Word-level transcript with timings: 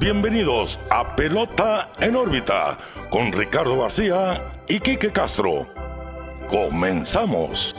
bienvenidos 0.00 0.80
a 0.90 1.14
Pelota 1.14 1.92
en 2.00 2.16
órbita 2.16 2.78
con 3.10 3.30
Ricardo 3.30 3.82
García 3.82 4.62
y 4.66 4.80
Quique 4.80 5.12
Castro. 5.12 5.68
Comenzamos. 6.48 7.76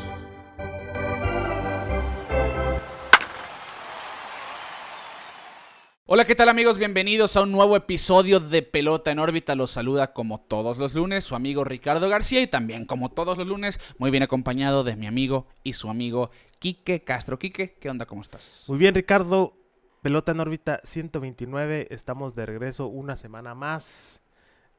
Hola, 6.06 6.26
¿qué 6.26 6.36
tal 6.36 6.50
amigos? 6.50 6.78
Bienvenidos 6.78 7.36
a 7.38 7.42
un 7.42 7.52
nuevo 7.52 7.76
episodio 7.76 8.40
de 8.40 8.62
Pelota 8.62 9.10
en 9.10 9.18
órbita. 9.18 9.56
Los 9.56 9.72
saluda 9.72 10.14
como 10.14 10.42
todos 10.42 10.78
los 10.78 10.94
lunes 10.94 11.24
su 11.24 11.34
amigo 11.34 11.64
Ricardo 11.64 12.08
García 12.08 12.42
y 12.42 12.48
también 12.48 12.86
como 12.86 13.10
todos 13.10 13.36
los 13.36 13.48
lunes 13.48 13.80
muy 13.98 14.12
bien 14.12 14.22
acompañado 14.22 14.84
de 14.84 14.96
mi 14.96 15.08
amigo 15.08 15.48
y 15.64 15.74
su 15.74 15.90
amigo 15.90 16.30
Quique 16.60 17.04
Castro. 17.04 17.40
Quique, 17.40 17.78
¿qué 17.80 17.90
onda? 17.90 18.06
¿Cómo 18.06 18.22
estás? 18.22 18.66
Muy 18.68 18.78
bien, 18.78 18.94
Ricardo. 18.94 19.61
Pelota 20.02 20.32
en 20.32 20.40
órbita 20.40 20.80
129. 20.84 21.88
Estamos 21.92 22.34
de 22.36 22.46
regreso 22.46 22.88
una 22.88 23.16
semana 23.16 23.54
más. 23.54 24.20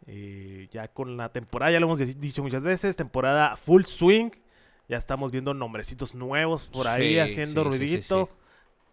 Eh, 0.06 0.68
ya 0.72 0.88
con 0.88 1.16
la 1.16 1.28
temporada, 1.28 1.70
ya 1.70 1.78
lo 1.78 1.86
hemos 1.86 2.00
dicho 2.20 2.42
muchas 2.42 2.64
veces, 2.64 2.96
temporada 2.96 3.56
full 3.56 3.84
swing. 3.84 4.30
Ya 4.88 4.96
estamos 4.96 5.30
viendo 5.30 5.54
nombrecitos 5.54 6.14
nuevos 6.14 6.66
por 6.66 6.88
ahí 6.88 7.12
Sí, 7.12 7.18
haciendo 7.20 7.62
sí, 7.62 7.68
ruidito. 7.78 8.24
sí. 8.26 8.38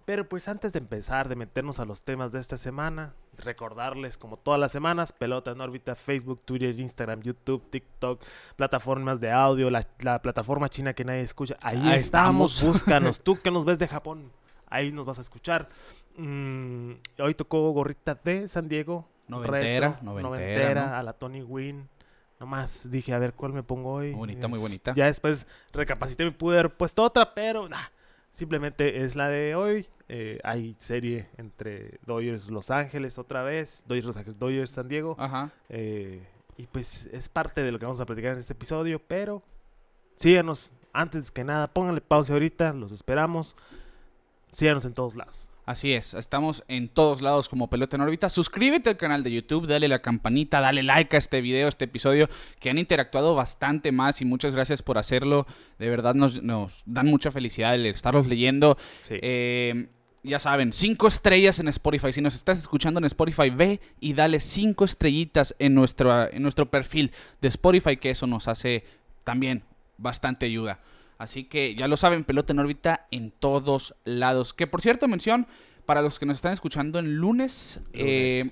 Pero 0.05 0.27
pues 0.29 0.47
antes 0.47 0.71
de 0.71 0.79
empezar, 0.79 1.29
de 1.29 1.35
meternos 1.35 1.79
a 1.79 1.85
los 1.85 2.03
temas 2.03 2.31
de 2.31 2.39
esta 2.39 2.57
semana, 2.57 3.13
recordarles 3.37 4.17
como 4.17 4.37
todas 4.37 4.59
las 4.59 4.71
semanas, 4.71 5.13
pelota 5.13 5.51
en 5.51 5.61
órbita, 5.61 5.95
Facebook, 5.95 6.41
Twitter, 6.45 6.79
Instagram, 6.79 7.21
YouTube, 7.21 7.63
TikTok, 7.69 8.23
plataformas 8.55 9.19
de 9.19 9.31
audio, 9.31 9.69
la, 9.69 9.85
la 9.99 10.21
plataforma 10.21 10.69
china 10.69 10.93
que 10.93 11.05
nadie 11.05 11.21
escucha. 11.21 11.57
Ahí, 11.61 11.77
Ahí 11.87 11.97
estamos, 11.97 12.53
estamos. 12.55 12.73
búscanos. 12.73 13.19
Tú 13.23 13.39
que 13.41 13.51
nos 13.51 13.65
ves 13.65 13.77
de 13.77 13.87
Japón, 13.87 14.31
ahí 14.67 14.91
nos 14.91 15.05
vas 15.05 15.17
a 15.19 15.21
escuchar. 15.21 15.69
Mm, 16.19 16.95
hoy 17.19 17.33
tocó 17.33 17.71
gorrita 17.71 18.19
de 18.23 18.47
San 18.47 18.67
Diego. 18.67 19.07
Noventera, 19.27 19.89
retro, 19.89 20.03
noventera, 20.03 20.87
¿no? 20.87 20.95
a 20.95 21.03
la 21.03 21.13
Tony 21.13 21.41
Wynn. 21.41 21.87
Nomás 22.39 22.89
dije, 22.89 23.13
a 23.13 23.19
ver 23.19 23.33
cuál 23.33 23.53
me 23.53 23.63
pongo 23.63 23.93
hoy. 23.93 24.09
Muy 24.11 24.19
bonita, 24.19 24.47
muy 24.47 24.59
bonita. 24.59 24.93
Ya 24.95 25.05
después 25.05 25.47
recapacité, 25.71 26.25
me 26.25 26.31
pude 26.31 26.59
haber 26.59 26.75
puesto 26.75 27.03
otra, 27.03 27.33
pero 27.33 27.69
nah, 27.69 27.87
simplemente 28.31 29.03
es 29.03 29.15
la 29.15 29.29
de 29.29 29.55
hoy. 29.55 29.87
Eh, 30.07 30.39
hay 30.43 30.75
serie 30.79 31.27
entre 31.37 31.99
Dodgers 32.05 32.49
Los 32.49 32.71
Ángeles 32.71 33.17
otra 33.17 33.43
vez, 33.43 33.83
Dodgers 33.87 34.07
Los 34.07 34.17
Ángeles, 34.17 34.39
Dodgers 34.39 34.71
San 34.71 34.87
Diego. 34.87 35.15
Ajá. 35.19 35.51
eh, 35.69 36.21
y 36.57 36.67
pues 36.67 37.07
es 37.13 37.29
parte 37.29 37.63
de 37.63 37.71
lo 37.71 37.79
que 37.79 37.85
vamos 37.85 38.01
a 38.01 38.05
platicar 38.05 38.33
en 38.33 38.39
este 38.39 38.51
episodio, 38.51 38.99
pero 38.99 39.41
síganos. 40.17 40.73
Antes 40.91 41.31
que 41.31 41.45
nada, 41.45 41.67
pónganle 41.67 42.01
pausa 42.01 42.33
ahorita, 42.33 42.73
los 42.73 42.91
esperamos. 42.91 43.55
Síganos 44.51 44.83
en 44.83 44.93
todos 44.93 45.15
lados. 45.15 45.48
Así 45.69 45.93
es, 45.93 46.15
estamos 46.15 46.63
en 46.67 46.89
todos 46.89 47.21
lados 47.21 47.47
como 47.47 47.69
Pelota 47.69 47.95
en 47.95 48.01
órbita. 48.01 48.27
Suscríbete 48.31 48.89
al 48.89 48.97
canal 48.97 49.21
de 49.21 49.31
YouTube, 49.31 49.67
dale 49.67 49.87
la 49.87 50.01
campanita, 50.01 50.61
dale 50.61 50.81
like 50.81 51.15
a 51.15 51.19
este 51.19 51.41
video, 51.41 51.67
a 51.67 51.69
este 51.69 51.85
episodio, 51.85 52.27
que 52.59 52.71
han 52.71 52.79
interactuado 52.79 53.35
bastante 53.35 53.91
más 53.91 54.19
y 54.19 54.25
muchas 54.25 54.55
gracias 54.55 54.81
por 54.81 54.97
hacerlo. 54.97 55.45
De 55.77 55.87
verdad 55.87 56.15
nos, 56.15 56.41
nos 56.41 56.81
dan 56.87 57.05
mucha 57.05 57.29
felicidad 57.29 57.75
el 57.75 57.85
estarlos 57.85 58.25
leyendo. 58.25 58.79
Sí. 59.01 59.19
Eh, 59.21 59.89
ya 60.23 60.39
saben, 60.39 60.73
cinco 60.73 61.07
estrellas 61.07 61.59
en 61.59 61.67
Spotify. 61.67 62.13
Si 62.13 62.21
nos 62.21 62.33
estás 62.33 62.57
escuchando 62.57 62.97
en 62.97 63.05
Spotify, 63.05 63.51
ve 63.51 63.79
y 63.99 64.13
dale 64.13 64.39
cinco 64.39 64.85
estrellitas 64.85 65.55
en 65.59 65.75
nuestro, 65.75 66.33
en 66.33 66.41
nuestro 66.41 66.71
perfil 66.71 67.11
de 67.41 67.47
Spotify, 67.47 67.97
que 67.97 68.09
eso 68.09 68.25
nos 68.25 68.47
hace 68.47 68.85
también 69.23 69.61
bastante 69.99 70.47
ayuda. 70.47 70.79
Así 71.19 71.43
que 71.43 71.75
ya 71.75 71.87
lo 71.87 71.97
saben, 71.97 72.23
pelota 72.23 72.53
en 72.53 72.59
órbita 72.59 73.05
en 73.11 73.29
todos 73.29 73.93
lados. 74.05 74.53
Que 74.55 74.65
por 74.65 74.81
cierto, 74.81 75.07
mención, 75.07 75.45
para 75.85 76.01
los 76.01 76.17
que 76.17 76.25
nos 76.25 76.37
están 76.37 76.53
escuchando 76.53 76.97
en 76.97 77.17
lunes, 77.17 77.79
eh, 77.93 78.45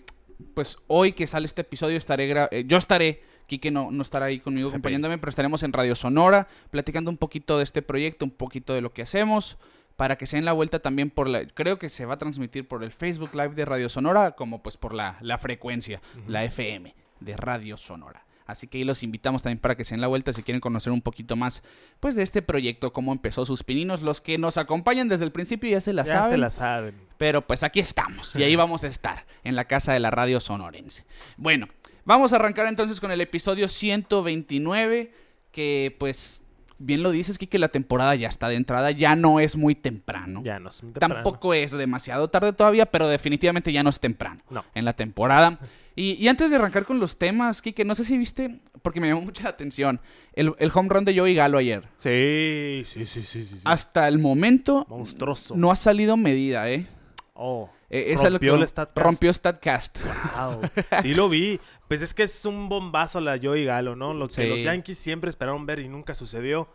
pues 0.53 0.77
hoy 0.87 1.13
que 1.13 1.25
sale 1.25 1.45
este 1.47 1.61
episodio 1.61 1.97
estaré 1.97 2.29
gra- 2.31 2.49
eh, 2.51 2.65
yo 2.67 2.77
estaré, 2.77 3.23
Quique 3.47 3.71
no, 3.71 3.89
no 3.91 4.01
estará 4.01 4.25
ahí 4.25 4.39
conmigo 4.41 4.67
acompañándome, 4.69 5.17
pero 5.17 5.29
estaremos 5.29 5.63
en 5.63 5.71
Radio 5.71 5.95
Sonora 5.95 6.47
platicando 6.69 7.09
un 7.09 7.15
poquito 7.17 7.57
de 7.57 7.63
este 7.63 7.81
proyecto, 7.81 8.25
un 8.25 8.31
poquito 8.31 8.73
de 8.73 8.81
lo 8.81 8.91
que 8.91 9.01
hacemos, 9.03 9.57
para 9.95 10.17
que 10.17 10.25
se 10.25 10.35
den 10.35 10.43
la 10.45 10.51
vuelta 10.51 10.79
también 10.79 11.09
por 11.09 11.29
la, 11.29 11.47
creo 11.47 11.79
que 11.79 11.87
se 11.87 12.05
va 12.05 12.15
a 12.15 12.17
transmitir 12.17 12.67
por 12.67 12.83
el 12.83 12.91
Facebook 12.91 13.29
Live 13.33 13.55
de 13.55 13.63
Radio 13.63 13.87
Sonora, 13.87 14.31
como 14.31 14.61
pues 14.61 14.75
por 14.75 14.93
la, 14.93 15.17
la 15.21 15.37
frecuencia, 15.37 16.01
la 16.27 16.43
FM 16.43 16.93
de 17.21 17.37
Radio 17.37 17.77
Sonora. 17.77 18.25
Así 18.47 18.67
que 18.67 18.77
ahí 18.79 18.83
los 18.83 19.03
invitamos 19.03 19.43
también 19.43 19.59
para 19.59 19.75
que 19.75 19.83
se 19.83 19.93
den 19.93 20.01
la 20.01 20.07
vuelta 20.07 20.33
si 20.33 20.41
quieren 20.41 20.61
conocer 20.61 20.91
un 20.93 21.01
poquito 21.01 21.35
más 21.35 21.61
pues 21.99 22.15
de 22.15 22.23
este 22.23 22.41
proyecto, 22.41 22.93
cómo 22.93 23.11
empezó 23.11 23.45
sus 23.45 23.63
pininos. 23.63 24.01
Los 24.01 24.21
que 24.21 24.37
nos 24.37 24.57
acompañan 24.57 25.07
desde 25.09 25.25
el 25.25 25.31
principio 25.31 25.69
ya 25.69 25.81
se 25.81 25.93
la 25.93 26.03
ya 26.03 26.13
saben. 26.13 26.31
se 26.31 26.37
la 26.37 26.49
saben. 26.49 26.95
Pero 27.17 27.45
pues 27.45 27.63
aquí 27.63 27.79
estamos 27.79 28.35
y 28.35 28.43
ahí 28.43 28.55
vamos 28.55 28.83
a 28.83 28.87
estar, 28.87 29.25
en 29.43 29.55
la 29.55 29.65
casa 29.65 29.91
de 29.93 29.99
la 29.99 30.09
radio 30.11 30.39
sonorense. 30.39 31.05
Bueno, 31.35 31.67
vamos 32.05 32.31
a 32.33 32.37
arrancar 32.37 32.67
entonces 32.67 32.99
con 33.01 33.11
el 33.11 33.21
episodio 33.21 33.67
129, 33.67 35.11
que 35.51 35.95
pues 35.99 36.41
bien 36.79 37.03
lo 37.03 37.11
dices, 37.11 37.37
que 37.37 37.59
la 37.59 37.69
temporada 37.69 38.15
ya 38.15 38.27
está 38.27 38.47
de 38.49 38.55
entrada, 38.55 38.91
ya 38.91 39.15
no 39.15 39.39
es 39.39 39.55
muy 39.55 39.75
temprano. 39.75 40.41
Ya 40.43 40.59
no 40.59 40.69
es 40.69 40.83
muy 40.83 40.93
temprano. 40.93 41.15
Tampoco 41.15 41.53
es 41.53 41.71
demasiado 41.71 42.29
tarde 42.29 42.53
todavía, 42.53 42.85
pero 42.85 43.07
definitivamente 43.07 43.71
ya 43.73 43.83
no 43.83 43.89
es 43.89 43.99
temprano 43.99 44.39
No. 44.49 44.63
en 44.73 44.85
la 44.85 44.93
temporada. 44.93 45.59
Y, 45.97 46.13
y 46.13 46.27
antes 46.27 46.49
de 46.51 46.55
arrancar 46.57 46.85
con 46.85 46.99
los 46.99 47.17
temas, 47.17 47.61
Kike, 47.61 47.83
no 47.83 47.95
sé 47.95 48.05
si 48.05 48.17
viste, 48.19 48.59
porque 48.83 49.01
me 49.01 49.07
llamó 49.09 49.21
mucha 49.21 49.43
la 49.43 49.49
atención, 49.49 49.99
el, 50.33 50.53
el 50.59 50.71
home 50.73 50.89
run 50.89 51.03
de 51.05 51.17
Joey 51.17 51.33
Galo 51.33 51.57
ayer. 51.57 51.83
Sí, 51.97 52.83
sí, 52.85 53.05
sí, 53.07 53.23
sí, 53.23 53.43
sí. 53.43 53.57
Hasta 53.65 54.07
el 54.07 54.19
momento 54.19 54.85
Monstruoso. 54.89 55.55
no 55.57 55.71
ha 55.71 55.75
salido 55.75 56.15
medida, 56.15 56.69
¿eh? 56.69 56.85
Oh, 57.33 57.69
Eh, 57.89 58.15
Rompió 58.21 58.55
el 58.55 58.67
Statcast. 58.67 58.97
Rompió 59.05 59.33
StatCast. 59.33 59.97
wow. 60.37 60.61
Sí 61.01 61.13
lo 61.15 61.29
vi. 61.29 61.59
Pues 61.87 62.01
es 62.01 62.13
que 62.13 62.23
es 62.23 62.45
un 62.45 62.69
bombazo 62.69 63.19
la 63.21 63.39
Joey 63.41 63.65
Galo, 63.65 63.95
¿no? 63.95 64.13
Lo 64.13 64.27
que 64.27 64.45
los 64.47 64.61
Yankees 64.61 64.97
siempre 64.99 65.29
esperaron 65.31 65.65
ver 65.65 65.79
y 65.79 65.87
nunca 65.87 66.13
sucedió. 66.13 66.67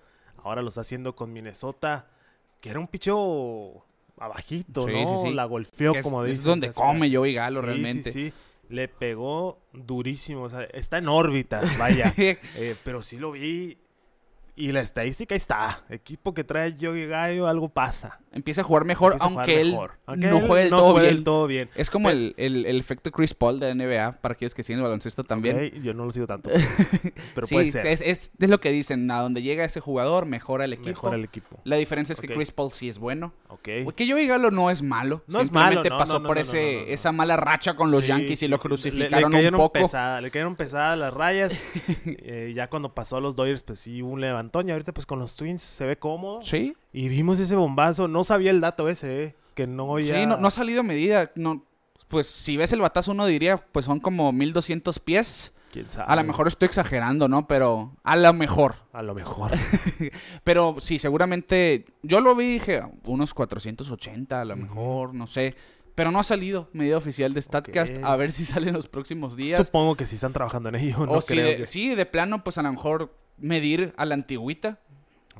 Ahora 0.42 0.62
lo 0.62 0.68
está 0.68 0.80
haciendo 0.80 1.14
con 1.14 1.32
Minnesota, 1.32 2.06
que 2.60 2.70
era 2.70 2.80
un 2.80 2.88
picho 2.88 3.84
abajito, 4.18 4.86
Sí, 4.86 4.92
¿no? 4.92 5.18
sí, 5.18 5.28
sí. 5.28 5.34
La 5.34 5.44
golpeó, 5.44 5.92
Que 5.92 5.98
es, 6.00 6.04
como 6.04 6.24
es 6.24 6.42
donde 6.42 6.72
come. 6.72 7.14
Joey 7.14 7.34
Galo 7.34 7.60
realmente. 7.60 8.10
Sí, 8.10 8.24
sí. 8.30 8.32
Le 8.68 8.88
pegó 8.88 9.58
durísimo. 9.72 10.42
O 10.44 10.50
sea, 10.50 10.62
está 10.64 10.98
en 10.98 11.08
órbita, 11.08 11.60
vaya. 11.78 12.12
Eh, 12.56 12.76
pero 12.84 13.02
sí 13.02 13.18
lo 13.18 13.32
vi. 13.32 13.78
Y 14.54 14.70
la 14.72 14.80
estadística 14.82 15.34
ahí 15.34 15.38
está. 15.38 15.82
Equipo 15.88 16.34
que 16.34 16.44
trae 16.44 16.76
Joey 16.78 17.06
Gallo, 17.06 17.46
algo 17.48 17.70
pasa. 17.70 18.20
Empieza 18.32 18.60
a 18.60 18.64
jugar 18.64 18.84
mejor, 18.84 19.14
jugar 19.14 19.26
aunque 19.26 19.60
él 19.62 19.70
mejor. 19.70 19.92
Aunque 20.04 20.26
no 20.26 20.40
juegue 20.40 20.62
del 20.64 20.70
no 20.70 20.76
todo 20.76 20.90
juegue 20.92 21.06
bien. 21.06 21.14
del 21.16 21.24
todo 21.24 21.46
bien. 21.46 21.70
Es 21.74 21.88
como 21.90 22.08
Pero- 22.08 22.18
el, 22.20 22.34
el- 22.36 22.66
el 22.66 22.78
efecto 22.78 23.10
Chris 23.10 23.32
Paul 23.32 23.60
de 23.60 23.74
NBA, 23.74 24.20
para 24.20 24.34
aquellos 24.34 24.54
que 24.54 24.62
siguen 24.62 24.80
el 24.80 24.82
baloncesto 24.84 25.24
también. 25.24 25.70
Yo 25.82 25.94
no 25.94 26.04
lo 26.04 26.12
sigo 26.12 26.26
tanto. 26.26 26.50
Pero 27.34 27.46
sí, 27.46 27.54
puede 27.54 27.72
ser. 27.72 27.86
Es, 27.86 28.02
es- 28.02 28.30
es 28.38 28.50
lo 28.50 28.60
que 28.60 28.70
dicen, 28.72 29.10
a 29.10 29.20
donde 29.22 29.40
llega 29.40 29.64
ese 29.64 29.80
jugador, 29.80 30.26
mejora 30.26 30.66
el 30.66 30.74
equipo. 30.74 30.88
Mejora 30.90 31.16
el 31.16 31.24
equipo. 31.24 31.58
La 31.64 31.76
diferencia 31.76 32.12
es 32.12 32.20
que. 32.20 32.28
Chris 32.28 32.50
Paul 32.50 32.72
sí 32.72 32.90
es 32.90 32.98
bueno. 32.98 33.32
Ok. 33.48 33.62
Que 33.96 34.06
Joey 34.10 34.26
Galo 34.26 34.50
no 34.50 34.70
es 34.70 34.82
malo. 34.82 35.22
No 35.28 35.38
es 35.40 35.46
Simplemente 35.48 35.88
malo, 35.88 35.90
no, 35.90 35.98
pasó 35.98 36.22
por 36.22 36.36
ese, 36.38 36.92
esa 36.92 37.10
mala 37.12 37.36
racha 37.38 37.74
con 37.74 37.90
los 37.90 38.02
Sí, 38.02 38.08
Yankees 38.08 38.38
sí, 38.40 38.44
y 38.44 38.48
lo. 38.48 38.56
Le- 38.56 38.60
crucificaron 38.62 39.32
le, 39.32 39.48
un 39.48 39.54
poco. 39.56 39.72
pesada- 39.72 40.20
le 40.20 40.30
cayeron 40.30 40.56
pesadas 40.56 40.98
las 40.98 41.14
rayas. 41.14 41.58
Eh, 42.04 42.52
ya 42.54 42.68
cuando 42.68 42.94
pasó 42.94 43.16
a 43.16 43.20
los 43.20 43.34
Dodgers, 43.36 43.62
pues 43.62 43.80
sí, 43.80 44.02
un 44.02 44.20
levantón. 44.20 44.41
Y 44.64 44.70
ahorita, 44.70 44.92
pues 44.92 45.06
con 45.06 45.18
los 45.18 45.36
Twins 45.36 45.62
se 45.62 45.86
ve 45.86 45.96
cómodo. 45.96 46.42
Sí, 46.42 46.74
Y 46.92 47.08
vimos 47.08 47.38
ese 47.38 47.56
bombazo. 47.56 48.08
No 48.08 48.24
sabía 48.24 48.50
el 48.50 48.60
dato 48.60 48.88
ese, 48.88 49.22
eh, 49.22 49.34
Que 49.54 49.66
no 49.66 49.98
ya... 49.98 50.14
sí 50.20 50.26
no, 50.26 50.36
no 50.36 50.48
ha 50.48 50.50
salido 50.50 50.80
a 50.80 50.84
medida. 50.84 51.30
No, 51.34 51.64
pues 52.08 52.26
si 52.26 52.56
ves 52.56 52.72
el 52.72 52.80
batazo 52.80 53.12
uno 53.12 53.26
diría, 53.26 53.64
pues 53.72 53.86
son 53.86 54.00
como 54.00 54.32
1200 54.32 54.98
pies. 54.98 55.56
¿Quién 55.72 55.88
sabe? 55.88 56.12
A 56.12 56.16
lo 56.16 56.24
mejor 56.24 56.46
estoy 56.46 56.66
exagerando, 56.66 57.28
¿no? 57.28 57.46
Pero 57.48 57.96
a 58.02 58.16
lo 58.16 58.32
mejor. 58.34 58.74
A 58.92 59.00
lo 59.00 59.14
mejor. 59.14 59.52
Pero 60.44 60.76
sí, 60.78 60.98
seguramente. 60.98 61.86
Yo 62.02 62.20
lo 62.20 62.36
vi 62.36 62.52
dije, 62.52 62.82
unos 63.04 63.32
480, 63.32 64.42
a 64.42 64.44
lo 64.44 64.56
mejor, 64.56 65.14
no 65.14 65.26
sé. 65.26 65.54
Pero 65.94 66.10
no 66.10 66.18
ha 66.18 66.24
salido 66.24 66.68
medida 66.72 66.96
oficial 66.96 67.32
de 67.34 67.40
StatCast. 67.40 67.98
A 68.02 68.16
ver 68.16 68.32
si 68.32 68.44
sale 68.44 68.68
en 68.68 68.74
los 68.74 68.88
próximos 68.88 69.36
días. 69.36 69.66
Supongo 69.66 69.96
que 69.96 70.06
sí 70.06 70.16
están 70.16 70.32
trabajando 70.32 70.68
en 70.68 70.76
ello. 70.76 71.06
No 71.06 71.12
o 71.12 71.20
si 71.20 71.34
creo 71.34 71.46
de, 71.46 71.56
que... 71.58 71.66
sí, 71.66 71.94
de 71.94 72.06
plano, 72.06 72.44
pues 72.44 72.58
a 72.58 72.62
lo 72.62 72.70
mejor 72.72 73.14
medir 73.42 73.92
a 73.96 74.04
la 74.06 74.14
antigüita. 74.14 74.78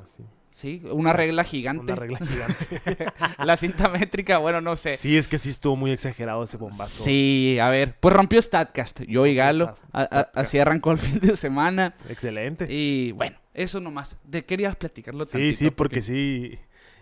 Así, 0.03 0.25
Sí, 0.51 0.83
una 0.85 1.15
regla 1.15 1.45
gigante. 1.45 1.83
Una 1.85 1.95
regla 1.95 2.19
gigante. 2.19 3.07
La 3.43 3.57
cinta 3.57 3.89
métrica, 3.89 4.37
bueno, 4.37 4.61
no 4.61 4.77
sé. 4.77 4.99
Sí, 4.99 5.17
es 5.17 5.27
que 5.27 5.39
sí 5.39 5.49
estuvo 5.49 5.77
muy 5.77 5.93
exagerado 5.93 6.45
ese 6.45 6.59
bombazo. 6.59 7.05
Sí, 7.05 7.57
a 7.59 7.71
ver, 7.71 7.97
pues 7.99 8.15
rompió 8.15 8.41
StatCast. 8.43 9.01
Yo 9.09 9.25
y 9.25 9.35
Galo. 9.35 9.73
Así 9.93 10.59
arrancó 10.59 10.93
el 10.93 10.99
fin 10.99 11.21
de 11.21 11.39
semana. 11.39 11.95
Excelente. 12.07 12.67
Y 12.69 13.13
bueno, 13.13 13.39
eso 13.55 13.81
nomás. 13.81 14.19
¿De 14.25 14.45
querías 14.45 14.77
platicarlo 14.77 15.25
Sí, 15.25 15.33
tantito? 15.33 15.59
sí, 15.59 15.71
porque 15.71 16.03
sí. 16.03 16.59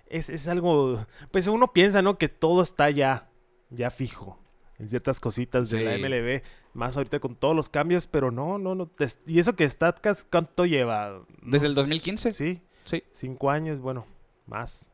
Es, 0.07 0.29
es 0.29 0.47
algo. 0.47 1.05
Pues 1.33 1.49
uno 1.49 1.73
piensa, 1.73 2.03
¿no? 2.03 2.19
Que 2.19 2.29
todo 2.29 2.63
está 2.63 2.89
ya. 2.91 3.31
Ya 3.71 3.91
fijo. 3.91 4.40
En 4.81 4.89
ciertas 4.89 5.21
cositas 5.21 5.69
de 5.71 5.85
la. 5.85 5.97
MLB. 5.99 6.43
Más 6.73 6.97
ahorita 6.97 7.21
con 7.21 7.37
todos 7.37 7.55
los 7.55 7.69
cambios, 7.69 8.07
pero 8.07 8.31
no, 8.31 8.59
no, 8.59 8.75
no. 8.75 8.91
Y 9.27 9.39
eso 9.39 9.55
que 9.55 9.69
StatCast, 9.69 10.27
¿cuánto 10.31 10.65
lleva? 10.67 11.21
¿Desde 11.43 11.67
el 11.67 11.73
Unos- 11.73 11.85
2015? 11.85 12.33
Sí, 12.33 12.63
Sí. 12.85 13.03
cinco 13.13 13.51
años, 13.51 13.79
bueno, 13.81 14.07
más. 14.47 14.89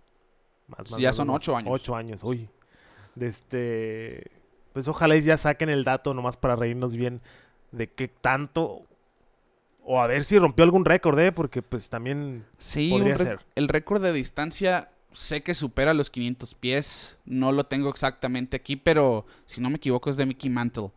Más, 0.67 0.91
más, 0.91 1.01
Ya 1.01 1.11
más, 1.11 1.17
son 1.17 1.29
más, 1.29 1.37
ocho 1.37 1.57
años. 1.57 1.71
Ocho 1.73 1.95
años, 1.95 2.25
uy. 2.25 2.49
De 3.15 3.29
este. 3.29 4.31
Pues 4.73 4.89
ojalá 4.89 5.17
ya 5.17 5.37
saquen 5.37 5.69
el 5.71 5.85
dato 5.85 6.13
nomás 6.13 6.37
para 6.37 6.57
reírnos 6.57 6.95
bien 6.97 7.21
de 7.73 7.89
qué 7.89 8.09
tanto 8.09 8.83
o 9.85 10.01
a 10.01 10.07
ver 10.09 10.25
si 10.25 10.39
rompió 10.39 10.65
algún 10.65 10.85
récord, 10.85 11.19
¿eh? 11.21 11.31
Porque 11.33 11.63
pues 11.63 11.89
también 11.89 12.45
Sí, 12.59 12.91
podría 12.91 13.17
ser. 13.17 13.39
el 13.55 13.69
récord 13.69 14.03
de 14.03 14.13
distancia 14.13 14.91
sé 15.17 15.43
que 15.43 15.55
supera 15.55 15.95
los 15.95 16.11
500 16.11 16.55
pies. 16.55 17.19
No 17.25 17.53
lo 17.53 17.65
tengo 17.65 17.89
exactamente 17.89 18.57
aquí, 18.57 18.77
pero 18.77 19.27
si 19.47 19.61
no 19.61 19.71
me 19.71 19.77
equivoco 19.77 20.11
es 20.11 20.17
de 20.17 20.27
Mickey 20.27 20.51
Mantle. 20.51 20.91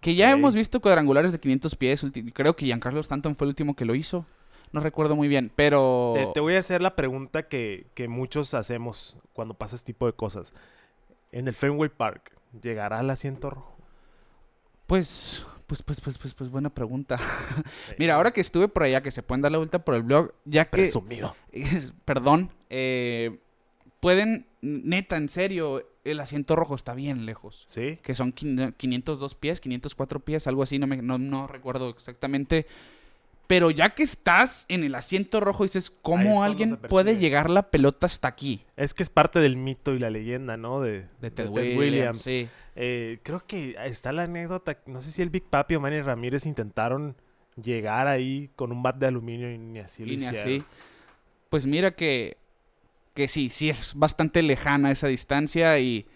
Que 0.00 0.14
ya 0.14 0.30
hemos 0.30 0.54
visto 0.54 0.80
cuadrangulares 0.80 1.32
de 1.32 1.40
500 1.40 1.74
pies. 1.76 2.06
Creo 2.32 2.54
que 2.56 2.66
Giancarlo 2.66 3.00
Stanton 3.00 3.34
fue 3.36 3.46
el 3.46 3.50
último 3.50 3.74
que 3.74 3.84
lo 3.84 3.94
hizo. 3.94 4.24
No 4.70 4.80
recuerdo 4.80 5.16
muy 5.16 5.28
bien, 5.28 5.50
pero... 5.56 6.12
Te, 6.14 6.26
te 6.34 6.40
voy 6.40 6.54
a 6.54 6.58
hacer 6.60 6.82
la 6.82 6.94
pregunta 6.94 7.48
que, 7.48 7.86
que 7.94 8.06
muchos 8.06 8.52
hacemos 8.54 9.16
cuando 9.32 9.54
pasa 9.54 9.76
este 9.76 9.86
tipo 9.92 10.06
de 10.06 10.12
cosas. 10.12 10.52
En 11.32 11.48
el 11.48 11.54
Fenway 11.54 11.88
Park, 11.88 12.32
¿llegará 12.62 12.98
al 13.00 13.10
asiento 13.10 13.50
rojo? 13.50 13.76
Pues, 14.86 15.44
pues, 15.66 15.82
pues, 15.82 16.00
pues, 16.00 16.16
pues, 16.18 16.34
pues, 16.34 16.50
buena 16.50 16.70
pregunta. 16.70 17.18
Mira, 17.98 18.14
ahora 18.14 18.30
que 18.30 18.40
estuve 18.40 18.68
por 18.68 18.82
allá, 18.84 19.02
que 19.02 19.10
se 19.10 19.22
pueden 19.22 19.42
dar 19.42 19.52
la 19.52 19.58
vuelta 19.58 19.84
por 19.84 19.94
el 19.94 20.02
blog, 20.02 20.32
ya 20.44 20.64
que... 20.66 20.70
Presumido. 20.70 21.34
Es- 21.52 21.92
Perdón. 22.04 22.50
eh, 22.70 23.38
pueden, 24.00 24.46
neta, 24.60 25.16
en 25.16 25.28
serio, 25.28 25.84
el 26.04 26.20
asiento 26.20 26.56
rojo 26.56 26.74
está 26.74 26.94
bien 26.94 27.26
lejos. 27.26 27.64
¿Sí? 27.66 27.98
Que 28.02 28.14
son 28.14 28.34
quin- 28.34 28.74
502 28.76 29.34
pies, 29.34 29.60
504 29.60 30.20
pies, 30.20 30.46
algo 30.46 30.62
así, 30.62 30.78
no, 30.78 30.86
me, 30.86 30.98
no, 30.98 31.18
no 31.18 31.46
recuerdo 31.46 31.90
exactamente. 31.90 32.66
Pero 33.46 33.70
ya 33.70 33.94
que 33.94 34.02
estás 34.02 34.66
en 34.68 34.84
el 34.84 34.94
asiento 34.94 35.40
rojo, 35.40 35.62
dices, 35.62 35.90
¿cómo 36.02 36.44
alguien 36.44 36.76
puede 36.76 37.16
llegar 37.16 37.48
la 37.48 37.70
pelota 37.70 38.04
hasta 38.04 38.28
aquí? 38.28 38.62
Es 38.76 38.92
que 38.92 39.02
es 39.02 39.08
parte 39.08 39.38
del 39.40 39.56
mito 39.56 39.94
y 39.94 39.98
la 39.98 40.10
leyenda, 40.10 40.58
¿no? 40.58 40.82
De, 40.82 40.90
De 40.92 41.06
de 41.22 41.30
Ted, 41.30 41.48
Williams. 41.48 42.20
sí. 42.22 42.46
Eh, 42.76 43.18
creo 43.22 43.42
que 43.46 43.74
está 43.86 44.12
la 44.12 44.24
anécdota, 44.24 44.76
no 44.86 45.00
sé 45.00 45.10
si 45.10 45.22
el 45.22 45.30
Big 45.30 45.44
Papi 45.44 45.74
o 45.76 45.80
Manny 45.80 46.00
Ramírez 46.02 46.44
intentaron 46.46 47.16
llegar 47.60 48.06
ahí 48.06 48.50
con 48.54 48.70
un 48.70 48.82
bat 48.82 48.96
de 48.96 49.06
aluminio 49.06 49.50
y 49.50 49.56
ni 49.58 49.78
así 49.80 50.04
lo 50.04 50.12
Y 50.12 50.16
ni 50.18 50.26
hicieron. 50.26 50.40
así. 50.42 50.64
Pues 51.48 51.64
mira 51.66 51.90
que, 51.92 52.36
que 53.18 53.26
sí, 53.28 53.50
sí 53.50 53.68
es 53.68 53.94
bastante 53.96 54.40
lejana 54.42 54.92
esa 54.92 55.08
distancia 55.08 55.78
y, 55.80 56.06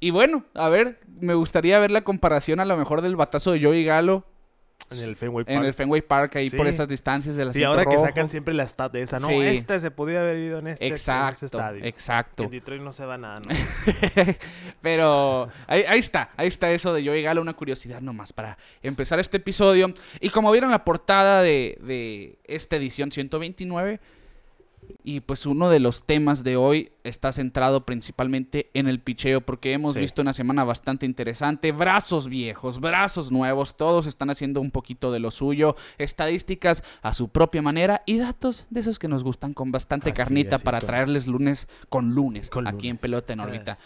y 0.00 0.10
bueno, 0.10 0.46
a 0.54 0.70
ver, 0.70 0.98
me 1.20 1.34
gustaría 1.34 1.78
ver 1.78 1.90
la 1.90 2.02
comparación 2.02 2.58
a 2.60 2.64
lo 2.64 2.76
mejor 2.78 3.02
del 3.02 3.14
batazo 3.14 3.52
de 3.52 3.62
Joey 3.62 3.84
Galo 3.84 4.24
En 4.90 4.98
el 5.00 5.14
Fenway 5.16 5.44
Park. 5.44 5.56
en 5.58 5.64
el 5.66 5.74
Fenway 5.74 6.00
Park 6.00 6.36
ahí 6.36 6.48
por 6.48 6.64
Sí. 6.64 6.70
esas 6.70 6.88
distancias 6.88 7.36
del 7.36 7.52
Sí, 7.52 7.62
asiento 7.62 7.68
ahora 7.68 7.84
que 7.84 7.98
sacan 7.98 8.30
siempre 8.30 8.54
la 8.54 8.66
stat 8.66 8.90
de 8.90 9.02
esa, 9.02 9.18
no, 9.20 9.26
Sí. 9.28 9.34
este 9.42 9.78
se 9.78 9.90
podía 9.90 10.22
haber 10.22 10.38
ido 10.38 10.58
en 10.60 10.68
este, 10.68 10.86
en 10.86 10.94
este 10.94 11.02
Exacto, 11.12 11.44
estadio. 11.44 11.84
exacto. 11.84 12.44
En 12.44 12.50
Detroit 12.50 12.80
no 12.82 12.94
se 12.94 13.04
va 13.04 13.18
nada, 13.18 13.40
¿no? 13.40 13.48
Pero 14.80 15.48
ahí, 15.66 15.84
ahí 15.86 15.98
está, 16.00 16.30
ahí 16.36 16.48
está 16.48 16.70
eso 16.72 16.92
de 16.94 17.04
Joey 17.04 17.22
Galo, 17.22 17.42
una 17.42 17.52
curiosidad 17.54 18.00
nomás 18.00 18.32
para 18.32 18.56
empezar 18.82 19.20
este 19.20 19.36
episodio. 19.36 19.92
Y 20.20 20.30
como 20.30 20.50
vieron 20.52 20.70
la 20.70 20.84
portada 20.84 21.42
de, 21.42 21.78
de 21.82 22.38
esta 22.44 22.76
edición 22.76 23.12
129, 23.12 24.00
y 25.02 25.20
pues 25.20 25.46
uno 25.46 25.70
de 25.70 25.80
los 25.80 26.04
temas 26.04 26.44
de 26.44 26.56
hoy 26.56 26.92
está 27.04 27.32
centrado 27.32 27.86
principalmente 27.86 28.70
en 28.74 28.86
el 28.86 29.00
picheo, 29.00 29.40
porque 29.40 29.72
hemos 29.72 29.94
Sí. 29.94 30.00
visto 30.00 30.20
una 30.20 30.32
semana 30.34 30.64
bastante 30.64 31.06
interesante. 31.06 31.72
Brazos 31.72 32.28
viejos, 32.28 32.80
brazos 32.80 33.32
nuevos, 33.32 33.76
todos 33.76 34.06
están 34.06 34.28
haciendo 34.30 34.60
un 34.60 34.70
poquito 34.70 35.10
de 35.10 35.20
lo 35.20 35.30
suyo, 35.30 35.74
estadísticas 35.98 36.82
a 37.02 37.14
su 37.14 37.28
propia 37.28 37.62
manera 37.62 38.02
y 38.04 38.18
datos 38.18 38.66
de 38.70 38.80
esos 38.80 38.98
que 38.98 39.08
nos 39.08 39.22
gustan 39.24 39.54
con 39.54 39.72
bastante 39.72 40.10
Así 40.10 40.16
carnita 40.16 40.58
para 40.58 40.80
traerles 40.80 41.26
lunes 41.26 41.66
con 41.88 42.10
lunes 42.14 42.50
Con 42.50 42.66
aquí 42.66 42.88
en. 42.88 42.98
Pelota 42.98 43.32
en 43.32 43.40
Ah. 43.40 43.44
órbita. 43.44 43.78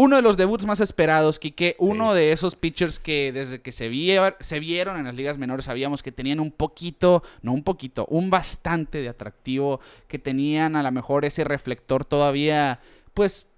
Uno 0.00 0.14
de 0.14 0.22
los 0.22 0.36
debuts 0.36 0.64
más 0.64 0.78
esperados, 0.78 1.40
Quique. 1.40 1.74
Uno 1.80 2.14
de 2.14 2.30
esos 2.30 2.54
pitchers 2.54 3.00
que 3.00 3.32
desde 3.32 3.60
que 3.60 3.72
se, 3.72 3.90
vier- 3.90 4.36
se 4.38 4.60
vieron 4.60 4.96
en 4.96 5.04
las 5.06 5.16
ligas 5.16 5.38
menores 5.38 5.64
sabíamos 5.64 6.04
que 6.04 6.12
tenían 6.12 6.38
un 6.38 6.52
poquito, 6.52 7.24
no 7.42 7.52
un 7.52 7.64
poquito, 7.64 8.06
un 8.06 8.30
bastante 8.30 9.02
de 9.02 9.08
atractivo, 9.08 9.80
que 10.06 10.20
tenían 10.20 10.76
a 10.76 10.84
lo 10.84 10.92
mejor 10.92 11.24
ese 11.24 11.42
reflector 11.42 12.04
todavía, 12.04 12.78
pues, 13.12 13.50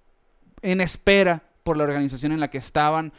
en 0.63 0.81
espera 0.81 1.43
por 1.63 1.77
la 1.77 1.85
organización 1.85 2.33
en 2.33 2.41
la 2.41 2.49
que 2.49 2.57
estaban. 2.57 3.13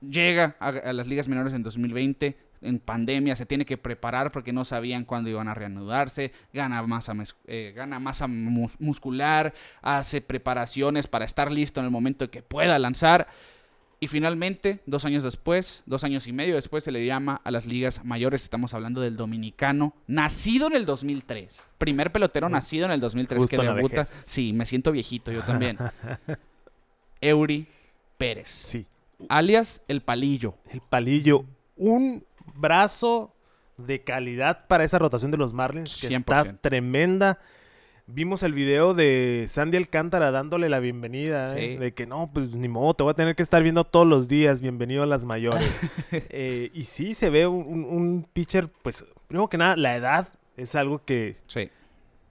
Llega 0.00 0.54
a, 0.60 0.68
a 0.68 0.92
las 0.92 1.08
ligas 1.08 1.26
menores 1.26 1.54
en 1.54 1.64
2020. 1.64 2.36
En 2.62 2.78
pandemia 2.78 3.34
se 3.36 3.44
tiene 3.46 3.64
que 3.64 3.76
preparar 3.76 4.32
porque 4.32 4.52
no 4.52 4.64
sabían 4.64 5.04
cuándo 5.04 5.28
iban 5.28 5.48
a 5.48 5.54
reanudarse. 5.54 6.32
Gana 6.52 6.82
masa, 6.86 7.14
eh, 7.46 7.72
gana 7.74 7.98
masa 7.98 8.26
mus- 8.28 8.80
muscular, 8.80 9.52
hace 9.82 10.20
preparaciones 10.20 11.06
para 11.06 11.24
estar 11.24 11.50
listo 11.52 11.80
en 11.80 11.86
el 11.86 11.90
momento 11.92 12.30
que 12.30 12.42
pueda 12.42 12.78
lanzar. 12.78 13.28
Y 14.00 14.08
finalmente, 14.08 14.80
dos 14.84 15.04
años 15.04 15.22
después, 15.22 15.84
dos 15.86 16.02
años 16.02 16.26
y 16.26 16.32
medio 16.32 16.56
después, 16.56 16.82
se 16.82 16.90
le 16.90 17.06
llama 17.06 17.40
a 17.44 17.52
las 17.52 17.66
ligas 17.66 18.04
mayores. 18.04 18.42
Estamos 18.42 18.74
hablando 18.74 19.00
del 19.00 19.16
dominicano, 19.16 19.94
nacido 20.08 20.66
en 20.66 20.72
el 20.74 20.84
2003. 20.84 21.64
Primer 21.78 22.10
pelotero 22.10 22.48
nacido 22.48 22.86
en 22.86 22.90
el 22.92 22.98
2003 23.00 23.42
Justo 23.42 23.56
que 23.56 23.62
debuta. 23.62 24.04
Sí, 24.04 24.52
me 24.52 24.66
siento 24.66 24.90
viejito 24.90 25.30
yo 25.30 25.42
también. 25.42 25.78
Eury 27.20 27.66
Pérez, 28.18 28.48
Sí. 28.48 28.86
alias 29.28 29.82
El 29.88 30.00
Palillo. 30.00 30.54
El 30.70 30.80
palillo. 30.80 31.44
Un 31.76 32.24
brazo 32.54 33.34
de 33.76 34.02
calidad 34.04 34.66
para 34.68 34.84
esa 34.84 34.98
rotación 34.98 35.30
de 35.30 35.38
los 35.38 35.52
Marlins 35.52 36.00
que 36.00 36.08
100%. 36.08 36.18
está 36.18 36.56
tremenda. 36.60 37.38
Vimos 38.06 38.42
el 38.42 38.52
video 38.52 38.94
de 38.94 39.46
Sandy 39.48 39.76
Alcántara 39.78 40.30
dándole 40.32 40.68
la 40.68 40.80
bienvenida. 40.80 41.56
¿eh? 41.56 41.78
De 41.78 41.94
que 41.94 42.04
no, 42.06 42.30
pues 42.32 42.50
ni 42.52 42.68
modo, 42.68 42.94
te 42.94 43.02
voy 43.04 43.12
a 43.12 43.14
tener 43.14 43.34
que 43.36 43.42
estar 43.42 43.62
viendo 43.62 43.84
todos 43.84 44.06
los 44.06 44.28
días. 44.28 44.60
Bienvenido 44.60 45.02
a 45.02 45.06
las 45.06 45.24
mayores. 45.24 45.62
Eh, 46.12 46.70
y 46.74 46.84
sí, 46.84 47.14
se 47.14 47.30
ve 47.30 47.46
un, 47.46 47.64
un- 47.66 47.84
un 47.84 48.28
pitcher, 48.32 48.68
pues, 48.82 49.04
primero 49.28 49.48
que 49.48 49.56
nada, 49.56 49.76
la 49.76 49.96
edad 49.96 50.28
es 50.58 50.74
algo 50.74 51.04
que, 51.04 51.38
Sí. 51.46 51.70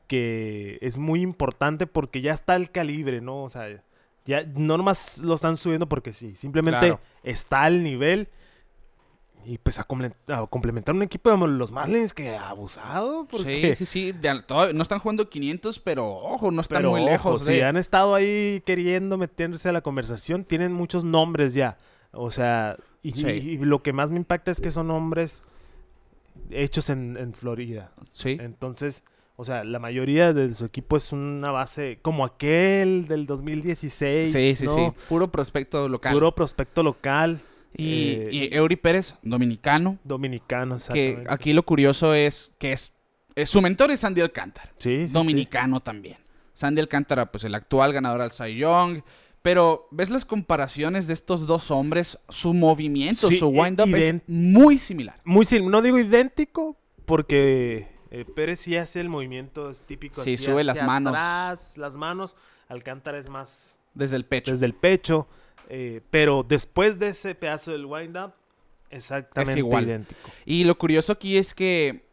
que 0.08 0.78
es 0.82 0.98
muy 0.98 1.22
importante 1.22 1.88
porque 1.88 2.22
ya 2.22 2.34
está 2.34 2.56
el 2.56 2.70
calibre, 2.70 3.22
¿no? 3.22 3.44
O 3.44 3.50
sea, 3.50 3.82
ya 4.26 4.44
no 4.44 4.78
nomás 4.78 5.20
lo 5.20 5.34
están 5.34 5.58
subiendo 5.58 5.88
porque 5.88 6.14
sí, 6.14 6.36
simplemente 6.36 6.80
Claro. 6.80 7.00
está 7.24 7.64
al 7.64 7.82
nivel. 7.84 8.28
Y 9.46 9.58
pues 9.58 9.80
a, 9.80 9.88
comple- 9.88 10.14
a 10.28 10.46
complementar 10.48 10.94
un 10.96 11.02
equipo 11.04 11.32
de 11.32 11.48
los 11.48 11.72
Marlins 11.72 12.14
que 12.14 12.36
ha 12.36 12.50
abusado. 12.50 13.26
Porque, 13.30 13.76
Sí, 13.76 13.86
sí, 13.86 14.12
sí. 14.14 14.16
no 14.74 14.82
están 14.82 15.00
jugando 15.00 15.30
500, 15.30 15.80
pero 15.80 16.08
ojo, 16.08 16.52
no 16.52 16.62
están 16.62 16.78
pero 16.80 16.92
muy 16.92 17.02
ojo, 17.02 17.10
lejos 17.10 17.46
si 17.46 17.54
de... 17.54 17.64
han 17.66 17.78
estado 17.78 18.14
ahí 18.16 18.62
queriendo 18.66 19.18
meterse 19.18 19.70
a 19.70 19.72
la 19.72 19.82
conversación, 19.82 20.44
tienen 20.46 20.74
muchos 20.74 21.04
nombres 21.04 21.54
ya. 21.54 21.78
O 22.12 22.30
sea, 22.32 22.78
y, 23.02 23.14
Sí. 23.14 23.28
y 23.28 23.58
lo 23.58 23.82
que 23.82 23.94
más 23.94 24.12
me 24.12 24.18
impacta 24.18 24.52
es 24.52 24.62
que 24.62 24.72
son 24.72 24.88
nombres 24.88 25.44
hechos 26.50 26.90
en, 26.90 27.18
en 27.18 27.34
Florida. 27.34 27.92
Sí. 28.12 28.38
Entonces, 28.40 29.04
o 29.38 29.46
sea, 29.46 29.64
la 29.64 29.80
mayoría 29.80 30.34
de 30.34 30.54
su 30.54 30.66
equipo 30.66 30.98
es 30.98 31.12
una 31.12 31.52
base 31.52 32.00
como 32.02 32.26
aquel 32.26 33.08
del 33.08 33.26
2016. 33.26 34.32
Sí, 34.32 34.56
sí, 34.56 34.66
¿no? 34.66 34.76
sí. 34.76 34.92
Puro 35.10 35.32
prospecto 35.32 35.88
local. 35.90 36.14
Puro 36.14 36.36
prospecto 36.36 36.84
local. 36.84 37.40
Y, 37.76 38.12
eh, 38.12 38.30
y 38.32 38.56
Eury 38.56 38.76
Pérez, 38.76 39.16
dominicano. 39.22 39.98
Dominicano, 40.04 40.78
Que 40.92 41.24
aquí 41.30 41.54
lo 41.54 41.64
curioso 41.64 42.14
es 42.14 42.54
que 42.58 42.74
es, 42.74 42.94
es- 43.36 43.50
su 43.50 43.62
mentor 43.62 43.92
es 43.92 44.02
Sandy 44.02 44.22
Alcántara. 44.22 44.72
Sí, 44.78 45.02
sí, 45.04 45.08
sí. 45.08 45.14
dominicano 45.14 45.80
también. 45.80 46.18
Sandy 46.54 46.82
Alcántara, 46.82 47.32
pues 47.32 47.44
el 47.46 47.56
actual 47.56 47.94
ganador 47.94 48.22
al 48.22 48.32
Cy 48.32 48.56
Young. 48.58 49.02
Pero 49.42 49.88
ves 49.90 50.12
las 50.12 50.24
comparaciones 50.24 51.08
de 51.08 51.14
estos 51.14 51.48
dos 51.48 51.72
hombres, 51.72 52.20
su 52.30 52.54
movimiento, 52.54 53.28
Sí, 53.28 53.40
su 53.40 53.48
wind-up 53.48 53.96
es 53.96 54.22
muy 54.28 54.78
similar. 54.78 55.16
Muy 55.24 55.46
sim- 55.46 55.68
no 55.72 55.82
digo 55.82 55.98
idéntico, 55.98 56.78
porque 57.06 57.88
eh, 58.12 58.26
Pérez 58.36 58.60
sí 58.60 58.78
hace 58.78 59.00
el 59.02 59.10
movimiento 59.10 59.72
típico. 59.88 60.24
Sí, 60.24 60.36
así 60.36 60.44
sube 60.46 60.62
hacia 60.62 60.74
las 60.76 60.84
manos. 60.84 61.14
atrás, 61.14 61.78
las 61.78 61.96
manos. 61.96 62.36
Alcántara 62.68 63.18
es 63.18 63.30
más 63.30 63.80
Desde 63.96 64.16
el 64.16 64.26
pecho. 64.26 64.52
desde 64.52 64.66
el 64.68 64.76
pecho. 64.76 65.28
Eh, 65.74 66.02
pero 66.10 66.44
después 66.48 67.00
de 67.00 67.08
ese 67.10 67.34
pedazo 67.34 67.72
del 67.72 67.86
wind-up, 67.86 68.34
exactamente 68.90 69.60
igual. 69.60 69.86
idéntico. 69.86 70.30
Y 70.46 70.66
lo 70.66 70.78
curioso 70.78 71.14
aquí 71.14 71.38
es 71.38 71.54
que 71.54 72.04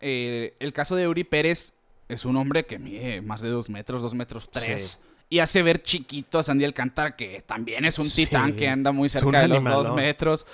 eh, 0.00 0.54
el 0.60 0.72
caso 0.74 0.94
de 0.96 1.04
Eury 1.04 1.24
Pérez 1.24 1.72
es 2.08 2.26
un 2.26 2.36
hombre 2.36 2.66
que 2.66 2.78
mide 2.78 3.22
más 3.22 3.40
de 3.40 3.48
dos 3.48 3.70
metros, 3.70 4.02
dos 4.02 4.14
metros 4.14 4.50
tres. 4.50 4.98
Sí. 5.00 5.08
Y 5.30 5.38
hace 5.40 5.62
ver 5.62 5.82
chiquito 5.82 6.38
a 6.38 6.42
Sandy 6.42 6.64
Alcántara, 6.66 7.16
que 7.16 7.42
también 7.44 7.84
es 7.86 7.98
un 7.98 8.08
Sí, 8.08 8.26
titán 8.26 8.54
que 8.54 8.68
anda 8.68 8.92
muy 8.92 9.08
cerca 9.08 9.40
de 9.40 9.48
los 9.48 9.64
dos 9.64 9.72
animalón. 9.72 9.96
metros. 9.96 10.46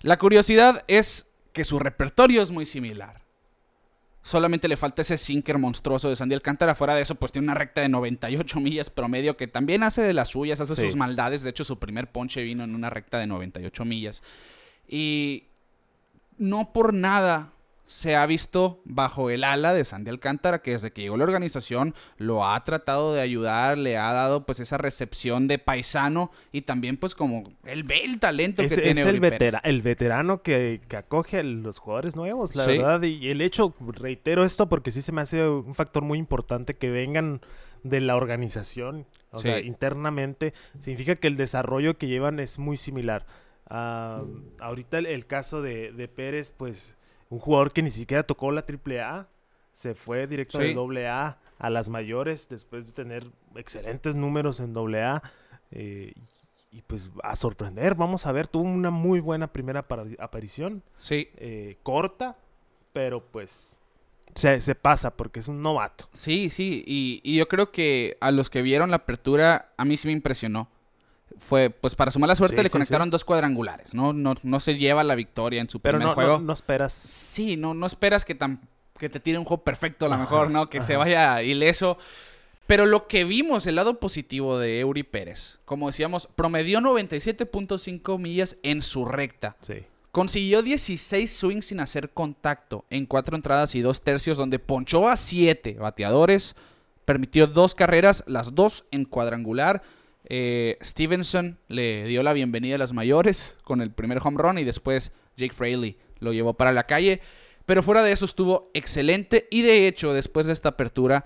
La 0.00 0.16
curiosidad 0.18 0.84
es 0.86 1.26
que 1.52 1.64
su 1.64 1.78
repertorio 1.80 2.40
es 2.40 2.50
muy 2.52 2.64
similar. 2.64 3.20
Solamente 4.28 4.68
le 4.68 4.76
falta 4.76 5.00
ese 5.00 5.16
sinker 5.16 5.56
monstruoso 5.56 6.10
de 6.10 6.14
Sandy 6.16 6.34
Alcántara. 6.34 6.74
Fuera 6.74 6.94
de 6.94 7.00
eso, 7.00 7.14
pues 7.14 7.32
tiene 7.32 7.46
una 7.46 7.54
recta 7.54 7.80
de 7.80 7.88
98 7.88 8.60
millas 8.60 8.90
promedio 8.90 9.38
que 9.38 9.46
también 9.48 9.82
hace 9.82 10.02
de 10.02 10.12
las 10.12 10.28
suyas, 10.28 10.60
hace 10.60 10.74
Sí. 10.74 10.82
sus 10.82 10.96
maldades. 10.96 11.40
De 11.40 11.48
hecho, 11.48 11.64
su 11.64 11.78
primer 11.78 12.08
ponche 12.12 12.42
vino 12.42 12.62
en 12.62 12.74
una 12.74 12.90
recta 12.90 13.18
de 13.18 13.26
98 13.26 13.86
millas. 13.86 14.22
Y 14.86 15.44
no 16.36 16.74
por 16.74 16.92
nada 16.92 17.52
se 17.88 18.14
ha 18.16 18.26
visto 18.26 18.82
bajo 18.84 19.30
el 19.30 19.44
ala 19.44 19.72
de 19.72 19.82
Sandy 19.82 20.10
Alcántara, 20.10 20.60
que 20.60 20.72
desde 20.72 20.92
que 20.92 21.00
llegó 21.00 21.16
la 21.16 21.24
organización 21.24 21.94
lo 22.18 22.46
ha 22.46 22.62
tratado 22.62 23.14
de 23.14 23.22
ayudar, 23.22 23.78
le 23.78 23.96
ha 23.96 24.12
dado 24.12 24.44
pues 24.44 24.60
esa 24.60 24.76
recepción 24.76 25.48
de 25.48 25.58
paisano 25.58 26.30
y 26.52 26.62
también 26.62 26.98
pues 26.98 27.14
como 27.14 27.50
él 27.64 27.84
ve 27.84 28.04
el 28.04 28.18
talento 28.18 28.60
es, 28.60 28.74
que 28.74 28.82
tiene 28.82 29.00
es 29.00 29.06
el, 29.06 29.20
Pérez. 29.20 29.54
el 29.62 29.80
veterano 29.80 30.42
que, 30.42 30.82
que, 30.86 30.98
acoge 30.98 31.38
a 31.38 31.42
los 31.42 31.78
jugadores 31.78 32.14
nuevos, 32.14 32.54
la 32.56 32.64
Sí. 32.66 32.76
verdad. 32.76 33.02
Y 33.04 33.30
el 33.30 33.40
hecho, 33.40 33.74
reitero 33.80 34.44
esto 34.44 34.68
porque 34.68 34.90
sí 34.90 35.00
se 35.00 35.12
me 35.12 35.22
hace 35.22 35.48
un 35.48 35.74
factor 35.74 36.02
muy 36.02 36.18
importante 36.18 36.74
que 36.76 36.90
vengan 36.90 37.40
de 37.84 38.02
la 38.02 38.16
organización, 38.16 39.06
o 39.30 39.38
Sí. 39.38 39.44
sea, 39.44 39.60
internamente, 39.60 40.52
significa 40.78 41.16
que 41.16 41.26
el 41.26 41.38
desarrollo 41.38 41.96
que 41.96 42.06
llevan 42.06 42.38
es 42.38 42.58
muy 42.58 42.76
similar. 42.76 43.24
Ah, 43.70 44.22
ahorita 44.60 44.98
el, 44.98 45.06
el 45.06 45.26
caso 45.26 45.62
de, 45.62 45.90
de 45.92 46.06
Pérez, 46.08 46.52
pues 46.54 46.97
un 47.30 47.38
jugador 47.38 47.72
que 47.72 47.82
ni 47.82 47.90
siquiera 47.90 48.22
tocó 48.22 48.50
la 48.52 48.64
AAA, 48.66 49.26
se 49.72 49.94
fue 49.94 50.26
directo 50.26 50.58
Sí. 50.60 50.74
de 50.74 51.06
AA 51.08 51.38
a 51.58 51.70
las 51.70 51.88
mayores 51.88 52.48
después 52.48 52.86
de 52.86 52.92
tener 52.92 53.26
excelentes 53.54 54.14
números 54.14 54.60
en 54.60 54.74
AA. 54.76 55.22
eh, 55.70 56.14
y 56.70 56.82
pues 56.82 57.10
a 57.22 57.34
sorprender, 57.36 57.94
vamos 57.94 58.26
a 58.26 58.32
ver, 58.32 58.46
tuvo 58.46 58.64
una 58.64 58.90
muy 58.90 59.20
buena 59.20 59.50
primera 59.52 59.86
aparición, 60.18 60.82
Sí, 60.98 61.28
eh, 61.36 61.76
corta, 61.82 62.36
pero 62.92 63.22
pues 63.24 63.74
se, 64.34 64.60
se 64.60 64.74
pasa 64.74 65.16
porque 65.16 65.40
es 65.40 65.48
un 65.48 65.62
novato. 65.62 66.08
sí, 66.12 66.50
sí. 66.50 66.84
Y, 66.86 67.20
y 67.24 67.36
yo 67.36 67.48
creo 67.48 67.70
que 67.72 68.16
a 68.20 68.30
los 68.32 68.50
que 68.50 68.60
vieron 68.62 68.90
la 68.90 68.96
apertura, 68.98 69.72
a 69.78 69.84
mí 69.86 69.96
sí 69.96 70.08
me 70.08 70.12
impresionó. 70.12 70.68
Fue, 71.38 71.70
pues 71.70 71.94
para 71.94 72.10
su 72.10 72.18
mala 72.18 72.34
suerte 72.34 72.56
Sí, 72.56 72.62
le 72.62 72.68
sí, 72.68 72.72
conectaron 72.72 73.10
dos 73.10 73.24
cuadrangulares, 73.24 73.94
¿no? 73.94 74.12
¿no? 74.12 74.34
No 74.42 74.60
se 74.60 74.76
lleva 74.76 75.04
la 75.04 75.14
victoria 75.14 75.60
en 75.60 75.68
su 75.68 75.80
Pero 75.80 75.98
primer 75.98 76.08
no, 76.08 76.14
juego. 76.14 76.38
no, 76.40 76.52
esperas. 76.52 76.92
Sí, 76.92 77.56
no, 77.56 77.74
no 77.74 77.86
esperas 77.86 78.24
que, 78.24 78.34
tan, 78.34 78.60
que 78.98 79.08
te 79.08 79.20
tire 79.20 79.38
un 79.38 79.44
juego 79.44 79.62
perfecto 79.62 80.06
a 80.06 80.08
lo 80.08 80.18
mejor, 80.18 80.50
¿no? 80.50 80.68
Que 80.68 80.82
se 80.82 80.96
vaya 80.96 81.42
ileso. 81.42 81.98
Pero 82.66 82.84
lo 82.84 83.06
que 83.06 83.24
vimos, 83.24 83.66
el 83.66 83.76
lado 83.76 83.98
positivo 83.98 84.58
de 84.58 84.80
Eury 84.80 85.02
Pérez, 85.02 85.58
como 85.64 85.86
decíamos, 85.86 86.28
promedió 86.34 86.80
97.5 86.80 88.18
millas 88.18 88.56
en 88.62 88.82
su 88.82 89.06
recta. 89.06 89.56
Sí. 89.62 89.84
Consiguió 90.12 90.62
16 90.62 91.30
swings 91.30 91.66
sin 91.66 91.80
hacer 91.80 92.10
contacto 92.10 92.84
en 92.90 93.06
cuatro 93.06 93.36
entradas 93.36 93.74
y 93.74 93.80
dos 93.80 94.02
tercios, 94.02 94.36
donde 94.36 94.58
ponchó 94.58 95.08
a 95.08 95.16
siete 95.16 95.74
bateadores, 95.74 96.56
permitió 97.04 97.46
dos 97.46 97.74
carreras, 97.74 98.24
las 98.26 98.54
dos 98.54 98.84
en 98.90 99.04
cuadrangular. 99.04 99.82
Eh, 100.30 100.76
Stevenson 100.82 101.58
le 101.68 102.04
dio 102.06 102.22
la 102.22 102.34
bienvenida 102.34 102.74
a 102.74 102.78
las 102.78 102.92
mayores 102.92 103.56
con 103.64 103.80
el 103.80 103.90
primer 103.90 104.18
home 104.22 104.36
run 104.36 104.58
y 104.58 104.64
después 104.64 105.12
Jake 105.36 105.54
Fraley 105.54 105.96
lo 106.18 106.32
llevó 106.32 106.54
para 106.54 106.72
la 106.72 106.84
calle. 106.84 107.20
Pero 107.64 107.82
fuera 107.82 108.02
de 108.02 108.12
eso 108.12 108.24
estuvo 108.24 108.70
excelente 108.74 109.48
y 109.50 109.62
de 109.62 109.88
hecho 109.88 110.12
después 110.12 110.46
de 110.46 110.52
esta 110.52 110.70
apertura 110.70 111.24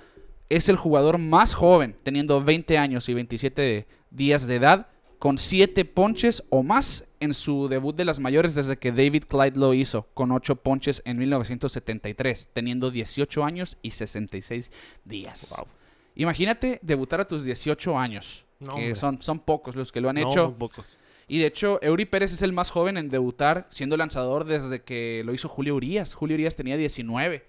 es 0.49 0.68
el 0.68 0.76
jugador 0.76 1.18
más 1.18 1.54
joven, 1.54 1.97
teniendo 2.02 2.42
20 2.42 2.78
años 2.78 3.09
y 3.09 3.14
27 3.14 3.87
días 4.11 4.47
de 4.47 4.56
edad, 4.56 4.88
con 5.18 5.38
7 5.38 5.85
ponches 5.85 6.44
o 6.50 6.62
más 6.62 7.06
en 7.21 7.32
su 7.32 7.68
debut 7.68 7.94
de 7.94 8.04
las 8.04 8.18
mayores 8.18 8.54
desde 8.54 8.76
que 8.76 8.92
David 8.92 9.25
Clyde 9.28 9.59
lo 9.59 9.73
hizo, 9.73 10.09
con 10.14 10.32
8 10.32 10.56
ponches 10.56 11.00
en 11.04 11.16
1973, 11.18 12.50
teniendo 12.52 12.90
18 12.90 13.44
años 13.44 13.78
y 13.82 13.92
66 13.92 14.71
días. 15.04 15.54
Wow. 15.56 15.68
Imagínate 16.16 16.80
debutar 16.82 17.21
a 17.21 17.26
tus 17.26 17.44
18 17.44 17.99
años, 17.99 18.44
No, 18.66 18.76
que 18.76 18.95
son, 18.97 19.21
son 19.23 19.38
pocos 19.40 19.76
los 19.76 19.92
que 19.92 20.00
lo 20.00 20.09
han 20.09 20.16
No, 20.16 20.28
hecho. 20.31 20.49
muy 20.50 20.59
pocos. 20.59 20.99
Y 21.28 21.38
de 21.38 21.47
hecho, 21.47 21.78
Eury 21.83 22.04
Pérez 22.04 22.33
es 22.33 22.42
el 22.42 22.52
más 22.52 22.71
joven 22.71 22.97
en 22.97 23.09
debutar 23.09 23.66
siendo 23.71 23.97
lanzador 23.97 24.45
desde 24.45 24.83
que 24.83 25.23
lo 25.25 25.33
hizo 25.33 25.49
Julio 25.49 25.75
Urias. 25.76 26.14
Julio 26.14 26.35
Urias 26.35 26.57
tenía 26.57 26.76
19. 26.76 27.45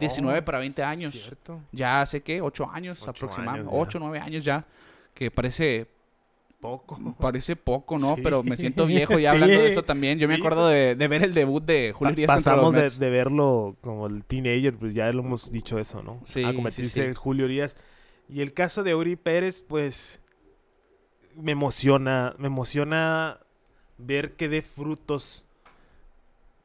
19 0.00 0.38
Oh, 0.40 0.44
para 0.44 0.58
20 0.58 0.82
años. 0.82 1.12
Cierto. 1.12 1.60
Ya 1.72 2.00
hace 2.00 2.22
que 2.22 2.40
8 2.40 2.70
años 2.72 3.06
aproximadamente. 3.06 3.70
años 3.70 3.72
ya. 3.72 3.88
8 3.88 3.98
9 4.00 4.18
años 4.20 4.44
ya. 4.44 4.64
Que 5.14 5.30
parece, 5.30 5.86
Poco. 6.60 6.98
parece 7.20 7.56
poco, 7.56 7.98
¿no? 7.98 8.14
Sí. 8.16 8.20
Pero 8.22 8.42
me 8.42 8.56
siento 8.56 8.86
viejo 8.86 9.18
ya 9.18 9.30
Sí. 9.32 9.34
hablando 9.36 9.62
de 9.62 9.68
eso 9.68 9.82
también. 9.82 10.18
Yo 10.18 10.28
me 10.28 10.34
acuerdo 10.34 10.68
de, 10.68 10.94
de 10.94 11.08
ver 11.08 11.22
el 11.22 11.34
debut 11.34 11.62
de 11.64 11.92
Julio 11.94 12.12
Urias 12.12 12.30
contra 12.32 12.56
los 12.56 12.64
pasamos 12.74 12.98
de, 12.98 13.04
de 13.06 13.10
verlo 13.10 13.76
como 13.80 14.06
el 14.06 14.24
teenager, 14.24 14.74
pues 14.76 14.94
ya 14.94 15.12
lo 15.12 15.20
hemos 15.22 15.50
dicho 15.52 15.78
eso, 15.78 16.02
¿no? 16.02 16.20
Sí, 16.24 16.42
a 16.42 16.52
convertirse 16.54 17.04
en 17.04 17.14
Julio 17.14 17.44
Urias. 17.46 17.76
Y 18.28 18.40
el 18.40 18.52
caso 18.52 18.82
de 18.82 18.94
Uri 18.94 19.16
Pérez, 19.16 19.60
pues 19.60 20.20
me 21.36 21.52
emociona, 21.52 22.34
me 22.38 22.46
emociona 22.48 23.38
ver 23.98 24.32
que 24.36 24.48
dé 24.48 24.62
frutos 24.62 25.44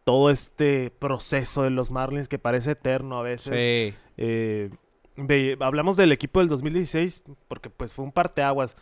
todo 0.04 0.30
este 0.30 0.90
proceso 0.92 1.64
de 1.64 1.70
los 1.70 1.92
Marlins 1.92 2.28
que 2.28 2.40
parece 2.40 2.72
eterno 2.72 3.20
a 3.20 3.24
veces. 3.24 3.54
Sí. 3.54 3.96
Eh, 4.18 4.70
hablamos 5.60 5.98
del 5.98 6.12
equipo 6.12 6.40
del 6.40 6.50
2016 6.50 7.22
porque 7.48 7.70
pues 7.70 7.94
fue 7.94 8.06
un 8.06 8.12
parteaguas. 8.12 8.76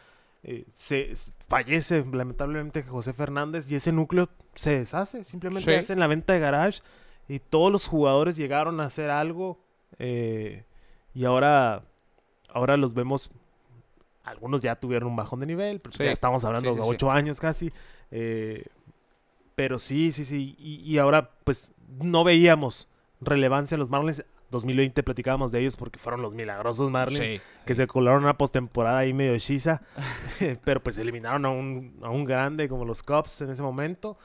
Eh, 0.43 0.65
se 0.71 1.11
fallece 1.47 2.05
lamentablemente 2.13 2.83
José 2.83 3.11
Fernández 3.11 3.69
y 3.69 3.75
ese 3.75 3.91
núcleo 3.91 4.29
se 4.55 4.77
deshace. 4.79 5.23
Simplemente 5.23 5.71
Sí. 5.71 5.77
hacen 5.77 5.99
la 5.99 6.07
venta 6.07 6.33
de 6.33 6.39
garage 6.39 6.81
y 7.27 7.39
todos 7.39 7.71
los 7.71 7.87
jugadores 7.87 8.37
llegaron 8.37 8.79
a 8.79 8.85
hacer 8.85 9.09
algo 9.09 9.59
eh, 9.99 10.63
y 11.13 11.25
ahora, 11.25 11.83
ahora 12.53 12.77
los 12.77 12.93
vemos. 12.93 13.31
Algunos 14.27 14.61
ya 14.61 14.75
tuvieron 14.75 15.09
un 15.09 15.15
bajón 15.15 15.39
de 15.39 15.45
nivel, 15.45 15.79
pero 15.79 15.91
pues 15.91 15.97
Sí. 15.97 16.03
ya 16.05 16.11
estamos 16.11 16.43
hablando 16.45 16.69
Sí, 16.71 16.75
sí, 16.77 16.81
de 16.83 16.87
ocho 16.89 17.11
años 17.11 17.39
casi. 17.39 17.71
eh, 18.11 18.63
pero 19.55 19.79
sí, 19.79 20.11
sí, 20.11 20.23
sí. 20.25 20.55
Y, 20.59 20.75
y 20.83 20.97
ahora, 20.99 21.31
pues, 21.43 21.73
no 21.99 22.23
veíamos 22.23 22.87
relevancia 23.21 23.75
en 23.75 23.79
los 23.79 23.89
Marlins. 23.89 24.23
2020 24.49 25.03
platicábamos 25.03 25.51
de 25.51 25.59
ellos 25.59 25.75
porque 25.75 25.99
fueron 25.99 26.21
los 26.21 26.33
milagrosos 26.33 26.89
Marlins 26.89 27.19
Sí. 27.19 27.41
que 27.65 27.75
se 27.75 27.85
colaron 27.85 28.23
una 28.23 28.37
postemporada 28.37 28.99
ahí 28.99 29.13
medio 29.13 29.33
hechiza. 29.33 29.81
pero 30.63 30.81
pues 30.81 30.97
eliminaron 30.99 31.45
a 31.45 31.49
un, 31.49 31.99
a 32.01 32.09
un 32.09 32.23
grande 32.23 32.69
como 32.69 32.85
los 32.85 33.03
Cubs 33.03 33.41
en 33.41 33.49
ese 33.49 33.61
momento. 33.61 34.17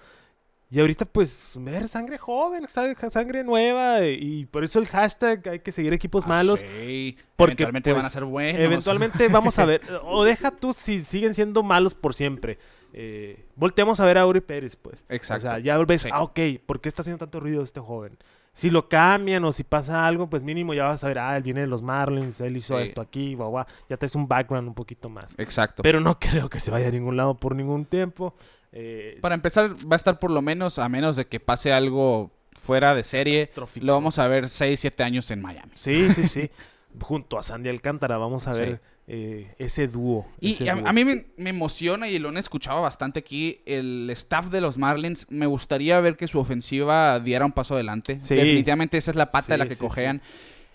Y 0.74 0.80
ahorita, 0.80 1.04
pues, 1.04 1.54
ver 1.60 1.86
sangre 1.86 2.16
joven, 2.16 2.64
sang- 2.66 3.10
sangre 3.10 3.44
nueva. 3.44 4.06
Y 4.06 4.46
por 4.46 4.64
eso 4.64 4.78
el 4.78 4.86
hashtag 4.88 5.46
hay 5.46 5.58
que 5.58 5.70
seguir 5.70 5.92
equipos 5.92 6.24
Ah, 6.24 6.28
malos. 6.28 6.60
sí. 6.60 7.18
porque, 7.36 7.52
Eventualmente 7.64 7.92
van 7.92 7.98
a 8.00 8.02
pues, 8.04 8.12
ser 8.12 8.24
buenos. 8.24 8.62
Eventualmente 8.62 9.28
vamos 9.28 9.58
a 9.58 9.66
ver. 9.66 9.82
O 10.04 10.24
deja 10.24 10.50
tú 10.50 10.72
si 10.72 11.00
siguen 11.00 11.34
siendo 11.34 11.62
malos 11.62 11.94
por 11.94 12.14
siempre. 12.14 12.58
Eh, 12.94 13.44
volteamos 13.54 14.00
a 14.00 14.06
ver 14.06 14.16
a 14.16 14.26
Uri 14.26 14.40
Pérez, 14.40 14.76
pues. 14.76 15.04
Exacto. 15.10 15.46
O 15.46 15.50
sea, 15.50 15.58
ya 15.58 15.76
ves, 15.78 16.02
Sí. 16.02 16.08
ah, 16.10 16.22
ok, 16.22 16.38
¿por 16.64 16.80
qué 16.80 16.88
está 16.88 17.02
haciendo 17.02 17.18
tanto 17.18 17.38
ruido 17.40 17.62
este 17.62 17.80
joven? 17.80 18.16
Si 18.54 18.70
lo 18.70 18.88
cambian 18.88 19.44
o 19.44 19.52
si 19.52 19.64
pasa 19.64 20.06
algo, 20.06 20.28
pues 20.30 20.42
mínimo 20.44 20.72
ya 20.74 20.84
vas 20.84 21.02
a 21.04 21.08
ver, 21.08 21.18
ah, 21.18 21.36
él 21.36 21.42
viene 21.42 21.60
de 21.62 21.66
los 21.66 21.82
Marlins, 21.82 22.40
él 22.40 22.56
hizo 22.56 22.76
Sí. 22.78 22.84
esto 22.84 23.00
aquí, 23.02 23.34
guau, 23.34 23.50
guau. 23.50 23.64
Ya 23.90 23.96
traes 23.98 24.14
un 24.14 24.26
background 24.28 24.68
un 24.68 24.74
poquito 24.74 25.08
más. 25.10 25.34
Exacto. 25.38 25.82
Pero 25.82 26.00
no 26.00 26.18
creo 26.20 26.48
que 26.50 26.60
se 26.60 26.70
vaya 26.70 26.88
a 26.88 26.90
ningún 26.90 27.16
lado 27.16 27.34
por 27.34 27.54
ningún 27.56 27.84
tiempo. 27.86 28.34
Eh, 28.72 29.18
Para 29.20 29.34
empezar, 29.34 29.70
va 29.90 29.94
a 29.94 29.96
estar 29.96 30.18
por 30.18 30.30
lo 30.30 30.42
menos, 30.42 30.78
a 30.78 30.88
menos 30.88 31.16
de 31.16 31.26
que 31.26 31.40
pase 31.40 31.72
algo 31.72 32.30
fuera 32.52 32.94
de 32.94 33.04
serie, 33.04 33.50
lo 33.80 33.92
vamos 33.94 34.18
a 34.18 34.26
ver 34.28 34.48
6, 34.48 34.78
7 34.80 35.02
años 35.02 35.30
en 35.30 35.42
Miami. 35.42 35.72
Sí, 35.74 36.10
sí, 36.12 36.26
sí. 36.28 36.50
Junto 37.00 37.38
a 37.38 37.42
Sandy 37.42 37.68
Alcántara 37.70 38.18
vamos 38.18 38.46
a 38.46 38.52
Sí. 38.52 38.60
ver 38.60 38.80
eh, 39.08 39.54
ese 39.58 39.88
dúo. 39.88 40.26
Y 40.40 40.52
ese 40.52 40.70
a, 40.70 40.76
dúo. 40.76 40.86
a 40.86 40.92
mí 40.92 41.04
me, 41.04 41.26
me 41.36 41.50
emociona 41.50 42.08
y 42.08 42.18
lo 42.18 42.28
han 42.28 42.36
escuchado 42.36 42.82
bastante 42.82 43.18
aquí. 43.18 43.60
El 43.66 44.08
staff 44.10 44.46
de 44.50 44.60
los 44.60 44.78
Marlins, 44.78 45.26
me 45.30 45.46
gustaría 45.46 45.98
ver 46.00 46.16
que 46.16 46.28
su 46.28 46.38
ofensiva 46.38 47.18
diera 47.20 47.44
un 47.44 47.52
paso 47.52 47.74
adelante. 47.74 48.20
Sí. 48.20 48.36
Definitivamente 48.36 48.96
esa 48.96 49.10
es 49.10 49.16
la 49.16 49.30
pata 49.30 49.54
de 49.54 49.58
la 49.58 49.66
que 49.66 49.76
cojean. 49.76 50.22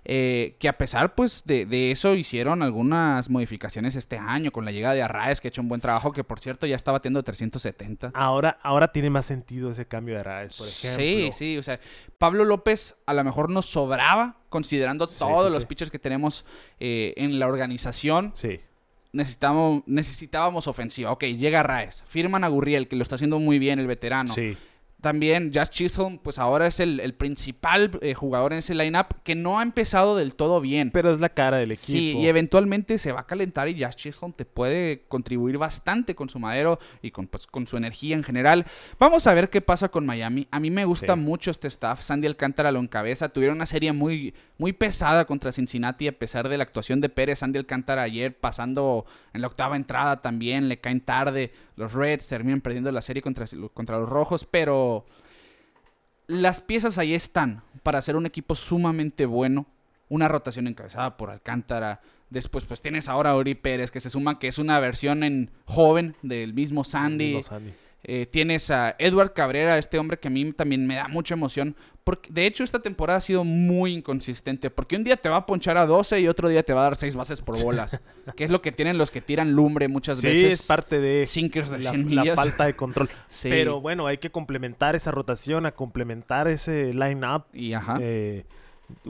Eh, 0.09 0.55
que 0.57 0.69
a 0.69 0.77
pesar 0.77 1.15
pues 1.15 1.43
de, 1.45 1.65
de 1.65 1.91
eso 1.91 2.15
hicieron 2.15 2.63
algunas 2.63 3.29
modificaciones 3.29 3.93
este 3.95 4.17
año 4.17 4.51
con 4.51 4.63
la 4.63 4.71
llegada 4.71 4.95
de 4.95 5.03
Arraez 5.03 5.41
que 5.41 5.47
ha 5.47 5.49
hecho 5.49 5.61
un 5.61 5.67
buen 5.67 5.81
trabajo 5.81 6.13
que 6.13 6.23
por 6.23 6.39
cierto 6.39 6.65
ya 6.65 6.77
está 6.77 6.93
batiendo 6.93 7.21
370 7.21 8.11
Ahora, 8.13 8.57
ahora 8.63 8.93
tiene 8.93 9.09
más 9.09 9.25
sentido 9.25 9.69
ese 9.69 9.85
cambio 9.85 10.13
de 10.15 10.21
Arraez, 10.21 10.57
por 10.57 10.65
ejemplo. 10.65 11.03
Sí, 11.03 11.29
sí, 11.33 11.57
o 11.57 11.63
sea, 11.63 11.81
Pablo 12.17 12.45
López 12.45 12.95
a 13.05 13.13
lo 13.13 13.21
mejor 13.25 13.49
nos 13.49 13.65
sobraba 13.65 14.37
considerando 14.47 15.07
Sí, 15.07 15.19
todos 15.19 15.47
sí, 15.49 15.53
los 15.53 15.63
sí. 15.63 15.67
pitchers 15.67 15.91
que 15.91 15.99
tenemos 15.99 16.45
eh, 16.79 17.13
en 17.17 17.37
la 17.37 17.47
organización. 17.47 18.31
Sí. 18.33 18.61
Necesitamos, 19.11 19.83
necesitábamos 19.87 20.67
ofensiva. 20.67 21.11
Ok, 21.11 21.23
llega 21.25 21.63
Raes, 21.63 22.03
firman 22.07 22.43
a 22.43 22.47
Gurriel, 22.47 22.87
que 22.87 22.95
lo 22.95 23.03
está 23.03 23.15
haciendo 23.15 23.39
muy 23.39 23.57
bien 23.59 23.79
el 23.79 23.87
veterano. 23.87 24.33
Sí. 24.33 24.57
También 24.99 25.51
Jazz 25.51 25.69
Chisholm, 25.69 26.17
pues 26.17 26.39
ahora 26.39 26.65
es 26.65 26.79
el, 26.79 26.99
el 26.99 27.13
principal 27.13 27.91
eh, 28.01 28.15
jugador 28.15 28.51
en 28.53 28.59
ese 28.59 28.73
lineup 28.73 29.07
que 29.23 29.35
no 29.35 29.59
ha 29.59 29.63
empezado 29.63 30.17
del 30.17 30.33
todo 30.33 30.59
bien. 30.59 30.89
Pero 30.91 31.13
es 31.13 31.19
la 31.19 31.29
cara 31.29 31.57
del 31.57 31.71
equipo. 31.73 31.85
Sí, 31.91 32.17
y 32.17 32.27
eventualmente 32.27 32.97
se 32.97 33.11
va 33.11 33.19
a 33.21 33.27
calentar 33.27 33.69
y 33.69 33.75
Jazz 33.75 33.95
Chisholm 33.95 34.33
te 34.33 34.43
puede 34.43 35.03
contribuir 35.07 35.59
bastante 35.59 36.15
con 36.15 36.29
su 36.29 36.39
madero 36.39 36.79
y 37.03 37.11
con, 37.11 37.27
pues, 37.27 37.45
con 37.45 37.67
su 37.67 37.77
energía 37.77 38.15
en 38.15 38.23
general. 38.23 38.65
Vamos 38.99 39.27
a 39.27 39.33
ver 39.35 39.51
qué 39.51 39.61
pasa 39.61 39.89
con 39.89 40.03
Miami. 40.05 40.47
A 40.49 40.59
mí 40.59 40.71
me 40.71 40.83
gusta 40.85 41.13
Sí. 41.13 41.19
mucho 41.19 41.51
este 41.51 41.67
staff. 41.67 42.01
Sandy 42.01 42.25
Alcántara 42.27 42.71
lo 42.71 42.79
encabeza. 42.79 43.29
Tuvieron 43.29 43.57
una 43.57 43.67
serie 43.67 43.93
muy, 43.93 44.33
muy 44.57 44.73
pesada 44.73 45.25
contra 45.25 45.51
Cincinnati 45.51 46.07
a 46.07 46.17
pesar 46.17 46.49
de 46.49 46.57
la 46.57 46.63
actuación 46.63 47.01
de 47.01 47.09
Pérez. 47.09 47.39
Sandy 47.39 47.59
Alcántara 47.59 48.01
ayer 48.01 48.35
pasando 48.35 49.05
en 49.33 49.41
la 49.41 49.47
octava 49.47 49.75
entrada 49.75 50.23
también. 50.23 50.67
Le 50.69 50.79
caen 50.79 51.01
tarde. 51.01 51.51
Los 51.77 51.93
Reds 51.93 52.27
terminan 52.27 52.59
perdiendo 52.59 52.91
la 52.91 53.01
serie 53.01 53.21
contra, 53.21 53.45
contra 53.73 53.99
los 53.99 54.09
Rojos, 54.09 54.45
pero 54.49 55.05
las 56.25 56.59
piezas 56.59 56.97
ahí 56.97 57.13
están 57.13 57.63
para 57.83 57.99
hacer 57.99 58.17
un 58.17 58.25
equipo 58.25 58.55
sumamente 58.55 59.25
bueno. 59.25 59.67
Una 60.09 60.27
rotación 60.27 60.67
encabezada 60.67 61.17
por 61.17 61.29
Alcántara. 61.29 62.01
Después, 62.29 62.65
pues 62.65 62.81
tienes 62.81 63.09
ahora 63.09 63.31
a 63.31 63.35
Ori 63.35 63.55
Pérez, 63.55 63.91
que 63.91 63.99
se 63.99 64.09
suma 64.09 64.39
que 64.39 64.47
es 64.47 64.57
una 64.57 64.79
versión 64.79 65.23
en 65.23 65.51
joven 65.65 66.15
del 66.23 66.53
mismo 66.53 66.83
Sandy. 66.83 67.39
Eh, 68.09 68.25
tienes 68.25 68.71
a 68.71 68.95
Edward 68.99 69.33
Cabrera, 69.33 69.77
este 69.77 69.99
hombre 69.99 70.17
que 70.17 70.29
a 70.29 70.31
mí 70.31 70.53
también 70.53 70.87
me 70.87 70.95
da 70.95 71.09
mucha 71.09 71.33
emoción. 71.33 71.75
Porque, 72.05 72.29
de 72.31 72.45
hecho, 72.45 72.63
esta 72.63 72.81
temporada 72.81 73.17
ha 73.17 73.21
sido 73.21 73.43
muy 73.43 73.93
inconsistente. 73.93 74.69
Porque 74.69 74.95
un 74.95 75.03
día 75.03 75.17
te 75.17 75.27
va 75.27 75.35
a 75.35 75.45
ponchar 75.45 75.75
a 75.75 75.85
12 75.85 76.21
y 76.21 76.27
otro 76.29 76.47
día 76.47 76.63
te 76.63 76.71
va 76.71 76.79
a 76.79 76.83
dar 76.83 76.95
6 76.95 77.15
bases 77.17 77.41
por 77.41 77.61
bolas. 77.61 77.99
que 78.37 78.45
es 78.45 78.49
lo 78.49 78.61
que 78.61 78.71
tienen 78.71 78.97
los 78.97 79.11
que 79.11 79.19
tiran 79.19 79.51
lumbre 79.51 79.89
muchas 79.89 80.19
Sí, 80.19 80.27
veces. 80.27 80.61
es 80.61 80.63
parte 80.65 81.01
de 81.01 81.25
Sinkers 81.25 81.69
de 81.69 81.79
la, 81.79 81.89
100 81.91 82.15
la 82.15 82.33
falta 82.33 82.65
de 82.65 82.75
control. 82.75 83.09
Sí. 83.27 83.49
Pero 83.49 83.81
bueno, 83.81 84.07
hay 84.07 84.19
que 84.19 84.29
complementar 84.31 84.95
esa 84.95 85.11
rotación, 85.11 85.65
a 85.65 85.73
complementar 85.73 86.47
ese 86.47 86.93
line-up 86.93 87.43
Y 87.53 87.73
ajá. 87.73 87.97
eh, 87.99 88.45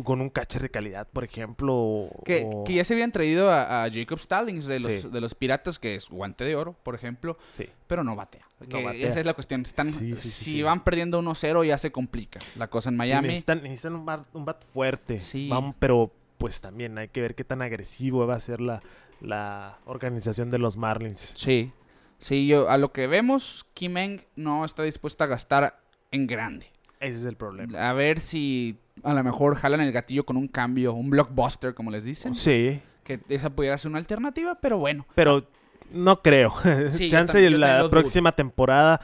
con 0.03 0.21
un 0.21 0.29
catcher 0.29 0.61
de 0.61 0.69
calidad, 0.69 1.07
por 1.07 1.23
ejemplo. 1.23 1.73
o- 1.75 2.23
Que, 2.25 2.47
ya 2.67 2.83
se 2.83 2.93
habían 2.93 3.11
traído 3.11 3.51
a, 3.51 3.83
a 3.83 3.91
Jacob 3.91 4.19
Stallings 4.19 4.65
de 4.65 4.79
los, 4.79 4.91
Sí. 4.91 5.07
de 5.09 5.21
los 5.21 5.35
Piratas, 5.35 5.77
que 5.79 5.95
es 5.95 6.09
guante 6.09 6.43
de 6.43 6.55
oro, 6.55 6.73
por 6.83 6.95
ejemplo, 6.95 7.37
Sí. 7.49 7.65
pero 7.87 8.03
no 8.03 8.15
batea. 8.15 8.41
No 8.59 8.67
Que 8.67 8.83
batea. 8.83 9.07
Esa 9.09 9.19
es 9.19 9.25
la 9.25 9.33
cuestión. 9.33 9.61
Están, 9.61 9.91
Sí, 9.91 10.15
sí, 10.15 10.29
sí, 10.29 10.29
si 10.29 10.61
van 10.63 10.83
perdiendo 10.83 11.19
1-0 11.19 11.63
ya 11.63 11.77
se 11.77 11.91
complica 11.91 12.39
la 12.55 12.67
cosa 12.69 12.89
en 12.89 12.97
Miami. 12.97 13.27
necesitan, 13.27 13.61
necesitan 13.63 13.95
un, 13.95 14.05
bat, 14.05 14.25
un 14.33 14.45
bat 14.45 14.63
fuerte. 14.65 15.19
Sí. 15.19 15.49
Pero 15.79 16.11
pues 16.37 16.61
también 16.61 16.97
hay 16.97 17.07
que 17.09 17.21
ver 17.21 17.35
qué 17.35 17.43
tan 17.43 17.61
agresivo 17.61 18.25
va 18.27 18.35
a 18.35 18.39
ser 18.39 18.61
la, 18.61 18.81
la 19.21 19.77
organización 19.85 20.49
de 20.49 20.59
los 20.59 20.77
Marlins. 20.77 21.33
Sí, 21.35 21.71
sí, 22.19 22.47
yo 22.47 22.69
a 22.69 22.77
lo 22.77 22.91
que 22.91 23.07
vemos, 23.07 23.65
Kimeng 23.73 24.23
no 24.35 24.63
está 24.65 24.83
dispuesta 24.83 25.23
a 25.25 25.27
gastar 25.27 25.79
en 26.11 26.27
grande. 26.27 26.67
Ese 26.99 27.17
es 27.19 27.25
el 27.25 27.35
problema. 27.37 27.89
A 27.89 27.93
ver 27.93 28.19
si 28.19 28.77
a 29.03 29.13
lo 29.13 29.23
mejor 29.23 29.55
jalan 29.55 29.81
el 29.81 29.91
gatillo 29.91 30.25
con 30.25 30.37
un 30.37 30.47
cambio, 30.47 30.93
un 30.93 31.09
blockbuster, 31.09 31.73
como 31.73 31.91
les 31.91 32.03
dicen. 32.03 32.35
Sí, 32.35 32.81
Que 33.03 33.19
esa 33.29 33.49
pudiera 33.49 33.77
ser 33.77 33.89
una 33.89 33.99
alternativa, 33.99 34.55
pero 34.61 34.77
bueno. 34.77 35.05
pero 35.15 35.47
no 35.91 36.21
creo. 36.21 36.53
Sí, 36.89 37.07
Chance 37.09 37.33
también- 37.33 37.59
la 37.59 37.89
próxima 37.89 38.31
temporada. 38.33 38.99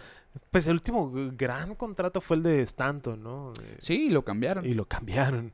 Pues 0.50 0.66
el 0.68 0.74
último 0.74 1.12
gran 1.38 1.76
contrato 1.76 2.20
fue 2.20 2.38
el 2.38 2.44
de 2.44 2.62
Stanton, 2.64 3.22
¿no? 3.22 3.54
Sí, 3.78 4.10
lo 4.10 4.24
cambiaron. 4.26 4.66
Y 4.66 4.74
lo 4.74 4.86
cambiaron. 4.86 5.52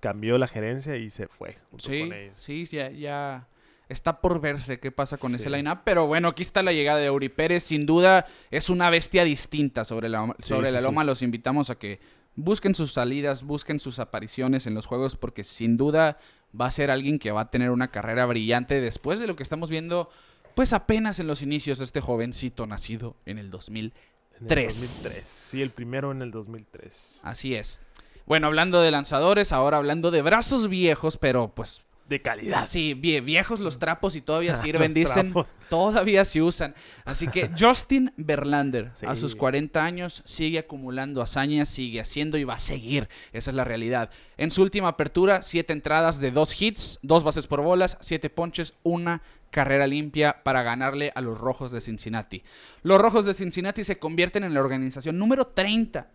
Cambió 0.00 0.36
la 0.38 0.48
gerencia 0.48 0.96
y 0.96 1.10
se 1.10 1.28
fue 1.28 1.58
Sí, 1.78 2.00
con 2.00 2.12
ellos. 2.12 2.34
sí, 2.38 2.64
ya, 2.64 2.90
ya 2.90 3.46
está 3.88 4.20
por 4.20 4.40
verse 4.40 4.80
qué 4.80 4.90
pasa 4.90 5.18
con 5.18 5.34
ese 5.34 5.50
line-up. 5.50 5.80
Pero 5.84 6.06
bueno, 6.06 6.28
aquí 6.28 6.40
está 6.42 6.62
la 6.62 6.72
llegada 6.72 6.98
de 6.98 7.10
Uri 7.10 7.28
Pérez. 7.28 7.62
Sin 7.62 7.84
duda 7.86 8.26
es 8.50 8.70
una 8.70 8.88
bestia 8.90 9.22
distinta 9.22 9.84
sobre 9.84 10.08
la, 10.08 10.34
sobre 10.40 10.68
sí, 10.68 10.74
la 10.74 10.80
loma. 10.80 11.04
Los 11.04 11.20
invitamos 11.22 11.68
a 11.70 11.74
que 11.76 12.00
busquen 12.34 12.74
sus 12.74 12.92
salidas, 12.92 13.42
busquen 13.42 13.80
sus 13.80 13.98
apariciones 13.98 14.66
en 14.66 14.74
los 14.74 14.86
juegos, 14.86 15.16
porque 15.16 15.44
sin 15.44 15.76
duda 15.76 16.18
va 16.58 16.66
a 16.66 16.70
ser 16.70 16.90
alguien 16.90 17.18
que 17.18 17.32
va 17.32 17.42
a 17.42 17.50
tener 17.50 17.70
una 17.70 17.90
carrera 17.90 18.26
brillante 18.26 18.80
después 18.80 19.20
de 19.20 19.26
lo 19.26 19.36
que 19.36 19.42
estamos 19.42 19.70
viendo, 19.70 20.10
pues 20.54 20.72
apenas 20.72 21.18
en 21.18 21.26
los 21.26 21.42
inicios 21.42 21.78
de 21.78 21.84
este 21.84 22.00
jovencito 22.00 22.66
nacido 22.66 23.16
en 23.26 23.38
el 23.38 23.50
2000. 23.50 23.84
En 23.86 24.42
el 24.42 24.48
Tres. 24.48 24.80
2003. 24.80 25.24
Sí, 25.24 25.62
el 25.62 25.70
primero 25.70 26.12
en 26.12 26.22
el 26.22 26.30
2003. 26.30 27.20
Así 27.22 27.54
es. 27.54 27.80
Bueno, 28.26 28.46
hablando 28.46 28.80
de 28.80 28.90
lanzadores, 28.90 29.52
ahora 29.52 29.78
hablando 29.78 30.10
de 30.10 30.22
brazos 30.22 30.68
viejos, 30.68 31.16
pero 31.16 31.52
pues 31.54 31.82
De 32.12 32.20
calidad. 32.20 32.66
Sí, 32.66 32.92
vie- 32.94 33.24
viejos 33.24 33.58
los 33.58 33.78
trapos 33.78 34.16
y 34.16 34.20
todavía 34.20 34.54
sirven, 34.64 34.92
dicen. 34.92 35.32
trapos. 35.32 35.48
Todavía 35.70 36.26
se 36.26 36.42
usan. 36.42 36.74
Así 37.06 37.26
que 37.26 37.50
Justin 37.58 38.12
Verlander, 38.18 38.92
a 39.06 39.16
sus 39.16 39.34
40 39.34 39.82
años, 39.82 40.20
sigue 40.26 40.58
acumulando 40.58 41.22
hazañas, 41.22 41.70
sigue 41.70 42.02
haciendo 42.02 42.36
y 42.36 42.44
va 42.44 42.54
a 42.56 42.60
seguir. 42.60 43.08
Esa 43.32 43.50
es 43.50 43.56
la 43.56 43.64
realidad. 43.64 44.10
En 44.36 44.50
su 44.50 44.60
última 44.60 44.88
apertura, 44.88 45.40
siete 45.40 45.72
entradas 45.72 46.20
de 46.20 46.30
dos 46.32 46.60
hits, 46.60 46.98
dos 47.00 47.24
bases 47.24 47.46
por 47.46 47.62
bolas, 47.62 47.96
siete 48.02 48.28
ponches, 48.28 48.74
una 48.82 49.22
carrera 49.50 49.86
limpia 49.86 50.42
para 50.42 50.62
ganarle 50.62 51.12
a 51.14 51.22
los 51.22 51.38
Rojos 51.38 51.72
de 51.72 51.80
Cincinnati. 51.80 52.42
Los 52.82 53.00
Rojos 53.00 53.24
de 53.24 53.32
Cincinnati 53.32 53.84
se 53.84 53.98
convierten 53.98 54.44
en 54.44 54.52
la 54.52 54.60
organización 54.60 55.16
número 55.18 55.46
30 55.46 56.10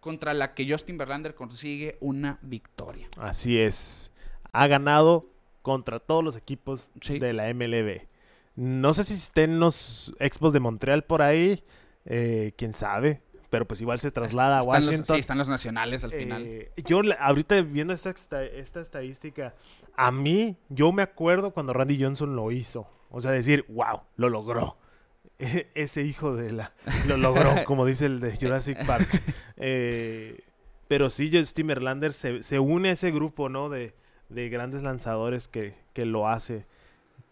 contra 0.00 0.32
la 0.32 0.54
que 0.54 0.66
Justin 0.68 0.96
Verlander 0.98 1.34
consigue 1.34 1.98
una 2.00 2.38
victoria. 2.42 3.08
Así 3.18 3.58
es. 3.58 4.10
Ha 4.52 4.66
ganado 4.66 5.31
contra 5.62 5.98
todos 6.00 6.22
los 6.24 6.36
equipos 6.36 6.90
Sí. 7.00 7.18
de 7.18 7.32
la 7.32 7.48
MLB. 7.52 8.02
No 8.56 8.92
sé 8.94 9.04
si 9.04 9.14
estén 9.14 9.60
los 9.60 10.12
Expos 10.18 10.52
de 10.52 10.60
Montreal 10.60 11.04
por 11.04 11.22
ahí. 11.22 11.62
eh, 12.04 12.52
quién 12.56 12.74
sabe. 12.74 13.22
Pero 13.48 13.66
pues 13.68 13.80
igual 13.80 13.98
se 14.00 14.10
traslada 14.10 14.56
a 14.56 14.60
Están 14.62 14.80
los- 14.80 14.86
Washington. 14.86 15.14
sí, 15.16 15.20
están 15.20 15.38
los 15.38 15.48
nacionales 15.48 16.02
al 16.04 16.10
final. 16.12 16.42
Eh, 16.44 16.72
yo 16.84 17.00
ahorita 17.20 17.60
viendo 17.62 17.92
esta, 17.92 18.10
esta, 18.10 18.42
esta 18.42 18.80
estadística, 18.80 19.54
a 19.94 20.10
mí, 20.10 20.56
yo 20.70 20.90
me 20.90 21.02
acuerdo 21.02 21.52
cuando 21.52 21.72
Randy 21.74 22.02
Johnson 22.02 22.34
lo 22.34 22.50
hizo. 22.50 22.88
O 23.10 23.20
sea, 23.20 23.30
decir, 23.30 23.64
wow, 23.68 24.00
lo 24.16 24.28
logró. 24.30 24.76
E- 25.38 25.68
Ese 25.74 26.02
hijo 26.02 26.34
de 26.34 26.50
la... 26.52 26.72
Lo 27.06 27.16
logró, 27.18 27.52
como 27.66 27.84
dice 27.86 28.06
el 28.06 28.20
de 28.20 28.36
Jurassic 28.36 28.84
Park. 28.86 29.08
Eh, 29.58 30.40
pero 30.88 31.10
sí, 31.10 31.30
Justin 31.32 31.66
Verlander 31.68 32.12
se, 32.12 32.42
se 32.42 32.58
une 32.58 32.88
a 32.88 32.92
ese 32.92 33.10
grupo, 33.10 33.48
¿no? 33.48 33.68
De, 33.68 33.94
de 34.32 34.48
grandes 34.48 34.82
lanzadores 34.82 35.48
que, 35.48 35.74
que 35.92 36.04
lo 36.04 36.28
hace. 36.28 36.64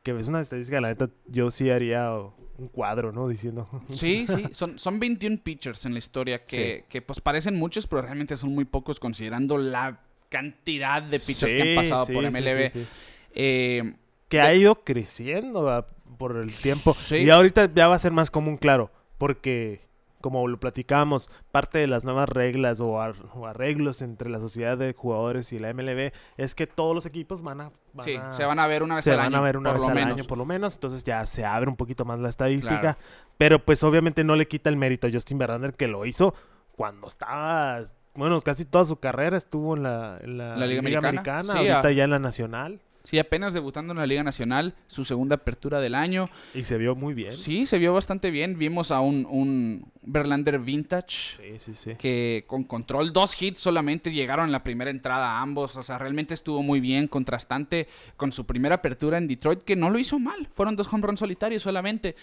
Que 0.03 0.19
es 0.19 0.29
una 0.29 0.41
estadística, 0.41 0.81
la 0.81 0.89
neta, 0.89 1.11
yo 1.27 1.51
sí 1.51 1.71
haría 1.71 2.11
un 2.13 2.69
cuadro, 2.69 3.13
¿no? 3.13 3.29
Diciendo... 3.29 3.69
Sí, 3.91 4.27
sí, 4.27 4.47
son, 4.53 4.79
son 4.79 4.99
21 4.99 5.39
pitchers 5.43 5.85
en 5.85 5.93
la 5.93 5.99
historia 5.99 6.45
que, 6.45 6.85
que 6.89 7.03
pues 7.03 7.21
parecen 7.21 7.57
muchos, 7.57 7.87
pero 7.87 8.03
realmente 8.03 8.37
son 8.37 8.55
muy 8.55 8.65
pocos 8.65 9.01
considerando 9.01 9.59
la 9.59 10.01
cantidad 10.29 11.03
de 11.03 11.19
pitchers 11.19 11.53
que 11.53 11.63
han 11.63 11.77
pasado 11.77 12.07
sí, 12.07 12.13
por 12.13 12.31
MLB. 12.31 12.71
sí, 12.71 12.81
sí. 12.81 12.87
Eh, 13.33 13.95
que 14.29 14.41
ha 14.41 14.55
ido 14.55 14.85
creciendo 14.85 15.87
por 16.17 16.37
el 16.37 16.55
tiempo. 16.55 16.95
Sí. 16.95 17.17
Y 17.17 17.31
ahorita 17.31 17.73
ya 17.75 17.89
va 17.89 17.97
a 17.97 17.99
ser 17.99 18.13
más 18.13 18.31
común, 18.31 18.57
claro, 18.57 18.91
porque 19.19 19.81
como 20.21 20.47
lo 20.49 20.61
platicamos, 20.61 21.31
parte 21.51 21.79
de 21.79 21.87
las 21.87 22.05
nuevas 22.05 22.29
reglas 22.29 22.81
o, 22.81 23.01
ar- 23.01 23.15
o 23.35 23.47
arreglos 23.47 24.03
entre 24.03 24.29
la 24.31 24.39
sociedad 24.41 24.77
de 24.79 24.93
jugadores 24.93 25.53
y 25.53 25.59
la 25.59 25.73
MLB 25.73 26.13
es 26.37 26.55
que 26.55 26.67
todos 26.67 26.95
los 26.95 27.07
equipos 27.07 27.43
van 27.43 27.61
a... 27.63 27.73
van 27.95 28.05
sí, 28.05 28.17
a- 28.17 28.31
se 28.33 28.45
van 28.45 28.59
a 28.59 28.67
ver 28.67 28.83
una 28.83 28.97
vez 28.97 29.05
se 29.05 29.13
al 29.13 29.17
van 29.19 29.27
año. 29.29 29.37
a 29.39 29.41
ver 29.41 29.57
una 29.57 29.73
vez 29.73 29.83
al 29.87 29.95
menos. 29.95 30.15
año 30.19 30.25
por 30.25 30.39
lo 30.39 30.45
menos, 30.45 30.75
entonces 30.75 31.03
ya 31.05 31.25
se 31.27 31.45
abre 31.45 31.71
un 31.71 31.77
poquito 31.77 32.05
más 32.05 32.19
la 32.21 32.29
estadística, 32.29 32.81
Claro. 32.81 32.99
pero 33.39 33.59
pues 33.65 33.83
obviamente 33.83 34.25
no 34.25 34.37
le 34.37 34.47
quita 34.49 34.69
el 34.71 34.77
mérito 34.77 35.07
a 35.07 35.11
Justin 35.11 35.39
Verlander 35.39 35.75
que 35.75 35.89
lo 35.89 36.05
hizo 36.07 36.35
cuando 36.73 37.07
estaba, 37.09 37.81
bueno, 38.15 38.41
casi 38.43 38.65
toda 38.65 38.85
su 38.85 38.97
carrera 38.99 39.37
estuvo 39.37 39.77
en 39.77 39.83
la, 39.83 40.17
en 40.21 40.39
la 40.39 40.57
La 40.57 40.67
Liga 40.67 40.81
Americana. 40.81 41.53
Sí, 41.53 41.59
ahorita 41.59 41.89
ah. 41.89 41.93
ya 41.93 42.05
en 42.05 42.11
la 42.11 42.19
Nacional 42.19 42.81
Sí, 43.11 43.19
apenas 43.19 43.55
debutando 43.55 43.93
en 43.93 43.99
la 43.99 44.07
Liga 44.07 44.23
Nacional, 44.23 44.73
su 44.87 45.05
segunda 45.05 45.35
apertura 45.35 45.81
del 45.81 45.97
año. 45.97 46.29
y 46.55 46.63
se 46.63 46.79
vio 46.79 46.95
muy 46.95 47.13
bien. 47.13 47.33
Sí, 47.33 47.67
se 47.67 47.81
vio 47.81 47.93
bastante 47.93 48.31
bien. 48.31 48.57
Vimos 48.57 48.93
a 48.93 49.01
un, 49.01 49.27
un 49.29 49.91
Verlander 50.03 50.61
vintage. 50.61 51.37
Sí, 51.37 51.59
sí, 51.59 51.75
sí. 51.75 51.97
que 51.97 52.45
con 52.47 52.63
control, 52.63 53.13
dos 53.13 53.43
hits 53.43 53.59
solamente 53.59 54.13
llegaron 54.13 54.47
en 54.47 54.53
la 54.53 54.63
primera 54.63 54.93
entrada 54.93 55.41
ambos. 55.41 55.77
O 55.77 55.83
sea, 55.83 55.99
realmente 55.99 56.35
estuvo 56.35 56.63
muy 56.63 56.79
bien, 56.79 57.09
contrastante 57.09 57.89
con 58.17 58.31
su 58.31 58.47
primera 58.47 58.77
apertura 58.77 59.19
en 59.19 59.27
Detroit, 59.27 59.63
que 59.63 59.75
no 59.75 59.91
lo 59.91 59.99
hizo 59.99 60.21
mal. 60.21 60.47
Fueron 60.53 60.77
dos 60.77 60.87
home 60.93 61.05
runs 61.05 61.19
solitarios 61.19 61.65
solamente. 61.65 62.15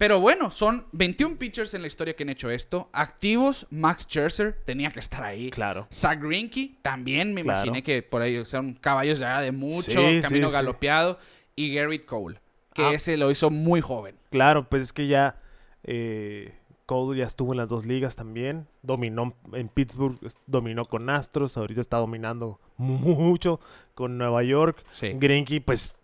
Pero 0.00 0.18
bueno, 0.18 0.50
son 0.50 0.86
21 0.92 1.36
pitchers 1.36 1.74
en 1.74 1.82
la 1.82 1.86
historia 1.88 2.16
que 2.16 2.22
han 2.22 2.30
hecho 2.30 2.48
esto. 2.48 2.88
Activos, 2.94 3.66
Max 3.68 4.04
Scherzer 4.04 4.54
tenía 4.64 4.90
que 4.92 4.98
estar 4.98 5.22
ahí. 5.22 5.50
Claro. 5.50 5.86
Zach 5.92 6.18
Greinke 6.18 6.76
también 6.80 7.34
me 7.34 7.42
Claro. 7.42 7.58
imaginé 7.66 7.82
que 7.82 8.00
por 8.02 8.22
ahí 8.22 8.42
son 8.46 8.72
caballos 8.72 9.18
ya 9.18 9.42
de 9.42 9.52
mucho, 9.52 9.90
Sí, 9.90 10.20
camino 10.22 10.46
sí, 10.46 10.50
sí. 10.50 10.52
galopeado. 10.52 11.18
Y 11.54 11.74
Garrett 11.74 12.06
Cole, 12.06 12.40
que 12.72 12.80
Ah. 12.82 12.92
ese 12.94 13.18
lo 13.18 13.30
hizo 13.30 13.50
muy 13.50 13.82
joven. 13.82 14.16
Claro, 14.30 14.66
pues 14.70 14.80
es 14.84 14.92
que 14.94 15.06
ya 15.06 15.36
eh, 15.84 16.54
Cole 16.86 17.18
ya 17.18 17.26
estuvo 17.26 17.52
en 17.52 17.58
las 17.58 17.68
dos 17.68 17.84
ligas 17.84 18.16
también. 18.16 18.66
Dominó 18.82 19.34
en 19.52 19.68
Pittsburgh, 19.68 20.18
dominó 20.46 20.86
con 20.86 21.10
Astros, 21.10 21.58
ahorita 21.58 21.82
está 21.82 21.98
dominando 21.98 22.58
mucho 22.78 23.60
con 23.94 24.16
Nueva 24.16 24.42
York. 24.44 24.82
Sí. 24.92 25.12
Greinke, 25.14 25.60
pues, 25.60 25.94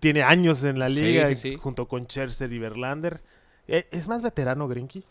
tiene 0.00 0.22
años 0.22 0.64
en 0.64 0.78
la 0.78 0.88
liga, 0.88 1.26
sí, 1.26 1.32
y- 1.32 1.36
sí. 1.36 1.56
junto 1.56 1.86
con 1.88 2.04
Scherzer 2.06 2.52
y 2.52 2.58
Verlander. 2.58 3.22
Eh, 3.68 3.86
¿Es 3.90 4.08
más 4.08 4.22
veterano 4.22 4.68
Greinke? 4.68 5.02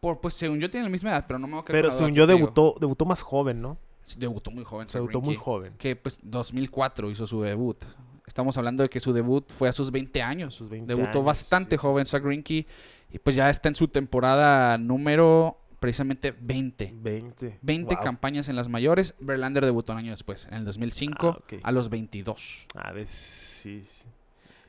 Por, 0.00 0.20
pues 0.20 0.34
según 0.34 0.60
yo 0.60 0.70
tiene 0.70 0.84
la 0.84 0.90
misma 0.90 1.10
edad, 1.10 1.24
pero 1.26 1.38
no 1.38 1.46
me 1.46 1.54
voy 1.54 1.62
a 1.62 1.64
quedar 1.64 1.82
Pero 1.82 1.92
según 1.92 2.14
yo 2.14 2.26
debutó, 2.26 2.76
debutó 2.80 3.04
más 3.04 3.22
joven, 3.22 3.60
¿no? 3.60 3.78
Sí, 4.02 4.16
Debutó 4.18 4.50
muy 4.50 4.64
joven. 4.64 4.86
Debutó 4.90 5.20
muy 5.20 5.36
joven. 5.36 5.74
que 5.78 5.94
pues 5.96 6.18
2004 6.22 7.10
hizo 7.10 7.26
su 7.26 7.42
debut. 7.42 7.76
Estamos 8.26 8.56
hablando 8.56 8.82
de 8.82 8.88
que 8.88 9.00
su 9.00 9.12
debut 9.12 9.50
fue 9.50 9.68
a 9.68 9.72
sus 9.72 9.90
20 9.90 10.22
años. 10.22 10.54
Sus 10.54 10.68
20 10.68 10.86
Debutó 10.94 11.18
años, 11.18 11.24
bastante 11.24 11.76
joven 11.76 12.06
Zach 12.06 12.22
Greinke 12.22 12.66
y 13.10 13.18
pues 13.18 13.36
ya 13.36 13.50
está 13.50 13.68
en 13.68 13.74
su 13.74 13.88
temporada 13.88 14.78
número 14.78 15.58
precisamente 15.80 16.34
20. 16.38 16.92
20. 16.94 17.58
20 17.62 17.94
Wow. 17.94 18.04
campañas 18.04 18.48
en 18.48 18.56
las 18.56 18.68
mayores. 18.68 19.14
Verlander 19.20 19.64
debutó 19.64 19.92
un 19.92 19.98
año 19.98 20.10
después, 20.10 20.46
en 20.46 20.54
el 20.54 20.64
2005, 20.64 21.42
Ah, 21.52 21.56
a 21.62 21.72
los 21.72 21.88
22. 21.90 22.66
A 22.74 22.92
ver, 22.92 23.06
sí, 23.06 23.82
sí. 23.86 24.06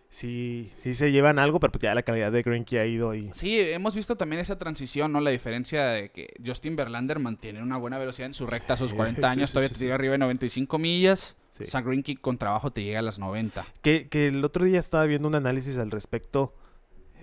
sí, 0.10 0.72
sí 0.78 0.94
se 0.96 1.12
llevan 1.12 1.38
algo, 1.40 1.60
pero 1.60 1.72
pues 1.72 1.82
ya 1.82 1.94
la 1.94 2.02
calidad 2.04 2.32
de 2.32 2.42
Greinke 2.42 2.80
ha 2.80 2.86
ido 2.86 3.14
y... 3.14 3.30
Sí, 3.34 3.60
hemos 3.60 3.96
visto 3.96 4.16
también 4.16 4.40
esa 4.42 4.58
transición, 4.58 5.12
¿no? 5.12 5.22
La 5.22 5.30
diferencia 5.30 5.86
de 5.88 6.10
que 6.10 6.34
Justin 6.46 6.76
Verlander 6.76 7.20
mantiene 7.20 7.62
una 7.62 7.78
buena 7.78 7.98
velocidad 7.98 8.26
en 8.28 8.34
su 8.34 8.48
recta 8.48 8.74
a 8.74 8.78
sus 8.78 8.92
Sí, 8.92 8.98
40 8.98 9.22
sí, 9.22 9.26
años, 9.32 9.50
sí, 9.50 9.54
todavía 9.54 9.74
te 9.76 9.80
llega 9.84 9.96
arriba 9.96 10.12
de 10.14 10.18
95 10.20 10.78
millas. 10.80 11.36
Zach 11.66 11.84
Greinke 11.86 12.16
con 12.16 12.38
trabajo 12.38 12.72
te 12.72 12.84
llega 12.84 13.00
a 13.00 13.02
las 13.02 13.20
90. 13.20 13.66
Que, 13.82 14.08
que 14.08 14.28
el 14.28 14.46
otro 14.46 14.64
día 14.64 14.80
estaba 14.80 15.06
viendo 15.06 15.28
un 15.28 15.36
análisis 15.36 15.78
al 15.78 15.92
respecto 15.92 16.56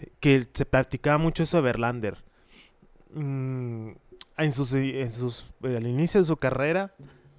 eh, 0.00 0.08
que 0.20 0.46
se 0.52 0.66
practicaba 0.66 1.16
mucho 1.16 1.42
eso 1.42 1.56
de 1.56 1.62
Verlander. 1.62 2.18
Mm, 3.20 3.90
en 4.38 4.52
sus, 4.52 4.74
en 4.74 5.10
sus, 5.10 5.46
eh, 5.62 5.76
al 5.76 5.86
inicio 5.86 6.20
de 6.20 6.26
su 6.26 6.36
carrera, 6.36 6.92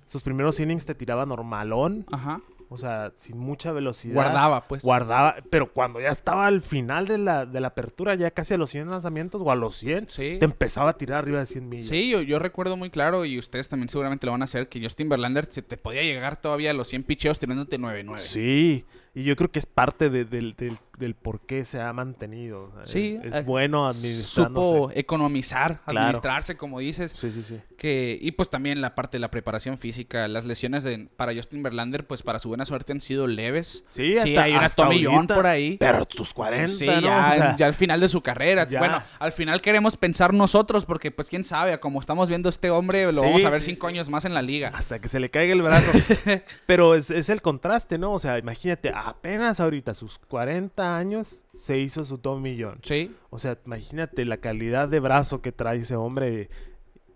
sus 0.07 0.23
primeros 0.23 0.59
innings 0.59 0.85
te 0.85 0.95
tiraba 0.95 1.25
normalón, 1.27 2.05
Ajá. 2.11 2.41
o 2.69 2.77
sea, 2.79 3.11
sin 3.15 3.37
mucha 3.37 3.71
velocidad. 3.71 4.15
Guardaba, 4.15 4.67
pues. 4.67 4.81
Guardaba, 4.83 5.35
pero 5.51 5.71
cuando 5.71 5.99
ya 6.01 6.09
estaba 6.09 6.47
al 6.47 6.61
final 6.61 7.07
de 7.07 7.19
la, 7.19 7.45
de 7.45 7.59
la 7.61 7.67
apertura, 7.67 8.15
ya 8.15 8.31
casi 8.31 8.55
a 8.55 8.57
los 8.57 8.71
100 8.71 8.89
lanzamientos 8.89 9.41
o 9.45 9.51
a 9.51 9.55
los 9.55 9.75
100, 9.75 10.07
Sí. 10.09 10.37
te 10.39 10.45
empezaba 10.45 10.89
a 10.91 10.97
tirar 10.97 11.19
arriba 11.19 11.39
de 11.39 11.45
100 11.45 11.69
millas. 11.69 11.87
Sí, 11.89 12.09
yo, 12.09 12.21
yo 12.21 12.39
recuerdo 12.39 12.75
muy 12.77 12.89
claro, 12.89 13.23
y 13.25 13.37
ustedes 13.37 13.69
también 13.69 13.89
seguramente 13.89 14.25
lo 14.25 14.31
van 14.31 14.41
a 14.41 14.45
hacer, 14.45 14.67
que 14.69 14.81
Justin 14.81 15.09
Verlander 15.09 15.45
se 15.51 15.61
te 15.61 15.77
podía 15.77 16.01
llegar 16.01 16.37
todavía 16.41 16.71
a 16.71 16.73
los 16.73 16.87
100 16.87 17.03
picheos 17.03 17.37
tirándote 17.37 17.77
9-9. 17.77 18.17
Sí, 18.17 18.85
y 19.13 19.23
yo 19.23 19.35
creo 19.35 19.51
que 19.51 19.59
es 19.59 19.65
parte 19.67 20.09
de- 20.09 20.25
del, 20.25 20.55
del 20.97 21.13
por 21.15 21.41
qué 21.41 21.63
se 21.63 21.79
ha 21.79 21.93
mantenido. 21.93 22.71
Sí, 22.83 23.19
es 23.23 23.35
eh, 23.35 23.43
bueno 23.43 23.87
administrándose. 23.87 24.67
Supo 24.67 24.91
economizar, 24.93 25.81
Claro. 25.85 25.99
administrarse, 25.99 26.57
como 26.57 26.79
dices. 26.79 27.11
Sí, 27.15 27.31
sí, 27.31 27.43
sí. 27.43 27.59
Que, 27.77 28.17
y 28.19 28.31
pues 28.31 28.49
también 28.49 28.81
la 28.81 28.95
parte 28.95 29.17
de 29.17 29.19
la 29.21 29.29
preparación 29.29 29.77
física, 29.77 30.27
las 30.27 30.45
lesiones 30.45 30.83
de, 30.83 31.07
para 31.15 31.35
Justin 31.35 31.61
Verlander, 31.61 32.07
pues 32.07 32.23
para 32.23 32.39
su 32.39 32.47
buena 32.49 32.65
suerte 32.65 32.93
han 32.93 33.01
sido 33.01 33.27
leves. 33.27 33.83
Sí, 33.87 34.17
hasta, 34.17 34.43
hay 34.43 34.53
una 34.53 34.65
hasta 34.65 34.85
ahorita, 34.85 35.35
por 35.35 35.45
ahí. 35.45 35.77
Pero 35.79 36.05
tus 36.05 36.33
40, 36.33 36.67
Sí, 36.67 36.87
¿no? 36.87 36.99
ya, 37.01 37.29
O 37.31 37.35
sea, 37.35 37.55
ya 37.57 37.67
al 37.67 37.75
final 37.75 37.99
de 37.99 38.07
su 38.07 38.21
carrera. 38.21 38.67
ya. 38.67 38.79
Bueno, 38.79 39.03
al 39.19 39.31
final 39.31 39.61
queremos 39.61 39.97
pensar 39.97 40.33
nosotros, 40.33 40.85
porque 40.85 41.11
pues 41.11 41.27
quién 41.27 41.43
sabe, 41.43 41.79
como 41.79 41.99
estamos 42.01 42.27
viendo 42.27 42.49
este 42.49 42.71
hombre, 42.71 43.05
lo 43.05 43.19
Sí, 43.19 43.25
vamos 43.25 43.45
a 43.45 43.49
ver 43.51 43.59
sí, 43.61 43.75
cinco 43.75 43.87
sí. 43.87 43.93
años 43.93 44.09
más 44.09 44.25
en 44.25 44.33
la 44.33 44.41
liga. 44.41 44.71
Hasta 44.73 44.99
que 44.99 45.07
se 45.07 45.19
le 45.19 45.29
caiga 45.29 45.53
el 45.53 45.61
brazo. 45.61 45.91
Pero 46.65 46.95
es, 46.95 47.11
es 47.11 47.29
el 47.29 47.43
contraste, 47.43 47.99
¿no? 47.99 48.13
O 48.13 48.19
sea, 48.19 48.39
imagínate, 48.39 48.91
apenas 48.95 49.59
ahorita, 49.59 49.93
sus 49.93 50.17
40 50.17 50.86
años, 50.95 51.39
se 51.55 51.79
hizo 51.79 52.03
su 52.03 52.19
Tommy 52.19 52.57
John. 52.61 52.79
Sí, 52.83 53.13
O 53.29 53.39
sea, 53.39 53.57
imagínate 53.65 54.23
la 54.25 54.37
calidad 54.37 54.87
de 54.87 54.99
brazo 54.99 55.41
que 55.41 55.51
trae 55.51 55.79
ese 55.79 55.95
hombre. 55.95 56.49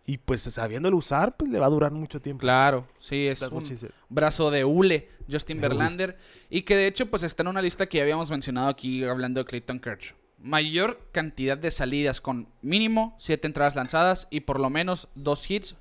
Y 0.06 0.18
pues 0.18 0.42
sabiéndolo 0.42 0.98
usar, 0.98 1.38
pues 1.38 1.50
le 1.52 1.60
va 1.60 1.68
a 1.68 1.70
durar 1.70 1.92
mucho 1.92 2.20
tiempo. 2.20 2.42
claro. 2.42 2.88
Sí, 3.00 3.28
es 3.28 3.40
That's 3.40 3.54
un 3.54 3.64
brazo 4.10 4.52
de 4.52 4.66
hule, 4.66 5.08
Justin. 5.32 5.62
Verlander. 5.62 6.18
Y 6.50 6.64
que 6.64 6.76
de 6.76 6.88
hecho, 6.88 7.06
pues 7.06 7.24
está 7.24 7.44
en 7.44 7.48
una 7.48 7.62
lista 7.62 7.86
que 7.86 7.98
ya 8.00 8.04
habíamos 8.04 8.30
mencionado 8.30 8.68
aquí 8.68 9.04
hablando 9.06 9.40
de 9.40 9.46
Clayton 9.46 9.80
Kershaw. 9.80 10.18
Mayor 10.40 11.00
cantidad 11.12 11.56
de 11.58 11.70
salidas 11.70 12.20
con 12.20 12.48
mínimo 12.64 13.16
7 13.20 13.46
entradas 13.46 13.76
lanzadas 13.76 14.28
y 14.32 14.42
por 14.42 14.60
lo 14.60 14.72
menos 14.72 15.08
2 15.16 15.52
hits 15.52 15.76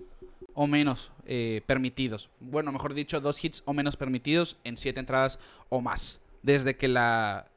o 0.52 0.66
menos 0.66 1.12
eh, 1.24 1.62
permitidos. 1.66 2.28
Bueno, 2.40 2.70
mejor 2.70 2.92
dicho, 2.92 3.20
2 3.20 3.44
hits 3.44 3.62
o 3.64 3.72
menos 3.72 3.96
permitidos 3.96 4.58
en 4.64 4.76
7 4.76 5.00
entradas 5.00 5.38
o 5.70 5.80
más. 5.80 6.20
Desde 6.42 6.76
que 6.76 6.88
la, 6.88 7.50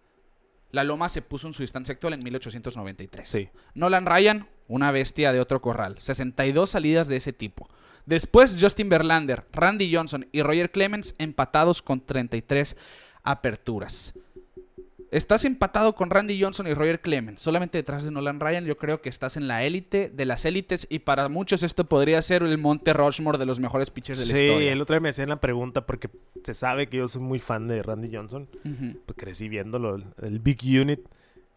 la 0.73 0.83
loma 0.83 1.07
se 1.07 1.21
puso 1.21 1.47
en 1.47 1.53
su 1.53 1.61
distancia 1.61 1.93
actual 1.93 2.13
en 2.13 2.23
1893. 2.23 3.29
Sí. 3.29 3.49
Nolan 3.75 4.07
Ryan, 4.07 4.47
una 4.67 4.89
bestia 4.89 5.31
de 5.31 5.39
otro 5.39 5.61
corral. 5.61 5.97
62 5.99 6.71
salidas 6.71 7.07
de 7.07 7.15
ese 7.15 7.31
tipo. 7.31 7.69
Después 8.07 8.57
Justin 8.59 8.89
Verlander, 8.89 9.45
Randy 9.53 9.93
Johnson 9.93 10.27
y 10.31 10.41
Roger 10.41 10.71
Clemens 10.71 11.13
empatados 11.19 11.83
con 11.83 12.01
33 12.01 12.75
aperturas. 13.21 14.15
Estás 15.13 15.45
empatado 15.45 15.93
con 15.93 16.09
Randy 16.09 16.41
Johnson 16.41 16.65
y 16.67 16.73
Roger 16.73 16.99
Clemens, 16.99 17.39
solamente 17.39 17.77
detrás 17.77 18.03
de 18.03 18.09
Nolan 18.09 18.39
Ryan. 18.39 18.65
Yo 18.65 18.77
creo 18.77 18.99
que 18.99 19.09
estás 19.09 19.37
en 19.37 19.47
la 19.47 19.63
élite 19.63 20.09
de 20.09 20.25
las 20.25 20.43
élites 20.43 20.87
y 20.89 20.99
para 20.99 21.29
muchos 21.29 21.61
esto 21.61 21.85
podría 21.85 22.19
ser 22.23 22.41
el 22.41 22.57
Monte 22.57 22.93
Rushmore 22.93 23.37
de 23.37 23.45
los 23.45 23.59
mejores 23.59 23.91
pitchers 23.91 24.17
de 24.17 24.25
la 24.25 24.33
Sí, 24.35 24.43
historia. 24.45 24.71
el 24.71 24.81
otro 24.81 24.95
día 24.95 25.01
me 25.01 25.09
hacían 25.09 25.29
la 25.29 25.39
pregunta 25.39 25.85
porque 25.85 26.09
se 26.43 26.55
sabe 26.55 26.87
que 26.89 26.97
yo 26.97 27.07
soy 27.07 27.21
muy 27.21 27.37
fan 27.37 27.67
de 27.67 27.83
Randy 27.83 28.09
Johnson. 28.11 28.49
Pues 29.05 29.15
crecí 29.15 29.49
viéndolo, 29.49 29.95
el, 29.97 30.05
el 30.23 30.39
Big 30.39 30.59
Unit. 30.63 31.01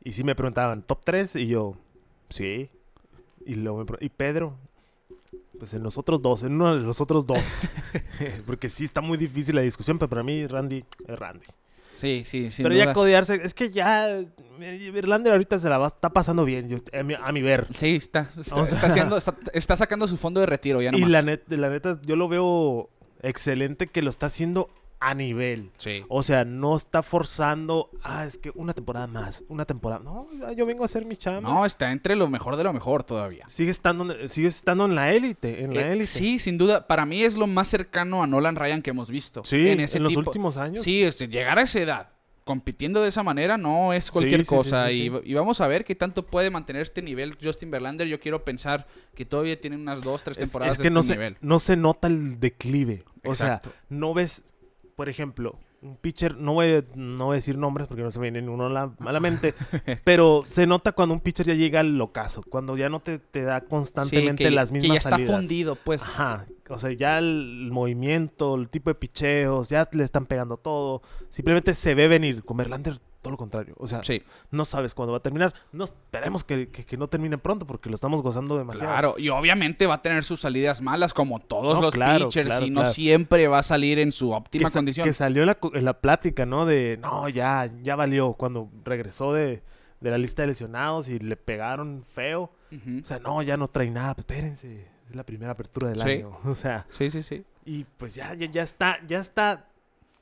Y 0.05 0.13
sí 0.13 0.23
me 0.23 0.35
preguntaban, 0.35 0.83
¿top 0.83 1.01
3? 1.03 1.37
Y 1.37 1.47
yo, 1.47 1.79
sí. 2.29 2.69
Y 3.47 3.55
luego 3.55 3.79
me 3.79 3.87
¿y 4.01 4.11
Pedro? 4.11 4.59
Pues 5.59 5.73
en 5.73 5.83
los 5.83 5.97
otros 5.97 6.21
dos, 6.21 6.43
en 6.43 6.53
uno 6.53 6.77
de 6.77 6.83
los 6.83 7.01
otros 7.01 7.27
dos. 7.27 7.41
porque 8.47 8.69
sí 8.69 8.85
está 8.85 9.01
muy 9.01 9.17
difícil 9.17 9.57
la 9.57 9.63
discusión, 9.63 9.99
pero 9.99 10.11
para 10.11 10.23
mí 10.23 10.47
Randy 10.47 10.85
es 11.09 11.19
Randy. 11.19 11.47
Sí, 11.97 12.23
sí, 12.25 12.51
sin 12.53 12.63
pero 12.63 12.75
duda. 12.75 12.85
ya 12.85 12.93
codearse, 12.93 13.41
es 13.43 13.55
que 13.55 13.71
ya 13.71 14.09
eh, 14.61 14.91
Verlander 14.93 15.33
ahorita 15.33 15.59
se 15.59 15.69
la 15.69 15.79
va, 15.79 15.87
está 15.89 16.11
pasando 16.11 16.45
bien, 16.45 16.69
yo- 16.69 16.79
a, 16.99 17.03
mi, 17.03 17.15
a 17.15 17.33
mi 17.33 17.43
ver. 17.43 17.67
Sí, 17.75 17.97
está, 17.97 18.31
está, 18.39 18.55
O 18.57 18.67
sea- 18.67 18.77
está 18.77 18.87
haciendo- 18.89 19.17
está- 19.19 19.35
está 19.53 19.77
sacando 19.77 20.07
su 20.07 20.17
fondo 20.17 20.41
de 20.41 20.47
retiro 20.47 20.81
ya 20.83 20.91
Y 20.91 20.93
nomás. 20.93 21.11
la, 21.11 21.23
net- 21.23 21.49
la 21.49 21.69
neta, 21.71 21.99
yo 22.05 22.17
lo 22.17 22.29
veo 22.29 22.91
excelente 23.23 23.87
que 23.87 24.03
lo 24.03 24.11
está 24.11 24.27
haciendo 24.27 24.69
a 24.99 25.15
nivel. 25.15 25.71
Sí. 25.77 26.05
O 26.09 26.23
sea, 26.23 26.45
no 26.45 26.75
está 26.77 27.03
forzando, 27.03 27.91
ah, 28.03 28.25
es 28.25 28.39
que 28.39 28.51
una 28.55 28.73
temporada 28.73 29.07
más, 29.07 29.45
una 29.49 29.65
temporada. 29.65 30.03
No, 30.03 30.29
yo 30.55 30.65
vengo 30.67 30.83
a 30.83 30.87
hacer 30.87 31.05
mi 31.05 31.17
chamba. 31.17 31.49
No, 31.49 31.67
está 31.67 31.93
entre 31.93 32.17
lo 32.17 32.29
mejor 32.29 32.57
de 32.57 32.65
lo 32.65 32.73
mejor 32.73 33.05
todavía. 33.05 33.45
Sigue 33.49 33.71
estando, 33.71 34.29
sigue 34.29 34.49
estando 34.49 34.87
en 34.87 34.95
la 34.95 35.13
élite, 35.13 35.63
en 35.65 35.75
la 35.75 35.83
Eh, 35.83 35.93
élite. 35.93 36.07
sí, 36.07 36.39
sin 36.39 36.57
duda. 36.57 36.87
Para 36.87 37.05
mí 37.05 37.23
es 37.23 37.37
lo 37.37 37.47
más 37.47 37.69
cercano 37.69 38.23
a 38.23 38.27
Nolan 38.27 38.57
Ryan 38.57 38.81
que 38.83 38.91
hemos 38.91 39.11
visto. 39.11 39.45
Sí, 39.45 39.69
en, 39.69 39.81
ese 39.81 39.99
los 40.01 40.13
tipo- 40.13 40.21
últimos 40.31 40.57
años. 40.57 40.83
Sí, 40.83 41.03
este, 41.03 41.29
llegar 41.29 41.59
a 41.59 41.63
esa 41.63 41.81
edad 41.81 42.09
compitiendo 42.45 43.03
de 43.03 43.09
esa 43.09 43.25
manera 43.25 43.59
no 43.59 43.93
es 43.93 44.09
cualquier 44.09 44.43
Sí, 44.43 44.45
sí, 44.45 44.49
sí, 44.51 44.57
cosa. 44.57 44.87
sí, 44.89 45.11
y, 45.25 45.35
vamos 45.35 45.61
a 45.61 45.67
ver 45.67 45.85
qué 45.85 45.97
tanto 45.97 46.25
puede 46.25 46.49
mantener 46.49 46.81
este 46.83 47.03
nivel 47.03 47.37
Justin 47.43 47.73
Verlander. 47.73 48.07
Yo 48.07 48.21
quiero 48.21 48.45
pensar 48.45 48.87
que 49.17 49.25
todavía 49.25 49.61
tiene 49.61 49.75
unas 49.77 50.01
dos, 50.01 50.23
tres 50.23 50.39
Es, 50.39 50.45
temporadas 50.45 50.77
es 50.77 50.79
que 50.79 50.85
de 50.85 50.91
no 50.91 51.01
este 51.01 51.15
se, 51.15 51.19
nivel. 51.19 51.37
no 51.41 51.59
se 51.59 51.77
nota 51.77 52.07
el 52.07 52.39
declive. 52.39 53.03
O 53.25 53.35
sea, 53.35 53.61
no 53.89 54.15
ves, 54.15 54.45
por 54.97 55.09
ejemplo, 55.09 55.59
un 55.83 55.97
pitcher, 55.97 56.37
no 56.39 56.55
voy, 56.55 56.73
a- 56.73 56.85
no 56.97 57.27
voy 57.27 57.35
a 57.35 57.37
decir 57.37 57.57
nombres 57.59 57.87
porque 57.87 58.03
no 58.03 58.11
se 58.11 58.19
me 58.19 58.31
viene 58.31 58.49
uno 58.49 58.67
a 58.67 58.71
la, 58.71 58.91
a 58.99 59.13
la 59.13 59.21
mente, 59.21 59.55
pero 60.05 60.45
se 60.49 60.67
nota 60.67 60.93
cuando 60.93 61.15
un 61.15 61.21
pitcher 61.21 61.47
ya 61.47 61.55
llega 61.55 61.81
al 61.81 62.01
ocaso, 62.01 62.43
cuando 62.49 62.77
ya 62.77 62.89
no 62.89 63.01
te, 63.01 63.19
te 63.19 63.43
da 63.43 63.61
constantemente 63.61 64.45
Sí, 64.45 64.49
que- 64.51 64.55
las 64.55 64.71
que 64.73 64.79
mismas 64.79 64.95
ya 64.95 64.97
está 64.99 65.11
salidas. 65.11 65.37
fundido, 65.41 65.77
pues. 65.77 66.03
Ajá, 66.03 66.47
o 66.71 66.79
sea, 66.79 66.91
ya 66.93 67.19
el 67.19 67.69
movimiento, 67.71 68.55
el 68.57 68.69
tipo 68.71 68.91
de 68.91 68.95
picheos, 68.95 69.69
ya 69.69 69.89
le 69.93 70.03
están 70.03 70.27
pegando 70.27 70.57
todo. 70.57 71.03
Simplemente 71.29 71.75
se 71.75 71.95
ve 71.95 72.09
venir. 72.09 72.43
Con 72.43 72.57
Verlander, 72.57 72.99
todo 73.27 73.33
lo 73.33 73.37
contrario. 73.39 73.75
O 73.79 73.89
sea, 73.89 74.05
Sí, 74.05 74.23
no 74.53 74.65
sabes 74.65 74.95
cuándo 74.95 75.11
va 75.11 75.19
a 75.19 75.23
terminar. 75.23 75.53
No 75.73 75.83
esperemos 75.83 76.45
que, 76.45 76.69
que- 76.69 76.85
que 76.87 76.97
no 76.97 77.09
termine 77.09 77.39
pronto 77.39 77.67
porque 77.67 77.89
lo 77.89 77.97
estamos 77.97 78.23
gozando 78.23 78.57
demasiado. 78.57 78.93
claro. 78.93 79.15
Y 79.19 79.31
obviamente 79.31 79.87
va 79.89 79.95
a 79.95 80.03
tener 80.03 80.23
sus 80.23 80.41
salidas 80.43 80.81
malas 80.81 81.13
como 81.13 81.41
todos 81.41 81.75
No, 81.75 81.81
los 81.83 81.95
claro, 81.95 82.27
pitchers 82.29 82.47
claro, 82.47 82.67
y 82.67 82.71
no 82.71 82.85
siempre 82.85 83.49
va 83.49 83.59
a 83.59 83.63
salir 83.65 83.99
en 83.99 84.13
su 84.13 84.31
óptima 84.31 84.71
condición. 84.71 85.05
que 85.05 85.13
salió 85.13 85.43
en 85.43 85.49
la, 85.49 85.55
cu- 85.57 85.73
en 85.75 85.85
la 85.85 86.01
plática, 86.01 86.47
¿no? 86.47 86.67
De, 86.67 86.99
no, 87.03 87.29
ya, 87.29 87.69
ya 87.83 87.97
valió. 87.97 88.35
Cuando 88.35 88.71
regresó 88.85 89.33
de, 89.33 89.63
de 90.01 90.11
la 90.11 90.19
lista 90.19 90.43
de 90.43 90.49
lesionados 90.49 91.09
y 91.09 91.19
le 91.19 91.37
pegaron 91.37 92.05
feo. 92.07 92.53
O 93.03 93.05
sea, 93.07 93.19
no, 93.19 93.43
ya 93.43 93.57
no 93.57 93.67
trae 93.67 93.91
nada. 93.91 94.15
Espérense. 94.19 94.87
Es 95.09 95.17
la 95.17 95.25
primera 95.25 95.53
apertura 95.53 95.89
del 95.89 96.01
Sí. 96.01 96.09
año. 96.09 96.39
O 96.45 96.55
sea, 96.55 96.87
Sí, 96.91 97.11
sí, 97.11 97.23
sí. 97.23 97.45
Y 97.65 97.85
pues 97.97 98.15
ya, 98.15 98.35
ya, 98.35 98.47
ya 98.51 98.63
está, 98.63 98.99
ya 99.07 99.19
está. 99.19 99.67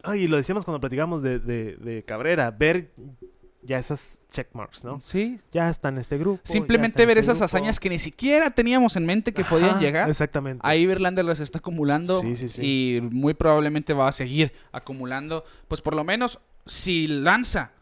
Ay, 0.05 0.23
y 0.23 0.29
lo 0.29 0.37
decíamos 0.37 0.65
cuando 0.65 0.81
platicamos 0.81 1.23
de, 1.23 1.39
de, 1.39 1.77
de 1.77 2.03
Cabrera, 2.05 2.51
ver 2.51 2.91
ya 3.63 3.79
esas 3.79 4.19
checkmarks, 4.31 4.85
¿no? 4.85 5.01
Sí, 5.01 5.41
Ya 5.51 5.71
está 5.71 5.89
en 5.89 5.97
este 5.99 6.19
grupo. 6.19 6.41
Simplemente 6.45 7.07
ver 7.07 7.17
este 7.17 7.31
esas 7.33 7.39
grupo. 7.39 7.45
hazañas 7.47 7.81
que 7.81 7.89
ni 7.89 7.99
siquiera 7.99 8.51
teníamos 8.51 8.97
en 8.97 9.07
mente 9.07 9.33
que 9.33 9.41
Ajá, 9.43 9.51
podían 9.51 9.81
llegar. 9.81 10.11
Exactamente. 10.11 10.61
Ahí 10.63 10.85
Verlander 10.87 11.25
las 11.25 11.41
está 11.41 11.59
acumulando 11.59 12.21
Sí, 12.21 12.37
sí, 12.37 12.49
sí. 12.51 12.63
y 12.63 13.01
muy 13.01 13.33
probablemente 13.33 13.95
va 13.95 14.09
a 14.09 14.13
seguir 14.13 14.53
acumulando. 14.73 15.45
Pues 15.69 15.81
por 15.81 15.95
lo 15.97 16.05
menos 16.05 16.41
si 16.67 17.07
lanza 17.07 17.73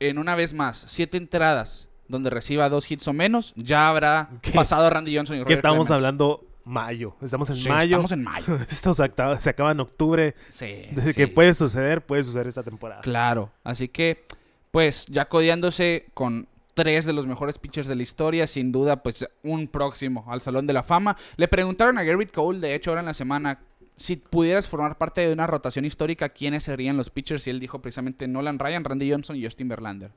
en 0.00 0.18
una 0.18 0.34
vez 0.34 0.52
más 0.52 0.84
siete 0.88 1.16
entradas 1.16 1.88
donde 2.08 2.28
reciba 2.28 2.68
dos 2.68 2.90
hits 2.90 3.06
o 3.08 3.12
menos, 3.12 3.52
ya 3.56 3.88
habrá 3.88 4.30
¿Qué? 4.42 4.50
pasado 4.50 4.84
a 4.86 4.90
Randy 4.90 5.16
Johnson 5.16 5.36
y 5.36 5.38
que 5.40 5.44
Roger 5.44 5.58
estamos 5.58 5.86
Clemens. 5.86 5.90
hablando 5.92 6.44
mayo. 6.64 7.16
Estamos 7.22 7.48
en 7.50 7.56
Sí, 7.56 7.68
mayo. 7.68 7.84
Estamos 7.96 8.12
en 8.12 8.22
mayo. 8.22 8.58
Esto 8.68 8.94
se 8.94 9.02
acaba, 9.04 9.40
se 9.40 9.50
acaba 9.50 9.72
en 9.72 9.80
octubre. 9.80 10.34
Sí, 10.48 10.86
Desde 10.92 11.12
sí. 11.12 11.16
que 11.16 11.28
puede 11.28 11.54
suceder, 11.54 12.04
puede 12.04 12.24
suceder 12.24 12.46
esta 12.46 12.62
temporada. 12.62 13.00
Claro. 13.02 13.50
Así 13.62 13.88
que, 13.88 14.24
pues, 14.70 15.06
ya 15.06 15.26
codeándose 15.28 16.06
con 16.14 16.48
tres 16.74 17.04
de 17.04 17.12
los 17.12 17.26
mejores 17.26 17.58
pitchers 17.58 17.86
de 17.86 17.94
la 17.94 18.02
historia, 18.02 18.46
sin 18.46 18.72
duda, 18.72 19.02
pues, 19.02 19.28
un 19.42 19.68
próximo 19.68 20.24
al 20.28 20.40
Salón 20.40 20.66
de 20.66 20.72
la 20.72 20.82
Fama. 20.82 21.16
Le 21.36 21.46
preguntaron 21.48 21.98
a 21.98 22.02
Garrett 22.02 22.32
Cole, 22.32 22.58
de 22.60 22.74
hecho, 22.74 22.90
ahora 22.90 23.00
en 23.00 23.06
la 23.06 23.14
semana, 23.14 23.60
si 23.96 24.16
pudieras 24.16 24.66
formar 24.66 24.98
parte 24.98 25.20
de 25.20 25.32
una 25.32 25.46
rotación 25.46 25.84
histórica, 25.84 26.28
¿quiénes 26.30 26.64
serían 26.64 26.96
los 26.96 27.10
pitchers? 27.10 27.46
Y 27.46 27.50
él 27.50 27.60
dijo 27.60 27.80
precisamente 27.80 28.26
Nolan 28.26 28.58
Ryan, 28.58 28.82
Randy 28.82 29.08
Johnson 29.12 29.36
y 29.36 29.44
Justin 29.44 29.68
Verlander. 29.68 30.10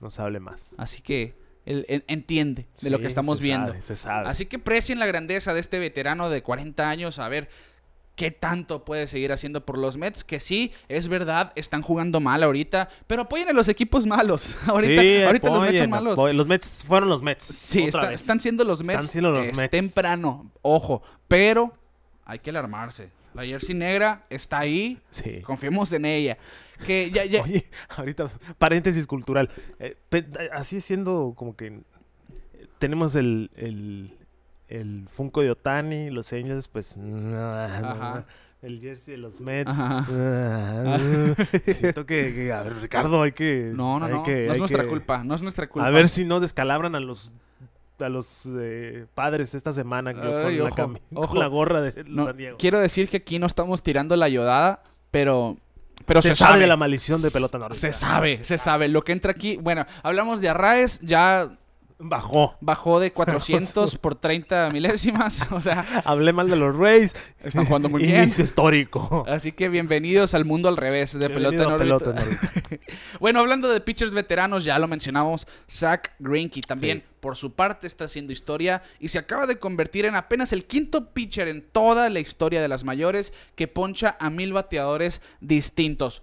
No 0.00 0.08
se 0.10 0.22
hable 0.22 0.38
más. 0.38 0.76
Así 0.78 1.02
que 1.02 1.34
él, 1.66 1.84
él 1.88 2.04
entiende 2.08 2.66
de 2.82 2.90
lo 2.90 2.98
que 2.98 3.06
estamos 3.06 3.38
se 3.38 3.44
viendo. 3.44 3.68
sabe, 3.68 3.82
se 3.82 3.96
sabe. 3.96 4.28
Así 4.28 4.46
que 4.46 4.58
precien 4.58 4.98
la 4.98 5.06
grandeza 5.06 5.54
de 5.54 5.60
este 5.60 5.78
veterano 5.78 6.30
de 6.30 6.42
40 6.42 6.88
años. 6.88 7.18
A 7.18 7.28
ver, 7.28 7.48
qué 8.16 8.30
tanto 8.30 8.84
puede 8.84 9.06
seguir 9.08 9.32
haciendo 9.32 9.64
por 9.64 9.76
los 9.76 9.96
Mets, 9.96 10.22
que 10.22 10.38
sí, 10.38 10.72
es 10.88 11.08
verdad, 11.08 11.52
están 11.56 11.82
jugando 11.82 12.20
mal 12.20 12.42
ahorita, 12.44 12.88
pero 13.08 13.22
apoyen 13.22 13.48
a 13.48 13.52
los 13.52 13.66
equipos 13.68 14.06
malos. 14.06 14.56
ahorita 14.66 15.02
Sí, 15.02 15.22
ahorita 15.22 15.48
los 15.50 15.62
Mets 15.62 15.78
son 15.80 15.90
malos. 15.90 16.12
apoyen. 16.12 16.36
Los 16.36 16.46
Mets 16.46 16.84
fueron 16.86 17.08
los 17.08 17.22
Mets. 17.22 17.44
Sí, 17.44 17.82
está- 17.84 18.12
están 18.12 18.38
siendo 18.40 18.62
los 18.64 18.80
Mets. 18.84 18.90
Están 19.00 19.08
siendo 19.08 19.30
los 19.32 19.48
es 19.48 19.56
Mets. 19.56 19.70
temprano, 19.70 20.50
ojo, 20.62 21.02
pero 21.28 21.72
hay 22.24 22.38
que 22.38 22.50
alarmarse. 22.50 23.08
La 23.34 23.44
jersey 23.44 23.74
negra 23.74 24.24
está 24.30 24.60
ahí, 24.60 25.00
Sí. 25.10 25.40
confiemos 25.40 25.92
en 25.92 26.04
ella. 26.04 26.38
Que 26.86 27.10
ya, 27.10 27.24
ya, 27.24 27.42
Oye, 27.42 27.64
ahorita, 27.96 28.30
paréntesis 28.58 29.06
cultural. 29.06 29.48
Eh, 29.78 29.96
así 30.52 30.80
siendo 30.80 31.34
como 31.36 31.56
que 31.56 31.80
tenemos 32.78 33.14
el, 33.14 33.50
el, 33.56 34.12
el 34.68 35.08
Funko 35.10 35.42
de 35.42 35.50
Otani, 35.50 36.10
los 36.10 36.32
Angels, 36.32 36.68
pues 36.68 36.96
nah, 36.96 37.68
nah, 37.80 37.90
Ajá. 37.92 38.24
el 38.62 38.80
jersey 38.80 39.12
de 39.12 39.18
los 39.18 39.40
Mets. 39.40 39.70
Ajá. 39.70 40.06
ah, 40.08 41.34
siento 41.72 42.06
que, 42.06 42.34
que, 42.34 42.52
a 42.52 42.62
ver, 42.62 42.76
Ricardo, 42.80 43.22
hay 43.22 43.32
que... 43.32 43.70
no, 43.74 43.98
no, 44.00 44.06
hay 44.06 44.12
no, 44.12 44.22
que- 44.22 44.46
no 44.46 44.52
es 44.52 44.58
nuestra 44.58 44.82
que- 44.82 44.88
culpa, 44.88 45.22
no 45.24 45.34
es 45.34 45.42
nuestra 45.42 45.68
culpa. 45.68 45.86
A 45.86 45.90
ver 45.90 46.08
si 46.08 46.24
no 46.24 46.40
descalabran 46.40 46.94
a 46.94 47.00
los 47.00 47.32
a 48.00 48.08
los 48.08 48.42
eh, 48.58 49.06
padres 49.14 49.54
esta 49.54 49.72
semana 49.72 50.12
con, 50.12 50.22
Ay, 50.26 50.58
la 50.58 50.64
ojo, 50.64 50.74
con 50.74 50.98
ojo. 51.14 51.36
la 51.36 51.46
gorra 51.46 51.80
de 51.80 52.02
No, 52.04 52.24
San 52.24 52.36
Diego. 52.36 52.56
quiero 52.58 52.80
decir 52.80 53.08
que 53.08 53.18
aquí 53.18 53.38
no 53.38 53.46
estamos 53.46 53.84
tirando 53.84 54.16
la 54.16 54.28
yodada, 54.28 54.82
pero, 55.12 55.56
pero 56.06 56.20
se, 56.22 56.28
se, 56.28 56.34
sabe 56.34 56.52
sabe 56.52 56.60
de 56.60 56.66
la 56.66 56.76
maldición 56.76 57.22
de 57.22 57.30
pelota 57.30 57.58
norte. 57.58 57.78
Se 57.78 57.92
sabe, 57.92 58.42
se 58.44 58.58
sabe. 58.58 58.88
Lo 58.88 59.02
que 59.02 59.12
entra 59.12 59.32
aquí, 59.32 59.56
bueno, 59.56 59.86
hablamos 60.02 60.40
de 60.40 60.48
Arraes, 60.48 61.00
ya 61.02 61.50
Bajó. 61.98 62.56
bajó 62.60 62.98
de 62.98 63.12
400 63.14 63.96
por 63.98 64.16
30 64.16 64.70
milésimas, 64.72 65.46
o 65.52 65.60
sea, 65.60 65.84
Hablé 66.04 66.32
mal 66.32 66.50
de 66.50 66.56
los 66.56 66.76
Rays. 66.76 67.14
están 67.42 67.66
jugando 67.66 67.88
muy 67.88 68.02
bien. 68.02 68.24
Inicio 68.24 68.42
histórico. 68.44 69.24
Así 69.28 69.52
que 69.52 69.68
bienvenidos 69.68 70.34
al 70.34 70.44
mundo 70.44 70.68
al 70.68 70.76
revés 70.76 71.16
de 71.18 71.30
pelota 71.30 71.62
en 71.62 71.66
órbita. 71.70 71.78
Pelota 71.78 72.10
en 72.10 72.18
órbita. 72.18 72.48
Bueno, 73.20 73.40
hablando 73.40 73.68
de 73.70 73.80
pitchers 73.80 74.12
veteranos, 74.12 74.64
ya 74.64 74.78
lo 74.78 74.88
mencionamos, 74.88 75.46
Zach 75.70 76.10
Greinke 76.18 76.60
también, 76.62 76.98
Sí. 76.98 77.04
por 77.20 77.36
su 77.36 77.52
parte, 77.52 77.86
está 77.86 78.04
haciendo 78.04 78.32
historia 78.32 78.82
y 78.98 79.08
se 79.08 79.18
acaba 79.18 79.46
de 79.46 79.58
convertir 79.58 80.04
en 80.04 80.16
apenas 80.16 80.52
el 80.52 80.64
quinto 80.64 81.12
pitcher 81.12 81.48
en 81.48 81.62
toda 81.62 82.10
la 82.10 82.20
historia 82.20 82.60
de 82.60 82.68
las 82.68 82.82
mayores 82.84 83.32
que 83.54 83.68
poncha 83.68 84.16
a 84.18 84.30
mil 84.30 84.52
bateadores 84.52 85.22
distintos. 85.40 86.22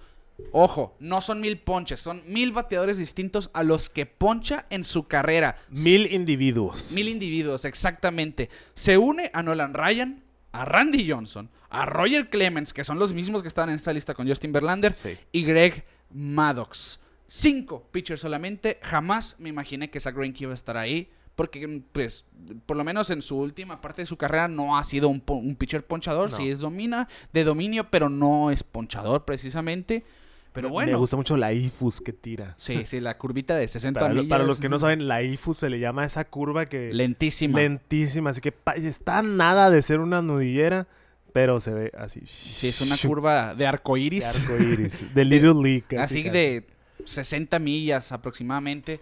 Ojo, 0.51 0.95
no 0.99 1.21
son 1.21 1.39
mil 1.41 1.57
ponches, 1.59 1.99
son 1.99 2.23
mil 2.27 2.51
bateadores 2.51 2.97
distintos 2.97 3.49
a 3.53 3.63
los 3.63 3.89
que 3.89 4.05
poncha 4.05 4.65
en 4.69 4.83
su 4.83 5.07
carrera. 5.07 5.57
Mil 5.69 6.11
individuos. 6.11 6.91
Mil 6.91 7.07
individuos, 7.07 7.65
exactamente. 7.65 8.49
Se 8.73 8.97
une 8.97 9.29
a 9.33 9.43
Nolan 9.43 9.73
Ryan, 9.73 10.23
a 10.51 10.65
Randy 10.65 11.09
Johnson, 11.09 11.49
a 11.69 11.85
Roger 11.85 12.29
Clemens, 12.29 12.73
que 12.73 12.83
son 12.83 12.99
los 12.99 13.13
mismos 13.13 13.41
que 13.41 13.47
estaban 13.47 13.69
en 13.69 13.75
esta 13.77 13.93
lista 13.93 14.13
con 14.13 14.27
Justin 14.27 14.51
Verlander, 14.51 14.93
Sí. 14.93 15.17
y 15.31 15.43
Greg 15.43 15.85
Maddox. 16.09 16.99
Cinco 17.27 17.87
pitchers 17.91 18.19
solamente. 18.21 18.77
Jamás 18.81 19.37
me 19.39 19.47
imaginé 19.49 19.89
que 19.89 20.01
Zach 20.01 20.13
Greinke 20.15 20.43
iba 20.43 20.51
a 20.51 20.55
estar 20.55 20.75
ahí. 20.75 21.09
Porque, 21.35 21.81
pues, 21.93 22.25
por 22.65 22.75
lo 22.75 22.83
menos 22.83 23.09
en 23.09 23.21
su 23.21 23.37
última 23.37 23.79
parte 23.79 24.01
de 24.01 24.05
su 24.05 24.17
carrera 24.17 24.49
no 24.49 24.77
ha 24.77 24.83
sido 24.83 25.07
un 25.07 25.55
pitcher 25.57 25.85
ponchador. 25.85 26.29
No. 26.29 26.35
Sí 26.35 26.49
es 26.49 26.59
domina, 26.59 27.07
de 27.31 27.45
dominio, 27.45 27.89
pero 27.89 28.09
no 28.09 28.51
es 28.51 28.63
ponchador 28.63 29.23
precisamente. 29.23 30.03
Pero 30.53 30.69
bueno. 30.69 30.91
Me 30.91 30.97
gusta 30.97 31.15
mucho 31.15 31.37
la 31.37 31.53
IFUS 31.53 32.01
que 32.01 32.11
tira. 32.11 32.53
Sí, 32.57 32.85
sí, 32.85 32.99
la 32.99 33.17
curvita 33.17 33.55
de 33.55 33.67
60 33.67 33.99
Para, 33.99 34.13
millas. 34.13 34.27
para 34.27 34.43
los 34.43 34.59
que 34.59 34.67
no 34.69 34.79
saben, 34.79 35.07
la 35.07 35.21
IFUS 35.23 35.57
se 35.59 35.69
le 35.69 35.79
llama 35.79 36.01
a 36.03 36.05
esa 36.05 36.25
curva 36.25 36.65
que... 36.65 36.93
Lentísima. 36.93 37.59
Lentísima. 37.59 38.31
Así 38.31 38.41
que 38.41 38.53
está 38.83 39.21
nada 39.21 39.69
de 39.69 39.81
ser 39.81 39.99
una 39.99 40.21
nudillera, 40.21 40.87
pero 41.31 41.59
se 41.61 41.71
ve 41.71 41.91
así. 41.97 42.21
Sí, 42.25 42.67
es 42.67 42.81
una 42.81 42.97
curva 42.97 43.55
de 43.55 43.65
arco 43.65 43.95
De 43.95 44.01
iris. 44.01 44.25
arco 44.25 44.57
iris. 44.61 45.13
De 45.15 45.23
Little 45.23 45.53
League. 45.53 45.83
casi, 45.87 46.03
así 46.19 46.23
casi. 46.23 46.37
de 46.37 46.67
60 47.05 47.57
millas 47.59 48.11
aproximadamente. 48.11 48.99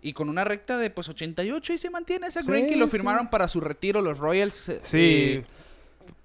Y 0.00 0.12
con 0.14 0.28
una 0.30 0.44
recta 0.44 0.78
de 0.78 0.88
pues 0.90 1.08
88 1.08 1.72
y 1.74 1.78
se 1.78 1.90
mantiene 1.90 2.28
ese 2.28 2.42
Sí, 2.42 2.50
Greinke. 2.50 2.76
Lo 2.76 2.86
sí. 2.86 2.92
firmaron 2.92 3.28
para 3.28 3.46
su 3.48 3.60
retiro 3.60 4.00
los 4.00 4.18
Royals. 4.18 4.68
eh, 4.70 4.80
Sí. 4.82 4.98
eh, 4.98 5.44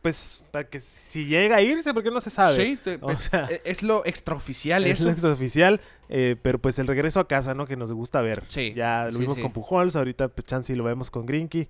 Pues 0.03 0.43
para 0.51 0.69
que 0.69 0.79
si 0.81 1.25
llega 1.25 1.55
a 1.55 1.61
irse, 1.61 1.91
porque 1.93 2.11
no 2.11 2.21
se 2.21 2.29
sabe. 2.29 2.53
sí, 2.55 2.77
te- 2.83 2.99
O 3.01 3.19
sea, 3.19 3.47
eh, 3.49 3.61
es 3.65 3.81
lo 3.81 4.05
extraoficial 4.05 4.83
Es 4.85 4.95
eso. 4.99 5.05
lo 5.05 5.11
extraoficial, 5.11 5.81
eh, 6.09 6.35
pero 6.41 6.59
pues 6.59 6.77
el 6.77 6.85
regreso 6.85 7.19
a 7.19 7.27
casa, 7.27 7.55
¿no? 7.55 7.65
Que 7.65 7.75
nos 7.77 7.91
gusta 7.91 8.21
ver. 8.21 8.43
Sí, 8.47 8.73
Ya 8.75 9.05
lo 9.05 9.13
sí, 9.13 9.19
vimos 9.19 9.37
sí. 9.37 9.41
con 9.41 9.51
Pujols, 9.53 9.95
ahorita 9.95 10.27
pues 10.27 10.45
chance 10.45 10.71
y 10.71 10.75
lo 10.75 10.83
vemos 10.83 11.09
con 11.09 11.25
Grinky. 11.25 11.67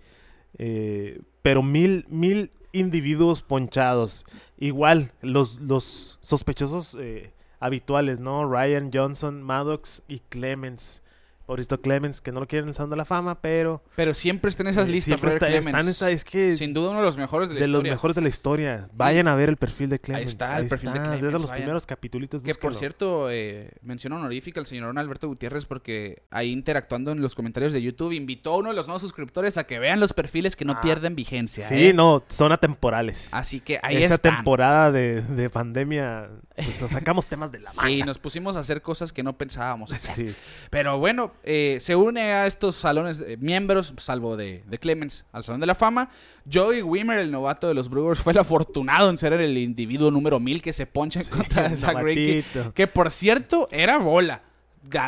Eh, 0.58 1.22
pero 1.42 1.64
mil, 1.64 2.06
mil 2.10 2.52
individuos 2.72 3.42
ponchados. 3.44 4.26
Igual, 4.58 5.12
los, 5.22 5.60
los 5.62 6.18
sospechosos 6.22 6.98
eh, 7.00 7.32
habituales, 7.60 8.20
¿no? 8.20 8.50
Ryan, 8.52 8.90
Johnson, 8.94 9.44
Maddox 9.44 10.02
y 10.08 10.20
Clemens. 10.30 11.04
Mauricio 11.48 11.82
Clemens, 11.82 12.22
que 12.22 12.32
no 12.32 12.40
lo 12.40 12.48
quieren 12.48 12.66
en 12.66 12.70
el 12.70 12.76
Salón 12.76 12.90
de 12.92 12.96
la 12.96 13.06
Fama, 13.06 13.42
pero... 13.42 13.84
Pero 13.96 14.14
siempre 14.14 14.50
está 14.50 14.64
en 14.64 14.70
esas 14.70 14.88
eh, 14.88 14.92
listas. 14.92 15.06
siempre 15.20 15.32
está, 15.32 15.48
están 15.50 15.88
esta- 15.90 16.10
es 16.10 16.24
que 16.24 16.56
Sin 16.56 16.74
duda 16.74 16.92
uno 16.92 17.00
de 17.00 17.06
los 17.06 17.18
mejores 17.18 17.50
de 17.50 17.56
de, 17.56 17.62
la 17.62 17.68
los 17.68 17.80
historia. 17.80 17.92
mejores 17.94 18.16
de 18.16 18.22
la 18.22 18.28
historia. 18.30 18.90
Vayan 18.94 19.28
a 19.28 19.36
ver 19.36 19.50
el 19.50 19.58
perfil 19.58 19.90
de 19.90 20.00
Clemens. 20.00 20.30
está 20.32 20.58
el 20.60 20.68
perfil 20.68 20.92
de 20.94 20.98
está, 21.00 21.10
Clemens, 21.12 21.34
los 21.34 21.44
vayan. 21.44 21.58
primeros 21.58 21.86
capítulos. 21.86 22.30
Que 22.44 22.54
por 22.56 22.76
cierto, 22.76 23.30
eh, 23.30 23.72
mención 23.82 24.14
honorífica 24.14 24.60
al 24.60 24.66
señor 24.66 24.98
Alberto 24.98 25.28
Gutiérrez 25.28 25.66
porque 25.66 26.24
ahí 26.32 26.52
interactuando 26.52 27.12
en 27.12 27.22
los 27.22 27.36
comentarios 27.36 27.74
de 27.74 27.82
YouTube 27.82 28.14
invitó 28.14 28.54
a 28.54 28.58
uno 28.58 28.70
de 28.70 28.76
los 28.76 28.88
nuevos 28.88 29.02
suscriptores 29.02 29.58
a 29.58 29.66
que 29.66 29.80
vean 29.80 30.00
los 30.00 30.14
perfiles 30.14 30.56
que 30.56 30.64
no 30.64 30.74
Ah. 30.74 30.82
pierden 30.82 31.16
vigencia. 31.16 31.66
Sí, 31.68 31.88
¿eh? 31.90 31.94
no, 31.94 32.24
son 32.30 32.52
atemporales. 32.52 33.34
Así 33.34 33.60
que 33.60 33.80
ahí 33.84 33.98
Esa 34.04 34.14
están. 34.16 34.36
temporada 34.36 34.92
de, 34.92 35.22
de 35.22 35.50
pandemia, 35.50 36.30
pues 36.56 36.80
nos 36.82 36.92
sacamos 36.92 37.28
temas 37.28 37.52
de 37.52 37.60
la 37.60 37.70
manga. 37.74 37.90
Sí, 37.90 38.04
nos 38.04 38.20
pusimos 38.20 38.56
a 38.56 38.60
hacer 38.60 38.82
cosas 38.82 39.12
que 39.12 39.24
no 39.24 39.38
pensábamos 39.38 39.92
hacer. 39.94 40.30
Sí. 40.32 40.36
Pero 40.70 40.98
bueno, 41.00 41.33
eh, 41.44 41.78
se 41.82 41.96
une 41.96 42.22
a 42.22 42.48
estos 42.48 42.76
salones 42.76 43.22
eh, 43.22 43.38
miembros, 43.40 43.94
salvo 43.98 44.38
de, 44.38 44.64
de 44.68 44.78
Clemens, 44.80 45.26
al 45.32 45.44
Salón 45.44 45.60
de 45.62 45.68
la 45.68 45.76
Fama. 45.76 46.10
Joey 46.52 46.82
Wimmer, 46.82 47.18
el 47.20 47.32
novato 47.32 47.68
de 47.68 47.74
los 47.74 47.90
Brewers, 47.90 48.20
fue 48.22 48.34
el 48.34 48.40
afortunado 48.40 49.10
en 49.10 49.18
ser 49.18 49.34
el 49.34 49.58
individuo 49.58 50.12
número 50.12 50.40
mil 50.40 50.62
que 50.62 50.74
se 50.74 50.86
poncha 50.86 51.20
en 51.22 51.28
contra 51.28 51.70
de 51.70 51.76
Zach 51.78 51.98
Greinke. 51.98 52.46
Que 52.74 52.88
por 52.88 53.12
cierto, 53.12 53.68
era 53.72 53.98
bola. 53.98 54.42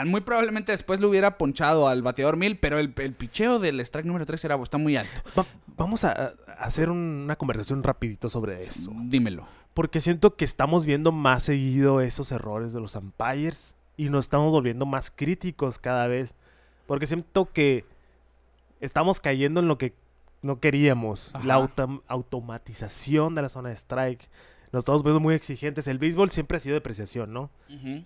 Muy 0.05 0.21
probablemente 0.21 0.71
después 0.71 1.01
lo 1.01 1.09
hubiera 1.09 1.37
ponchado 1.37 1.89
al 1.89 2.01
bateador 2.01 2.37
mil, 2.37 2.57
pero 2.57 2.79
el, 2.79 2.93
el 2.97 3.13
picheo 3.13 3.59
del 3.59 3.81
strike 3.81 4.05
número 4.05 4.25
3 4.25 4.45
era, 4.45 4.55
está 4.63 4.77
muy 4.77 4.95
alto. 4.95 5.11
Va- 5.37 5.45
vamos 5.75 6.05
a, 6.05 6.11
a 6.11 6.31
hacer 6.61 6.89
un- 6.89 7.23
una 7.25 7.35
conversación 7.35 7.83
rapidito 7.83 8.29
sobre 8.29 8.63
eso. 8.63 8.91
Dímelo. 8.95 9.45
Porque 9.73 9.99
siento 9.99 10.37
que 10.37 10.45
estamos 10.45 10.85
viendo 10.85 11.11
más 11.11 11.43
seguido 11.43 11.99
esos 11.99 12.31
errores 12.31 12.71
de 12.71 12.79
los 12.79 12.95
umpires 12.95 13.74
y 13.97 14.09
nos 14.09 14.25
estamos 14.25 14.51
volviendo 14.51 14.85
más 14.85 15.11
críticos 15.11 15.79
cada 15.79 16.07
vez. 16.07 16.35
Porque 16.87 17.07
siento 17.07 17.45
que 17.51 17.85
estamos 18.79 19.19
cayendo 19.19 19.59
en 19.59 19.67
lo 19.67 19.77
que 19.77 19.93
no 20.41 20.59
queríamos. 20.59 21.33
Ajá. 21.33 21.45
La 21.45 21.57
autom- 21.59 22.01
automatización 22.07 23.35
de 23.35 23.41
la 23.41 23.49
zona 23.49 23.69
de 23.69 23.75
strike. 23.75 24.29
Nos 24.71 24.81
estamos 24.81 25.03
viendo 25.03 25.19
muy 25.19 25.35
exigentes. 25.35 25.87
El 25.87 25.99
béisbol 25.99 26.29
siempre 26.31 26.57
ha 26.57 26.59
sido 26.59 26.73
depreciación, 26.75 27.31
¿no? 27.31 27.49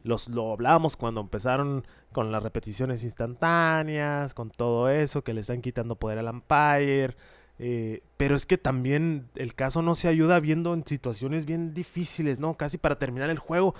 Los, 0.04 0.28
lo 0.28 0.52
hablábamos 0.54 0.95
cuando 0.95 1.19
empezaron 1.21 1.86
con 2.12 2.32
las 2.32 2.43
repeticiones 2.43 3.04
instantáneas, 3.04 4.34
con 4.34 4.52
todo 4.52 4.89
eso, 4.89 5.23
que 5.23 5.34
le 5.34 5.41
están 5.41 5.62
quitando 5.62 5.95
poder 5.95 6.19
al 6.19 6.28
umpire. 6.30 7.15
eh, 7.58 8.04
pero 8.17 8.36
es 8.36 8.45
que 8.45 8.58
también 8.58 9.28
el 9.36 9.54
caso 9.56 9.82
no 9.82 9.95
se 9.95 10.08
ayuda 10.08 10.39
viendo 10.39 10.73
en 10.73 10.86
situaciones 10.86 11.45
bien 11.45 11.73
difíciles, 11.73 12.39
¿no? 12.39 12.54
Casi 12.56 12.78
para 12.78 12.97
terminar 12.99 13.30
el 13.30 13.39
juego, 13.39 13.73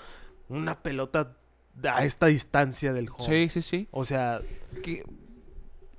una 0.48 0.82
pelota 0.82 1.36
a 1.84 2.04
esta 2.04 2.26
distancia 2.26 2.92
del 2.92 3.08
juego. 3.08 3.30
Sí, 3.30 3.48
sí, 3.48 3.62
sí. 3.62 3.88
O 3.90 4.04
sea, 4.04 4.40
Que- 4.82 5.04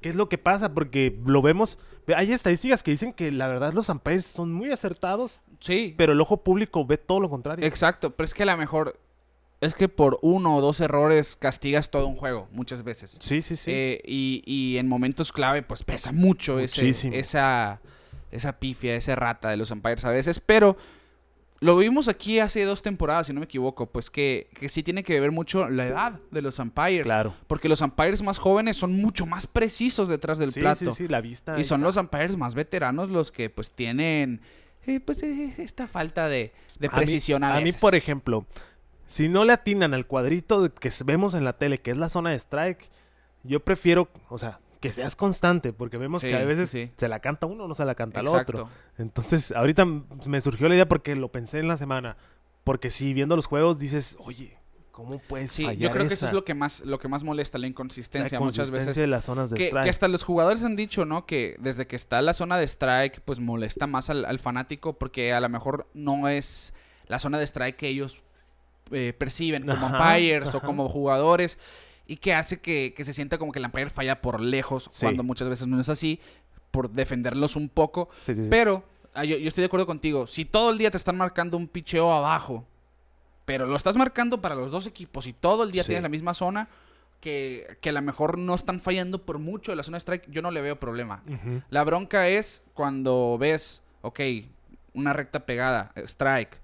¿qué 0.02 0.10
es 0.10 0.16
lo 0.16 0.30
que 0.30 0.38
pasa? 0.38 0.74
Porque 0.74 1.18
lo 1.26 1.42
vemos. 1.42 1.78
Hay 2.16 2.32
estadísticas 2.34 2.84
que 2.84 2.92
dicen 2.92 3.14
que 3.14 3.32
la 3.32 3.48
verdad 3.48 3.74
los 3.74 3.88
umpires 3.90 4.26
son 4.26 4.52
muy 4.52 4.72
acertados, 4.72 5.40
sí, 5.60 5.94
pero 5.98 6.14
el 6.14 6.22
ojo 6.22 6.38
público 6.44 6.86
ve 6.86 6.98
todo 6.98 7.20
lo 7.20 7.30
contrario. 7.30 7.66
exacto. 7.66 8.16
Pero 8.16 8.26
es 8.26 8.34
que 8.34 8.44
a 8.44 8.48
lo 8.48 8.58
mejor 8.58 9.00
es 9.62 9.76
que 9.76 9.88
por 9.88 10.18
uno 10.24 10.56
o 10.56 10.62
dos 10.62 10.80
errores 10.80 11.36
castigas 11.36 11.92
todo 11.92 12.08
un 12.08 12.16
juego, 12.16 12.48
muchas 12.52 12.84
veces. 12.84 13.18
Sí, 13.20 13.42
sí, 13.44 13.56
sí. 13.56 13.72
Eh, 13.72 14.02
y, 14.06 14.42
y 14.46 14.78
en 14.78 14.88
momentos 14.88 15.32
clave, 15.32 15.62
pues 15.62 15.84
pesa 15.84 16.12
mucho 16.12 16.60
ese- 16.60 16.90
esa, 17.20 17.80
esa 18.32 18.60
pifia, 18.60 18.96
esa 18.96 19.16
rata 19.16 19.50
de 19.50 19.58
los 19.58 19.70
umpires 19.70 20.04
a 20.06 20.10
veces. 20.10 20.40
Pero 20.40 20.78
lo 21.62 21.78
vimos 21.78 22.08
aquí 22.08 22.40
hace 22.40 22.66
dos 22.66 22.82
temporadas, 22.82 23.28
si 23.28 23.34
no 23.34 23.40
me 23.40 23.46
equivoco, 23.46 23.86
pues 23.86 24.10
que, 24.10 24.50
que 24.60 24.68
sí 24.68 24.82
tiene 24.84 25.04
que 25.04 25.20
ver 25.20 25.32
mucho 25.32 25.70
la 25.70 25.86
edad 25.88 26.20
de 26.32 26.42
los 26.42 26.58
umpires. 26.60 27.04
claro. 27.04 27.34
Porque 27.48 27.70
los 27.70 27.80
umpires 27.82 28.22
más 28.24 28.38
jóvenes 28.40 28.76
son 28.78 28.94
mucho 28.94 29.26
más 29.28 29.46
precisos 29.48 30.10
detrás 30.10 30.40
del 30.40 30.52
sí, 30.52 30.60
plato. 30.60 30.92
sí, 30.92 31.04
sí, 31.04 31.08
la 31.08 31.22
vista. 31.22 31.60
Y 31.60 31.64
son 31.64 31.82
está. 31.82 31.86
los 31.88 31.98
umpires 31.98 32.36
más 32.36 32.56
veteranos 32.56 33.10
los 33.10 33.32
que 33.32 33.50
pues 33.50 33.72
tienen 33.72 34.42
eh, 34.88 35.00
pues 35.00 35.22
eh, 35.24 35.54
esta 35.60 35.88
falta 35.88 36.28
de, 36.28 36.52
de 36.80 36.88
A 36.88 36.90
mí- 36.92 36.96
precisión 36.98 37.44
a, 37.44 37.54
A 37.56 37.58
mí, 37.60 37.66
veces. 37.66 37.80
por 37.80 37.94
ejemplo, 37.94 38.46
si 39.06 39.30
no 39.30 39.46
le 39.46 39.54
atinan 39.54 39.94
al 39.94 40.08
cuadrito 40.08 40.74
que 40.74 40.90
vemos 41.06 41.36
en 41.36 41.44
la 41.46 41.54
tele, 41.58 41.78
que 41.80 41.92
es 41.92 41.98
la 41.98 42.10
zona 42.10 42.32
de 42.32 42.38
strike, 42.40 42.90
yo 43.44 43.60
prefiero, 43.60 44.10
o 44.30 44.40
sea, 44.40 44.60
que 44.82 44.92
seas 44.92 45.16
constante, 45.16 45.72
porque 45.72 45.98
vemos 45.98 46.22
Sí, 46.24 46.28
que 46.28 46.36
a 46.36 46.44
veces 46.44 46.70
sí. 46.70 46.92
se 46.98 47.08
la 47.08 47.20
canta 47.20 47.46
uno 47.46 47.64
o 47.66 47.68
no 47.68 47.76
se 47.76 47.86
la 47.86 47.96
canta 47.96 48.20
Exacto. 48.20 48.64
otro. 48.64 48.70
Entonces, 48.98 49.52
ahorita 49.52 49.86
me 49.86 50.42
surgió 50.42 50.68
la 50.68 50.76
idea 50.76 50.88
porque 50.88 51.16
lo 51.16 51.32
pensé 51.32 51.60
en 51.60 51.68
la 51.68 51.78
semana. 51.78 52.18
Porque 52.64 52.90
si 52.90 53.14
viendo 53.14 53.36
los 53.36 53.46
juegos 53.46 53.78
dices, 53.80 54.18
oye, 54.20 54.58
¿cómo 54.92 55.20
puedes 55.20 55.52
Sí, 55.52 55.64
yo 55.78 55.92
creo 55.92 56.08
que 56.08 56.14
eso 56.16 56.26
es 56.28 56.34
lo 56.34 56.44
que 56.44 56.54
más, 56.56 56.82
lo 56.82 57.00
que 57.00 57.08
más 57.08 57.24
molesta, 57.24 57.58
la 57.60 57.64
la 57.64 57.68
inconsistencia. 57.68 58.40
Muchas 58.40 58.72
veces 58.72 58.96
de 58.96 59.08
las 59.08 59.26
zonas 59.26 59.52
de 59.52 59.58
que, 59.58 59.66
strike. 59.68 59.84
que 59.84 59.90
hasta 59.90 60.08
los 60.08 60.24
jugadores 60.24 60.64
han 60.64 60.76
dicho, 60.76 61.06
¿no? 61.06 61.26
Que 61.28 61.56
desde 61.60 61.86
que 61.88 61.96
está 61.96 62.22
la 62.24 62.34
zona 62.34 62.58
de 62.58 62.66
strike, 62.66 63.22
pues 63.22 63.40
molesta 63.40 63.86
más 63.88 64.10
al, 64.10 64.26
al 64.26 64.40
fanático 64.40 64.94
porque 64.94 65.32
a 65.34 65.40
lo 65.40 65.50
mejor 65.50 65.88
no 65.94 66.28
es 66.28 66.74
la 67.08 67.20
zona 67.20 67.38
de 67.38 67.46
strike 67.46 67.76
que 67.78 67.88
ellos 67.88 68.24
eh, 68.92 69.14
perciben 69.18 69.66
como 69.66 69.88
Ajá, 69.88 70.16
umpires 70.16 70.54
o 70.56 70.62
como 70.62 70.90
jugadores 70.90 71.58
y 72.12 72.18
que 72.18 72.34
hace 72.34 72.60
que, 72.60 72.94
que 72.96 73.06
se 73.06 73.14
sienta 73.14 73.38
como 73.38 73.52
que 73.52 73.60
el 73.60 73.66
umpire 73.66 73.90
falla 73.90 74.22
por 74.22 74.42
lejos 74.42 74.90
Sí. 74.92 75.06
cuando 75.06 75.24
muchas 75.24 75.48
veces 75.48 75.68
no 75.68 75.80
es 75.80 75.88
así, 75.90 76.20
por 76.72 76.90
defenderlos 76.90 77.56
un 77.56 77.70
poco. 77.70 78.10
Sí, 78.24 78.36
sí, 78.36 78.44
sí. 78.44 78.48
Pero 78.50 78.84
ah, 79.14 79.24
yo, 79.24 79.38
yo 79.38 79.48
estoy 79.48 79.62
de 79.62 79.68
acuerdo 79.68 79.86
contigo. 79.86 80.28
Si 80.28 80.44
todo 80.46 80.72
el 80.72 80.78
día 80.78 80.92
te 80.92 80.98
están 80.98 81.16
marcando 81.18 81.56
un 81.58 81.68
picheo 81.68 82.12
abajo, 82.12 82.66
pero 83.46 83.66
lo 83.66 83.76
estás 83.76 83.96
marcando 83.98 84.42
para 84.42 84.56
los 84.56 84.72
dos 84.72 84.88
equipos 84.88 85.26
y 85.28 85.34
todo 85.34 85.64
el 85.64 85.72
día 85.72 85.84
tienes 85.84 86.04
la 86.04 86.10
misma 86.10 86.34
zona, 86.34 86.68
que, 87.20 87.78
que 87.82 87.90
a 87.90 87.94
lo 87.94 88.02
mejor 88.02 88.38
no 88.38 88.56
están 88.56 88.80
fallando 88.80 89.24
por 89.26 89.38
mucho 89.40 89.72
de 89.72 89.76
la 89.76 89.84
zona 89.84 89.96
de 89.96 90.00
strike, 90.02 90.30
yo 90.30 90.42
no 90.42 90.52
le 90.52 90.62
veo 90.62 90.80
problema. 90.80 91.24
La 91.70 91.84
bronca 91.84 92.28
es 92.28 92.64
cuando 92.74 93.38
ves, 93.40 93.84
ok, 94.02 94.20
una 94.94 95.14
recta 95.14 95.46
pegada, 95.46 95.92
strike. 95.96 96.60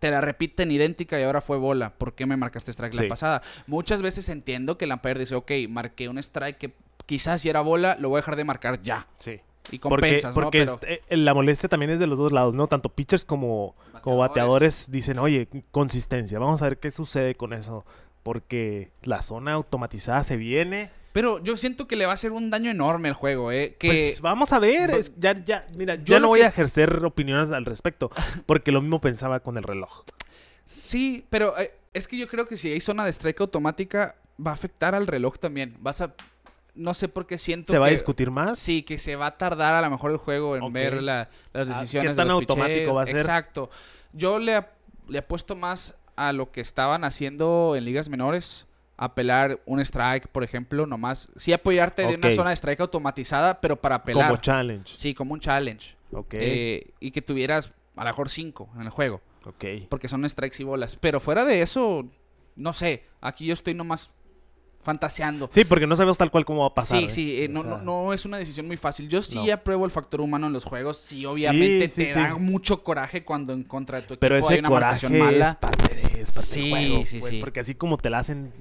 Te 0.00 0.10
la 0.10 0.20
repiten 0.20 0.72
idéntica 0.72 1.20
y 1.20 1.22
ahora 1.22 1.40
fue 1.40 1.56
bola. 1.58 1.90
¿Por 1.96 2.14
qué 2.14 2.26
me 2.26 2.36
marcaste 2.36 2.72
strike 2.72 2.94
Sí. 2.94 3.02
la 3.02 3.08
pasada? 3.08 3.42
Muchas 3.68 4.02
veces 4.02 4.28
entiendo 4.28 4.76
que 4.76 4.86
el 4.86 4.92
umpire 4.92 5.20
dice, 5.20 5.34
ok, 5.36 5.52
marqué 5.68 6.08
un 6.08 6.18
strike 6.18 6.58
que 6.58 6.72
quizás 7.06 7.40
si 7.42 7.48
era 7.48 7.60
bola, 7.60 7.96
lo 8.00 8.08
voy 8.08 8.16
a 8.18 8.20
dejar 8.22 8.36
de 8.36 8.44
marcar 8.44 8.82
ya. 8.82 9.06
Sí. 9.18 9.40
Y 9.70 9.78
Porque, 9.78 10.00
compensas, 10.08 10.30
¿no? 10.34 10.42
porque 10.42 10.58
Pero- 10.60 10.72
este, 10.74 10.94
eh, 11.08 11.16
la 11.16 11.34
molestia 11.34 11.68
también 11.68 11.90
es 11.92 11.98
de 12.00 12.06
los 12.06 12.18
dos 12.18 12.32
lados, 12.32 12.54
¿no? 12.54 12.66
Tanto 12.66 12.88
pitchers 12.88 13.24
como, 13.24 13.76
como 14.00 14.16
bateadores 14.16 14.90
dicen, 14.90 15.18
oye, 15.18 15.46
consistencia, 15.70 16.38
vamos 16.38 16.62
a 16.62 16.64
ver 16.64 16.78
qué 16.78 16.90
sucede 16.90 17.34
con 17.36 17.52
eso. 17.52 17.84
Porque 18.22 18.90
la 19.02 19.22
zona 19.22 19.52
automatizada 19.52 20.24
se 20.24 20.36
viene. 20.36 20.90
Pero 21.12 21.42
yo 21.42 21.56
siento 21.56 21.88
que 21.88 21.96
le 21.96 22.06
va 22.06 22.12
a 22.12 22.14
hacer 22.14 22.30
un 22.32 22.50
daño 22.50 22.70
enorme 22.70 23.08
al 23.08 23.14
juego, 23.14 23.50
¿eh? 23.50 23.76
Que 23.78 23.88
Pues 23.88 24.20
vamos 24.20 24.52
a 24.52 24.58
ver. 24.60 24.90
es- 24.92 25.12
ya, 25.18 25.42
ya, 25.44 25.66
mira, 25.74 25.96
Yo 25.96 26.20
no 26.20 26.28
voy 26.28 26.40
que- 26.40 26.44
a 26.46 26.48
ejercer 26.48 27.04
opiniones 27.04 27.50
al 27.52 27.64
respecto. 27.64 28.10
Porque 28.46 28.70
lo 28.72 28.80
mismo 28.80 29.00
pensaba 29.00 29.40
con 29.40 29.56
el 29.58 29.64
reloj. 29.64 30.04
sí, 30.64 31.26
pero 31.30 31.58
eh, 31.58 31.72
es 31.94 32.06
que 32.06 32.16
yo 32.16 32.28
creo 32.28 32.46
que 32.46 32.56
si 32.56 32.70
hay 32.72 32.80
zona 32.80 33.04
de 33.04 33.10
strike 33.12 33.40
automática, 33.40 34.16
va 34.44 34.52
a 34.52 34.54
afectar 34.54 34.94
al 34.94 35.06
reloj 35.06 35.38
también. 35.38 35.76
Vas 35.80 36.00
a. 36.00 36.14
No 36.76 36.94
sé 36.94 37.08
por 37.08 37.26
qué 37.26 37.36
siento 37.36 37.72
¿Se 37.72 37.78
va 37.78 37.86
a 37.86 37.90
discutir 37.90 38.30
más? 38.30 38.56
Sí, 38.58 38.84
que 38.84 38.98
se 38.98 39.16
va 39.16 39.26
a 39.26 39.36
tardar 39.36 39.74
a 39.74 39.80
lo 39.82 39.90
mejor 39.90 40.12
el 40.12 40.16
juego 40.18 40.54
en 40.56 40.72
ver 40.72 41.02
la- 41.02 41.28
las 41.52 41.68
Ah, 41.68 41.80
decisiones. 41.80 42.10
¿qué 42.12 42.16
tan 42.16 42.28
de 42.28 42.32
los 42.34 42.40
automático 42.42 42.74
picheos. 42.78 42.96
va 42.96 43.02
a 43.02 43.06
ser? 43.06 43.16
Exacto. 43.16 43.70
Yo 44.12 44.38
le, 44.38 44.64
le 45.08 45.18
apuesto 45.18 45.56
más 45.56 45.96
a 46.14 46.32
lo 46.32 46.52
que 46.52 46.60
estaban 46.60 47.02
haciendo 47.02 47.74
en 47.76 47.84
ligas 47.84 48.08
menores. 48.08 48.66
Apelar 49.02 49.58
un 49.64 49.80
strike, 49.80 50.28
por 50.28 50.44
ejemplo, 50.44 50.84
nomás. 50.86 51.28
Sí 51.36 51.54
apoyarte 51.54 52.06
de 52.06 52.16
una 52.16 52.30
zona 52.30 52.50
de 52.50 52.56
strike 52.56 52.80
automatizada, 52.80 53.58
pero 53.60 53.80
para 53.80 53.94
apelar. 53.96 54.28
Como 54.28 54.40
challenge. 54.40 54.94
sí, 54.94 55.14
como 55.14 55.32
un 55.32 55.40
challenge. 55.40 55.96
Ok. 56.12 56.34
Eh, 56.34 56.90
y 57.00 57.10
que 57.10 57.22
tuvieras 57.22 57.72
a 57.96 58.04
lo 58.04 58.10
mejor 58.10 58.28
cinco 58.28 58.68
en 58.76 58.82
el 58.82 58.90
juego. 58.90 59.22
ok. 59.46 59.64
Porque 59.88 60.06
son 60.06 60.28
strikes 60.28 60.56
y 60.60 60.64
bolas. 60.64 60.96
Pero 61.00 61.18
fuera 61.18 61.46
de 61.46 61.62
eso, 61.62 62.04
no 62.56 62.74
sé. 62.74 63.04
Aquí 63.22 63.46
yo 63.46 63.54
estoy 63.54 63.72
nomás 63.72 64.10
fantaseando. 64.82 65.48
Sí, 65.52 65.64
porque 65.64 65.86
no 65.86 65.94
sabemos 65.96 66.16
tal 66.18 66.30
cual 66.30 66.44
cómo 66.44 66.60
va 66.62 66.68
a 66.68 66.74
pasar. 66.74 66.98
Sí, 66.98 67.04
¿eh? 67.06 67.10
sí, 67.10 67.42
eh, 67.42 67.48
no, 67.48 67.62
sea, 67.62 67.70
no, 67.70 67.78
no 67.82 68.12
es 68.14 68.24
una 68.24 68.38
decisión 68.38 68.66
muy 68.66 68.76
fácil. 68.76 69.08
Yo 69.08 69.20
sí 69.22 69.36
No. 69.46 69.52
apruebo 69.52 69.84
el 69.84 69.90
factor 69.90 70.20
humano 70.20 70.46
en 70.46 70.52
los 70.54 70.64
juegos. 70.64 70.98
Sí, 70.98 71.24
obviamente 71.26 71.88
Sí, 71.90 72.02
sí, 72.06 72.08
te 72.08 72.14
sí. 72.14 72.18
da 72.20 72.36
mucho 72.36 72.82
coraje 72.82 73.24
cuando 73.24 73.52
en 73.52 73.62
contra 73.64 74.00
de 74.00 74.06
tu 74.06 74.14
equipo 74.14 74.20
Pero 74.20 74.36
hay 74.46 74.58
una 74.58 74.68
coraje 74.68 75.08
mala. 75.08 75.48
es 75.48 75.54
parte, 75.54 75.94
de, 75.94 76.20
es 76.22 76.32
parte 76.32 76.46
Sí, 76.48 76.60
del 76.62 76.70
juego. 76.70 77.06
sí, 77.06 77.18
pues, 77.20 77.30
sí. 77.32 77.40
Porque 77.40 77.60
así 77.60 77.74
como 77.74 77.98
te 77.98 78.08
la 78.10 78.18
hacen, 78.20 78.52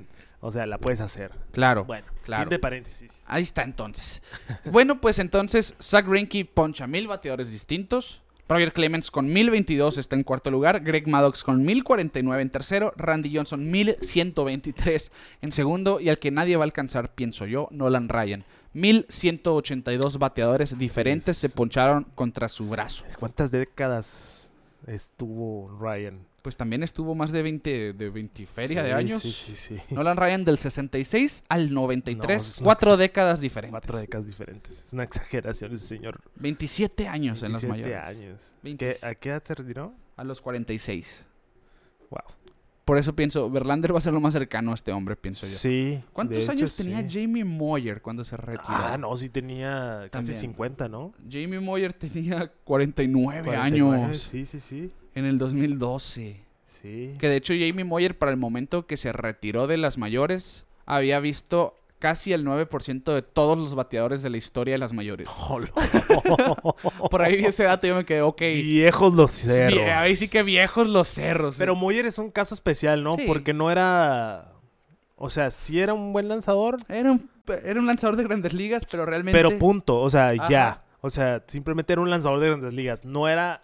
o 0.41 0.51
sea, 0.51 0.65
la 0.65 0.77
puedes 0.77 1.01
hacer. 1.01 1.31
Claro, 1.51 1.85
Bueno, 1.85 2.07
claro. 2.23 2.43
fin 2.43 2.49
de 2.49 2.59
paréntesis. 2.59 3.23
Ahí 3.25 3.43
está 3.43 3.63
entonces. 3.63 4.21
bueno, 4.65 5.01
pues 5.01 5.19
entonces 5.19 5.75
Zach 5.81 6.07
Greinke 6.07 6.45
poncha 6.45 6.87
mil 6.87 7.07
bateadores 7.07 7.51
distintos. 7.51 8.21
Roger 8.47 8.73
Clemens 8.73 9.11
con 9.11 9.31
1022 9.31 9.99
está 9.99 10.15
en 10.15 10.23
cuarto 10.23 10.49
lugar. 10.49 10.79
Greg 10.79 11.07
Maddox 11.07 11.43
con 11.43 11.63
1049 11.63 12.41
en 12.41 12.49
tercero. 12.49 12.93
Randy 12.97 13.35
Johnson 13.35 13.69
1123 13.69 15.11
en 15.43 15.51
segundo. 15.51 15.99
Y 15.99 16.09
al 16.09 16.17
que 16.17 16.31
nadie 16.31 16.55
va 16.57 16.63
a 16.63 16.65
alcanzar, 16.65 17.13
pienso 17.13 17.45
yo, 17.45 17.67
Nolan 17.69 18.09
Ryan. 18.09 18.43
1182 18.73 20.17
bateadores 20.17 20.79
diferentes 20.79 21.37
se 21.37 21.49
poncharon 21.49 22.05
contra 22.15 22.49
su 22.49 22.67
brazo. 22.67 23.05
¿Cuántas 23.19 23.51
décadas 23.51 24.49
estuvo 24.87 25.69
Ryan? 25.79 26.25
Pues 26.41 26.55
también 26.55 26.83
estuvo 26.83 27.15
más 27.15 27.31
de 27.31 27.41
20, 27.43 27.93
de 27.93 28.09
20 28.09 28.45
feria 28.45 28.81
de 28.81 28.89
Sí, 28.89 28.95
años. 28.95 29.21
Sí, 29.21 29.33
sí, 29.33 29.55
sí. 29.55 29.77
Nolan 29.89 30.15
Ryan 30.17 30.45
del 30.45 30.57
66 30.57 31.43
al 31.49 31.73
93. 31.73 32.59
No, 32.61 32.63
cuatro 32.63 32.95
décadas 32.97 33.41
diferentes. 33.41 33.71
Cuatro 33.71 33.97
décadas 33.97 34.25
diferentes. 34.25 34.85
Es 34.87 34.93
una 34.93 35.03
exageración 35.03 35.73
ese 35.75 35.85
señor. 35.87 36.21
27 36.35 37.07
años 37.07 37.43
en 37.43 37.51
las 37.51 37.61
27 37.63 37.95
mayores. 37.99 38.17
años. 38.17 38.53
20. 38.63 38.95
¿Qué- 39.01 39.05
¿A 39.05 39.15
qué 39.15 39.29
edad 39.29 39.43
se 39.43 39.55
retiró? 39.55 39.93
A 40.15 40.23
los 40.23 40.41
46. 40.41 41.25
Wow. 42.09 42.21
Por 42.85 42.97
eso 42.97 43.15
pienso, 43.15 43.51
Verlander 43.51 43.93
va 43.93 43.99
a 43.99 44.01
ser 44.01 44.13
lo 44.13 44.19
más 44.19 44.33
cercano 44.33 44.71
a 44.71 44.73
este 44.73 44.91
hombre, 44.91 45.15
pienso 45.15 45.45
yo. 45.45 45.51
Sí. 45.55 46.01
¿Cuántos 46.11 46.37
de 46.37 46.43
hecho, 46.43 46.51
años 46.53 46.75
tenía 46.75 47.07
sí. 47.07 47.21
Jamie 47.21 47.43
Moyer 47.45 48.01
cuando 48.01 48.23
se 48.23 48.35
retiró? 48.35 48.63
Ah, 48.69 48.97
no, 48.97 49.15
sí 49.15 49.29
tenía 49.29 50.07
casi 50.09 50.29
También. 50.31 50.39
50, 50.39 50.87
¿no? 50.89 51.13
Jamie 51.29 51.59
Moyer 51.59 51.93
tenía 51.93 52.51
49, 52.63 53.43
49, 53.43 53.57
años 54.05 54.17
Sí, 54.17 54.43
sí, 54.47 54.59
sí. 54.59 54.91
En 55.15 55.25
el 55.25 55.37
2012. 55.37 56.41
Sí. 56.81 57.15
Que 57.19 57.27
de 57.29 57.35
hecho 57.35 57.53
Jamie 57.53 57.83
Moyer 57.83 58.17
para 58.17 58.31
el 58.31 58.37
momento 58.37 58.85
que 58.87 58.95
se 58.97 59.11
retiró 59.11 59.67
de 59.67 59.77
las 59.77 59.97
mayores 59.97 60.65
había 60.85 61.19
visto 61.19 61.75
casi 61.99 62.31
el 62.31 62.45
9% 62.45 63.13
de 63.13 63.21
todos 63.21 63.57
los 63.57 63.75
bateadores 63.75 64.21
de 64.23 64.29
la 64.29 64.37
historia 64.37 64.75
de 64.75 64.77
las 64.77 64.93
mayores. 64.93 65.27
Por 67.11 67.21
ahí 67.21 67.37
vi 67.37 67.45
ese 67.45 67.63
dato 67.63 67.85
y 67.85 67.89
yo 67.89 67.95
me 67.95 68.05
quedé, 68.05 68.21
ok. 68.21 68.39
Viejos 68.39 69.13
los 69.13 69.31
cerros. 69.31 69.79
Vie- 69.79 69.97
Ahí 69.97 70.15
sí 70.15 70.29
que 70.29 70.43
viejos 70.43 70.87
los 70.87 71.07
cerros. 71.07 71.55
Pero 71.57 71.75
Moyer 71.75 72.05
es 72.05 72.17
un 72.17 72.31
caso 72.31 72.53
especial, 72.55 73.03
¿no? 73.03 73.15
Sí. 73.15 73.23
Porque 73.27 73.53
no 73.53 73.71
era... 73.71 74.53
O 75.17 75.29
sea, 75.29 75.51
sí 75.51 75.81
era 75.81 75.93
un 75.93 76.13
buen 76.13 76.29
lanzador, 76.29 76.77
Era 76.87 77.11
un, 77.11 77.29
era 77.65 77.77
un 77.79 77.85
lanzador 77.87 78.15
de 78.15 78.23
grandes 78.23 78.53
ligas, 78.53 78.85
pero 78.89 79.05
realmente... 79.05 79.37
pero 79.37 79.57
punto. 79.59 79.99
O 79.99 80.09
sea, 80.09 80.27
Ajá. 80.27 80.47
ya. 80.49 80.79
O 81.01 81.09
sea, 81.09 81.43
simplemente 81.47 81.91
era 81.91 82.01
un 82.01 82.09
lanzador 82.09 82.39
de 82.39 82.47
grandes 82.47 82.73
ligas. 82.73 83.03
No 83.03 83.27
era 83.27 83.59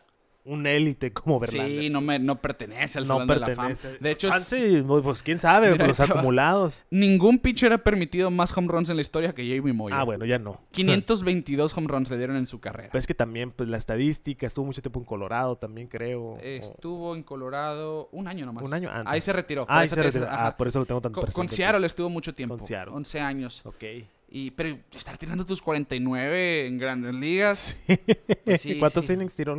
un 0.46 0.68
élite 0.68 1.12
como 1.12 1.40
Verlander. 1.40 1.82
Sí, 1.82 1.90
no, 1.90 2.02
me, 2.02 2.20
no 2.20 2.40
pertenece 2.40 3.00
al 3.00 3.06
no 3.06 3.16
Salón 3.20 3.28
de 3.28 3.36
la 3.40 3.48
Fama. 3.48 3.68
pertenece. 3.70 3.98
De 4.00 4.12
hecho, 4.12 4.28
es- 4.30 4.34
Chance, 4.36 4.84
pues 5.04 5.24
quién 5.24 5.40
sabe, 5.40 5.72
Mira, 5.72 5.88
los 5.88 6.00
acumulados. 6.02 6.86
ningún 6.92 7.40
pitcher 7.40 7.74
ha 7.74 7.80
permitido 7.80 8.30
más 8.32 8.56
home 8.56 8.68
runs 8.68 8.90
en 8.90 8.96
la 8.96 9.02
historia 9.02 9.34
que 9.34 9.42
Jamie 9.44 9.74
Moyer. 9.74 9.98
Ah, 9.98 10.04
bueno, 10.04 10.24
ya 10.26 10.38
no. 10.40 10.62
522 10.72 11.76
home 11.76 11.88
runs 11.88 12.10
le 12.12 12.18
dieron 12.18 12.38
en 12.38 12.46
su 12.48 12.60
carrera. 12.60 12.90
Pero 12.92 13.00
es 13.00 13.08
que 13.08 13.16
también, 13.16 13.52
pues 13.52 13.68
la 13.70 13.78
estadística, 13.78 14.46
estuvo 14.46 14.66
mucho 14.66 14.82
tiempo 14.82 15.00
en 15.00 15.06
Colorado 15.06 15.56
también, 15.58 15.88
creo. 15.88 16.22
o- 16.22 16.40
Estuvo 16.40 17.16
en 17.16 17.24
Colorado 17.24 18.10
un 18.12 18.28
año 18.28 18.46
nomás. 18.46 18.64
Un 18.64 18.74
año 18.74 18.90
antes. 18.92 19.12
Ahí 19.12 19.22
se 19.22 19.34
retiró. 19.34 19.66
Ah, 19.68 19.80
ahí 19.80 19.90
se 19.90 20.02
retiró. 20.02 20.28
Ah, 20.30 20.56
por 20.58 20.68
eso 20.68 20.80
lo 20.80 20.86
tengo 20.86 21.02
tan 21.02 21.12
Con, 21.12 21.26
con 21.26 21.50
Seattle 21.50 21.80
pues. 21.80 21.92
estuvo 21.92 22.10
mucho 22.10 22.36
tiempo. 22.36 22.58
Con 22.58 22.68
Seattle. 22.68 22.94
11 22.94 23.20
años. 23.20 23.62
Ok. 23.66 23.84
Y, 24.30 24.52
pero 24.52 24.78
estar 24.96 25.18
tirando 25.18 25.46
tus 25.46 25.62
49 25.62 26.68
en 26.68 26.78
grandes 26.78 27.16
ligas. 27.16 27.80
Pues 28.46 28.62
sí, 28.62 28.78
¿Cuántos 28.78 29.06
sí. 29.08 29.14
innings 29.14 29.34
tiró? 29.36 29.56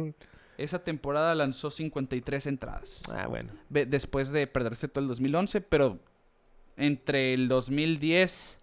Esa 0.58 0.82
temporada 0.84 1.34
lanzó 1.34 1.70
53 1.70 2.46
entradas. 2.46 3.02
Ah, 3.10 3.26
bueno. 3.26 3.50
Después 3.68 4.30
de 4.30 4.46
perderse 4.46 4.88
todo 4.88 5.02
el 5.02 5.08
2011, 5.08 5.60
pero 5.60 5.98
entre 6.76 7.34
el 7.34 7.48
2010 7.48 8.58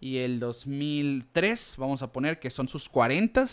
y 0.00 0.18
el 0.18 0.40
2003, 0.40 1.74
vamos 1.78 2.02
a 2.02 2.12
poner 2.12 2.40
que 2.40 2.50
son 2.50 2.66
sus 2.68 2.88
40, 2.88 3.46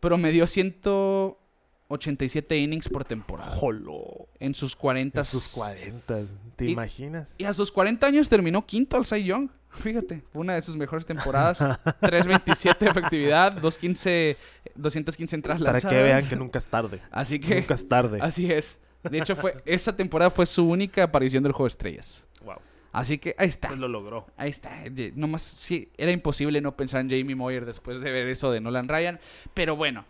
promedió 0.00 0.46
187 0.48 2.58
innings 2.58 2.88
por 2.88 3.04
temporada. 3.04 3.54
Jolo. 3.56 4.26
En 4.40 4.54
sus 4.54 4.74
40. 4.74 5.20
A 5.20 5.24
sus 5.24 5.46
40. 5.48 6.22
¿Te 6.56 6.64
Y- 6.66 6.70
imaginas? 6.72 7.34
Y 7.38 7.44
a 7.44 7.52
sus 7.52 7.70
40 7.70 8.04
años 8.06 8.28
terminó 8.28 8.66
quinto 8.66 8.96
al 8.96 9.04
Cy 9.06 9.22
Young. 9.24 9.48
Fíjate, 9.78 10.22
una 10.34 10.54
de 10.54 10.62
sus 10.62 10.76
mejores 10.76 11.06
temporadas. 11.06 11.60
3.27 12.00 12.78
de 12.78 12.86
efectividad, 12.90 13.52
215, 13.52 14.36
215 14.74 15.36
entradas 15.36 15.60
Para 15.62 15.72
lanzadas. 15.72 15.96
que 15.96 16.02
vean 16.02 16.28
que 16.28 16.36
nunca 16.36 16.58
es 16.58 16.66
tarde. 16.66 17.00
Así 17.10 17.38
que, 17.40 17.56
Nunca 17.56 17.74
es 17.74 17.88
tarde. 17.88 18.18
así 18.20 18.50
es. 18.52 18.80
De 19.02 19.18
hecho, 19.18 19.34
fue 19.34 19.60
esa 19.64 19.96
temporada 19.96 20.30
fue 20.30 20.46
su 20.46 20.68
única 20.68 21.02
aparición 21.02 21.42
del 21.42 21.52
juego 21.52 21.64
de 21.64 21.68
estrellas. 21.72 22.26
Wow. 22.44 22.56
Así 22.92 23.18
que 23.18 23.34
ahí 23.38 23.48
está. 23.48 23.68
Pues 23.68 23.80
lo 23.80 23.88
logró. 23.88 24.26
Ahí 24.36 24.50
está. 24.50 24.70
Nomás, 25.14 25.42
sí, 25.42 25.90
era 25.96 26.12
imposible 26.12 26.60
no 26.60 26.76
pensar 26.76 27.00
en 27.00 27.08
Jamie 27.08 27.34
Moyer 27.34 27.64
después 27.64 28.00
de 28.00 28.10
ver 28.12 28.28
eso 28.28 28.52
de 28.52 28.60
Nolan 28.60 28.86
Ryan. 28.88 29.18
Pero 29.54 29.74
bueno, 29.74 30.04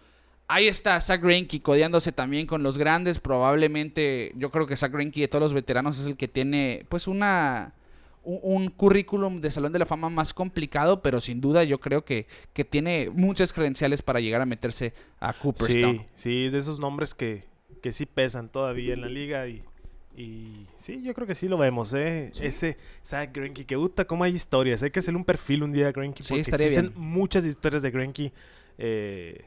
ahí 0.48 0.66
está 0.66 1.00
Zach 1.00 1.22
Greinke 1.22 1.62
codeándose 1.62 2.10
también 2.12 2.46
con 2.46 2.62
los 2.64 2.76
grandes. 2.76 3.18
Probablemente, 3.20 4.32
yo 4.34 4.50
creo 4.50 4.66
que 4.66 4.76
Zach 4.76 4.92
Greinke 4.92 5.20
de 5.20 5.28
todos 5.28 5.42
los 5.42 5.54
veteranos 5.54 5.98
es 6.00 6.06
el 6.06 6.16
que 6.16 6.26
tiene, 6.28 6.84
pues, 6.88 7.06
una, 7.06 7.72
un, 8.24 8.40
un 8.42 8.70
currículum 8.70 9.40
de 9.40 9.50
Salón 9.50 9.72
de 9.72 9.78
la 9.78 9.86
Fama 9.86 10.08
más 10.08 10.32
complicado, 10.34 11.02
pero 11.02 11.20
sin 11.20 11.40
duda 11.40 11.64
yo 11.64 11.80
creo 11.80 12.04
que, 12.04 12.26
que 12.52 12.64
tiene 12.64 13.10
muchas 13.10 13.52
credenciales 13.52 14.02
para 14.02 14.20
llegar 14.20 14.40
a 14.40 14.46
meterse 14.46 14.92
a 15.20 15.32
Cooperstown. 15.32 15.98
Sí, 16.14 16.44
sí, 16.46 16.48
de 16.50 16.58
esos 16.58 16.78
nombres 16.78 17.14
que, 17.14 17.44
que 17.82 17.92
sí 17.92 18.06
pesan 18.06 18.48
todavía 18.48 18.94
en 18.94 19.00
la 19.00 19.08
liga 19.08 19.46
y, 19.48 19.62
y 20.16 20.66
sí, 20.78 21.02
yo 21.02 21.14
creo 21.14 21.26
que 21.26 21.34
sí 21.34 21.48
lo 21.48 21.56
vemos, 21.58 21.94
¿eh? 21.94 22.30
Ese 22.40 22.76
Zach 23.04 23.30
Greinke, 23.32 23.64
que 23.64 23.76
gusta 23.76 24.04
cómo 24.04 24.24
hay 24.24 24.34
historias. 24.34 24.82
Hay 24.82 24.90
que 24.90 24.98
hacerle 25.00 25.18
un 25.18 25.24
perfil 25.24 25.62
un 25.62 25.72
día 25.72 25.88
a 25.88 25.92
Greinke 25.92 26.22
Sí, 26.22 26.28
porque 26.30 26.42
estaría 26.42 26.66
existen 26.66 26.92
bien. 26.94 27.08
muchas 27.10 27.44
historias 27.44 27.82
de 27.82 27.90
Greinke 27.90 28.32
eh, 28.78 29.44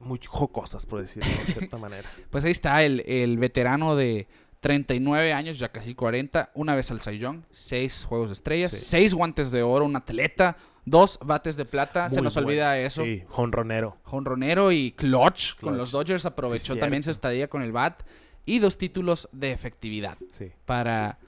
muy 0.00 0.18
jocosas, 0.26 0.86
por 0.86 1.00
decirlo 1.00 1.28
de 1.28 1.52
cierta 1.52 1.76
manera. 1.78 2.08
Pues 2.30 2.44
ahí 2.44 2.50
está 2.52 2.82
el, 2.84 3.00
el 3.06 3.38
veterano 3.38 3.96
de 3.96 4.26
39 4.62 5.32
años, 5.32 5.58
ya 5.58 5.70
casi 5.70 5.92
40, 5.94 6.52
una 6.54 6.74
vez 6.76 6.90
al 6.92 7.00
Young, 7.00 7.42
seis 7.50 8.04
juegos 8.08 8.28
de 8.28 8.34
estrellas, 8.34 8.70
Sí. 8.70 8.78
seis 8.78 9.12
guantes 9.12 9.50
de 9.50 9.62
oro, 9.64 9.84
un 9.84 9.96
atleta, 9.96 10.56
dos 10.84 11.18
bates 11.20 11.56
de 11.56 11.64
plata, 11.64 12.08
se 12.08 12.22
nos 12.22 12.34
bueno. 12.34 12.46
olvida 12.46 12.78
eso. 12.78 13.02
Sí, 13.02 13.24
jonronero. 13.28 13.96
Jonronero 14.04 14.70
y 14.70 14.92
clutch, 14.92 15.56
con 15.60 15.76
los 15.76 15.90
Dodgers 15.90 16.24
aprovechó 16.26 16.74
Sí, 16.74 16.78
también 16.80 17.02
su 17.02 17.10
estadía 17.10 17.48
con 17.48 17.62
el 17.62 17.72
bat 17.72 18.04
y 18.46 18.60
dos 18.60 18.78
títulos 18.78 19.28
de 19.32 19.50
efectividad 19.50 20.16
Sí. 20.30 20.52
para. 20.64 21.18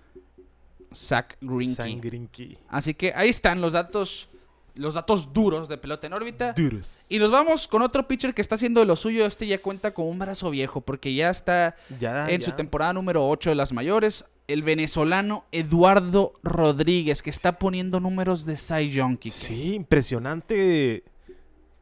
Zach 0.95 1.37
Greinke. 1.41 2.57
Así 2.69 2.95
que 2.95 3.13
ahí 3.17 3.29
están 3.29 3.61
los 3.61 3.73
datos, 3.73 4.29
los 4.75 4.95
datos 4.95 5.33
duros 5.33 5.69
de 5.69 5.79
pelota 5.79 6.07
en 6.07 6.13
órbita. 6.15 6.53
Duros. 6.53 7.01
Y 7.09 7.19
nos 7.19 7.31
vamos 7.31 7.69
con 7.69 7.83
otro 7.83 8.09
pitcher 8.09 8.35
que 8.35 8.43
está 8.43 8.57
haciendo 8.57 8.85
lo 8.85 8.97
suyo. 8.97 9.25
Este 9.27 9.47
ya 9.47 9.59
cuenta 9.59 9.93
con 9.93 10.07
un 10.07 10.19
brazo 10.19 10.51
viejo 10.51 10.81
porque 10.81 11.15
ya 11.15 11.31
está 11.31 11.77
Ya, 12.01 12.29
en 12.29 12.41
ya. 12.41 12.45
su 12.45 12.53
temporada 12.53 12.93
número 12.93 13.29
8 13.29 13.51
de 13.51 13.57
las 13.57 13.73
mayores. 13.73 14.25
El 14.47 14.63
venezolano 14.63 15.45
Eduardo 15.53 16.35
Rodríguez, 16.43 17.23
que 17.23 17.31
está 17.31 17.59
poniendo 17.59 17.99
números 18.01 18.45
de 18.45 18.57
Cy 18.57 18.91
Young. 18.91 19.19
Sí, 19.31 19.75
impresionante. 19.75 21.05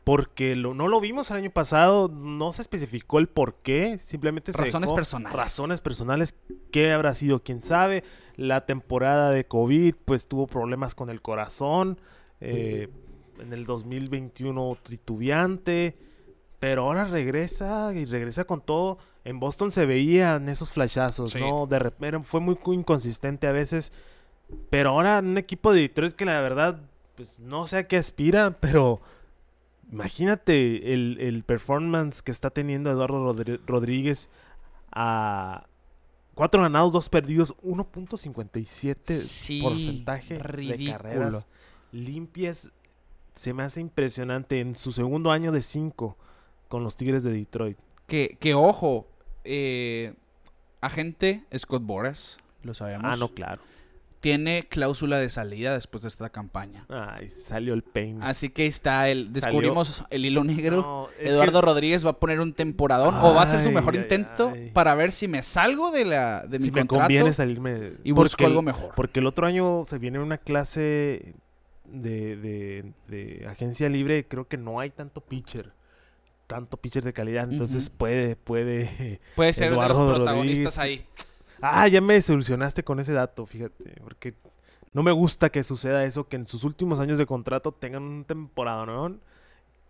Porque 0.04 0.56
lo- 0.56 0.74
no 0.74 0.88
lo 0.88 1.00
vimos 1.00 1.30
el 1.30 1.36
año 1.36 1.50
pasado, 1.50 2.08
no 2.08 2.52
se 2.52 2.62
especificó 2.62 3.20
el 3.20 3.28
por 3.28 3.54
qué, 3.62 3.98
simplemente 3.98 4.52
se 4.52 4.58
Razones 4.58 4.88
dejó 4.88 4.96
personales. 4.96 5.32
Razones 5.36 5.80
personales, 5.80 6.34
¿qué 6.72 6.90
habrá 6.92 7.14
sido? 7.14 7.40
¿Quién 7.44 7.62
sabe? 7.62 8.02
La 8.36 8.66
temporada 8.66 9.30
de 9.30 9.44
COVID, 9.44 9.94
pues 10.04 10.26
tuvo 10.26 10.48
problemas 10.48 10.96
con 10.96 11.08
el 11.08 11.22
corazón. 11.22 12.00
Eh, 12.42 12.88
en 13.38 13.52
el 13.52 13.64
2021 13.64 14.76
titubeante. 14.82 15.94
Pero 16.58 16.84
ahora 16.84 17.06
regresa 17.06 17.92
y 17.94 18.04
regresa 18.04 18.44
con 18.44 18.60
todo. 18.60 18.98
En 19.24 19.40
Boston 19.40 19.72
se 19.72 19.84
veían 19.86 20.48
esos 20.48 20.70
flashazos, 20.70 21.32
Sí. 21.32 21.40
¿no? 21.40 21.66
De 21.66 21.78
repente 21.78 22.20
fue 22.20 22.40
muy 22.40 22.56
inconsistente 22.66 23.46
a 23.46 23.52
veces. 23.52 23.92
Pero 24.70 24.90
ahora 24.90 25.18
un 25.20 25.38
equipo 25.38 25.72
de 25.72 25.80
Detroit 25.82 26.12
que 26.14 26.24
la 26.24 26.40
verdad, 26.40 26.80
pues 27.16 27.40
no 27.40 27.66
sé 27.66 27.78
a 27.78 27.88
qué 27.88 27.96
aspira, 27.96 28.58
pero 28.60 29.00
imagínate 29.90 30.92
el, 30.92 31.18
el 31.20 31.42
performance 31.42 32.22
que 32.22 32.30
está 32.30 32.50
teniendo 32.50 32.90
Eduardo 32.90 33.32
Rodri- 33.34 33.60
Rodríguez 33.66 34.28
a 34.92 35.66
cuatro 36.34 36.62
ganados, 36.62 36.92
dos 36.92 37.08
perdidos, 37.08 37.54
1.57 37.62 39.14
Sí, 39.14 39.60
porcentaje 39.62 40.34
de 40.38 40.90
carreras 40.92 41.46
limpias. 41.92 42.70
Se 43.34 43.54
me 43.54 43.62
hace 43.62 43.80
impresionante 43.80 44.60
en 44.60 44.74
su 44.74 44.92
segundo 44.92 45.30
año 45.30 45.52
de 45.52 45.62
cinco 45.62 46.16
con 46.68 46.84
los 46.84 46.96
Tigres 46.96 47.22
de 47.22 47.32
Detroit. 47.32 47.78
Que, 48.06 48.36
que 48.40 48.54
ojo, 48.54 49.06
eh, 49.44 50.14
agente 50.80 51.44
Scott 51.56 51.82
Boras, 51.84 52.38
lo 52.62 52.74
sabemos. 52.74 53.06
Ah, 53.06 53.16
no, 53.16 53.28
claro. 53.28 53.62
Tiene 54.20 54.68
cláusula 54.68 55.18
de 55.18 55.28
salida 55.30 55.72
después 55.74 56.02
de 56.02 56.08
esta 56.08 56.30
campaña. 56.30 56.86
Ay, 56.88 57.28
salió 57.30 57.74
el 57.74 57.82
peine. 57.82 58.24
Así 58.24 58.50
que 58.50 58.62
ahí 58.62 58.68
está 58.68 59.08
el. 59.08 59.32
Descubrimos 59.32 60.04
el 60.10 60.24
hilo 60.24 60.44
negro. 60.44 60.82
No, 60.82 61.08
Eduardo 61.18 61.60
que- 61.60 61.66
Rodríguez 61.66 62.06
va 62.06 62.10
a 62.10 62.20
poner 62.20 62.38
un 62.38 62.52
temporadón 62.52 63.16
o 63.16 63.34
va 63.34 63.40
a 63.40 63.44
hacer 63.44 63.60
su 63.60 63.72
mejor 63.72 63.94
ay, 63.94 64.00
intento 64.02 64.52
ay. 64.54 64.70
para 64.70 64.94
ver 64.94 65.10
si 65.10 65.26
me 65.26 65.42
salgo 65.42 65.90
de 65.90 66.04
la 66.04 66.46
de 66.46 66.58
mi 66.58 66.66
si 66.66 66.70
me 66.70 66.82
contrato 66.82 67.00
conviene 67.02 67.32
salirme 67.32 67.94
y 68.04 68.12
busco 68.12 68.44
el- 68.44 68.50
algo 68.50 68.62
mejor. 68.62 68.92
Porque 68.94 69.18
el 69.18 69.26
otro 69.26 69.44
año 69.46 69.84
se 69.88 69.98
viene 69.98 70.20
una 70.20 70.38
clase 70.38 71.34
de, 71.92 72.36
de- 72.36 72.92
de 73.08 73.46
agencia 73.46 73.88
libre, 73.88 74.26
creo 74.26 74.48
que 74.48 74.56
no 74.56 74.80
hay 74.80 74.90
tanto 74.90 75.20
pitcher, 75.20 75.72
tanto 76.46 76.76
pitcher 76.76 77.04
de 77.04 77.12
calidad, 77.12 77.50
entonces 77.50 77.90
puede, 77.90 78.36
puede. 78.36 79.20
Puede 79.36 79.52
ser 79.52 79.68
de 79.68 79.74
Eduardo 79.74 80.06
los 80.06 80.16
protagonistas 80.16 80.76
Rodríguez. 80.76 80.78
ahí. 80.78 81.06
Ah, 81.60 81.86
ya 81.88 82.00
me 82.00 82.20
solucionaste 82.20 82.82
con 82.82 82.98
ese 82.98 83.12
dato, 83.12 83.46
fíjate, 83.46 84.00
porque 84.02 84.34
no 84.92 85.02
me 85.02 85.12
gusta 85.12 85.50
que 85.50 85.62
suceda 85.62 86.04
eso, 86.04 86.26
que 86.28 86.36
en 86.36 86.46
sus 86.46 86.64
últimos 86.64 86.98
años 86.98 87.18
de 87.18 87.26
contrato 87.26 87.72
tengan 87.72 88.02
un 88.02 88.24
temporada, 88.24 88.84
¿no? 88.84 89.16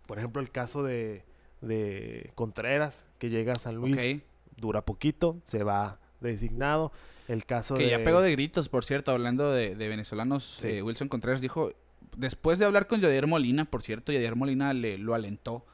Por 0.05 0.19
ejemplo, 0.19 0.41
el 0.41 0.51
caso 0.51 0.83
de, 0.83 1.23
de 1.61 2.31
Contreras, 2.35 3.07
que 3.17 3.29
llega 3.29 3.53
a 3.53 3.59
San 3.59 3.75
Luis, 3.75 4.21
dura 4.57 4.83
poquito, 4.83 5.37
se 5.45 5.63
va 5.63 5.97
designado. 6.21 6.91
El 7.27 7.45
caso 7.45 7.75
Que 7.75 7.83
de... 7.85 7.89
ya 7.91 8.03
pegó 8.03 8.21
de 8.21 8.31
gritos, 8.31 8.69
por 8.69 8.83
cierto, 8.85 9.11
hablando 9.11 9.51
de, 9.51 9.75
de 9.75 9.87
venezolanos. 9.87 10.57
Sí. 10.59 10.67
eh, 10.67 10.81
Wilson 10.83 11.07
Contreras 11.07 11.41
dijo, 11.41 11.71
después 12.17 12.59
de 12.59 12.65
hablar 12.65 12.87
con 12.87 13.01
Yadier 13.01 13.27
Molina, 13.27 13.65
por 13.65 13.81
cierto, 13.83 14.11
Yadier 14.11 14.35
Molina 14.35 14.73
le, 14.73 14.97
lo 14.97 15.13
alentó. 15.13 15.65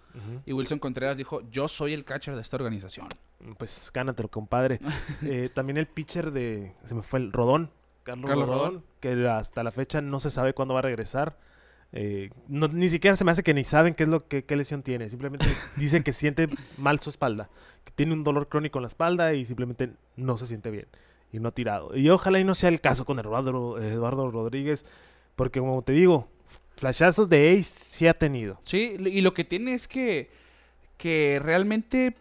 Y 0.45 0.53
Wilson 0.53 0.79
Contreras 0.79 1.15
dijo, 1.17 1.41
yo 1.51 1.67
soy 1.67 1.93
el 1.93 2.03
catcher 2.03 2.35
de 2.35 2.41
esta 2.41 2.57
organización. 2.57 3.07
Pues 3.57 3.89
gánatelo, 3.93 4.27
compadre. 4.29 4.79
Eh, 5.23 5.49
también 5.53 5.77
el 5.77 5.87
pitcher 5.87 6.31
de. 6.31 6.73
Se 6.83 6.93
me 6.95 7.03
fue 7.03 7.19
el 7.19 7.31
Rodón. 7.31 7.69
Carlos, 8.03 8.27
Carlos 8.29 8.47
Rodón, 8.47 8.65
Rodón. 8.73 8.83
Que 8.99 9.27
hasta 9.29 9.63
la 9.63 9.71
fecha 9.71 10.01
no 10.01 10.19
se 10.19 10.29
sabe 10.29 10.53
cuándo 10.53 10.73
va 10.73 10.79
a 10.79 10.83
regresar. 10.83 11.37
Eh, 11.91 12.31
no- 12.47 12.67
ni 12.67 12.89
siquiera 12.89 13.15
se 13.15 13.23
me 13.23 13.31
hace 13.31 13.43
que 13.43 13.53
ni 13.53 13.63
saben 13.63 13.93
qué 13.93 14.03
es 14.03 14.09
lo 14.09 14.27
que 14.27 14.43
qué 14.45 14.55
lesión 14.55 14.81
tiene. 14.83 15.09
Simplemente 15.09 15.45
dicen 15.77 16.03
que 16.03 16.11
siente 16.11 16.49
mal 16.77 16.99
su 16.99 17.09
espalda. 17.11 17.49
Que 17.85 17.91
tiene 17.91 18.13
un 18.13 18.23
dolor 18.23 18.49
crónico 18.49 18.79
en 18.79 18.83
la 18.83 18.87
espalda 18.87 19.33
y 19.33 19.45
simplemente 19.45 19.91
no 20.17 20.37
se 20.37 20.47
siente 20.47 20.69
bien. 20.71 20.87
Y 21.31 21.39
no 21.39 21.49
ha 21.49 21.51
tirado. 21.53 21.95
Y 21.95 22.09
ojalá 22.09 22.39
y 22.39 22.43
no 22.43 22.55
sea 22.55 22.69
el 22.69 22.81
caso 22.81 23.05
con 23.05 23.19
Eduardo, 23.19 23.79
Eduardo 23.79 24.29
Rodríguez. 24.31 24.85
Porque 25.39 25.61
como 25.61 25.81
te 25.81 25.93
digo, 25.93 26.27
flashazos 26.75 27.29
de 27.29 27.51
Ace 27.53 27.63
sí 27.63 28.07
ha 28.07 28.13
tenido. 28.13 28.59
Sí, 28.65 28.97
y 28.99 29.21
lo 29.21 29.33
que 29.33 29.45
tiene 29.45 29.73
es 29.73 29.87
que, 29.87 30.29
que 30.97 31.39
realmente 31.41 32.13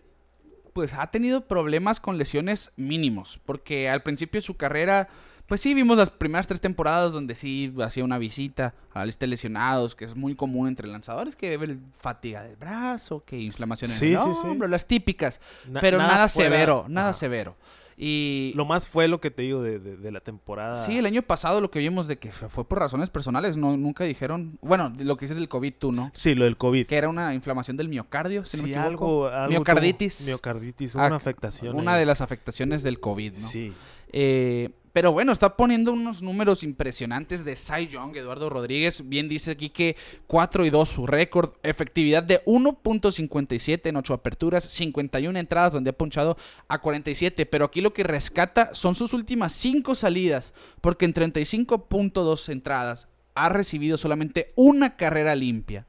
pues 0.72 0.94
ha 0.94 1.08
tenido 1.08 1.40
problemas 1.48 1.98
con 1.98 2.16
lesiones 2.16 2.70
mínimos, 2.76 3.40
porque 3.44 3.88
al 3.88 4.04
principio 4.04 4.40
de 4.40 4.46
su 4.46 4.56
carrera, 4.56 5.08
pues 5.48 5.60
sí, 5.60 5.74
vimos 5.74 5.96
las 5.96 6.10
primeras 6.10 6.46
tres 6.46 6.60
temporadas 6.60 7.12
donde 7.12 7.34
sí 7.34 7.74
hacía 7.82 8.04
una 8.04 8.18
visita 8.18 8.74
a 8.94 9.00
la 9.00 9.06
lista 9.06 9.26
de 9.26 9.30
lesionados, 9.30 9.96
que 9.96 10.04
es 10.04 10.14
muy 10.14 10.36
común 10.36 10.68
entre 10.68 10.86
lanzadores, 10.86 11.34
que 11.34 11.58
fatiga 12.00 12.44
del 12.44 12.54
brazo, 12.54 13.24
que 13.24 13.36
inflamación 13.40 13.90
en 13.90 13.96
Sí, 13.96 14.12
el 14.14 14.20
sí, 14.20 14.34
sí. 14.42 14.46
hombro, 14.46 14.68
las 14.68 14.86
típicas, 14.86 15.40
Na- 15.66 15.80
pero 15.80 15.98
nada, 15.98 16.28
severo, 16.28 16.84
nada 16.88 17.08
Ajá. 17.10 17.18
severo. 17.18 17.56
Y 18.00 18.52
Lo 18.54 18.64
más 18.64 18.86
fue 18.86 19.08
lo 19.08 19.20
que 19.20 19.32
te 19.32 19.42
digo 19.42 19.60
de, 19.60 19.80
de- 19.80 19.96
de 19.96 20.12
la 20.12 20.20
temporada. 20.20 20.86
sí, 20.86 20.98
el 20.98 21.04
año 21.06 21.22
pasado 21.22 21.60
lo 21.60 21.68
que 21.70 21.80
vimos 21.80 22.06
de 22.06 22.16
que 22.16 22.30
fue 22.30 22.64
por 22.64 22.78
razones 22.78 23.10
personales, 23.10 23.56
no 23.56 23.76
nunca 23.76 24.04
dijeron, 24.04 24.56
bueno, 24.62 24.92
lo 25.00 25.16
que 25.16 25.24
dices 25.24 25.36
del 25.36 25.48
COVID 25.48 25.72
tú, 25.80 25.90
¿no? 25.90 26.12
Sí, 26.14 26.36
lo 26.36 26.44
del 26.44 26.56
COVID. 26.56 26.86
Que 26.86 26.96
era 26.96 27.08
una 27.08 27.34
inflamación 27.34 27.76
del 27.76 27.88
miocardio, 27.88 28.44
si 28.46 28.56
no 28.58 28.62
Sí, 28.62 28.68
me 28.70 28.76
equivoco. 28.76 29.26
algo, 29.26 29.28
algo 29.28 29.50
Miocarditis. 29.50 30.18
tuvo- 30.18 30.26
miocarditis, 30.28 30.94
Ah, 30.94 31.06
una 31.08 31.16
afectación. 31.16 31.74
Una 31.74 31.94
ahí. 31.94 32.00
de 32.00 32.06
las 32.06 32.20
afectaciones 32.20 32.84
del 32.84 33.00
COVID, 33.00 33.32
¿no? 33.32 33.48
Sí. 33.48 33.72
Eh, 34.12 34.70
pero 34.98 35.12
bueno, 35.12 35.30
está 35.30 35.56
poniendo 35.56 35.92
unos 35.92 36.22
números 36.22 36.64
impresionantes 36.64 37.44
de 37.44 37.54
Cy 37.54 37.86
Young, 37.86 38.16
Eduardo 38.16 38.50
Rodríguez. 38.50 39.08
Bien 39.08 39.28
dice 39.28 39.52
aquí 39.52 39.70
que 39.70 39.94
4 40.26 40.66
y 40.66 40.70
2 40.70 40.88
su 40.88 41.06
récord. 41.06 41.52
Efectividad 41.62 42.24
de 42.24 42.44
1.57 42.46 43.90
en 43.90 43.96
8 43.96 44.12
aperturas, 44.12 44.64
51 44.64 45.38
entradas 45.38 45.72
donde 45.72 45.90
ha 45.90 45.96
punchado 45.96 46.36
a 46.66 46.80
47. 46.80 47.46
Pero 47.46 47.66
aquí 47.66 47.80
lo 47.80 47.92
que 47.92 48.02
rescata 48.02 48.74
son 48.74 48.96
sus 48.96 49.12
últimas 49.12 49.52
5 49.52 49.94
salidas, 49.94 50.52
porque 50.80 51.04
en 51.04 51.14
35.2 51.14 52.48
entradas 52.48 53.06
ha 53.36 53.50
recibido 53.50 53.98
solamente 53.98 54.48
una 54.56 54.96
carrera 54.96 55.36
limpia 55.36 55.86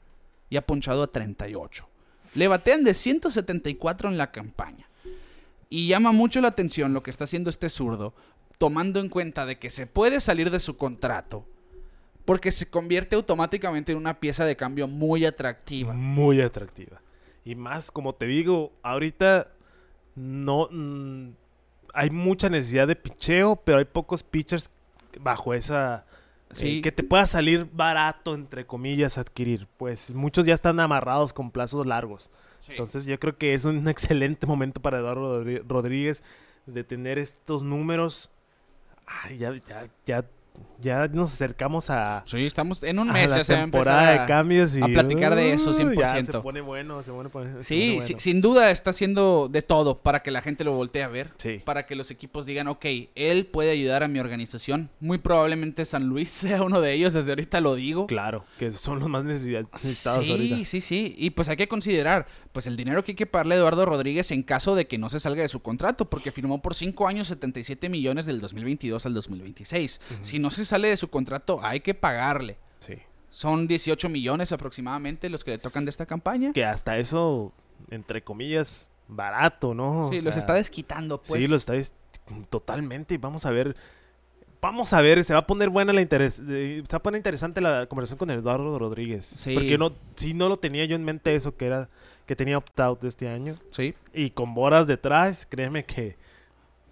y 0.52 0.58
ha 0.58 0.68
punchado 0.68 1.02
a 1.02 1.12
38. 1.12 1.90
Le 2.36 2.48
batean 2.48 2.84
de 2.84 2.94
174 2.94 4.08
en 4.08 4.20
la 4.20 4.32
campaña. 4.32 4.88
Y 5.72 5.88
llama 5.88 6.12
mucho 6.12 6.42
la 6.42 6.48
atención 6.50 6.94
lo 6.94 7.02
que 7.02 7.12
está 7.12 7.26
haciendo 7.26 7.52
este 7.52 7.70
zurdo, 7.70 8.14
tomando 8.60 9.00
en 9.00 9.10
cuenta 9.10 9.48
de 9.48 9.58
que 9.58 9.72
se 9.72 9.88
puede 9.88 10.22
salir 10.22 10.52
de 10.52 10.60
su 10.60 10.78
contrato, 10.78 11.48
porque 12.26 12.52
se 12.52 12.70
convierte 12.70 13.16
automáticamente 13.16 13.92
en 13.94 13.98
una 13.98 14.20
pieza 14.20 14.46
de 14.46 14.56
cambio 14.56 14.88
muy 14.88 15.26
atractiva. 15.26 15.94
Muy 15.94 16.42
atractiva. 16.42 17.02
Y 17.44 17.56
más, 17.56 17.90
como 17.90 18.14
te 18.14 18.28
digo, 18.28 18.72
ahorita 18.84 19.48
no 20.16 20.68
mm, 20.70 21.30
hay 21.94 22.10
mucha 22.12 22.50
necesidad 22.50 22.88
de 22.88 22.96
picheo, 22.96 23.56
pero 23.56 23.80
hay 23.80 23.86
pocos 23.86 24.22
pitchers 24.22 24.70
bajo 25.20 25.54
esa 25.56 26.06
eh, 26.52 26.56
Sí. 26.56 26.82
que 26.82 26.92
te 26.92 27.04
pueda 27.04 27.26
salir 27.28 27.68
barato 27.72 28.36
entre 28.36 28.66
comillas 28.66 29.18
adquirir. 29.18 29.68
Pues 29.78 30.14
muchos 30.14 30.46
ya 30.46 30.54
están 30.54 30.80
amarrados 30.80 31.32
con 31.34 31.50
plazos 31.52 31.86
largos. 31.88 32.30
Entonces 32.68 33.06
yo 33.06 33.18
creo 33.20 33.38
que 33.38 33.54
es 33.54 33.66
un 33.66 33.88
excelente 33.88 34.46
momento 34.46 34.82
para 34.82 35.00
Eduardo 35.00 35.44
Rodríguez 35.68 36.24
de 36.66 36.84
tener 36.84 37.18
estos 37.18 37.64
números. 37.64 38.30
Ay, 39.24 39.38
ya, 39.38 39.54
ya, 39.68 39.88
ya 40.06 40.26
ya 40.82 41.08
nos 41.08 41.32
acercamos 41.34 41.90
a, 41.90 42.24
Sí, 42.26 42.46
estamos 42.46 42.84
en 42.84 43.00
un 43.00 43.10
a 43.10 43.14
mes 43.14 43.30
la 43.30 43.38
ya 43.38 43.44
se 43.44 43.54
va 43.54 43.60
a 43.60 43.62
temporada 43.64 44.12
de 44.12 44.26
cambios 44.28 44.76
y 44.76 44.82
a 44.82 44.88
platicar 44.88 45.36
de 45.36 45.54
eso, 45.54 45.72
uh, 45.72 45.74
100%. 45.74 45.96
Ya 45.96 46.24
se 46.24 46.40
pone 46.40 46.60
bueno, 46.62 47.02
se 47.04 47.12
pone, 47.12 47.30
se 47.30 47.64
Sí, 47.64 47.98
pone 48.00 48.20
sin 48.20 48.42
duda 48.42 48.72
está 48.72 48.90
haciendo 48.90 49.48
de 49.50 49.62
todo 49.62 50.00
para 50.00 50.22
que 50.22 50.32
la 50.32 50.42
gente 50.42 50.64
lo 50.64 50.74
voltee 50.74 51.04
a 51.04 51.08
ver. 51.08 51.32
Sí. 51.38 51.60
Para 51.64 51.86
que 51.86 51.96
los 51.96 52.12
equipos 52.12 52.46
digan, 52.46 52.68
ok, 52.68 52.86
él 53.16 53.46
puede 53.46 53.72
ayudar 53.72 54.04
a 54.04 54.08
mi 54.10 54.20
organización. 54.20 54.90
Muy 55.00 55.18
probablemente 55.18 55.86
San 55.86 56.08
Luis 56.08 56.30
sea 56.30 56.62
uno 56.64 56.82
de 56.82 56.94
ellos, 56.94 57.14
desde 57.14 57.32
ahorita 57.32 57.62
lo 57.62 57.76
digo. 57.76 58.08
Claro, 58.08 58.46
que 58.58 58.72
son 58.72 59.00
los 59.00 59.08
más 59.10 59.24
necesita- 59.24 59.68
necesitados 59.72 60.26
sí, 60.26 60.32
ahorita. 60.32 60.66
sí, 60.66 60.82
sí. 60.82 61.16
Y 61.18 61.30
pues 61.32 61.48
hay 61.50 61.58
que 61.58 61.68
considerar, 61.68 62.26
pues 62.52 62.66
el 62.68 62.76
dinero 62.78 63.04
que 63.04 63.12
hay 63.12 63.16
que 63.16 63.26
pagarle 63.28 63.56
a 63.56 63.58
Eduardo 63.60 63.86
Rodríguez 63.86 64.32
en 64.32 64.44
caso 64.44 64.74
de 64.76 64.88
que 64.88 64.98
no 64.98 65.10
se 65.10 65.20
salga 65.20 65.42
de 65.44 65.48
su 65.50 65.62
contrato, 65.62 66.10
porque 66.10 66.32
firmó 66.32 66.62
por 66.62 66.74
5 66.76 67.08
años 67.08 67.28
77 67.28 67.90
millones 67.90 68.26
del 68.26 68.42
2022 68.42 69.06
al 69.06 69.14
2026. 69.14 70.02
Si 70.22 70.40
no 70.40 70.50
se 70.50 70.66
sale 70.66 70.88
de 70.90 70.98
su 70.98 71.10
contrato, 71.10 71.60
hay 71.64 71.82
que 71.82 71.94
pagarle. 71.94 72.58
Sí. 72.80 72.96
Son 73.30 73.68
18 73.68 74.10
millones 74.10 74.52
aproximadamente 74.52 75.30
los 75.30 75.44
que 75.44 75.52
le 75.52 75.58
tocan 75.60 75.86
de 75.86 75.92
esta 75.92 76.06
campaña. 76.08 76.52
Que 76.52 76.66
hasta 76.66 76.98
eso, 76.98 77.54
entre 77.92 78.24
comillas, 78.24 78.90
barato, 79.08 79.76
¿no? 79.76 80.10
Sí, 80.12 80.18
O 80.18 80.22
los 80.24 80.34
sea, 80.34 80.40
está 80.40 80.54
desquitando, 80.56 81.22
pues. 81.22 81.40
Sí, 81.42 81.48
lo 81.48 81.56
está 81.56 81.74
des- 81.74 81.94
totalmente. 82.50 83.14
Y 83.14 83.18
vamos 83.18 83.46
a 83.46 83.52
ver. 83.52 83.76
Vamos 84.62 84.92
a 84.94 85.02
ver, 85.02 85.24
se 85.24 85.34
va 85.34 85.40
a 85.40 85.48
poner 85.48 85.70
buena 85.70 85.94
la 85.94 86.02
interes 86.02 86.42
eh, 86.48 86.84
se 86.86 86.92
va 86.92 86.98
a 86.98 87.02
poner 87.04 87.20
interesante 87.20 87.62
la 87.62 87.86
conversación 87.86 88.18
con 88.18 88.30
Eduardo 88.30 88.78
Rodríguez. 88.78 89.26
Sí. 89.26 89.54
Porque 89.54 89.78
no, 89.78 89.94
si 90.16 90.34
no 90.34 90.50
lo 90.50 90.58
tenía 90.58 90.84
yo 90.86 90.96
en 90.98 91.04
mente 91.06 91.34
eso 91.36 91.56
que 91.56 91.66
era 91.68 91.88
que 92.26 92.36
tenía 92.36 92.58
opt-out 92.58 93.04
este 93.06 93.28
año. 93.30 93.56
Sí. 93.72 93.96
Y 94.14 94.32
con 94.32 94.54
Boras 94.54 94.86
detrás, 94.86 95.48
créeme 95.50 95.86
que 95.86 96.18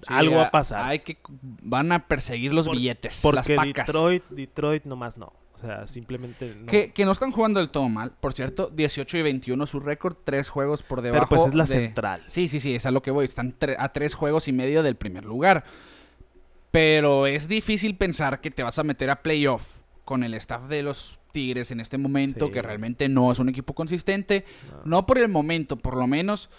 Sí, 0.01 0.07
algo 0.13 0.37
va 0.37 0.45
a- 0.47 0.51
pasar. 0.51 0.83
Hay 0.85 0.99
que, 0.99 1.17
van 1.29 1.91
a 1.91 2.07
perseguir 2.07 2.53
los 2.53 2.67
Por- 2.67 2.75
billetes, 2.77 3.23
las 3.23 3.35
porque 3.35 3.55
pacas. 3.55 3.87
Detroit, 3.87 4.23
Detroit 4.29 4.85
nomás 4.85 5.17
no. 5.17 5.33
O 5.55 5.59
sea, 5.59 5.87
simplemente 5.87 6.55
no. 6.55 6.67
Que, 6.67 6.91
que 6.91 7.03
no 7.03 7.11
están 7.11 7.31
jugando 7.31 7.59
del 7.59 7.69
todo 7.71 7.89
mal. 7.89 8.11
Por 8.19 8.31
cierto, 8.33 8.69
18 8.73 9.17
y 9.17 9.21
21 9.23 9.65
su 9.65 9.79
récord, 9.79 10.15
tres 10.23 10.49
juegos 10.49 10.83
por 10.83 11.01
debajo. 11.01 11.25
Pero 11.27 11.41
pues 11.41 11.49
es 11.49 11.55
la 11.55 11.63
de- 11.65 11.69
central. 11.85 12.23
Sí, 12.27 12.47
sí, 12.47 12.59
sí, 12.59 12.75
es 12.75 12.85
a 12.85 12.91
lo 12.91 13.01
que 13.01 13.09
voy. 13.11 13.25
Están 13.25 13.57
tre- 13.59 13.75
a 13.77 13.91
tres 13.91 14.13
juegos 14.15 14.47
y 14.47 14.53
medio 14.53 14.83
del 14.83 14.95
primer 14.95 15.25
lugar. 15.25 15.63
Pero 16.71 17.27
es 17.27 17.47
difícil 17.47 17.95
pensar 17.95 18.41
que 18.41 18.51
te 18.51 18.63
vas 18.63 18.77
a 18.79 18.83
meter 18.83 19.09
a 19.09 19.21
playoff 19.23 19.79
con 20.05 20.23
el 20.23 20.33
staff 20.35 20.67
de 20.67 20.83
los 20.83 21.19
Tigres 21.31 21.71
en 21.71 21.79
este 21.79 21.97
momento, 21.97 22.47
Sí. 22.47 22.51
que 22.53 22.61
realmente 22.61 23.09
no 23.09 23.31
es 23.31 23.39
un 23.39 23.49
equipo 23.49 23.73
consistente. 23.73 24.45
No. 24.71 24.97
No 24.99 25.05
por 25.05 25.17
el 25.17 25.29
momento, 25.29 25.75
por 25.77 25.95
lo 25.95 26.07
menos. 26.07 26.49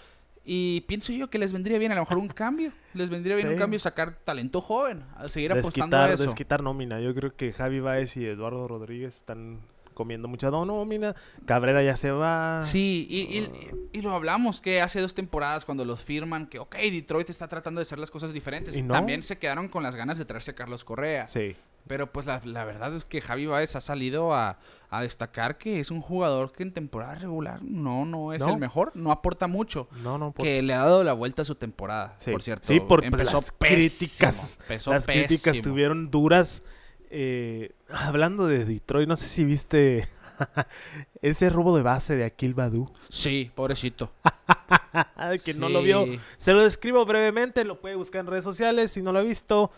Y 0.45 0.81
pienso 0.81 1.11
yo 1.11 1.29
que 1.29 1.37
les 1.37 1.51
vendría 1.53 1.77
bien 1.77 1.91
a 1.91 1.95
lo 1.95 2.01
mejor 2.01 2.17
un 2.17 2.27
cambio. 2.29 2.71
Les 2.93 3.09
vendría 3.09 3.35
bien 3.35 3.47
Sí. 3.49 3.53
un 3.53 3.59
cambio 3.59 3.77
sacar 3.79 4.15
talento 4.23 4.61
joven, 4.61 5.03
a 5.15 5.27
seguir 5.27 5.51
apostando 5.51 5.95
a 5.97 5.99
desquitar, 6.01 6.11
eso. 6.15 6.23
desquitar 6.23 6.63
nómina. 6.63 6.99
Yo 7.01 7.13
creo 7.13 7.35
que 7.35 7.51
Javi 7.53 7.79
Baez 7.81 8.15
y 8.17 8.25
Eduardo 8.25 8.67
Rodríguez 8.67 9.15
están 9.17 9.59
comiendo 9.99 10.29
mucha 10.29 10.49
nómina. 10.49 11.13
Cabrera 11.45 11.83
ya 11.83 11.97
se 11.97 12.09
va. 12.11 12.61
Sí, 12.63 13.05
y, 13.09 13.19
y- 13.39 13.71
y 13.91 14.01
lo 14.01 14.11
hablamos 14.15 14.61
que 14.61 14.81
hace 14.81 15.01
dos 15.01 15.13
temporadas 15.13 15.65
cuando 15.65 15.83
los 15.83 16.01
firman, 16.01 16.47
que 16.47 16.57
ok, 16.59 16.75
Detroit 16.77 17.29
está 17.29 17.49
tratando 17.49 17.79
de 17.79 17.83
hacer 17.83 17.99
las 17.99 18.09
cosas 18.09 18.31
diferentes. 18.31 18.77
¿Y 18.77 18.81
no? 18.81 18.93
También 18.93 19.21
se 19.23 19.37
quedaron 19.37 19.67
con 19.67 19.83
las 19.83 19.95
ganas 19.97 20.17
de 20.17 20.23
traerse 20.23 20.51
a 20.51 20.55
Carlos 20.55 20.85
Correa. 20.85 21.27
Sí. 21.27 21.57
Pero 21.87 22.11
pues 22.11 22.27
la, 22.27 22.39
la 22.45 22.63
verdad 22.65 22.95
es 22.95 23.03
que 23.03 23.19
Javi 23.19 23.45
Baez 23.47 23.75
ha 23.75 23.81
salido 23.81 24.33
a, 24.33 24.59
a 24.89 25.01
destacar 25.01 25.57
que 25.57 25.79
es 25.79 25.89
un 25.91 26.01
jugador 26.01 26.51
que 26.51 26.63
en 26.63 26.71
temporada 26.73 27.15
regular 27.15 27.63
no, 27.63 28.05
no 28.05 28.31
es 28.31 28.41
¿No? 28.41 28.49
el 28.53 28.57
mejor, 28.57 28.91
no 28.95 29.11
aporta 29.11 29.47
mucho. 29.47 29.87
No, 30.03 30.17
no, 30.17 30.31
por- 30.31 30.45
Que 30.45 30.61
le 30.61 30.73
ha 30.73 30.79
dado 30.79 31.03
la 31.03 31.13
vuelta 31.13 31.41
a 31.41 31.45
su 31.45 31.55
temporada, 31.55 32.15
Sí. 32.19 32.31
por 32.31 32.43
cierto. 32.43 32.67
Sí, 32.67 32.79
por 32.79 33.03
Empezó 33.03 33.37
las 33.41 33.51
pésimo, 33.51 33.57
críticas. 33.59 34.59
empezó 34.61 34.91
Las 34.91 35.05
críticas 35.07 35.41
pésimo. 35.41 35.55
estuvieron 35.55 36.11
duras. 36.11 36.61
Eh, 37.09 37.71
hablando 37.89 38.47
de 38.47 38.65
Detroit, 38.65 39.07
no 39.07 39.17
sé 39.17 39.27
si 39.27 39.43
viste 39.43 40.07
ese 41.21 41.49
robo 41.49 41.75
de 41.75 41.83
base 41.83 42.15
de 42.15 42.25
Akil 42.25 42.53
Badu. 42.53 42.91
Sí, 43.09 43.51
pobrecito. 43.53 44.11
que 45.43 45.53
no 45.53 45.69
lo 45.69 45.81
vio. 45.81 46.05
Se 46.37 46.53
lo 46.53 46.61
describo 46.61 47.05
brevemente, 47.05 47.63
lo 47.65 47.79
puede 47.79 47.95
buscar 47.95 48.21
en 48.21 48.27
redes 48.27 48.43
sociales. 48.43 48.91
Si 48.91 49.01
no 49.01 49.11
lo 49.11 49.19
ha 49.19 49.23
visto, 49.23 49.71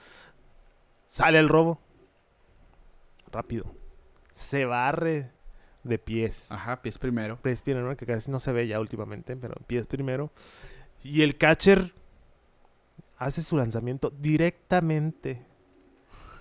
sale 1.07 1.39
el 1.39 1.49
robo. 1.49 1.79
Rápido. 3.31 3.73
Se 4.31 4.65
barre 4.65 5.31
de 5.83 5.97
pies. 5.97 6.51
Ajá, 6.51 6.81
pies 6.81 6.97
primero. 6.97 7.37
Pies 7.41 7.61
primero, 7.61 7.95
que 7.95 8.05
casi 8.05 8.29
no 8.29 8.39
se 8.39 8.51
ve 8.51 8.67
ya 8.67 8.79
últimamente, 8.79 9.35
pero 9.35 9.55
pies 9.67 9.87
primero. 9.87 10.31
Y 11.03 11.21
el 11.21 11.37
catcher 11.37 11.93
hace 13.17 13.41
su 13.41 13.57
lanzamiento 13.57 14.11
directamente. 14.19 15.45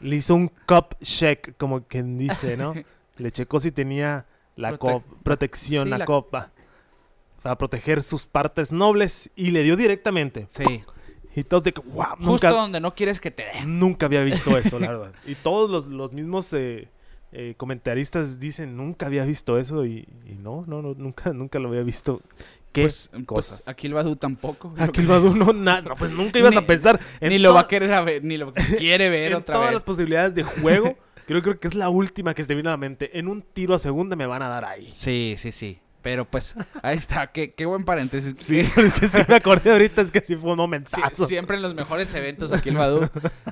Le 0.01 0.16
hizo 0.16 0.34
un 0.34 0.48
cup 0.66 0.96
check, 1.03 1.57
como 1.57 1.82
quien 1.84 2.16
dice, 2.18 2.57
¿no? 2.57 2.74
Le 3.16 3.30
checó 3.30 3.61
si 3.61 3.70
tenía 3.70 4.26
la 4.57 4.72
Prote- 4.72 4.78
cop- 4.78 5.05
protección, 5.22 5.84
sí, 5.84 5.90
la, 5.90 5.98
la- 5.98 6.05
copa. 6.07 6.51
Para 7.42 7.57
proteger 7.57 8.03
sus 8.03 8.26
partes 8.26 8.70
nobles. 8.72 9.30
Y 9.36 9.51
le 9.51 9.62
dio 9.62 9.76
directamente. 9.76 10.46
Sí. 10.48 10.82
Y 11.34 11.44
todos 11.44 11.62
de 11.62 11.72
que, 11.72 11.80
wow, 11.80 12.05
Justo 12.16 12.24
nunca, 12.26 12.51
donde 12.51 12.80
no 12.80 12.94
quieres 12.94 13.20
que 13.20 13.30
te 13.30 13.44
den. 13.44 13.78
nunca 13.78 14.07
había 14.07 14.22
visto 14.22 14.57
eso, 14.59 14.78
la 14.80 14.88
verdad. 14.92 15.12
Y 15.26 15.36
todos 15.36 15.70
los, 15.70 15.86
los 15.86 16.12
mismos 16.12 16.53
eh, 16.53 16.88
eh, 17.32 17.55
comentaristas 17.57 18.40
dicen, 18.40 18.76
nunca 18.76 19.07
había 19.07 19.24
visto 19.24 19.57
eso. 19.59 19.86
Y, 19.86 20.09
y 20.26 20.34
no, 20.34 20.64
no, 20.66 20.82
no, 20.82 20.94
nunca, 20.94 21.32
nunca 21.32 21.59
lo 21.59 21.68
había 21.68 21.82
visto. 21.82 22.20
¿Qué 22.73 22.83
Pues, 22.83 23.11
cosas? 23.27 23.59
pues 23.62 23.68
aquí 23.68 23.87
el 23.89 23.95
Badu 23.95 24.14
tampoco. 24.16 24.73
creo. 24.93 25.09
Badu 25.09 25.35
no, 25.35 25.53
na- 25.53 25.81
no, 25.83 25.97
pues 25.97 26.11
nunca 26.12 26.39
ibas 26.39 26.53
Ni- 26.53 26.57
a 26.59 26.66
pensar 26.66 27.01
en 27.21 27.31
Ni 27.31 27.39
lo 27.39 27.53
va 27.53 27.61
a 27.62 27.68
querer 27.68 27.93
a 27.93 28.01
ver, 28.03 28.23
ni 28.23 28.37
lo 28.37 28.53
quiere 28.55 29.09
ver 29.11 29.33
en 29.33 29.39
otra 29.39 29.55
todas 29.55 29.68
vez. 29.71 29.75
las 29.75 29.85
posibilidades 29.85 30.35
de 30.35 30.45
juego. 30.45 30.97
creo, 31.27 31.43
creo 31.43 31.59
que 31.59 31.68
es 31.68 31.75
la 31.75 31.89
última 31.89 32.33
que 32.35 32.43
se 32.43 32.49
te 32.49 32.55
viene 32.55 32.68
a 32.68 32.73
la 32.73 32.77
mente. 32.77 33.18
En 33.18 33.27
un 33.29 33.43
tiro 33.43 33.75
a 33.75 33.79
segunda 33.81 34.14
me 34.14 34.27
van 34.27 34.43
a 34.43 34.49
dar 34.49 34.64
ahí. 34.64 34.89
Sí, 34.93 35.35
sí, 35.37 35.51
sí. 35.53 35.81
Pero 36.03 36.25
pues, 36.25 36.55
ahí 36.83 36.97
está. 36.97 37.27
Qué, 37.27 37.53
qué 37.55 37.66
buen 37.66 37.85
paréntesis. 37.85 38.35
Sí, 38.39 38.61
es 38.61 38.95
que 38.95 39.09
sí 39.09 39.18
me 39.29 39.35
acordé 39.35 39.73
ahorita, 39.73 40.01
es 40.03 40.11
que 40.12 40.21
sí 40.21 40.37
fue 40.37 40.51
un 40.53 40.57
Sí, 40.57 40.61
momentazo. 40.61 41.27
siempre 41.27 41.57
en 41.57 41.62
los 41.62 41.75
mejores 41.75 42.14
eventos 42.14 42.53
aquí 42.53 42.68
el 42.71 42.77
Badu. 42.77 43.09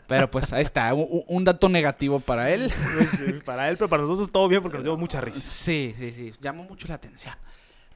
Pero 0.07 0.31
pues 0.31 0.53
ahí 0.53 0.63
está. 0.63 0.95
Un, 0.95 1.25
un 1.27 1.45
dato 1.45 1.69
negativo 1.69 2.21
para 2.21 2.51
él. 2.51 2.73
Pues, 2.97 3.11
sí, 3.11 3.33
para 3.45 3.69
él, 3.69 3.77
pero 3.77 3.89
para 3.91 4.03
nosotros 4.03 4.31
todo 4.31 4.47
bien 4.49 4.63
porque 4.63 4.79
nos 4.79 4.85
dio 4.85 4.97
mucha 4.97 5.21
risa. 5.21 5.41
Sí, 5.41 5.93
sí, 5.99 6.13
sí. 6.13 6.33
Llamó 6.41 6.63
mucho 6.65 6.87
la 6.89 6.95
atención. 6.95 7.35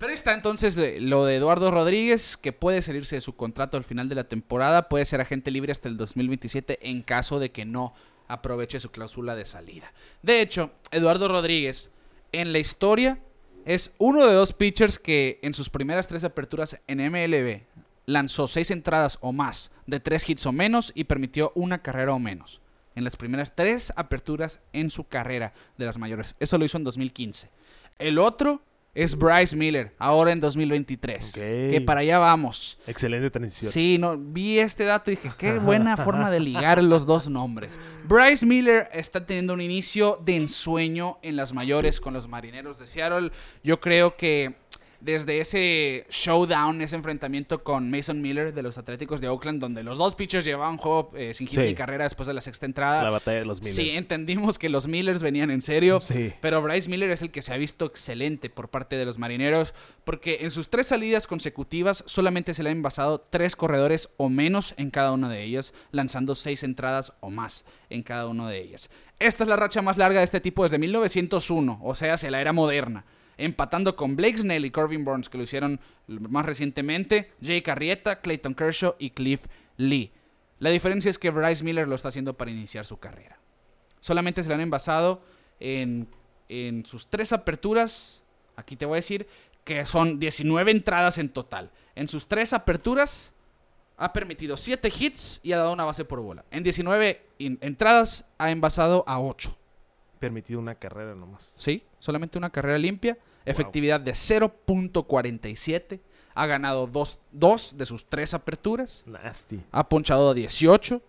Pero 0.03 0.15
está 0.15 0.35
entonces 0.35 0.77
lo 1.01 1.27
de 1.27 1.37
Eduardo 1.37 1.71
Rodríguez, 1.71 2.37
que 2.37 2.53
puede 2.53 2.83
salirse 2.83 3.15
de 3.15 3.21
su 3.21 3.37
contrato 3.37 3.77
al 3.77 3.85
final 3.85 4.09
de 4.09 4.17
la 4.17 4.25
temporada, 4.25 4.89
puede 4.89 5.05
ser 5.05 5.21
agente 5.21 5.53
libre 5.53 5.71
hasta 5.71 5.89
el 5.89 5.97
2027 5.97 6.91
en 6.91 7.03
caso 7.03 7.39
de 7.39 7.53
que 7.53 7.65
no 7.65 7.95
aproveche 8.27 8.81
su 8.81 8.91
cláusula 8.91 9.37
de 9.37 9.45
salida. 9.45 9.93
De 10.21 10.41
hecho, 10.41 10.73
Eduardo 10.91 11.29
Rodríguez, 11.29 11.93
en 12.33 12.53
la 12.53 12.59
historia, 12.59 13.21
es 13.65 13.95
uno 13.99 14.27
de 14.27 14.33
dos 14.33 14.53
pitchers 14.53 14.99
que 14.99 15.39
en 15.41 15.55
sus 15.55 15.71
primeras 15.71 16.09
tres 16.09 16.25
aperturas 16.25 16.81
en 16.89 16.99
MLB 16.99 17.61
lanzó 18.07 18.49
seis 18.49 18.73
entradas 18.73 19.19
o 19.21 19.31
más 19.31 19.71
de 19.87 20.01
tres 20.01 20.29
hits 20.29 20.47
o 20.47 20.51
menos 20.51 20.91
y 20.97 21.05
permitió 21.05 21.53
una 21.55 21.81
carrera 21.81 22.13
o 22.13 22.19
menos. 22.19 22.61
En 22.97 23.05
las 23.05 23.15
primeras 23.15 23.55
tres 23.55 23.93
aperturas 23.95 24.59
en 24.73 24.91
su 24.91 25.07
carrera 25.07 25.53
de 25.79 25.87
las 25.87 25.97
mayores. 25.97 26.35
Eso 26.41 26.59
lo 26.59 26.65
hizo 26.65 26.77
en 26.77 26.83
2015. 26.83 27.51
El 28.01 28.19
otro 28.19 28.63
es 28.95 29.17
Bryce 29.17 29.57
Miller, 29.57 29.95
ahora 29.99 30.33
en 30.33 30.41
2023. 30.41 31.31
Ok. 31.31 31.35
Que 31.35 31.83
para 31.85 32.01
allá 32.01 32.19
vamos. 32.19 32.79
Excelente 32.87 33.31
transición. 33.31 33.73
Sí, 33.73 33.97
no, 33.99 34.19
vi 34.19 34.59
este 34.59 34.85
dato 34.85 35.11
y 35.11 35.17
dije, 35.17 35.31
qué 35.39 35.55
buena 35.59 35.97
forma 35.97 36.31
de 36.31 36.41
ligar 36.41 36.83
los 36.83 37.07
dos 37.07 37.29
nombres. 37.29 37.79
Bryce 38.05 38.45
Miller 38.45 38.91
está 38.93 39.25
teniendo 39.25 39.55
un 39.55 39.63
inicio 39.63 40.21
de 40.23 40.37
ensueño 40.37 41.19
en 41.23 41.37
las 41.37 41.55
mayores 41.55 42.01
con 42.01 42.13
los 42.13 42.29
marineros 42.29 42.79
de 42.79 42.87
Seattle. 42.87 43.33
Yo 43.65 43.81
creo 43.81 44.17
que 44.17 44.57
desde 45.05 45.41
ese 45.41 46.07
showdown, 46.11 46.81
ese 46.81 46.95
enfrentamiento 46.97 47.65
con 47.65 47.91
Mason 47.91 48.23
Miller 48.23 48.55
de 48.55 48.63
los 48.63 48.79
Atléticos 48.79 49.21
de 49.21 49.29
Oakland, 49.29 49.61
donde 49.61 49.83
los 49.83 49.99
dos 49.99 50.15
pitchers 50.15 50.45
llevaban 50.45 50.77
juego 50.77 51.11
eh, 51.17 51.35
sin 51.35 51.49
hit 51.49 51.59
Sí. 51.59 51.67
ni 51.67 51.75
carrera 51.75 52.05
después 52.05 52.27
de 52.29 52.35
la 52.35 52.41
sexta 52.41 52.67
entrada. 52.67 53.03
La 53.03 53.11
batalla 53.11 53.41
de 53.41 53.45
los 53.45 53.61
Miller. 53.61 53.75
Sí, 53.75 53.91
entendimos 53.91 54.59
que 54.59 54.69
los 54.69 54.87
Millers 54.87 55.21
venían 55.23 55.51
en 55.51 55.61
serio. 55.61 56.01
Sí. 56.01 56.33
Pero 56.41 56.63
Bryce 56.63 56.89
Miller 56.89 57.11
es 57.11 57.21
el 57.23 57.31
que 57.33 57.43
se 57.43 57.53
ha 57.53 57.57
visto 57.57 57.85
excelente 57.87 58.49
por 58.49 58.69
parte 58.69 58.97
de 58.97 59.05
los 59.05 59.19
marineros, 59.19 59.75
porque 60.05 60.39
en 60.43 60.51
sus 60.53 60.71
tres 60.71 60.87
salidas 60.87 61.27
consecutivas 61.27 62.05
solamente 62.07 62.55
se 62.55 62.63
le 62.63 62.71
han 62.71 62.77
envasado 62.77 63.19
tres 63.19 63.57
corredores 63.57 64.09
o 64.19 64.29
menos 64.29 64.75
en 64.77 64.91
cada 64.91 65.11
una 65.13 65.29
de 65.29 65.43
ellas, 65.43 65.75
lanzando 65.91 66.35
seis 66.37 66.63
entradas 66.63 67.13
o 67.21 67.31
más 67.31 67.65
en 67.91 68.03
cada 68.05 68.29
una 68.29 68.49
de 68.49 68.61
ellas. 68.61 68.89
Esta 69.19 69.43
es 69.45 69.49
la 69.49 69.57
racha 69.57 69.83
más 69.83 69.99
larga 69.99 70.21
de 70.21 70.25
este 70.25 70.41
tipo 70.41 70.63
desde 70.63 70.79
1901, 70.79 71.81
o 71.83 71.95
sea, 71.95 72.15
hacia 72.15 72.31
la 72.31 72.41
era 72.41 72.53
moderna. 72.53 73.05
Empatando 73.39 73.97
con 73.97 74.17
Blake 74.17 74.39
Snell 74.39 74.65
y 74.65 74.71
Corbin 74.71 75.05
Burns, 75.05 75.29
que 75.29 75.39
lo 75.39 75.45
hicieron 75.45 75.81
más 76.07 76.45
recientemente, 76.47 77.33
Jake 77.41 77.71
Arrieta, 77.71 78.21
Clayton 78.21 78.55
Kershaw 78.55 78.95
y 78.99 79.11
Cliff 79.11 79.47
Lee. 79.77 80.13
La 80.59 80.71
diferencia 80.71 81.09
es 81.11 81.19
que 81.19 81.31
Bryce 81.31 81.65
Miller 81.65 81.89
lo 81.89 81.95
está 81.95 82.09
haciendo 82.09 82.35
para 82.37 82.51
iniciar 82.51 82.85
su 82.85 82.99
carrera. 82.99 83.39
Solamente 84.01 84.43
se 84.43 84.49
le 84.49 84.55
han 84.55 84.61
envasado 84.61 85.23
en, 85.61 86.09
en 86.49 86.85
sus 86.87 87.09
tres 87.09 87.33
aperturas. 87.33 88.23
Aquí 88.57 88.77
te 88.77 88.85
voy 88.87 88.95
a 88.95 88.97
decir 88.97 89.27
que 89.65 89.85
son 89.87 90.19
19 90.21 90.71
entradas 90.71 91.19
en 91.19 91.29
total. 91.31 91.71
En 91.95 92.09
sus 92.09 92.27
tres 92.29 92.53
aperturas 92.53 93.33
ha 93.97 94.13
permitido 94.13 94.57
7 94.57 94.93
hits 94.99 95.41
y 95.43 95.53
ha 95.53 95.59
dado 95.59 95.73
una 95.73 95.85
base 95.85 96.05
por 96.05 96.21
bola. 96.21 96.45
En 96.51 96.63
19 96.63 97.23
in- 97.39 97.59
entradas 97.61 98.25
ha 98.39 98.51
envasado 98.51 99.05
a 99.07 99.21
8. 99.21 99.57
Permitido 100.23 100.61
una 100.61 100.75
carrera 100.77 101.15
nomás. 101.15 101.53
Sí, 101.57 101.83
solamente 101.99 102.39
una 102.39 102.51
carrera 102.51 102.79
limpia. 102.79 103.19
Efectividad 103.45 104.01
de 104.01 104.13
0.47. 104.13 106.01
Ha 106.35 106.47
ganado 106.47 106.87
2 106.87 107.77
de 107.77 107.87
sus 107.87 108.07
3 108.07 108.35
aperturas. 108.35 109.03
Nasty. 109.07 109.61
Ha 109.73 109.89
ponchado 109.89 110.31
a 110.31 110.35
18. 110.35 111.03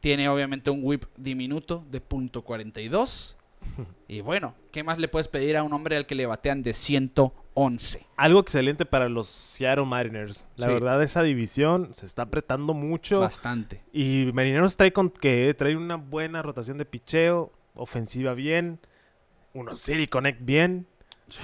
Tiene 0.00 0.28
obviamente 0.28 0.70
un 0.70 0.80
whip 0.82 1.04
diminuto 1.16 1.84
de 1.90 2.02
.42. 2.02 3.36
Y 4.08 4.22
bueno, 4.22 4.54
¿qué 4.72 4.82
más 4.82 4.98
le 4.98 5.06
puedes 5.06 5.28
pedir 5.28 5.56
a 5.56 5.62
un 5.62 5.72
hombre 5.72 5.96
al 5.96 6.04
que 6.06 6.14
le 6.16 6.26
batean 6.26 6.62
de 6.64 6.74
111? 6.74 8.06
Algo 8.16 8.40
excelente 8.40 8.84
para 8.86 9.08
los 9.08 9.28
Seattle 9.28 9.84
Mariners. 9.84 10.46
La 10.56 10.66
Sí. 10.66 10.72
verdad, 10.72 11.00
esa 11.02 11.22
división 11.22 11.94
se 11.94 12.06
está 12.06 12.22
apretando 12.22 12.74
mucho. 12.74 13.20
Bastante. 13.20 13.82
Y 13.92 14.30
Marineros 14.34 14.76
trae 14.76 14.92
con 14.92 15.10
que 15.10 15.54
trae 15.54 15.76
una 15.76 15.94
buena 15.96 16.42
rotación 16.42 16.78
de 16.78 16.86
picheo, 16.86 17.52
ofensiva 17.74 18.34
bien, 18.34 18.78
unos 19.54 19.80
City 19.80 20.06
Connect 20.06 20.44
bien. 20.44 20.86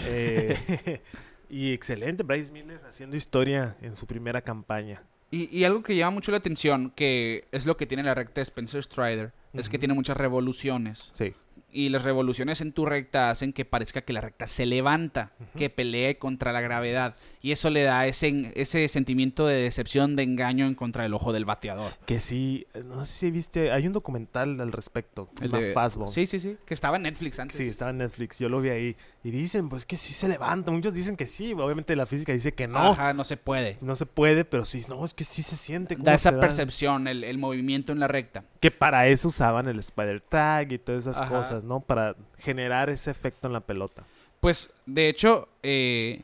eh, 0.07 1.01
y 1.51 1.73
excelente, 1.73 2.23
Bryce 2.23 2.53
Miller 2.53 2.81
haciendo 2.89 3.17
historia 3.17 3.77
en 3.81 3.97
su 3.97 4.07
primera 4.07 4.43
campaña. 4.43 5.03
Y, 5.31 5.57
y 5.57 5.65
algo 5.65 5.83
que 5.83 5.97
llama 5.97 6.13
mucho 6.13 6.31
la 6.31 6.39
atención, 6.39 6.93
que 6.95 7.49
es 7.51 7.67
lo 7.67 7.77
que 7.77 7.87
tiene 7.87 8.03
la 8.03 8.15
recta 8.15 8.41
de 8.41 8.43
Spencer 8.43 8.83
Strider, 8.83 9.33
es 9.53 9.69
que 9.69 9.79
tiene 9.79 9.95
muchas 9.95 10.17
revoluciones. 10.17 11.11
Sí. 11.15 11.35
Y 11.79 11.91
las 11.91 12.05
revoluciones 12.05 12.63
en 12.63 12.73
tu 12.73 12.87
recta 12.87 13.29
hacen 13.29 13.53
que 13.53 13.67
parezca 13.67 14.01
que 14.01 14.15
la 14.15 14.23
recta 14.23 14.47
se 14.47 14.65
levanta, 14.65 15.33
que 15.59 15.69
pelee 15.69 16.17
contra 16.17 16.51
la 16.53 16.63
gravedad. 16.63 17.17
Y 17.43 17.53
eso 17.53 17.69
le 17.69 17.83
da 17.83 18.07
ese, 18.07 18.51
ese 18.55 18.89
sentimiento 18.89 19.47
de 19.47 19.57
decepción, 19.57 20.17
de 20.17 20.23
engaño 20.23 20.67
en 20.67 20.75
contra 20.75 21.03
del 21.03 21.13
ojo 21.13 21.35
del 21.35 21.45
bateador. 21.45 21.93
Que 22.07 22.19
sí, 22.19 22.67
no 22.87 23.05
sé 23.05 23.13
si 23.27 23.31
viste, 23.31 23.73
hay 23.73 23.87
un 23.87 23.93
documental 23.93 24.59
al 24.61 24.73
respecto, 24.73 25.29
se 25.39 25.45
El 25.45 25.51
llama 25.51 25.65
de- 25.65 25.73
Fastball. 25.75 26.09
Sí, 26.09 26.27
sí, 26.27 26.41
sí. 26.41 26.57
Que 26.65 26.73
estaba 26.73 26.97
en 26.97 27.03
Netflix 27.03 27.39
antes. 27.39 27.59
Sí, 27.59 27.65
estaba 27.65 27.91
en 27.91 27.99
Netflix, 27.99 28.39
yo 28.39 28.49
lo 28.49 28.63
vi 28.63 28.71
ahí. 28.71 28.97
Y 29.23 29.31
dicen, 29.31 29.69
pues 29.69 29.85
que 29.85 29.99
sí 29.99 30.15
se 30.15 30.29
levanta. 30.29 30.71
Muchos 30.71 30.95
dicen 30.95 31.15
que 31.17 31.27
sí, 31.27 31.53
obviamente 31.53 31.95
la 31.95 32.07
física 32.07 32.33
dice 32.33 32.53
que 32.55 32.67
no. 32.69 32.79
Ajá, 32.93 33.13
no 33.13 33.25
se 33.25 33.37
puede. 33.37 33.77
No 33.83 33.97
se 33.97 34.07
puede, 34.07 34.47
pero 34.47 34.65
sí, 34.65 34.81
no, 34.89 35.05
es 35.05 35.13
que 35.13 35.25
sí 35.25 35.43
se 35.43 35.57
siente. 35.57 35.97
Da 35.99 36.15
esa 36.15 36.41
percepción, 36.41 37.07
el, 37.07 37.23
el 37.23 37.37
movimiento 37.37 37.93
en 37.93 38.01
la 38.01 38.09
recta. 38.09 38.45
Que 38.61 38.71
para 38.71 39.09
eso 39.09 39.29
usaban 39.29 39.69
el 39.69 39.79
Spider 39.81 40.21
Tag 40.23 40.73
y 40.73 40.79
todas 40.79 41.05
esas 41.05 41.21
Ajá. 41.21 41.29
cosas, 41.37 41.65
¿no? 41.67 41.81
Para 41.81 42.15
generar 42.39 42.89
ese 42.91 43.11
efecto 43.11 43.47
en 43.49 43.53
la 43.53 43.61
pelota. 43.61 44.05
Pues, 44.41 44.71
de 44.87 45.09
hecho, 45.09 45.49
eh, 45.63 46.23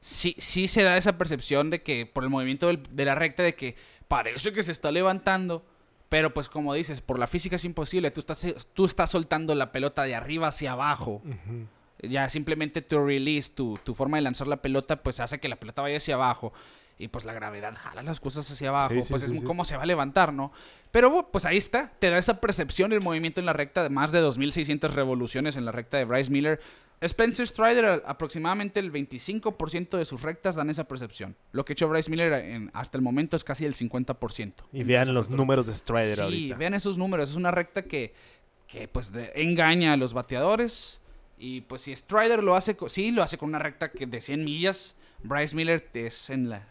sí, 0.00 0.34
sí 0.38 0.68
se 0.68 0.82
da 0.82 0.96
esa 0.96 1.16
percepción 1.18 1.70
de 1.70 1.82
que 1.82 2.06
por 2.06 2.24
el 2.24 2.30
movimiento 2.30 2.66
del- 2.68 2.82
de 2.90 3.04
la 3.04 3.14
recta 3.14 3.42
de 3.42 3.54
que 3.54 3.76
parece 4.08 4.52
que 4.52 4.62
se 4.62 4.72
está 4.72 4.90
levantando, 4.92 5.64
pero 6.08 6.32
pues 6.34 6.48
como 6.48 6.74
dices, 6.74 7.00
por 7.00 7.18
la 7.18 7.26
física 7.26 7.56
es 7.56 7.64
imposible. 7.64 8.10
Tú 8.10 8.20
estás, 8.20 8.46
tú 8.74 8.84
estás 8.84 9.10
soltando 9.10 9.54
la 9.54 9.72
pelota 9.72 10.04
de 10.04 10.14
arriba 10.14 10.48
hacia 10.48 10.72
abajo. 10.72 11.22
Ya 12.02 12.28
simplemente 12.28 12.82
tu 12.82 13.04
release, 13.04 13.50
tu, 13.52 13.74
tu 13.82 13.94
forma 13.94 14.18
de 14.18 14.22
lanzar 14.22 14.46
la 14.46 14.58
pelota, 14.58 15.02
pues 15.02 15.20
hace 15.20 15.40
que 15.40 15.48
la 15.48 15.56
pelota 15.56 15.80
vaya 15.82 15.96
hacia 15.96 16.14
abajo. 16.16 16.52
Y 16.96 17.08
pues 17.08 17.24
la 17.24 17.32
gravedad 17.32 17.74
jala 17.76 18.02
las 18.04 18.20
cosas 18.20 18.48
hacia 18.50 18.68
abajo. 18.68 18.94
Sí, 18.94 19.02
sí, 19.02 19.08
pues 19.10 19.22
sí, 19.22 19.32
es 19.34 19.40
sí. 19.40 19.44
como 19.44 19.64
se 19.64 19.76
va 19.76 19.82
a 19.82 19.86
levantar, 19.86 20.32
¿no? 20.32 20.52
Pero 20.92 21.28
pues 21.32 21.44
ahí 21.44 21.56
está. 21.56 21.90
Te 21.98 22.08
da 22.08 22.18
esa 22.18 22.40
percepción 22.40 22.92
el 22.92 23.00
movimiento 23.00 23.40
en 23.40 23.46
la 23.46 23.52
recta 23.52 23.82
de 23.82 23.88
más 23.90 24.12
de 24.12 24.22
2.600 24.22 24.90
revoluciones 24.92 25.56
en 25.56 25.64
la 25.64 25.72
recta 25.72 25.96
de 25.96 26.04
Bryce 26.04 26.30
Miller. 26.30 26.60
Spencer 27.00 27.46
Strider, 27.48 28.02
aproximadamente 28.06 28.78
el 28.80 28.92
25% 28.92 29.98
de 29.98 30.04
sus 30.04 30.22
rectas 30.22 30.54
dan 30.54 30.70
esa 30.70 30.84
percepción. 30.84 31.36
Lo 31.52 31.64
que 31.64 31.72
ha 31.72 31.74
hecho 31.74 31.88
Bryce 31.88 32.08
Miller 32.10 32.32
en- 32.32 32.70
hasta 32.74 32.96
el 32.96 33.02
momento 33.02 33.36
es 33.36 33.42
casi 33.44 33.66
el 33.66 33.74
50%. 33.74 34.64
Y 34.72 34.84
vean 34.84 35.12
los 35.12 35.28
números 35.28 35.66
de 35.66 35.74
Strider 35.74 36.14
Sí, 36.14 36.20
ahorita. 36.22 36.56
vean 36.56 36.74
esos 36.74 36.96
números. 36.96 37.30
Es 37.30 37.36
una 37.36 37.50
recta 37.50 37.82
que, 37.82 38.14
que 38.68 38.86
pues 38.88 39.10
de- 39.12 39.32
engaña 39.34 39.94
a 39.94 39.96
los 39.96 40.12
bateadores. 40.14 41.00
Y 41.36 41.62
pues 41.62 41.82
si 41.82 41.94
Strider 41.94 42.42
lo 42.44 42.54
hace, 42.54 42.76
sí, 42.86 43.10
lo 43.10 43.22
hace 43.24 43.36
con 43.36 43.48
una 43.48 43.58
recta 43.58 43.90
que 43.90 44.06
de 44.06 44.20
100 44.20 44.44
millas. 44.44 44.96
Bryce 45.24 45.56
Miller 45.56 45.88
es 45.94 46.30
en 46.30 46.50
las 46.50 46.62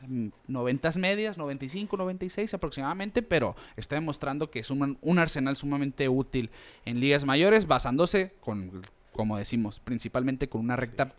90 0.47 0.91
medias, 0.99 1.37
95, 1.37 1.97
96 1.97 2.53
aproximadamente, 2.53 3.21
pero 3.21 3.55
está 3.75 3.95
demostrando 3.95 4.49
que 4.49 4.59
es 4.59 4.69
un, 4.69 4.97
un 5.01 5.19
arsenal 5.19 5.55
sumamente 5.55 6.07
útil 6.07 6.51
en 6.85 6.99
ligas 6.99 7.25
mayores, 7.25 7.67
basándose 7.67 8.33
con, 8.39 8.83
como 9.11 9.37
decimos, 9.37 9.79
principalmente 9.79 10.47
con 10.49 10.61
una 10.61 10.75
recta 10.75 11.13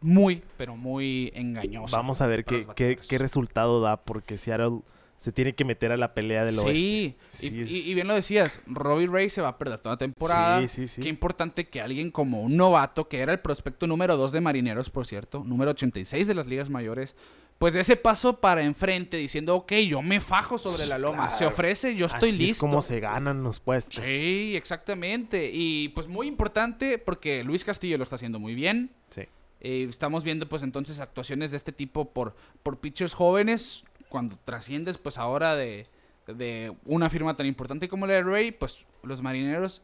muy, 0.00 0.42
pero 0.56 0.76
muy 0.76 1.32
engañosa. 1.34 1.96
Vamos 1.96 2.20
a 2.20 2.26
ver 2.26 2.44
qué, 2.44 2.66
qué, 2.74 2.98
qué 3.08 3.18
resultado 3.18 3.80
da, 3.80 4.04
porque 4.04 4.36
Seattle 4.36 4.80
se 5.18 5.32
tiene 5.32 5.54
que 5.54 5.64
meter 5.64 5.90
a 5.92 5.96
la 5.96 6.12
pelea 6.14 6.44
del 6.44 6.58
oeste. 6.58 6.74
Sí, 6.76 7.16
Sí, 7.30 7.50
y, 7.56 7.62
es- 7.62 7.70
y- 7.70 7.90
y 7.90 7.94
bien 7.94 8.06
lo 8.08 8.14
decías, 8.14 8.60
Robbie 8.66 9.06
Ray 9.06 9.30
se 9.30 9.40
va 9.40 9.48
a 9.48 9.58
perder 9.58 9.78
toda 9.78 9.94
la 9.94 9.98
temporada. 9.98 10.60
Sí, 10.62 10.68
sí, 10.68 10.88
sí. 10.88 11.02
Qué 11.02 11.08
importante 11.08 11.66
que 11.66 11.80
alguien 11.80 12.10
como 12.10 12.42
un 12.42 12.56
novato, 12.56 13.08
que 13.08 13.20
era 13.20 13.32
el 13.32 13.40
prospecto 13.40 13.86
número 13.86 14.16
2 14.16 14.32
de 14.32 14.40
Marineros, 14.40 14.90
por 14.90 15.06
cierto, 15.06 15.42
número 15.44 15.70
86 15.70 16.26
de 16.26 16.34
las 16.34 16.46
ligas 16.46 16.68
mayores, 16.68 17.14
pues 17.58 17.72
de 17.72 17.80
ese 17.80 17.96
paso 17.96 18.40
para 18.40 18.62
enfrente 18.64 19.16
diciendo, 19.16 19.54
ok, 19.54 19.72
yo 19.88 20.02
me 20.02 20.20
fajo 20.20 20.58
sobre 20.58 20.86
la 20.86 20.98
loma, 20.98 21.30
se 21.30 21.46
ofrece, 21.46 21.94
yo 21.94 22.06
estoy 22.06 22.30
Así 22.30 22.38
listo. 22.38 22.52
es 22.54 22.58
como 22.58 22.82
se 22.82 22.98
ganan 23.00 23.44
los 23.44 23.60
puestos. 23.60 24.04
Sí, 24.04 24.54
exactamente. 24.56 25.50
Y 25.54 25.88
pues 25.90 26.08
muy 26.08 26.26
importante 26.26 26.98
porque 26.98 27.44
Luis 27.44 27.64
Castillo 27.64 27.96
lo 27.96 28.02
está 28.02 28.16
haciendo 28.16 28.40
muy 28.40 28.54
bien. 28.56 28.90
Sí. 29.10 29.22
Eh, 29.60 29.86
estamos 29.88 30.24
viendo 30.24 30.48
pues 30.48 30.62
entonces 30.64 30.98
actuaciones 30.98 31.52
de 31.52 31.56
este 31.56 31.72
tipo 31.72 32.10
por, 32.12 32.34
por 32.64 32.78
pitchers 32.80 33.14
jóvenes. 33.14 33.84
Cuando 34.14 34.38
trasciendes 34.44 34.96
pues 34.96 35.18
ahora 35.18 35.56
de, 35.56 35.88
de 36.28 36.72
una 36.84 37.10
firma 37.10 37.36
tan 37.36 37.46
importante 37.46 37.88
como 37.88 38.06
la 38.06 38.12
de 38.14 38.22
Ray, 38.22 38.52
pues 38.52 38.86
los 39.02 39.22
marineros 39.22 39.82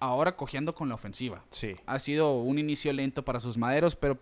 ahora 0.00 0.34
cojeando 0.34 0.74
con 0.74 0.88
la 0.88 0.96
ofensiva. 0.96 1.44
Sí. 1.50 1.76
Ha 1.86 2.00
sido 2.00 2.34
un 2.40 2.58
inicio 2.58 2.92
lento 2.92 3.24
para 3.24 3.38
sus 3.38 3.56
maderos, 3.56 3.94
pero 3.94 4.18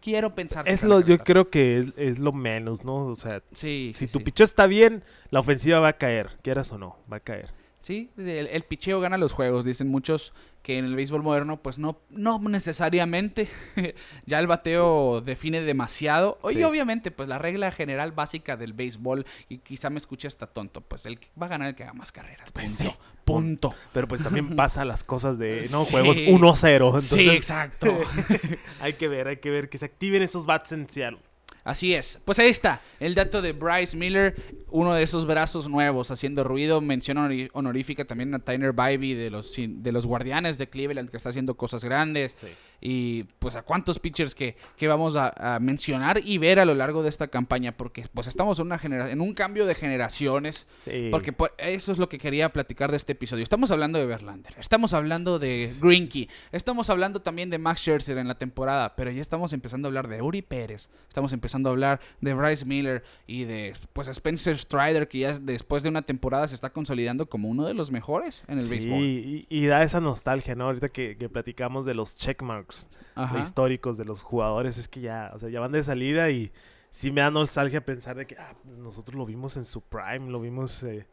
quiero 0.00 0.36
pensar 0.36 0.64
que 0.64 0.70
Es 0.70 0.84
lo, 0.84 1.00
yo 1.00 1.18
creo 1.18 1.50
que 1.50 1.80
es, 1.80 1.92
es 1.96 2.20
lo 2.20 2.30
menos, 2.32 2.84
¿no? 2.84 3.06
O 3.06 3.16
sea, 3.16 3.42
Sí, 3.50 3.90
si 3.92 4.06
sí, 4.06 4.12
tu 4.12 4.20
sí. 4.20 4.24
picheo 4.26 4.44
está 4.44 4.68
bien, 4.68 5.02
la 5.30 5.40
ofensiva 5.40 5.80
va 5.80 5.88
a 5.88 5.92
caer, 5.98 6.38
quieras 6.40 6.70
o 6.70 6.78
no, 6.78 6.96
va 7.12 7.16
a 7.16 7.20
caer. 7.20 7.50
Sí, 7.80 8.10
el, 8.18 8.28
el 8.46 8.62
picheo 8.64 9.00
gana 9.00 9.16
los 9.16 9.32
juegos, 9.32 9.64
dicen 9.64 9.88
muchos 9.88 10.32
que 10.62 10.76
en 10.76 10.84
el 10.84 10.94
béisbol 10.94 11.22
moderno 11.22 11.62
pues 11.62 11.78
no, 11.78 11.98
no 12.10 12.38
necesariamente, 12.38 13.48
ya 14.26 14.38
el 14.38 14.46
bateo 14.46 15.22
define 15.22 15.62
demasiado. 15.62 16.38
Y 16.50 16.54
Sí. 16.56 16.62
obviamente 16.64 17.10
pues 17.10 17.28
la 17.28 17.38
regla 17.38 17.72
general 17.72 18.12
básica 18.12 18.56
del 18.58 18.74
béisbol, 18.74 19.24
y 19.48 19.58
quizá 19.58 19.88
me 19.90 19.98
escuche 19.98 20.28
hasta 20.28 20.46
tonto, 20.46 20.82
pues 20.82 21.06
el 21.06 21.18
que 21.18 21.28
va 21.40 21.46
a 21.46 21.48
ganar 21.48 21.68
el 21.68 21.74
que 21.74 21.84
haga 21.84 21.94
más 21.94 22.12
carreras. 22.12 22.50
Pues 22.52 22.66
Punto. 22.76 22.90
sí. 22.92 22.96
Punto. 23.24 23.74
Pero 23.92 24.08
pues 24.08 24.22
también 24.22 24.50
pasa 24.56 24.84
las 24.84 25.02
cosas 25.04 25.38
de, 25.38 25.66
no, 25.72 25.84
Sí. 25.84 25.92
juegos 25.92 26.18
1-0. 26.18 26.72
Entonces, 26.86 27.08
sí, 27.10 27.30
exacto. 27.30 27.96
hay 28.80 28.92
que 28.94 29.08
ver, 29.08 29.28
hay 29.28 29.36
que 29.38 29.50
ver 29.50 29.68
que 29.70 29.78
se 29.78 29.86
activen 29.86 30.22
esos 30.22 30.44
bats 30.46 30.72
en 30.72 30.88
Seattle. 30.88 31.20
Así 31.64 31.94
es. 31.94 32.20
Pues 32.24 32.38
ahí 32.38 32.48
está, 32.48 32.80
el 33.00 33.14
dato 33.14 33.42
de 33.42 33.52
Bryce 33.52 33.96
Miller, 33.96 34.34
uno 34.70 34.94
de 34.94 35.02
esos 35.02 35.26
brazos 35.26 35.68
nuevos 35.68 36.10
haciendo 36.10 36.42
ruido. 36.44 36.80
Mención 36.80 37.18
honorífica 37.52 38.04
también 38.04 38.34
a 38.34 38.38
Tyler 38.38 38.72
Bybee 38.72 39.14
de 39.14 39.30
los, 39.30 39.54
de 39.56 39.92
los 39.92 40.06
Guardianes 40.06 40.58
de 40.58 40.68
Cleveland, 40.68 41.10
que 41.10 41.16
está 41.16 41.28
haciendo 41.28 41.54
cosas 41.56 41.84
grandes. 41.84 42.36
Y 42.82 43.24
pues 43.38 43.56
a 43.56 43.62
cuántos 43.62 43.98
pitchers 43.98 44.34
que, 44.34 44.56
que 44.78 44.88
vamos 44.88 45.14
a, 45.14 45.56
a 45.56 45.60
mencionar 45.60 46.18
y 46.24 46.38
ver 46.38 46.58
a 46.60 46.64
lo 46.64 46.74
largo 46.74 47.02
de 47.02 47.10
esta 47.10 47.28
campaña, 47.28 47.76
porque 47.76 48.06
pues 48.14 48.26
estamos 48.26 48.58
en, 48.58 48.66
una 48.66 48.80
en 49.10 49.20
un 49.20 49.34
cambio 49.34 49.66
de 49.66 49.74
generaciones. 49.74 50.66
Sí. 50.78 51.08
Porque 51.10 51.32
por- 51.34 51.52
eso 51.58 51.92
es 51.92 51.98
lo 51.98 52.08
que 52.08 52.16
quería 52.16 52.54
platicar 52.54 52.90
de 52.90 52.96
este 52.96 53.12
episodio. 53.12 53.42
Estamos 53.42 53.70
hablando 53.70 53.98
de 53.98 54.06
Verlander, 54.06 54.54
estamos 54.58 54.94
hablando 54.94 55.38
de 55.38 55.70
Greinke, 55.78 56.28
estamos 56.52 56.88
hablando 56.88 57.20
también 57.20 57.50
de 57.50 57.58
Max 57.58 57.80
Scherzer 57.82 58.16
en 58.16 58.28
la 58.28 58.36
temporada, 58.38 58.96
pero 58.96 59.10
ya 59.10 59.20
estamos 59.20 59.52
empezando 59.52 59.86
a 59.86 59.90
hablar 59.90 60.08
de 60.08 60.22
Uri 60.22 60.40
Pérez, 60.40 60.88
estamos 61.06 61.34
empezando 61.34 61.49
a 61.54 61.72
hablar 61.72 62.00
de 62.20 62.34
Bryce 62.34 62.64
Miller 62.64 63.02
y 63.26 63.44
de 63.44 63.74
pues 63.92 64.08
Spencer 64.08 64.56
Strider, 64.58 65.08
que 65.08 65.18
ya 65.20 65.38
después 65.38 65.82
de 65.82 65.88
una 65.88 66.02
temporada 66.02 66.46
se 66.48 66.54
está 66.54 66.70
consolidando 66.72 67.28
como 67.28 67.48
uno 67.48 67.66
de 67.66 67.74
los 67.74 67.90
mejores 67.90 68.44
en 68.48 68.58
el 68.58 68.64
Sí, 68.64 68.70
béisbol. 68.76 68.98
y, 69.02 69.46
y 69.48 69.66
da 69.66 69.82
esa 69.82 70.00
nostalgia, 70.00 70.54
¿no? 70.54 70.64
Ahorita 70.66 70.88
que, 70.88 71.16
que 71.16 71.28
platicamos 71.28 71.86
de 71.86 71.94
los 71.94 72.14
checkmarks 72.14 72.88
Ajá. 73.14 73.38
históricos 73.38 73.96
de 73.98 74.04
los 74.04 74.22
jugadores, 74.22 74.78
es 74.78 74.88
que 74.88 75.00
ya, 75.00 75.30
o 75.34 75.38
sea, 75.38 75.48
ya 75.48 75.60
van 75.60 75.72
de 75.72 75.82
salida 75.82 76.30
y 76.30 76.52
sí 76.90 77.10
me 77.10 77.20
da 77.20 77.30
nostalgia 77.30 77.84
pensar 77.84 78.16
de 78.16 78.26
que 78.26 78.36
ah, 78.38 78.54
pues 78.64 78.78
nosotros 78.78 79.16
lo 79.16 79.24
vimos 79.26 79.56
en 79.56 79.64
su 79.64 79.80
prime, 79.80 80.28
lo 80.30 80.40
vimos 80.40 80.82
eh, 80.82 81.06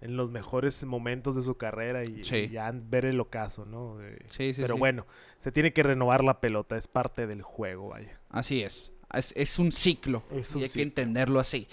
en 0.00 0.16
los 0.16 0.30
mejores 0.30 0.84
momentos 0.84 1.34
de 1.34 1.42
su 1.42 1.56
carrera 1.56 2.04
y, 2.04 2.24
Sí. 2.24 2.36
y 2.36 2.48
ya 2.50 2.70
ver 2.72 3.04
el 3.06 3.18
ocaso, 3.20 3.64
¿no? 3.64 4.00
Eh, 4.02 4.18
Sí, 4.30 4.52
sí, 4.54 4.62
pero 4.62 4.76
bueno, 4.76 5.06
se 5.38 5.50
tiene 5.50 5.72
que 5.72 5.82
renovar 5.82 6.22
la 6.22 6.40
pelota, 6.40 6.76
es 6.76 6.86
parte 6.88 7.26
del 7.26 7.42
juego, 7.42 7.88
vaya. 7.88 8.20
Así 8.28 8.62
es. 8.62 8.92
Es, 9.18 9.32
es 9.36 9.58
un 9.58 9.72
ciclo. 9.72 10.22
Es 10.32 10.54
y 10.56 10.62
hay 10.62 10.68
que 10.68 10.82
entenderlo 10.82 11.40
así. 11.40 11.66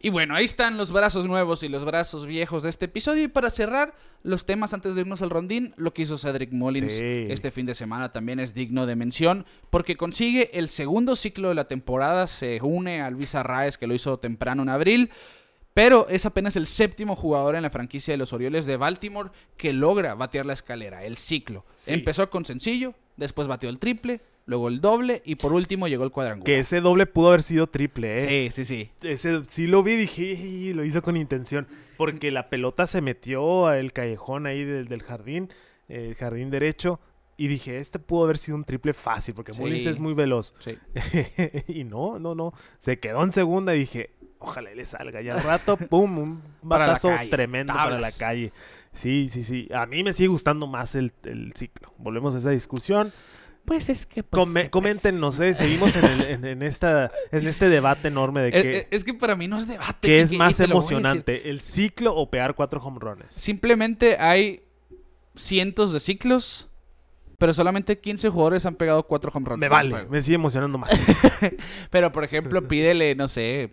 Y 0.00 0.10
bueno, 0.10 0.34
ahí 0.34 0.44
están 0.44 0.76
los 0.76 0.92
brazos 0.92 1.26
nuevos 1.26 1.62
y 1.62 1.68
los 1.70 1.84
brazos 1.86 2.26
viejos 2.26 2.62
de 2.62 2.68
este 2.68 2.84
episodio. 2.84 3.22
Y 3.24 3.28
para 3.28 3.48
cerrar 3.50 3.94
los 4.22 4.44
temas 4.44 4.74
antes 4.74 4.94
de 4.94 5.00
irnos 5.00 5.22
al 5.22 5.30
rondín, 5.30 5.72
lo 5.78 5.94
que 5.94 6.02
hizo 6.02 6.18
Cedric 6.18 6.52
Mullins 6.52 6.92
Sí. 6.92 7.26
este 7.30 7.50
fin 7.50 7.64
de 7.64 7.74
semana 7.74 8.12
también 8.12 8.38
es 8.38 8.52
digno 8.52 8.84
de 8.84 8.96
mención, 8.96 9.46
porque 9.70 9.96
consigue 9.96 10.50
el 10.58 10.68
segundo 10.68 11.16
ciclo 11.16 11.48
de 11.48 11.54
la 11.54 11.68
temporada, 11.68 12.26
se 12.26 12.60
une 12.62 13.00
a 13.00 13.08
Luis 13.08 13.34
Arraez, 13.34 13.78
que 13.78 13.86
lo 13.86 13.94
hizo 13.94 14.18
temprano 14.18 14.62
en 14.62 14.68
abril. 14.68 15.10
Pero 15.72 16.06
es 16.08 16.24
apenas 16.26 16.54
el 16.54 16.66
séptimo 16.66 17.16
jugador 17.16 17.56
en 17.56 17.62
la 17.62 17.70
franquicia 17.70 18.12
de 18.12 18.18
los 18.18 18.32
Orioles 18.32 18.64
de 18.66 18.76
Baltimore 18.76 19.30
que 19.56 19.72
logra 19.72 20.14
batear 20.14 20.46
la 20.46 20.52
escalera, 20.52 21.02
el 21.04 21.16
ciclo. 21.16 21.64
Sí. 21.74 21.92
Empezó 21.94 22.28
con 22.30 22.44
sencillo, 22.44 22.94
después 23.16 23.48
bateó 23.48 23.70
el 23.70 23.78
triple, 23.80 24.20
luego 24.46 24.68
el 24.68 24.80
doble 24.80 25.22
y 25.24 25.36
por 25.36 25.52
último 25.52 25.88
llegó 25.88 26.04
el 26.04 26.10
cuadrangular. 26.10 26.44
Que 26.46 26.58
ese 26.60 26.80
doble 26.80 27.06
pudo 27.06 27.28
haber 27.28 27.42
sido 27.42 27.66
triple, 27.68 28.22
¿eh? 28.22 28.50
Sí, 28.50 28.64
sí, 28.64 28.64
sí. 28.64 28.90
Ese 29.08 29.42
sí 29.46 29.66
lo 29.66 29.82
vi 29.82 29.92
y 29.92 29.96
dije, 29.96 30.32
"Ey, 30.32 30.72
lo 30.74 30.84
hizo 30.84 31.02
con 31.02 31.16
intención. 31.16 31.66
Porque 31.96 32.30
la 32.30 32.48
pelota 32.48 32.86
se 32.86 33.00
metió 33.00 33.66
al 33.68 33.92
callejón 33.92 34.46
ahí 34.46 34.64
del, 34.64 34.88
del 34.88 35.02
jardín, 35.02 35.48
eh, 35.88 36.06
el 36.08 36.14
jardín 36.16 36.50
derecho. 36.50 37.00
Y 37.36 37.48
dije, 37.48 37.78
este 37.78 37.98
pudo 37.98 38.24
haber 38.24 38.38
sido 38.38 38.56
un 38.56 38.64
triple 38.64 38.94
fácil, 38.94 39.34
porque 39.34 39.52
Sí. 39.52 39.88
Es 39.88 39.98
muy 39.98 40.14
veloz. 40.14 40.54
sí. 40.60 40.76
y 41.68 41.84
no, 41.84 42.18
no, 42.18 42.34
no. 42.34 42.52
Se 42.78 42.98
quedó 42.98 43.24
en 43.24 43.32
segunda 43.32 43.74
y 43.74 43.80
dije, 43.80 44.10
ojalá 44.38 44.72
le 44.74 44.84
salga. 44.84 45.20
Y 45.20 45.28
al 45.30 45.42
rato, 45.42 45.76
pum, 45.90 46.18
un 46.18 46.42
batazo 46.62 47.10
tremendo 47.30 47.72
para 47.72 47.98
la 47.98 48.12
calle. 48.12 48.52
Sí, 48.92 49.28
sí, 49.28 49.42
sí. 49.42 49.68
A 49.74 49.86
mí 49.86 50.04
me 50.04 50.12
sigue 50.12 50.28
gustando 50.28 50.66
más 50.68 50.94
el, 50.94 51.12
el 51.24 51.52
ciclo. 51.56 51.92
Volvemos 51.98 52.34
a 52.36 52.38
esa 52.38 52.50
discusión. 52.50 53.12
Pues 53.64 53.88
es 53.88 54.04
que... 54.06 54.22
Come- 54.22 54.68
comenten, 54.70 55.18
no 55.20 55.32
sé, 55.32 55.54
seguimos 55.54 55.96
en, 55.96 56.04
el- 56.04 56.22
en- 56.22 56.44
en 56.44 56.62
esta, 56.62 57.10
en 57.32 57.46
este 57.46 57.68
debate 57.68 58.08
enorme 58.08 58.42
de 58.42 58.48
Es, 58.48 58.62
que, 58.62 58.76
es- 58.78 58.86
es 58.90 59.04
que 59.04 59.14
para 59.14 59.36
mí 59.36 59.48
no 59.48 59.56
es 59.58 59.66
debate. 59.66 60.06
¿qué 60.06 60.20
es 60.20 60.32
más 60.32 60.60
emocionante, 60.60 61.48
el 61.50 61.60
ciclo 61.60 62.14
o 62.14 62.30
pegar 62.30 62.54
cuatro 62.54 62.80
home 62.82 62.98
runs. 63.00 63.24
Simplemente 63.30 64.16
hay 64.18 64.62
cientos 65.34 65.92
de 65.92 66.00
ciclos, 66.00 66.68
pero 67.38 67.52
solamente 67.52 67.98
15 67.98 68.28
jugadores 68.28 68.64
han 68.64 68.76
pegado 68.76 69.02
4 69.02 69.30
home 69.34 69.46
runs. 69.48 69.60
Me 69.60 69.68
vale, 69.68 70.06
me 70.08 70.22
sigue 70.22 70.36
emocionando 70.36 70.78
más. 70.78 70.90
Pero, 71.90 72.12
por 72.12 72.22
ejemplo, 72.24 72.66
pídele, 72.68 73.14
no 73.16 73.26
sé, 73.28 73.72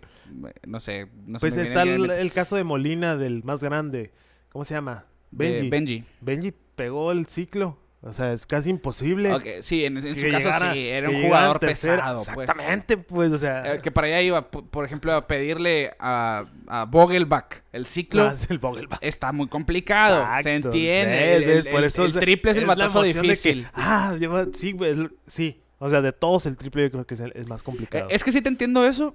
no 0.66 0.80
sé. 0.80 1.06
No 1.26 1.38
Pues 1.38 1.56
está 1.56 1.82
el, 1.84 2.10
el 2.10 2.32
caso 2.32 2.56
de 2.56 2.64
Molina, 2.64 3.16
del 3.16 3.44
más 3.44 3.62
grande. 3.62 4.12
¿Cómo 4.50 4.64
se 4.64 4.74
llama? 4.74 5.06
Benji. 5.30 5.70
Benji. 5.70 6.04
Benji 6.20 6.52
pegó 6.74 7.12
el 7.12 7.26
ciclo. 7.26 7.78
O 8.04 8.12
sea, 8.12 8.32
es 8.32 8.46
casi 8.46 8.68
imposible. 8.68 9.32
Ok, 9.32 9.44
sí, 9.60 9.84
en, 9.84 10.02
su 10.16 10.28
caso 10.28 10.50
sí, 10.72 10.88
era 10.88 11.08
un 11.08 11.22
jugador 11.22 11.60
pesado. 11.60 12.16
pues. 12.34 12.48
Exactamente, 12.48 12.96
pues, 12.96 13.30
o 13.30 13.38
sea. 13.38 13.74
Eh, 13.74 13.80
que 13.80 13.92
para 13.92 14.08
allá 14.08 14.20
iba, 14.22 14.50
por 14.50 14.84
ejemplo, 14.84 15.12
a 15.12 15.26
pedirle 15.28 15.92
a, 16.00 16.46
a 16.66 16.84
Vogelbach 16.86 17.62
el 17.72 17.86
ciclo. 17.86 18.24
no, 18.24 18.30
es 18.32 18.50
el 18.50 18.58
Vogelbach. 18.58 18.98
Está 19.00 19.30
muy 19.30 19.46
complicado, 19.46 20.26
se 20.42 20.52
entiende. 20.54 21.38
sí, 21.38 21.50
el, 21.68 21.72
por 21.72 21.84
eso 21.84 22.04
el 22.04 22.12
triple 22.14 22.50
es 22.50 22.56
el 22.56 22.66
batazo 22.66 23.02
que, 23.02 23.12
difícil. 23.12 23.66
ah, 23.74 24.16
lleva- 24.18 24.48
sí, 24.52 24.76
el- 24.80 25.14
sí. 25.28 25.60
O 25.78 25.88
sea, 25.88 26.00
de 26.00 26.12
todos 26.12 26.46
el 26.46 26.56
triple 26.56 26.82
yo 26.82 26.90
creo 26.90 27.06
que 27.06 27.14
es, 27.14 27.20
el- 27.20 27.32
es 27.36 27.46
más 27.48 27.60
Eh, 27.60 27.64
complicado. 27.64 28.08
es 28.10 28.24
que 28.24 28.32
sí 28.32 28.42
te 28.42 28.48
entiendo 28.48 28.84
eso, 28.84 29.14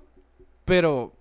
pero 0.63 1.13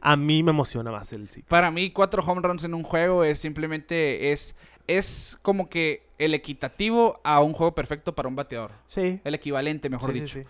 A 0.00 0.16
mí 0.16 0.42
me 0.42 0.50
emociona 0.50 0.90
más 0.90 1.12
el 1.12 1.28
ciclo. 1.28 1.48
Para 1.48 1.70
mí, 1.70 1.90
cuatro 1.90 2.22
home 2.24 2.40
runs 2.42 2.64
en 2.64 2.74
un 2.74 2.82
juego 2.82 3.22
es 3.24 3.38
simplemente 3.38 4.32
es, 4.32 4.56
es 4.88 5.38
como 5.42 5.68
que 5.68 6.08
el 6.18 6.34
equitativo 6.34 7.20
a 7.22 7.40
un 7.40 7.52
juego 7.52 7.74
perfecto 7.74 8.14
para 8.14 8.28
un 8.28 8.34
bateador. 8.34 8.72
Sí. 8.88 9.20
El 9.22 9.34
equivalente, 9.34 9.88
mejor 9.88 10.12
sí, 10.12 10.20
dicho. 10.20 10.40
sí, 10.40 10.44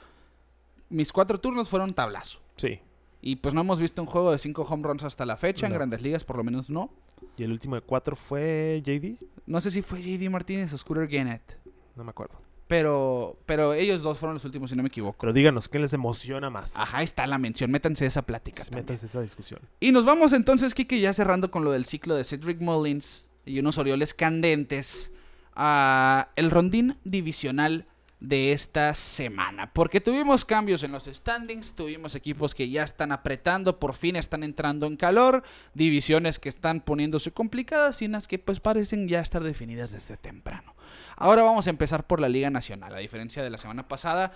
Mis 0.89 1.13
cuatro 1.13 1.39
turnos 1.39 1.69
fueron 1.69 1.93
tablazo. 1.93 2.41
sí. 2.57 2.69
Sí. 2.69 2.81
Y 3.21 3.37
pues 3.37 3.53
no 3.53 3.63
hemos 3.63 3.81
visto 3.81 4.01
un 4.01 4.07
juego 4.07 4.31
de 4.31 4.39
cinco 4.39 4.63
home 4.63 4.85
runs 4.87 5.03
hasta 5.03 5.27
la 5.27 5.37
fecha. 5.37 5.67
En 5.67 5.73
grandes 5.73 6.03
ligas, 6.03 6.23
por 6.23 6.37
lo 6.37 6.45
menos 6.45 6.71
no. 6.71 6.91
Y 7.37 7.43
el 7.43 7.51
último 7.51 7.75
de 7.75 7.81
cuatro 7.81 8.15
fue 8.15 8.81
JD. 8.85 9.21
No 9.45 9.61
sé 9.61 9.73
si 9.73 9.83
fue 9.83 10.01
JD 10.01 10.31
Martínez 10.31 10.73
o 10.73 10.79
Scooter 10.79 11.09
Gennett. 11.09 11.59
No 11.97 12.05
me 12.05 12.11
acuerdo. 12.11 12.41
Pero, 12.69 13.37
pero 13.47 13.73
ellos 13.73 14.03
dos 14.03 14.19
fueron 14.19 14.35
los 14.35 14.45
últimos, 14.45 14.71
si 14.71 14.77
no 14.77 14.83
me 14.83 14.89
equivoco. 14.89 15.17
Pero 15.21 15.33
díganos, 15.33 15.69
¿qué 15.69 15.79
les 15.79 15.93
emociona 15.95 16.51
más? 16.51 16.77
Ajá, 16.77 17.03
está 17.03 17.27
la 17.27 17.39
mención. 17.39 17.71
Métanse 17.71 18.07
esa 18.07 18.23
plática. 18.23 18.63
Sí, 18.63 18.71
métanse 18.73 19.07
esa 19.07 19.21
discusión. 19.21 19.61
Y 19.81 19.91
nos 19.91 20.05
vamos 20.05 20.33
entonces, 20.33 20.75
Kike, 20.75 21.01
ya 21.01 21.13
cerrando 21.13 21.51
con 21.51 21.65
lo 21.65 21.73
del 21.73 21.87
ciclo 21.87 22.15
de 22.15 22.25
Cedric 22.25 22.61
Mullins 22.61 23.28
y 23.49 23.59
unos 23.59 23.79
Orioles 23.79 24.15
candentes 24.15 25.11
a 25.55 26.29
el 26.37 26.51
rondín 26.51 26.97
divisional 27.05 27.87
de 28.21 28.53
esta 28.53 28.95
semana. 28.95 29.73
Porque 29.73 30.01
tuvimos 30.01 30.45
cambios 30.45 30.83
en 30.83 30.93
los 30.93 31.05
standings, 31.05 31.75
tuvimos 31.75 32.15
equipos 32.15 32.55
que 32.55 32.69
ya 32.69 32.83
están 32.83 33.13
apretando, 33.13 33.79
por 33.79 33.95
fin 33.95 34.17
están 34.17 34.43
entrando 34.43 34.87
en 34.87 34.97
calor, 34.97 35.45
divisiones 35.75 36.39
que 36.39 36.49
están 36.49 36.81
poniéndose 36.81 37.33
complicadas 37.33 38.03
y 38.03 38.07
unas 38.07 38.27
que 38.27 38.39
pues 38.39 38.61
parecen 38.61 39.09
ya 39.09 39.21
estar 39.21 39.43
definidas 39.43 39.93
desde 39.93 40.17
temprano. 40.17 40.75
Ahora 41.17 41.43
vamos 41.43 41.67
a 41.67 41.71
empezar 41.71 42.07
por 42.07 42.21
la 42.21 42.29
Liga 42.29 42.51
Nacional, 42.51 42.95
a 42.95 42.99
diferencia 42.99 43.43
de 43.43 43.51
la 43.51 43.59
semana 43.59 43.87
pasada. 43.89 44.33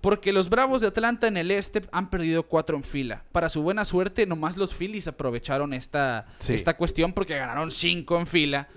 Porque 0.00 0.32
los 0.32 0.48
Bravos 0.48 0.80
de 0.80 0.88
Atlanta 0.88 1.26
en 1.26 1.36
el 1.36 1.50
este 1.50 1.82
han 1.92 2.10
perdido 2.10 2.42
cuatro 2.44 2.76
en 2.76 2.82
fila. 2.82 3.24
Para 3.32 3.48
su 3.48 3.62
buena 3.62 3.84
suerte, 3.84 4.26
nomás 4.26 4.56
los 4.56 4.74
Phillies 4.74 5.06
aprovecharon 5.08 5.72
esta, 5.72 6.26
Sí. 6.38 6.54
esta 6.54 6.76
cuestión 6.76 7.12
porque 7.12 7.36
ganaron 7.38 7.70
cinco 7.70 8.18
en 8.18 8.26
fila. 8.26 8.68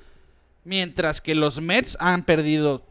Mientras 0.63 1.21
que 1.21 1.33
los 1.35 1.59
Mets 1.61 1.97
han 1.99 2.23
perdido 2.25 2.85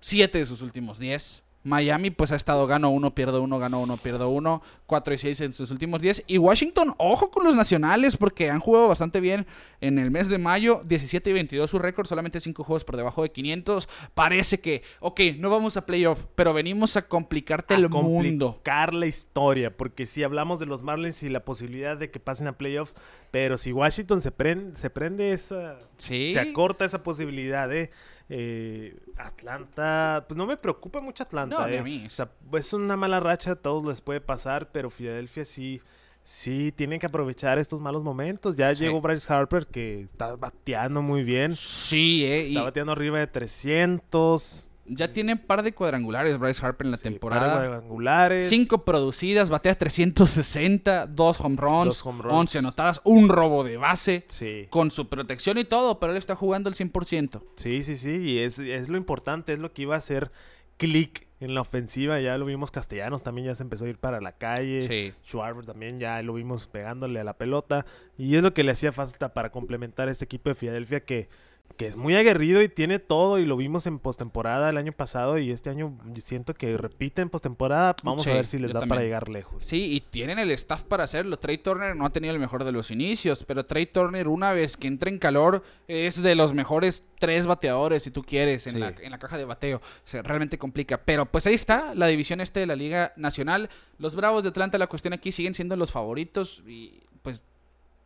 siete 0.00 0.38
de 0.38 0.46
sus 0.46 0.60
últimos 0.62 0.98
diez. 0.98 1.43
Miami 1.64 2.10
pues 2.10 2.30
ha 2.30 2.36
estado 2.36 2.66
gano 2.66 2.90
uno, 2.90 3.14
pierdo 3.14 3.42
uno, 3.42 3.58
gano 3.58 3.80
uno, 3.80 3.96
pierdo 3.96 4.28
uno. 4.28 4.62
4 4.86 5.14
y 5.14 5.18
6 5.18 5.40
en 5.40 5.52
sus 5.54 5.70
últimos 5.70 6.02
10. 6.02 6.24
Y 6.26 6.38
Washington, 6.38 6.94
ojo 6.98 7.30
con 7.30 7.42
los 7.44 7.56
nacionales 7.56 8.16
porque 8.16 8.50
han 8.50 8.60
jugado 8.60 8.86
bastante 8.88 9.20
bien 9.20 9.46
en 9.80 9.98
el 9.98 10.10
mes 10.10 10.28
de 10.28 10.38
mayo. 10.38 10.82
17 10.84 11.30
y 11.30 11.32
22 11.32 11.70
su 11.70 11.78
récord, 11.78 12.06
solamente 12.06 12.38
5 12.38 12.62
juegos 12.64 12.84
por 12.84 12.96
debajo 12.96 13.22
de 13.22 13.30
500. 13.32 13.88
Parece 14.14 14.60
que, 14.60 14.82
ok, 15.00 15.20
no 15.38 15.48
vamos 15.50 15.76
a 15.76 15.86
playoff, 15.86 16.24
pero 16.34 16.52
venimos 16.52 16.96
a 16.96 17.08
complicarte 17.08 17.74
A 17.74 17.78
el 17.78 17.88
mundo. 17.88 18.46
complicar 18.52 18.92
la 18.92 19.06
historia, 19.06 19.74
porque 19.76 20.06
si 20.06 20.22
hablamos 20.22 20.60
de 20.60 20.66
los 20.66 20.82
Marlins 20.82 21.22
y 21.22 21.28
la 21.30 21.44
posibilidad 21.44 21.96
de 21.96 22.10
que 22.10 22.20
pasen 22.20 22.46
a 22.46 22.58
playoffs, 22.58 22.94
pero 23.30 23.56
si 23.56 23.72
Washington 23.72 24.20
se 24.20 24.30
prende, 24.30 24.76
se 24.78 24.90
prende 24.90 25.32
esa, 25.32 25.78
Sí. 25.96 26.32
se 26.34 26.40
acorta 26.40 26.84
esa 26.84 27.02
posibilidad, 27.02 27.72
¿eh? 27.74 27.90
Eh, 28.28 28.96
Atlanta, 29.18 30.24
pues 30.26 30.36
no 30.38 30.46
me 30.46 30.56
preocupa 30.56 31.00
mucho 31.00 31.22
Atlanta, 31.24 31.58
No, 31.60 31.66
¿eh? 31.66 31.82
mí. 31.82 32.04
O 32.06 32.10
sea, 32.10 32.30
es 32.54 32.72
una 32.72 32.96
mala 32.96 33.20
racha, 33.20 33.52
a 33.52 33.56
todos 33.56 33.84
les 33.84 34.00
puede 34.00 34.20
pasar, 34.20 34.70
pero 34.72 34.88
Filadelfia 34.90 35.44
sí, 35.44 35.80
sí 36.22 36.72
tienen 36.74 36.98
que 36.98 37.06
aprovechar 37.06 37.58
estos 37.58 37.80
malos 37.80 38.02
momentos. 38.02 38.56
Ya 38.56 38.74
Sí. 38.74 38.84
llegó 38.84 39.00
Bryce 39.02 39.30
Harper 39.32 39.66
que 39.66 40.00
está 40.02 40.36
bateando 40.36 41.02
muy 41.02 41.22
bien, 41.22 41.52
Sí, 41.54 42.24
eh. 42.24 42.46
está 42.46 42.60
y 42.60 42.62
bateando 42.64 42.92
arriba 42.92 43.18
de 43.18 43.26
300. 43.26 44.70
Ya 44.86 45.12
tiene 45.12 45.36
par 45.36 45.62
de 45.62 45.72
cuadrangulares 45.72 46.38
Bryce 46.38 46.64
Harper 46.64 46.86
en 46.86 46.90
la 46.92 46.96
sí, 46.96 47.04
par 47.04 47.10
de 47.12 47.18
temporada. 47.18 47.54
cuadrangulares. 47.56 48.48
Cinco 48.48 48.84
producidas, 48.84 49.50
batea 49.50 49.74
360, 49.76 51.06
dos 51.06 51.40
home 51.40 51.56
runs, 51.56 51.86
Dos 51.86 52.06
home 52.06 52.22
runs. 52.22 52.34
11 52.34 52.58
anotadas, 52.58 53.00
un 53.04 53.28
robo 53.28 53.64
de 53.64 53.76
base, 53.76 54.24
Sí. 54.28 54.66
con 54.70 54.90
su 54.90 55.08
protección 55.08 55.58
y 55.58 55.64
todo, 55.64 55.98
pero 56.00 56.12
él 56.12 56.18
está 56.18 56.36
jugando 56.36 56.68
al 56.68 56.74
100%. 56.74 57.42
Sí, 57.56 57.82
sí, 57.82 57.96
sí, 57.96 58.10
y 58.16 58.38
es, 58.38 58.58
es 58.58 58.88
lo 58.88 58.96
importante, 58.96 59.52
es 59.52 59.58
lo 59.58 59.72
que 59.72 59.82
iba 59.82 59.94
a 59.94 59.98
hacer 59.98 60.30
clic 60.76 61.26
en 61.40 61.54
la 61.54 61.60
ofensiva, 61.60 62.18
ya 62.20 62.36
lo 62.38 62.46
vimos 62.46 62.70
Castellanos 62.70 63.22
también 63.22 63.46
ya 63.48 63.54
se 63.54 63.62
empezó 63.62 63.84
a 63.84 63.88
ir 63.88 63.98
para 63.98 64.20
la 64.20 64.32
calle, 64.32 64.86
Sí. 64.88 65.12
Schwarber 65.28 65.64
también 65.66 65.98
ya 65.98 66.20
lo 66.22 66.34
vimos 66.34 66.66
pegándole 66.66 67.20
a 67.20 67.24
la 67.24 67.36
pelota, 67.36 67.84
y 68.16 68.34
es 68.36 68.42
lo 68.42 68.54
que 68.54 68.64
le 68.64 68.72
hacía 68.72 68.90
falta 68.92 69.34
para 69.34 69.50
complementar 69.50 70.08
a 70.08 70.10
este 70.10 70.24
equipo 70.24 70.48
de 70.48 70.54
Filadelfia 70.54 71.00
que, 71.00 71.28
que 71.76 71.88
es 71.88 71.96
muy 71.96 72.14
aguerrido 72.14 72.62
y 72.62 72.68
tiene 72.68 73.00
todo, 73.00 73.40
y 73.40 73.46
lo 73.46 73.56
vimos 73.56 73.88
en 73.88 73.98
postemporada 73.98 74.70
el 74.70 74.76
año 74.76 74.92
pasado, 74.92 75.38
y 75.38 75.50
este 75.50 75.70
año 75.70 75.98
siento 76.18 76.54
que 76.54 76.76
repite 76.76 77.20
en 77.20 77.30
postemporada, 77.30 77.96
vamos 78.04 78.22
Sí, 78.22 78.30
a 78.30 78.34
ver 78.34 78.46
si 78.46 78.58
les 78.60 78.72
da 78.72 78.80
para 78.86 79.00
llegar 79.02 79.28
lejos. 79.28 79.64
Sí, 79.64 79.92
y 79.92 80.00
tienen 80.00 80.38
el 80.38 80.52
staff 80.52 80.84
para 80.84 81.02
hacerlo. 81.02 81.36
Trey 81.36 81.58
Turner 81.58 81.96
no 81.96 82.06
ha 82.06 82.10
tenido 82.10 82.32
el 82.32 82.38
mejor 82.38 82.62
de 82.62 82.70
los 82.70 82.92
inicios, 82.92 83.42
pero 83.42 83.66
Trey 83.66 83.86
Turner 83.86 84.28
una 84.28 84.52
vez 84.52 84.76
que 84.76 84.86
entra 84.86 85.10
en 85.10 85.18
calor 85.18 85.64
es 85.88 86.22
de 86.22 86.36
los 86.36 86.54
mejores 86.54 87.08
tres 87.18 87.44
bateadores, 87.44 88.04
si 88.04 88.12
tú 88.12 88.22
quieres, 88.22 88.68
en, 88.68 88.74
Sí. 88.74 88.78
la, 88.78 88.94
en 89.00 89.10
la 89.10 89.18
caja 89.18 89.36
de 89.36 89.44
bateo. 89.44 89.80
Se 90.04 90.22
realmente 90.22 90.58
complica. 90.58 90.98
Pero 91.04 91.26
pues 91.26 91.44
ahí 91.48 91.54
está 91.54 91.92
la 91.96 92.06
división 92.06 92.40
este 92.40 92.60
de 92.60 92.66
la 92.66 92.76
Liga 92.76 93.12
Nacional. 93.16 93.68
Los 93.98 94.14
Bravos 94.14 94.44
de 94.44 94.50
Atlanta, 94.50 94.78
la 94.78 94.86
cuestión 94.86 95.12
aquí 95.12 95.32
siguen 95.32 95.54
siendo 95.56 95.74
los 95.74 95.90
favoritos 95.90 96.62
y 96.68 97.00
pues 97.22 97.42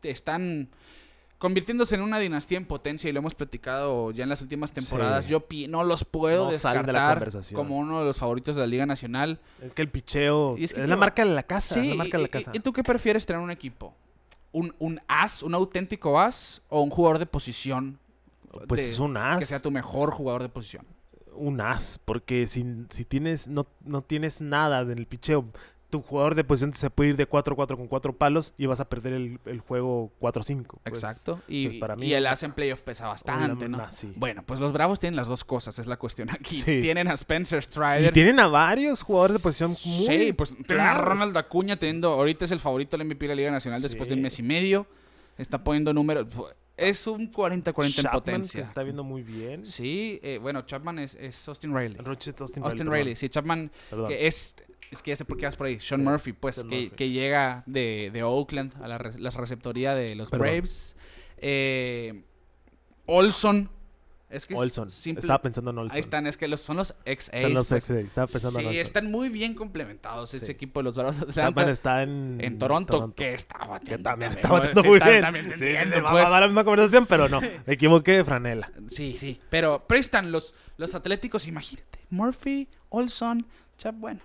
están 0.03 0.71
convirtiéndose 1.39 1.95
en 1.95 2.01
una 2.03 2.19
dinastía 2.19 2.59
en 2.59 2.67
potencia 2.67 3.09
y 3.09 3.13
lo 3.13 3.21
hemos 3.21 3.35
platicado 3.35 4.11
ya 4.11 4.25
en 4.25 4.29
las 4.29 4.43
últimas 4.43 4.73
temporadas. 4.73 5.25
Sí. 5.25 5.31
Yo 5.31 5.41
pi- 5.41 5.69
no 5.69 5.85
los 5.85 6.05
puedo 6.05 6.51
No 6.51 6.57
salen 6.57 6.85
de 6.85 6.93
la 6.93 6.99
descartar 7.01 7.19
conversación. 7.19 7.57
como 7.57 7.77
uno 7.79 8.01
de 8.01 8.07
los 8.07 8.19
favoritos 8.19 8.57
de 8.57 8.61
la 8.63 8.67
Liga 8.67 8.87
Nacional. 8.87 9.39
Es 9.63 9.73
que 9.75 9.83
el 9.83 9.89
picheo 9.89 10.57
Y 10.59 10.65
es, 10.65 10.77
la 10.77 10.97
marca 10.97 11.25
de 11.25 11.33
la 11.33 11.43
casa, 11.45 11.77
es 11.77 11.83
Sí, 11.83 11.89
la 11.91 11.95
marca 11.97 12.17
de 12.17 12.23
la 12.23 12.29
y- 12.29 12.31
casa. 12.31 12.51
y- 12.53 12.57
¿Y 12.57 12.61
tú 12.61 12.73
qué 12.73 12.83
prefieres 12.83 13.25
tener 13.25 13.41
un 13.41 13.51
equipo? 13.51 13.95
¿Un, 14.51 14.75
un 14.79 15.01
as, 15.07 15.43
un 15.43 15.55
auténtico 15.55 16.19
as 16.19 16.63
o 16.69 16.81
un 16.81 16.91
jugador 16.91 17.19
de 17.19 17.27
posición? 17.27 17.99
pues 18.67 18.81
de- 18.81 18.89
es 18.89 18.99
un 18.99 19.17
as. 19.17 19.39
Que 19.39 19.45
sea 19.45 19.61
tu 19.61 19.71
mejor 19.71 20.11
jugador 20.11 20.43
de 20.43 20.49
posición. 20.49 20.85
un 21.35 21.61
as, 21.61 22.01
porque 22.05 22.49
si, 22.49 22.65
si 22.91 23.05
tienes, 23.05 23.47
no, 23.47 23.69
no 23.85 24.03
tienes 24.03 24.41
nada 24.41 24.81
en 24.81 24.91
el 24.91 25.07
picheo, 25.07 25.45
tu 25.91 26.03
jugador 26.03 26.35
de 26.35 26.45
posición 26.45 26.75
se 26.75 26.91
puede 26.91 27.11
ir 27.11 27.17
de 27.17 27.27
4-4 27.27 27.77
con 27.77 27.87
4 27.89 28.13
palos 28.17 28.53
y 28.59 28.67
vas 28.67 28.79
a 28.81 28.89
perder 28.89 29.15
el, 29.15 29.41
el 29.47 29.61
juego 29.61 30.11
4-5. 30.21 30.67
Pues, 30.67 30.81
Exacto. 30.87 31.41
Y, 31.49 31.67
pues, 31.69 31.81
para 31.81 31.97
mí- 31.97 32.07
y 32.07 32.13
el 32.13 32.27
as 32.27 32.43
en 32.43 32.53
playoff 32.53 32.83
pesa 32.83 33.09
bastante, 33.09 33.69
¿no? 33.69 33.91
Sí. 33.91 34.13
Bueno, 34.17 34.43
pues 34.45 34.61
los 34.61 34.73
Bravos 34.73 35.01
tienen 35.01 35.17
las 35.17 35.29
dos 35.29 35.45
cosas, 35.45 35.79
es 35.79 35.87
la 35.87 35.97
cuestión 35.97 36.29
aquí. 36.31 36.57
Sí. 36.57 36.81
Tienen 36.83 37.09
a 37.09 37.15
Spencer 37.15 37.61
Y 37.61 37.63
Strider. 37.63 38.13
tienen 38.13 38.39
a 38.39 38.49
varios 38.49 39.03
jugadores 39.03 39.37
de 39.39 39.43
posición 39.43 39.71
muy 39.71 39.79
Sí, 40.07 40.33
pues 40.35 40.55
tienen 40.67 40.87
a. 40.87 40.95
Ronald 40.95 41.37
Acuña 41.37 41.77
teniendo, 41.79 42.11
ahorita 42.13 42.45
es 42.45 42.51
el 42.51 42.61
favorito 42.61 42.97
del 42.97 43.07
MVP 43.07 43.25
de 43.27 43.29
la 43.29 43.35
Liga 43.37 43.51
Nacional 43.51 43.81
después 43.81 44.09
Sí. 44.09 44.11
de 44.11 44.15
un 44.17 44.23
mes 44.23 44.39
y 44.39 44.43
medio. 44.43 44.87
Está 45.39 45.63
poniendo 45.65 45.93
números. 45.95 46.27
Es 46.77 47.07
un 47.07 47.33
40-40 47.33 47.99
en 48.05 48.11
potencia. 48.13 48.61
que 48.61 48.65
está 48.67 48.83
viendo 48.83 49.03
muy 49.03 49.23
bien. 49.23 49.65
Sí, 49.67 50.21
eh, 50.23 50.39
bueno, 50.41 50.63
Chapman 50.63 50.99
es, 51.01 51.15
es 51.17 51.49
Austin 51.49 51.75
Riley. 51.75 51.97
Rochester, 51.97 52.43
Austin, 52.43 52.63
Austin 52.63 52.91
Riley, 52.91 53.17
sí, 53.17 53.29
Chapman 53.29 53.71
que 54.07 54.27
es 54.27 54.55
es 54.91 55.03
que 55.03 55.11
ya 55.11 55.17
sé 55.17 55.25
por 55.27 55.37
qué 55.37 55.45
vas 55.47 55.57
por 55.57 55.67
ahí. 55.67 55.79
Sean 55.81 56.01
Sí, 56.01 56.07
Murphy, 56.07 56.33
pues, 56.33 56.57
que, 56.59 56.65
Murphy. 56.65 56.91
que 56.91 57.11
llega 57.11 57.63
de, 57.67 58.11
de 58.13 58.23
Oakland 58.23 58.73
a 58.83 58.89
la, 58.89 58.97
re- 58.99 59.19
la 59.19 59.29
receptoría 59.31 59.95
de 59.95 60.15
los 60.15 60.31
Perdón. 60.31 60.47
Braves. 60.47 60.97
Eh, 61.39 62.23
Olson. 63.07 63.71
Es 64.31 64.45
que 64.45 64.55
Olson. 64.55 64.91
simple- 64.91 65.21
Estaba 65.21 65.41
pensando 65.41 65.71
en 65.71 65.79
Olson. 65.79 65.95
Ahí 65.95 66.01
están, 66.01 66.27
es 66.27 66.37
que 66.37 66.49
los, 66.49 66.61
son 66.61 66.77
los 66.77 66.95
ex 67.07 67.31
Son 67.33 67.55
los 67.55 67.69
pues. 67.69 67.89
ex 67.91 68.07
Estaba 68.09 68.27
pensando 68.27 68.59
Sí, 68.59 68.63
en 68.65 68.69
Olson. 68.69 68.83
están 68.87 69.11
muy 69.11 69.31
bien 69.31 69.55
complementados 69.55 70.35
ese 70.35 70.47
Sí. 70.47 70.53
equipo 70.53 70.81
de 70.81 70.85
los 70.85 70.97
Bravos 70.97 71.17
de 71.17 71.23
Atlanta. 71.23 71.41
Chapman 71.43 71.69
está 71.71 72.03
en, 72.03 72.39
en 72.43 72.59
Toronto, 72.59 73.15
que 73.15 73.33
está 73.33 73.59
Que 73.59 73.69
batiendo. 73.69 74.03
también 74.03 74.33
también, 74.33 74.33
está 74.37 74.49
batiendo 74.51 74.85
muy 74.85 74.99
bien. 75.01 75.21
también 75.23 75.45
Sí, 75.57 75.65
pues. 75.83 76.03
va 76.05 76.37
a 76.37 76.41
la 76.41 76.47
misma 76.47 76.65
conversación, 76.65 77.07
pero 77.09 77.29
no. 77.31 77.41
Me 77.41 77.73
equivoqué 77.73 78.13
de 78.19 78.25
franela. 78.25 78.71
Sí, 78.89 79.17
sí. 79.17 79.41
Pero 79.49 79.87
prestan 79.87 80.31
los, 80.31 80.55
los 80.77 80.95
atléticos, 80.95 81.47
imagínate. 81.47 81.99
Murphy, 82.11 82.69
Olson, 82.91 83.47
Chap, 83.79 83.95
bueno. 83.97 84.21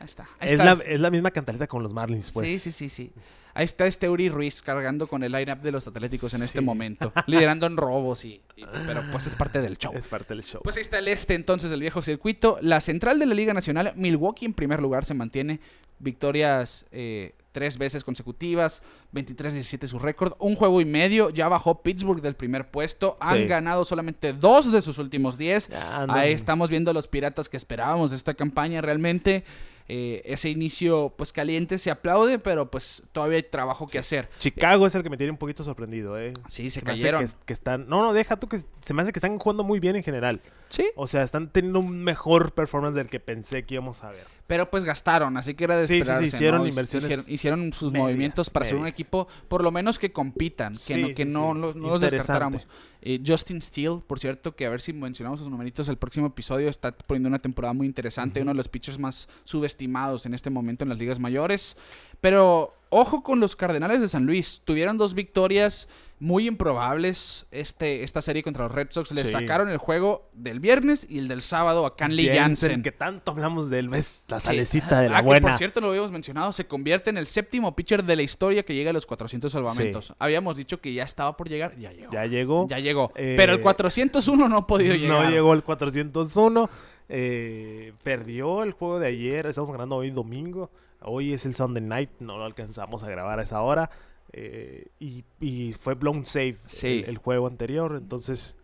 Ahí 0.00 0.04
está. 0.06 0.22
Ahí 0.38 0.46
Es 0.48 0.52
está. 0.52 0.64
la, 0.64 0.82
es 0.84 1.00
la 1.00 1.10
misma 1.10 1.30
cantaleta 1.32 1.66
con 1.66 1.82
los 1.82 1.92
Marlins, 1.92 2.30
pues. 2.30 2.48
Sí, 2.48 2.58
sí, 2.58 2.72
sí, 2.72 2.88
sí. 2.88 3.12
Ahí 3.58 3.64
está 3.64 3.86
este 3.86 4.08
Uri 4.08 4.28
Ruiz 4.28 4.62
cargando 4.62 5.08
con 5.08 5.24
el 5.24 5.32
lineup 5.32 5.58
de 5.60 5.72
los 5.72 5.88
Atléticos 5.88 6.32
en 6.34 6.42
este 6.42 6.60
momento, 6.60 7.12
liderando 7.26 7.66
en 7.66 7.76
robos 7.76 8.24
y, 8.24 8.40
y- 8.56 8.64
pero 8.86 9.02
pues 9.10 9.26
es 9.26 9.34
parte 9.34 9.60
del 9.60 9.76
show. 9.76 9.92
Es 9.96 10.06
parte 10.06 10.32
del 10.34 10.44
show. 10.44 10.60
Pues 10.62 10.76
ahí 10.76 10.82
está 10.82 10.98
el 10.98 11.08
este 11.08 11.34
entonces 11.34 11.68
del 11.70 11.80
viejo 11.80 12.00
circuito. 12.02 12.58
La 12.62 12.80
central 12.80 13.18
de 13.18 13.26
la 13.26 13.34
Liga 13.34 13.52
Nacional, 13.54 13.92
Milwaukee 13.96 14.46
en 14.46 14.54
primer 14.54 14.80
lugar 14.80 15.04
se 15.04 15.14
mantiene. 15.14 15.58
Victorias 15.98 16.86
eh, 16.92 17.34
tres 17.50 17.76
veces 17.76 18.04
consecutivas, 18.04 18.84
23-17 19.12 19.88
su 19.88 19.98
récord. 19.98 20.34
Un 20.38 20.54
juego 20.54 20.80
y 20.80 20.84
medio, 20.84 21.30
ya 21.30 21.48
bajó 21.48 21.82
Pittsburgh 21.82 22.20
del 22.22 22.36
primer 22.36 22.70
puesto. 22.70 23.16
Han 23.20 23.38
Sí. 23.38 23.46
ganado 23.46 23.84
solamente 23.84 24.32
dos 24.32 24.70
de 24.70 24.80
sus 24.80 24.98
últimos 24.98 25.36
10. 25.36 25.68
Ya 25.70 26.02
andan- 26.02 26.16
Ahí 26.18 26.32
estamos 26.32 26.70
viendo 26.70 26.92
los 26.92 27.08
piratas 27.08 27.48
que 27.48 27.56
esperábamos 27.56 28.10
de 28.10 28.16
esta 28.16 28.34
campaña 28.34 28.80
realmente. 28.80 29.42
Eh, 29.90 30.20
ese 30.26 30.50
inicio 30.50 31.14
pues 31.16 31.32
caliente 31.32 31.78
se 31.78 31.90
aplaude, 31.90 32.38
pero 32.38 32.70
pues 32.70 33.02
todavía 33.12 33.36
hay 33.36 33.42
trabajo 33.42 33.86
que 33.86 33.98
hacer. 33.98 34.28
Chicago 34.38 34.86
es 34.86 34.94
el 34.94 35.02
que 35.02 35.08
me 35.08 35.16
tiene 35.16 35.30
un 35.30 35.38
poquito 35.38 35.64
sorprendido, 35.64 36.18
¿eh? 36.18 36.34
Sí, 36.46 36.68
se 36.68 36.80
hace 36.80 36.86
cayeron. 36.86 37.26
Que, 37.26 37.32
que 37.46 37.52
están... 37.54 37.88
No, 37.88 38.02
no, 38.02 38.12
deja 38.12 38.36
tú 38.36 38.48
que 38.48 38.58
se 38.58 38.94
me 38.94 39.02
hace 39.02 39.12
que 39.12 39.18
están 39.18 39.38
jugando 39.38 39.64
muy 39.64 39.80
bien 39.80 39.96
en 39.96 40.02
general. 40.02 40.42
Sí, 40.68 40.84
O 40.96 41.06
sea, 41.06 41.22
están 41.22 41.48
teniendo 41.50 41.80
un 41.80 42.02
mejor 42.04 42.52
performance 42.52 42.94
del 42.94 43.06
que 43.08 43.20
pensé 43.20 43.64
que 43.64 43.74
íbamos 43.74 44.04
a 44.04 44.10
ver. 44.10 44.26
pero 44.46 44.70
pues 44.70 44.84
gastaron, 44.84 45.36
así 45.36 45.54
que 45.54 45.64
era 45.64 45.76
de 45.76 45.86
Sí, 45.86 45.94
sí, 45.94 45.94
sí, 45.96 46.00
esperarse, 46.02 46.26
hicieron 46.36 46.60
¿no? 46.62 46.66
inversiones 46.66 47.04
Hicieron, 47.04 47.24
hicieron 47.28 47.72
sus 47.72 47.92
medias, 47.92 48.04
movimientos 48.06 48.50
para 48.50 48.64
ser 48.66 48.76
un 48.76 48.86
equipo, 48.86 49.28
por 49.48 49.62
lo 49.62 49.70
menos 49.70 49.98
que 49.98 50.10
compitan, 50.12 50.74
que 50.74 50.78
Sí, 50.78 51.02
no, 51.02 51.08
que 51.08 51.14
sí, 51.16 51.24
no, 51.24 51.52
sí. 51.54 51.58
los, 51.60 51.76
no 51.76 51.82
los 51.88 52.02
Interesante. 52.02 52.16
descartáramos. 52.16 52.66
Eh, 53.02 53.20
Justin 53.26 53.62
Steele, 53.62 54.00
por 54.06 54.18
cierto, 54.20 54.56
que 54.56 54.66
a 54.66 54.70
ver 54.70 54.80
si 54.80 54.92
mencionamos 54.92 55.40
sus 55.40 55.48
numeritos 55.50 55.88
el 55.88 55.96
próximo 55.98 56.26
episodio, 56.28 56.68
está 56.68 56.92
poniendo 56.92 57.28
una 57.28 57.38
temporada 57.38 57.72
muy 57.74 57.86
interesante, 57.86 58.40
uno 58.42 58.50
de 58.52 58.56
los 58.56 58.68
pitchers 58.68 58.98
más 58.98 59.28
subestimados 59.44 60.26
en 60.26 60.34
este 60.34 60.50
momento 60.50 60.84
en 60.84 60.88
las 60.90 60.98
ligas 60.98 61.18
mayores. 61.18 61.76
Pero 62.20 62.74
ojo 62.90 63.22
con 63.22 63.40
los 63.40 63.56
Cardenales 63.56 64.00
de 64.00 64.08
San 64.08 64.26
Luis, 64.26 64.62
tuvieron 64.64 64.98
dos 64.98 65.14
victorias 65.14 65.88
muy 66.20 66.48
improbables 66.48 67.46
este, 67.52 68.02
esta 68.02 68.20
serie 68.22 68.42
contra 68.42 68.64
los 68.64 68.74
Red 68.74 68.88
Sox. 68.90 69.12
Les 69.12 69.26
Sí. 69.28 69.32
sacaron 69.32 69.68
el 69.68 69.76
juego 69.78 70.28
del 70.32 70.58
viernes 70.58 71.06
y 71.08 71.18
el 71.18 71.28
del 71.28 71.40
sábado 71.42 71.86
a 71.86 71.94
Canley 71.96 72.28
Jansen. 72.36 72.82
que 72.82 72.90
tanto 72.90 73.30
hablamos 73.30 73.70
de 73.70 73.78
él, 73.78 73.88
ves 73.88 74.24
la 74.28 74.40
Sí. 74.40 74.46
salecita 74.48 75.00
de 75.00 75.10
la 75.10 75.18
Ah, 75.18 75.20
que 75.20 75.26
buena. 75.26 75.48
por 75.48 75.56
cierto, 75.58 75.80
lo 75.80 75.90
habíamos 75.90 76.10
mencionado, 76.10 76.52
se 76.52 76.66
convierte 76.66 77.10
en 77.10 77.18
el 77.18 77.28
séptimo 77.28 77.76
pitcher 77.76 78.02
de 78.02 78.16
la 78.16 78.22
historia 78.22 78.64
que 78.64 78.74
llega 78.74 78.90
a 78.90 78.92
los 78.92 79.06
400 79.06 79.52
salvamentos. 79.52 80.12
Habíamos 80.18 80.56
dicho 80.56 80.80
que 80.80 80.92
ya 80.92 81.04
estaba 81.04 81.36
por 81.36 81.48
llegar, 81.48 81.76
ya 81.78 81.92
llegó. 81.92 82.10
Ya 82.12 82.24
llegó. 82.26 82.66
Ya 82.68 82.78
llegó. 82.80 83.12
Eh, 83.14 83.34
Pero 83.36 83.52
el 83.52 83.60
401 83.60 84.48
no 84.48 84.56
ha 84.56 84.66
podido 84.66 84.96
llegar. 84.96 85.24
No 85.24 85.30
llegó 85.30 85.52
el 85.54 85.62
401. 85.62 86.68
eh, 87.10 87.94
perdió 88.02 88.62
el 88.64 88.72
juego 88.72 88.98
de 88.98 89.06
ayer. 89.06 89.46
Estamos 89.46 89.70
grabando 89.70 89.96
hoy 89.96 90.10
domingo. 90.10 90.70
Hoy 91.00 91.32
es 91.32 91.46
el 91.46 91.54
Sunday 91.54 91.82
night. 91.82 92.10
No 92.20 92.38
lo 92.38 92.44
alcanzamos 92.44 93.02
a 93.04 93.08
grabar 93.10 93.38
a 93.38 93.42
esa 93.42 93.60
hora. 93.62 93.90
eh, 94.32 94.88
y, 94.98 95.24
y 95.40 95.72
fue 95.72 95.94
blown 95.94 96.26
save 96.26 96.56
Sí. 96.66 97.00
el, 97.04 97.10
el 97.10 97.18
juego 97.18 97.46
anterior. 97.46 97.94
Entonces, 97.96 98.56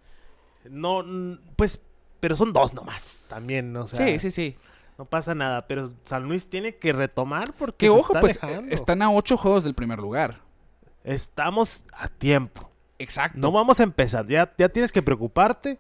no, 0.68 1.01
n- 1.03 1.39
pues, 1.57 1.80
pero 2.20 2.37
son 2.37 2.53
dos 2.53 2.74
nomás 2.74 3.22
también. 3.28 3.72
¿no? 3.72 3.85
O 3.85 3.89
sea, 3.89 4.07
sí, 4.07 4.18
sí, 4.18 4.30
sí. 4.30 4.57
No 4.99 5.05
pasa 5.07 5.35
nada. 5.35 5.66
Pero 5.66 5.91
San 6.05 6.24
Luis 6.28 6.47
tiene 6.51 6.76
que 6.76 6.93
retomar 6.93 7.53
porque 7.55 7.87
Que 7.87 7.91
ojo, 7.91 8.14
está 8.14 8.20
pues 8.20 8.39
están 8.70 9.03
a 9.03 9.11
ocho 9.11 9.37
juegos 9.37 9.64
del 9.64 9.74
primer 9.74 9.99
lugar. 9.99 10.37
Estamos 11.03 11.85
a 11.93 12.09
tiempo. 12.09 12.70
Exacto. 12.99 13.39
No 13.39 13.51
vamos 13.53 13.80
a 13.80 13.82
empezar. 13.82 14.26
Ya, 14.26 14.53
ya 14.57 14.68
tienes 14.68 14.93
que 14.93 15.03
preocuparte. 15.03 15.78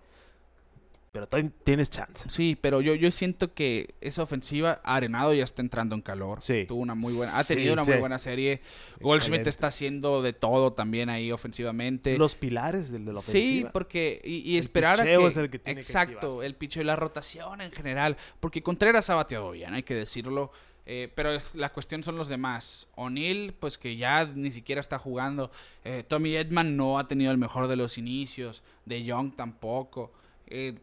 Pero 1.14 1.28
tienes 1.62 1.90
chance. 1.90 2.28
Sí, 2.28 2.58
pero 2.60 2.80
yo, 2.80 2.92
yo 2.96 3.08
siento 3.12 3.54
que 3.54 3.94
esa 4.00 4.24
ofensiva, 4.24 4.80
Arenado 4.82 5.32
ya 5.32 5.44
está 5.44 5.62
entrando 5.62 5.94
en 5.94 6.02
calor. 6.02 6.42
Sí. 6.42 6.64
Tuvo 6.66 6.80
una 6.80 6.96
muy 6.96 7.14
buena, 7.14 7.38
ha 7.38 7.44
Sí, 7.44 7.54
tenido 7.54 7.72
una 7.74 7.84
sí. 7.84 7.92
muy 7.92 8.00
buena 8.00 8.18
serie. 8.18 8.60
Goldschmidt 9.00 9.46
está 9.46 9.68
haciendo 9.68 10.22
de 10.22 10.32
todo 10.32 10.72
también 10.72 11.10
ahí 11.10 11.30
ofensivamente. 11.30 12.18
Los 12.18 12.34
pilares 12.34 12.90
de, 12.90 12.98
de 12.98 13.12
la 13.12 13.20
Sí, 13.20 13.30
ofensiva. 13.38 13.70
porque 13.70 14.20
y, 14.24 14.38
y 14.38 14.54
El 14.56 14.62
esperar 14.62 15.00
a 15.00 15.04
picheo 15.04 15.20
que, 15.20 15.26
es 15.28 15.36
el 15.36 15.50
que 15.50 15.58
tiene 15.60 15.80
que 15.80 15.86
exacto, 15.86 16.42
el 16.42 16.56
picho 16.56 16.80
y 16.80 16.84
la 16.84 16.96
rotación 16.96 17.60
en 17.60 17.70
general, 17.70 18.16
porque 18.40 18.60
Contreras 18.64 19.08
ha 19.08 19.14
bateado 19.14 19.52
bien, 19.52 19.72
hay 19.72 19.84
que 19.84 19.94
decirlo. 19.94 20.50
eh, 20.86 21.12
pero 21.14 21.32
es- 21.32 21.54
la 21.54 21.72
cuestión 21.72 22.02
son 22.02 22.16
los 22.16 22.26
demás. 22.28 22.88
O'Neill, 22.96 23.54
pues 23.54 23.78
que 23.78 23.96
ya 23.96 24.24
ni 24.26 24.50
siquiera 24.50 24.80
está 24.80 24.98
jugando. 24.98 25.50
Eh, 25.84 26.02
Tommy 26.06 26.34
Edman 26.34 26.76
no 26.76 26.98
ha 26.98 27.06
tenido 27.08 27.30
el 27.30 27.38
mejor 27.38 27.68
de 27.68 27.76
los 27.76 27.98
inicios. 27.98 28.62
De 28.84 29.02
Young 29.04 29.34
tampoco. 29.36 30.12
Eh, 30.48 30.74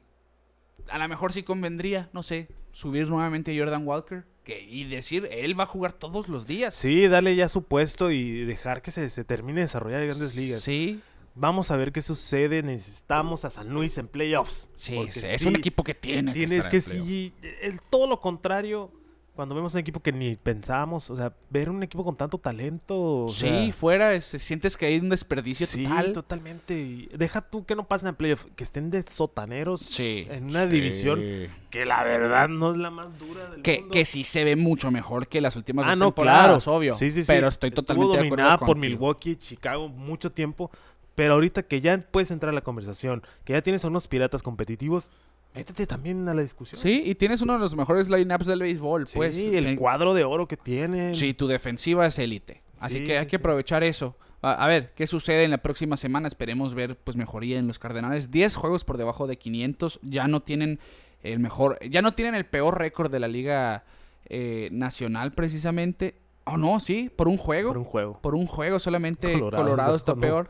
a 0.91 0.97
lo 0.97 1.07
mejor 1.07 1.33
sí 1.33 1.43
convendría, 1.43 2.09
no 2.13 2.23
sé, 2.23 2.47
subir 2.71 3.07
nuevamente 3.09 3.55
a 3.55 3.59
Jordan 3.59 3.85
Walker. 3.87 4.25
Que, 4.43 4.59
y 4.61 4.85
decir, 4.85 5.27
él 5.31 5.59
va 5.59 5.63
a 5.65 5.67
jugar 5.67 5.93
todos 5.93 6.27
los 6.27 6.47
días. 6.47 6.73
Sí, 6.73 7.07
darle 7.07 7.35
ya 7.35 7.47
su 7.47 7.63
puesto 7.63 8.09
y 8.09 8.43
dejar 8.43 8.81
que 8.81 8.89
se, 8.89 9.07
se 9.09 9.23
termine 9.23 9.59
de 9.61 9.65
desarrollar 9.65 10.01
en 10.01 10.07
grandes 10.09 10.35
ligas. 10.35 10.61
Sí, 10.61 10.99
Vamos 11.33 11.71
a 11.71 11.77
ver 11.77 11.93
qué 11.93 12.01
sucede. 12.01 12.61
Necesitamos 12.61 13.45
a 13.45 13.49
San 13.49 13.69
Luis 13.69 13.97
en 13.97 14.07
playoffs. 14.07 14.69
sí, 14.75 14.97
es 15.07 15.41
sí, 15.41 15.47
un 15.47 15.55
equipo 15.55 15.83
que 15.83 15.93
tiene 15.95 16.33
que 16.33 16.39
Tienes 16.39 16.65
estar 16.67 16.71
que 16.71 16.77
en 16.77 16.83
playoff. 16.83 17.07
sí. 17.07 17.33
El, 17.61 17.81
todo 17.81 18.07
lo 18.07 18.19
contrario. 18.19 18.91
Cuando 19.35 19.55
vemos 19.55 19.73
un 19.73 19.79
equipo 19.79 20.01
que 20.01 20.11
ni 20.11 20.35
pensábamos. 20.35 21.09
O 21.09 21.15
sea, 21.15 21.31
ver 21.49 21.69
un 21.69 21.81
equipo 21.83 22.03
con 22.03 22.15
tanto 22.17 22.37
talento. 22.37 23.23
o 23.25 23.29
Sí, 23.29 23.39
sea, 23.47 23.73
fuera, 23.73 24.13
es- 24.13 24.25
sientes 24.25 24.75
que 24.75 24.85
hay 24.87 24.97
un 24.99 25.09
desperdicio 25.09 25.65
sí, 25.65 25.83
total. 25.85 26.11
totalmente. 26.11 27.09
Deja 27.17 27.41
tú 27.41 27.65
que 27.65 27.75
no 27.75 27.87
pasen 27.87 28.09
en 28.09 28.15
playoff. 28.15 28.45
Que 28.55 28.63
estén 28.63 28.89
de 28.91 29.03
sotaneros. 29.09 29.81
Sí. 29.81 30.27
En 30.29 30.45
una 30.45 30.65
sí. 30.65 30.71
división 30.71 31.21
que 31.69 31.85
la 31.85 32.03
verdad 32.03 32.49
no 32.49 32.71
es 32.73 32.77
la 32.77 32.91
más 32.91 33.17
dura 33.17 33.49
del 33.49 33.61
Que, 33.61 33.79
mundo. 33.79 33.93
que 33.93 34.03
sí 34.05 34.23
se 34.25 34.43
ve 34.43 34.55
mucho 34.57 34.91
mejor 34.91 35.27
que 35.27 35.39
las 35.39 35.55
últimas 35.55 35.85
Ah, 35.87 35.91
dos 35.91 35.97
no, 35.99 36.05
temporadas, 36.07 36.63
claro. 36.65 36.77
obvio. 36.77 36.95
Sí, 36.95 37.09
sí, 37.09 37.23
sí. 37.23 37.27
Pero 37.31 37.47
estoy 37.47 37.69
Estuvo 37.69 37.83
totalmente 37.83 38.11
de 38.11 38.17
acuerdo 38.27 38.29
dominada 38.35 38.57
por 38.57 38.67
contigo. 38.75 38.91
Milwaukee, 38.91 39.35
Chicago 39.37 39.87
mucho 39.87 40.31
tiempo. 40.31 40.69
Pero 41.15 41.33
ahorita 41.33 41.63
que 41.63 41.81
ya 41.81 41.97
puedes 41.99 42.31
entrar 42.31 42.49
a 42.51 42.53
la 42.53 42.61
conversación, 42.61 43.21
que 43.45 43.53
ya 43.53 43.61
tienes 43.61 43.83
a 43.85 43.87
unos 43.89 44.07
piratas 44.07 44.43
competitivos, 44.43 45.09
métete 45.53 45.85
también 45.87 46.27
a 46.29 46.33
la 46.33 46.41
discusión. 46.41 46.79
Sí, 46.81 47.01
y 47.05 47.15
tienes 47.15 47.41
uno 47.41 47.53
de 47.53 47.59
los 47.59 47.75
mejores 47.75 48.09
lineups 48.09 48.45
del 48.47 48.59
béisbol, 48.61 49.07
Sí, 49.07 49.15
pues. 49.17 49.37
el 49.37 49.63
Ten- 49.65 49.75
cuadro 49.75 50.13
de 50.13 50.23
oro 50.23 50.47
que 50.47 50.57
tienen. 50.57 51.15
Sí, 51.15 51.33
tu 51.33 51.47
defensiva 51.47 52.05
es 52.07 52.17
élite. 52.19 52.61
Así 52.79 52.99
Sí, 52.99 53.03
que 53.03 53.17
hay 53.17 53.27
que 53.27 53.35
aprovechar 53.35 53.83
eso. 53.83 54.15
A, 54.41 54.53
a 54.53 54.67
ver, 54.67 54.91
¿qué 54.95 55.05
sucede 55.05 55.43
en 55.43 55.51
la 55.51 55.59
próxima 55.59 55.97
semana? 55.97 56.27
Esperemos 56.27 56.73
ver 56.73 56.95
pues 56.97 57.15
mejoría 57.17 57.59
en 57.59 57.67
los 57.67 57.77
Cardenales. 57.79 58.31
10 58.31 58.55
juegos 58.55 58.83
por 58.85 58.97
debajo 58.97 59.27
de 59.27 59.37
500. 59.37 59.99
Ya 60.01 60.27
no 60.27 60.39
tienen 60.41 60.79
el 61.21 61.39
mejor, 61.39 61.77
ya 61.87 62.01
no 62.01 62.13
tienen 62.13 62.33
el 62.33 62.45
peor 62.45 62.79
récord 62.79 63.11
de 63.11 63.19
la 63.19 63.27
liga 63.27 63.83
eh, 64.29 64.69
nacional 64.71 65.33
precisamente. 65.33 66.15
Oh, 66.45 66.57
no, 66.57 66.79
sí, 66.79 67.11
por 67.15 67.27
un 67.27 67.37
juego. 67.37 67.69
por 67.69 67.77
un 67.77 67.83
juego. 67.83 68.19
por 68.21 68.33
un 68.33 68.47
juego 68.47 68.79
solamente 68.79 69.31
Colorado, 69.33 69.63
Colorado, 69.63 69.95
está 69.95 70.15
no. 70.15 70.21
peor. 70.21 70.49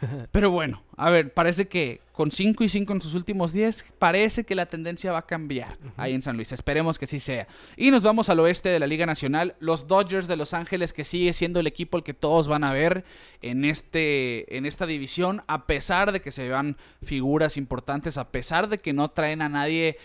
Pero 0.30 0.50
bueno, 0.50 0.82
a 0.96 1.10
ver, 1.10 1.34
parece 1.34 1.68
que 1.68 2.00
con 2.16 2.30
5 2.30 2.64
y 2.64 2.68
5 2.70 2.94
en 2.94 3.00
sus 3.02 3.12
últimos 3.14 3.52
10, 3.52 3.92
parece 3.98 4.44
que 4.44 4.54
la 4.54 4.64
tendencia 4.64 5.12
va 5.12 5.18
a 5.18 5.26
cambiar 5.26 5.76
ahí 5.98 6.14
en 6.14 6.22
San 6.22 6.34
Luis. 6.36 6.50
Esperemos 6.50 6.98
que 6.98 7.06
sí 7.06 7.20
sea. 7.20 7.46
Y 7.76 7.90
nos 7.90 8.02
vamos 8.02 8.30
al 8.30 8.40
oeste 8.40 8.70
de 8.70 8.80
la 8.80 8.86
Liga 8.86 9.04
Nacional. 9.04 9.54
Los 9.60 9.86
Dodgers 9.86 10.26
de 10.26 10.36
Los 10.36 10.54
Ángeles, 10.54 10.94
que 10.94 11.04
sigue 11.04 11.34
siendo 11.34 11.60
el 11.60 11.66
equipo 11.66 11.98
al 11.98 12.02
que 12.04 12.14
todos 12.14 12.48
van 12.48 12.64
a 12.64 12.72
ver 12.72 13.04
en, 13.42 13.66
este, 13.66 14.56
en 14.56 14.64
esta 14.64 14.86
división, 14.86 15.42
a 15.46 15.66
pesar 15.66 16.10
de 16.10 16.20
que 16.22 16.32
se 16.32 16.48
vean 16.48 16.78
figuras 17.02 17.58
importantes, 17.58 18.16
a 18.16 18.30
pesar 18.30 18.68
de 18.70 18.78
que 18.78 18.94
no 18.94 19.10
traen 19.10 19.42
a 19.42 19.48
nadie 19.50 19.98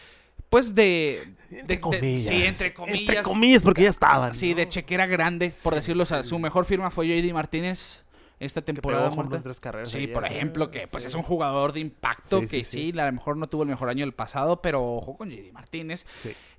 pues 0.49 0.76
de... 0.76 1.22
Entre 1.49 1.62
de- 1.62 1.64
de- 1.64 1.80
comillas. 1.80 2.24
sí, 2.28 2.43
entre 2.43 2.74
comillas. 2.74 2.99
Entre 2.99 3.24
comillas, 3.24 3.64
porque 3.64 3.84
ya 3.84 3.89
estaban. 3.89 4.36
Sí, 4.36 4.49
¿no? 4.51 4.57
de 4.57 4.68
chequera 4.68 5.07
grande, 5.07 5.53
por 5.64 5.72
Sí, 5.74 5.78
decirlo. 5.80 6.03
O 6.03 6.05
sea, 6.05 6.24
sí. 6.24 6.30
su 6.30 6.39
mejor 6.39 6.66
firma 6.66 6.91
fue 6.91 7.07
JD 7.07 7.32
Martínez 7.34 8.03
esta 8.42 8.62
Que 8.62 8.74
temporada 8.74 9.08
home 9.08 9.16
muerta. 9.16 9.42
tres 9.42 9.60
carreras 9.60 9.89
Sí, 9.92 10.00
ayer, 10.00 10.14
por 10.14 10.26
ejemplo, 10.26 10.70
que 10.72 10.88
pues 10.88 11.04
Sí. 11.04 11.08
es 11.08 11.16
un 11.16 11.24
jugador 11.24 11.74
de 11.74 11.80
impacto 11.80 12.39
Sí, 12.42 12.48
que 12.48 12.64
sí, 12.64 12.92
a 13.00 13.06
lo 13.06 13.12
mejor 13.14 13.38
no 13.38 13.48
tuvo 13.48 13.64
el 13.64 13.70
mejor 13.70 13.89
año 13.89 14.04
del 14.06 14.14
pasado, 14.14 14.62
pero 14.62 14.84
ojo 14.96 15.16
con 15.18 15.30
JD 15.30 15.52
Martínez. 15.54 16.06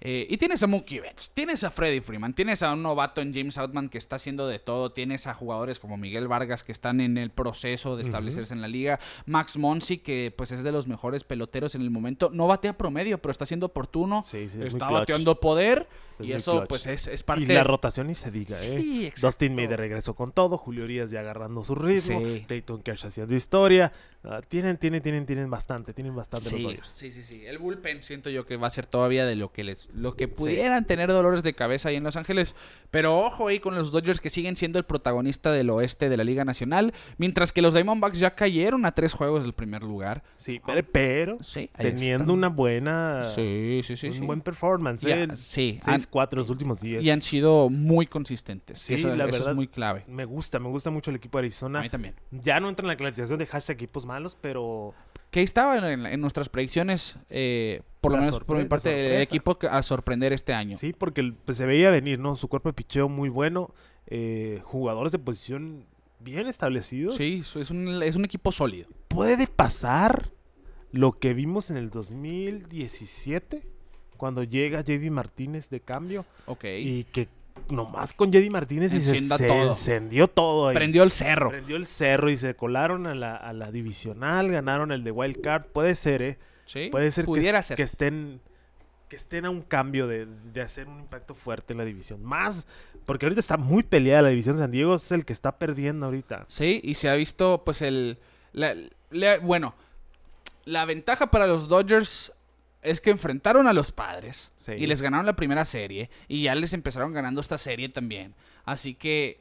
Eh, 0.01 0.27
y 0.29 0.37
tienes 0.37 0.63
a 0.63 0.67
Mookie 0.67 1.01
Betts, 1.01 1.31
tienes 1.33 1.63
a 1.65 1.71
Freddie 1.71 2.01
Freeman, 2.03 2.35
tienes 2.35 2.63
a 2.63 2.73
un 2.73 2.83
novato 2.83 3.21
en 3.21 3.33
James 3.35 3.57
Outman 3.59 3.89
que 3.89 3.99
está 3.99 4.17
haciendo 4.17 4.49
de 4.49 4.59
todo, 4.59 4.93
tienes 4.93 5.27
a 5.27 5.35
jugadores 5.35 5.79
como 5.79 5.97
Miguel 5.97 6.27
Vargas 6.29 6.65
que 6.65 6.73
están 6.73 7.01
en 7.01 7.19
el 7.19 7.31
proceso 7.31 7.97
de 7.97 8.03
establecerse 8.03 8.55
en 8.55 8.61
la 8.61 8.69
liga, 8.69 8.99
Max 9.27 9.57
Monsi 9.57 9.99
que 9.99 10.33
pues 10.37 10.51
es 10.53 10.63
de 10.63 10.73
los 10.73 10.87
mejores 10.89 11.25
peloteros 11.25 11.75
en 11.75 11.83
el 11.83 11.91
momento, 11.91 12.31
no 12.33 12.47
batea 12.47 12.77
promedio, 12.79 13.19
pero 13.19 13.31
está 13.31 13.47
siendo 13.47 13.67
oportuno, 13.67 14.23
Sí, 14.23 14.49
sí, 14.49 14.59
es 14.61 14.75
está 14.75 14.91
bateando 14.91 15.39
poder 15.41 15.89
es 16.19 16.27
y 16.27 16.33
eso 16.33 16.53
clutch. 16.59 16.69
pues 16.69 16.87
es, 16.87 17.07
es 17.07 17.23
parte 17.23 17.45
Y 17.45 17.47
la 17.47 17.65
rotación 17.65 18.07
ni 18.09 18.15
se 18.15 18.31
diga, 18.31 18.57
¿eh? 18.57 18.79
Sí, 18.81 19.07
exacto. 19.07 19.29
Dustin 19.29 19.55
May 19.55 19.67
de 19.67 19.77
regreso 19.77 20.15
con 20.15 20.31
todo, 20.33 20.59
Julio 20.59 20.85
Urias 20.85 21.11
ya 21.11 21.21
agarrando 21.21 21.63
su 21.65 21.72
ritmo, 21.75 22.21
Sí. 22.25 22.45
Clayton 22.47 22.83
Kershaw 22.83 23.09
haciendo 23.09 23.35
historia. 23.35 23.93
Ah, 24.25 24.41
tienen, 24.47 24.77
tienen, 24.77 25.03
tienen, 25.03 25.27
tienen 25.27 25.51
bastante, 25.51 25.93
tienen 25.93 26.15
bastante 26.15 26.49
los 26.51 26.59
Sí, 26.61 26.63
Dodgers. 26.65 26.89
sí, 26.91 27.11
sí, 27.11 27.25
sí. 27.25 27.43
El 27.45 27.59
bullpen 27.59 28.05
siento 28.05 28.31
yo 28.31 28.47
que 28.47 28.57
va 28.57 28.69
a 28.69 28.71
ser 28.71 28.87
todavía 28.87 29.27
de 29.27 29.35
lo 29.35 29.51
que 29.51 29.65
les, 29.65 29.89
lo 29.95 30.15
que 30.15 30.29
pudieran 30.29 30.87
tener 30.87 31.09
dolores 31.09 31.43
de 31.43 31.55
cabeza 31.55 31.89
ahí 31.89 31.97
en 31.97 32.05
Los 32.05 32.15
Ángeles. 32.15 32.55
Pero 32.93 33.19
ojo 33.19 33.49
ahí 33.49 33.59
con 33.59 33.75
los 33.75 33.91
Dodgers 33.91 34.21
que 34.21 34.31
siguen 34.31 34.57
siendo 34.57 34.79
el 34.79 34.85
protagonista 34.85 35.51
del 35.51 35.71
oeste 35.71 36.09
de 36.09 36.17
la 36.17 36.23
Liga 36.23 36.45
Nacional, 36.45 36.95
mientras 37.19 37.51
que 37.51 37.63
los 37.63 37.75
Diamondbacks 37.75 38.21
ya 38.21 38.37
cayeron 38.37 38.87
a 38.87 38.93
tres 38.93 39.13
juegos 39.13 39.43
del 39.43 39.55
primer 39.55 39.83
lugar. 39.83 40.23
Sí, 40.37 40.61
pero, 40.65 40.87
pero 40.93 41.39
Sí, 41.43 41.69
ahí 41.75 41.87
teniendo 41.91 42.23
están. 42.25 42.31
una 42.31 42.49
buena, 42.49 43.23
Sí, 43.25 43.81
sí, 43.83 43.97
sí, 43.97 44.07
un 44.07 44.13
sí. 44.13 44.21
buen 44.21 44.41
performance. 44.41 45.03
Ya, 45.05 45.25
¿eh? 45.25 45.29
sí, 45.37 45.81
han- 45.85 46.01
6-4 46.01 46.37
los 46.37 46.49
últimos 46.51 46.79
días. 46.81 47.05
y 47.05 47.11
han 47.11 47.23
sido 47.23 47.69
muy 47.71 48.07
consistentes. 48.07 48.79
Sí, 48.79 48.95
eso, 48.95 49.09
la 49.09 49.25
eso 49.25 49.33
verdad, 49.33 49.51
es 49.51 49.57
muy 49.57 49.67
clave. 49.67 50.05
Me 50.07 50.25
gusta, 50.27 50.61
me 50.61 50.69
gusta 50.69 50.91
mucho 50.91 51.11
el 51.11 51.17
equipo 51.17 51.39
de 51.39 51.43
A 51.67 51.83
mí 51.83 51.89
también. 51.91 52.15
Ya 52.31 52.61
no 52.61 52.69
entra 52.69 52.85
en 52.85 52.89
la 52.89 52.97
clasificación 52.97 53.39
de 53.39 53.47
hashtag 53.47 53.75
equipos 53.77 54.07
malos, 54.07 54.37
pero 54.41 54.95
Que 55.31 55.43
estaba 55.43 55.79
en, 55.93 56.05
en 56.07 56.21
nuestras 56.21 56.49
predicciones, 56.49 57.17
eh, 57.31 57.83
por 58.01 58.13
lo 58.13 58.19
menos 58.19 58.41
por 58.41 58.57
mi 58.59 58.65
parte, 58.65 59.17
el 59.17 59.23
equipo 59.23 59.59
a 59.71 59.83
sorprender 59.83 60.33
este 60.33 60.53
año. 60.55 60.77
sí, 60.77 60.93
porque 60.93 61.33
pues, 61.45 61.57
se 61.59 61.67
veía 61.67 61.91
venir, 61.91 62.19
¿no? 62.19 62.37
Su 62.37 62.49
cuerpo 62.49 62.69
de 62.69 62.75
picheo 62.75 63.09
muy 63.09 63.29
bueno, 63.29 63.73
eh, 64.07 64.61
jugadores 64.65 65.13
de 65.13 65.19
posición 65.19 65.87
bien 66.21 66.47
establecidos. 66.49 67.17
Sí, 67.17 67.43
es 67.57 67.71
un, 67.71 68.03
es 68.03 68.15
un 68.17 68.25
equipo 68.25 68.53
sólido. 68.53 68.89
Puede 69.09 69.47
pasar 69.47 70.31
lo 70.91 71.13
que 71.13 71.33
vimos 71.35 71.71
en 71.71 71.77
el 71.79 71.91
2017, 71.91 73.63
cuando 74.17 74.45
llega 74.45 74.83
JD 74.83 75.11
Martínez 75.11 75.69
de 75.71 75.81
cambio 75.81 76.25
Ok. 76.47 76.65
y 76.79 77.05
que 77.05 77.29
nomás 77.71 78.13
con 78.15 78.31
JD 78.33 78.51
Martínez 78.51 78.93
y 78.95 79.01
se, 79.01 79.11
Encienda 79.11 79.37
se 79.37 79.47
todo. 79.47 79.63
encendió 79.69 80.29
todo 80.29 80.69
ahí. 80.69 80.75
Prendió 80.75 81.03
el 81.03 81.11
cerro. 81.11 81.51
Prendió 81.51 81.77
el 81.77 81.87
cerro 81.87 82.31
y 82.31 82.37
se 82.37 82.55
colaron 82.55 83.07
a 83.07 83.15
la, 83.15 83.37
a 83.37 83.53
la 83.53 83.71
divisional, 83.71 84.51
ganaron 84.51 84.93
el 84.93 85.05
de 85.05 85.11
Wild 85.11 85.41
Card. 85.41 85.65
Puede 85.73 85.95
ser, 85.95 86.23
¿eh? 86.23 86.39
Sí, 86.67 86.89
Puede 86.91 87.11
ser 87.11 87.25
que, 87.25 87.27
pudiera 87.27 87.59
es- 87.61 87.67
ser. 87.67 87.77
que 87.77 87.83
estén 87.83 88.41
que 89.09 89.17
estén 89.17 89.45
a 89.45 89.51
un 89.51 89.61
cambio 89.61 90.07
de, 90.07 90.27
de 90.55 90.63
hacer 90.63 90.89
un 90.89 91.01
impacto 91.01 91.35
fuerte 91.35 91.75
en 91.75 91.79
la 91.79 91.85
división. 91.85 92.25
Más, 92.25 92.67
porque 93.05 93.27
ahorita 93.27 93.41
está 93.41 93.59
muy 93.59 93.83
peleada 93.83 94.23
la 94.23 94.29
división. 94.31 94.57
San 94.57 94.71
Diego 94.71 94.95
es 94.95 95.13
el 95.13 95.27
que 95.27 95.35
está 95.35 95.59
perdiendo 95.59 96.07
ahorita. 96.07 96.47
Sí, 96.49 96.81
y 96.83 96.95
se 96.95 97.11
ha 97.11 97.15
visto, 97.15 97.63
pues, 97.63 97.83
el. 97.83 98.17
la- 98.55 98.75
la- 99.11 99.39
bueno, 99.41 99.75
la 100.65 100.87
ventaja 100.87 101.31
para 101.31 101.47
los 101.47 101.69
Dodgers 101.69 102.33
es 102.83 103.01
que 103.01 103.11
enfrentaron 103.11 103.67
a 103.69 103.73
los 103.73 103.93
padres 103.93 104.53
Sí. 104.57 104.73
y 104.73 104.87
les 104.87 105.01
ganaron 105.03 105.25
la 105.27 105.37
primera 105.37 105.65
serie 105.65 106.11
y 106.29 106.43
ya 106.43 106.55
les 106.55 106.73
empezaron 106.73 107.13
ganando 107.13 107.41
esta 107.41 107.59
serie 107.59 107.89
también. 107.89 108.35
Así 108.65 108.95
que 108.95 109.39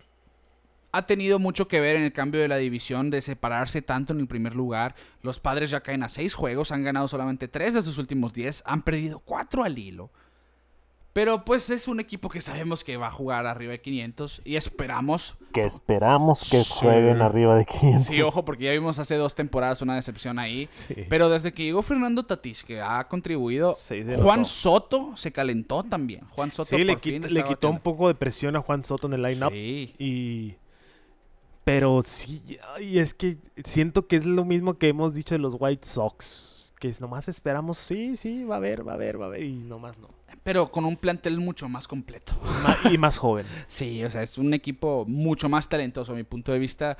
ha 0.94 1.06
tenido 1.08 1.39
mucho 1.39 1.68
que 1.68 1.80
ver 1.80 1.96
en 1.96 2.04
el 2.04 2.12
cambio 2.12 2.42
de 2.42 2.48
la 2.50 2.58
división, 2.58 3.10
de 3.10 3.22
separarse 3.22 3.82
tanto 3.82 4.12
en 4.14 4.20
el 4.20 4.28
primer 4.28 4.56
lugar. 4.56 4.94
Los 5.22 5.39
padres 5.39 5.70
ya 5.72 5.82
caen 5.82 6.04
a 6.04 6.10
seis 6.10 6.34
juegos, 6.36 6.72
han 6.72 6.84
ganado 6.84 7.08
solamente 7.08 7.48
tres 7.48 7.74
de 7.74 7.82
sus 7.82 7.98
últimos 7.98 8.34
diez, 8.34 8.62
han 8.66 8.82
perdido 8.84 9.20
cuatro 9.20 9.64
al 9.64 9.78
hilo. 9.78 10.12
Pero 11.14 11.43
pues 11.43 11.70
es 11.70 11.89
un 11.89 11.99
equipo 11.99 12.30
que 12.30 12.39
sabemos 12.39 12.86
que 12.86 12.95
va 12.95 13.07
a 13.07 13.12
jugar 13.12 13.45
arriba 13.45 13.74
de 13.74 13.82
500 13.82 14.41
y 14.45 14.55
esperamos 14.55 15.36
Que 15.51 15.66
esperamos 15.66 16.49
que 16.49 16.64
Sí. 16.64 16.74
jueguen 16.80 17.22
arriba 17.22 17.55
de 17.57 17.66
500. 17.66 18.05
Sí, 18.07 18.22
ojo, 18.22 18.45
porque 18.45 18.64
ya 18.66 18.72
vimos 18.72 18.97
hace 18.99 19.16
dos 19.16 19.36
temporadas 19.36 19.82
una 19.82 19.95
decepción 19.95 20.39
ahí. 20.39 20.70
Sí. 20.72 20.95
Pero 21.09 21.28
desde 21.28 21.51
que 21.53 21.64
llegó 21.66 21.82
Fernando 21.84 22.24
Tatís, 22.24 22.64
que 22.64 22.80
ha 22.80 23.05
contribuido, 23.09 23.76
Juan. 24.24 24.45
Soto 24.45 25.12
se 25.18 25.34
calentó 25.34 25.84
también. 25.84 26.22
Juan 26.30 26.51
Soto 26.53 26.64
Sí, 26.70 26.84
le, 26.86 26.93
por 26.93 27.01
fin 27.01 27.16
quita- 27.16 27.28
está 27.28 27.39
le 27.41 27.43
quitó 27.45 27.70
un 27.70 27.80
poco 27.80 28.07
de 28.07 28.16
presión 28.16 28.55
a 28.55 28.62
Juan 28.62 28.86
Soto 28.86 29.07
en 29.07 29.14
el 29.14 29.22
line-up. 29.24 29.51
Sí. 29.51 29.93
Y. 29.99 30.55
Pero 31.66 32.01
sí, 32.03 32.57
ay, 32.76 32.99
es 32.99 33.14
que 33.14 33.38
siento 33.66 34.07
que 34.07 34.16
es 34.16 34.26
lo 34.26 34.45
mismo 34.45 34.78
que 34.78 34.88
hemos 34.88 35.14
dicho 35.14 35.36
de 35.36 35.39
los 35.39 35.55
White 35.59 35.86
Sox. 35.88 36.74
Que 36.80 36.91
nomás 36.99 37.28
esperamos, 37.28 37.78
sí, 37.78 38.16
sí, 38.16 38.43
va 38.45 38.55
a 38.55 38.57
haber, 38.57 38.88
va 38.88 38.93
a 38.93 38.95
haber, 38.95 39.20
va 39.22 39.26
a 39.26 39.28
haber. 39.28 39.43
Y 39.43 39.51
nomás 39.53 39.99
no. 39.99 40.07
Pero 40.44 40.72
con 40.72 40.86
un 40.86 40.98
plantel 40.98 41.39
mucho 41.39 41.70
más 41.70 41.88
completo. 41.88 42.34
Y 42.92 42.98
más 42.98 43.18
joven. 43.18 43.46
Sí, 43.68 44.04
o 44.04 44.10
sea, 44.10 44.24
es 44.24 44.38
un 44.38 44.54
equipo 44.54 45.06
mucho 45.08 45.50
más 45.50 45.70
talentoso 45.70 46.14
a 46.14 46.16
mi 46.16 46.24
punto 46.24 46.52
de 46.52 46.60
vista. 46.60 46.98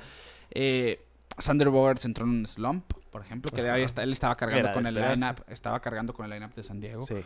Eh, 0.50 1.04
Sander 1.38 1.68
Bogarts 1.70 2.04
entró 2.04 2.24
en 2.24 2.30
un 2.30 2.46
slump, 2.46 2.92
por 3.10 3.22
ejemplo, 3.22 3.50
que 3.50 3.60
Ajá. 3.62 3.78
él 4.02 4.12
estaba 4.12 4.36
cargando 4.36 4.68
Era 4.68 4.74
con 4.74 4.86
el 4.86 4.94
lineup, 4.94 5.40
estaba 5.48 5.80
cargando 5.80 6.12
con 6.12 6.26
el 6.26 6.32
lineup 6.32 6.54
de 6.54 6.62
San 6.62 6.80
Diego. 6.80 7.04
Sí. 7.06 7.16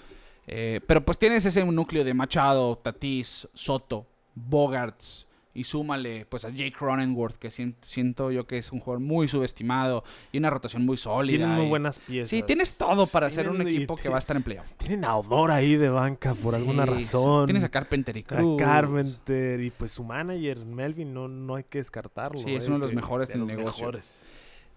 Eh, 0.46 0.80
pero 0.86 1.04
pues 1.04 1.18
tienes 1.18 1.44
ese 1.44 1.64
núcleo 1.64 2.04
de 2.04 2.14
Machado, 2.14 2.76
Tatís, 2.78 3.48
Soto, 3.52 4.06
Bogarts 4.34 5.25
y 5.56 5.64
súmale 5.64 6.26
pues 6.26 6.44
a 6.44 6.50
Jake 6.50 6.72
Cronenworth 6.78 7.36
que 7.36 7.50
sien- 7.50 7.74
siento 7.80 8.30
yo 8.30 8.46
que 8.46 8.58
es 8.58 8.70
un 8.72 8.80
jugador 8.80 9.02
muy 9.02 9.26
subestimado 9.28 10.04
y 10.32 10.38
una 10.38 10.50
rotación 10.50 10.84
muy 10.84 10.96
sólida. 10.96 11.38
Tienen 11.38 11.56
muy 11.56 11.66
y- 11.66 11.68
buenas 11.68 11.98
piezas. 11.98 12.30
Sí, 12.30 12.42
tienes 12.42 12.76
todo 12.76 13.06
para 13.06 13.30
ser 13.30 13.48
un 13.48 13.60
equipo 13.62 13.96
que 13.96 14.08
va 14.08 14.16
a 14.16 14.18
estar 14.18 14.36
en 14.36 14.42
playoff. 14.42 14.70
Tienen 14.76 15.04
a 15.04 15.16
Odor 15.16 15.50
ahí 15.50 15.76
de 15.76 15.88
banca 15.88 16.32
por 16.42 16.54
Sí, 16.54 16.60
alguna 16.60 16.84
razón. 16.86 17.46
Tienes 17.46 17.64
a 17.64 17.68
Carpenter 17.70 18.16
y 18.16 18.20
A 18.20 18.24
Cruz. 18.24 18.58
Carpenter 18.58 19.60
y 19.60 19.70
pues 19.70 19.92
su 19.92 20.04
manager, 20.04 20.64
Melvin, 20.64 21.12
no, 21.14 21.28
no 21.28 21.54
hay 21.56 21.64
que 21.64 21.78
descartarlo. 21.78 22.38
Sí, 22.38 22.54
es 22.54 22.64
eh, 22.64 22.68
uno 22.68 22.76
de 22.76 22.80
los 22.86 22.94
mejores 22.94 23.28
de 23.28 23.34
en 23.34 23.40
el 23.42 23.46
los 23.48 23.56
negocio. 23.56 23.86
mejores. 23.86 24.26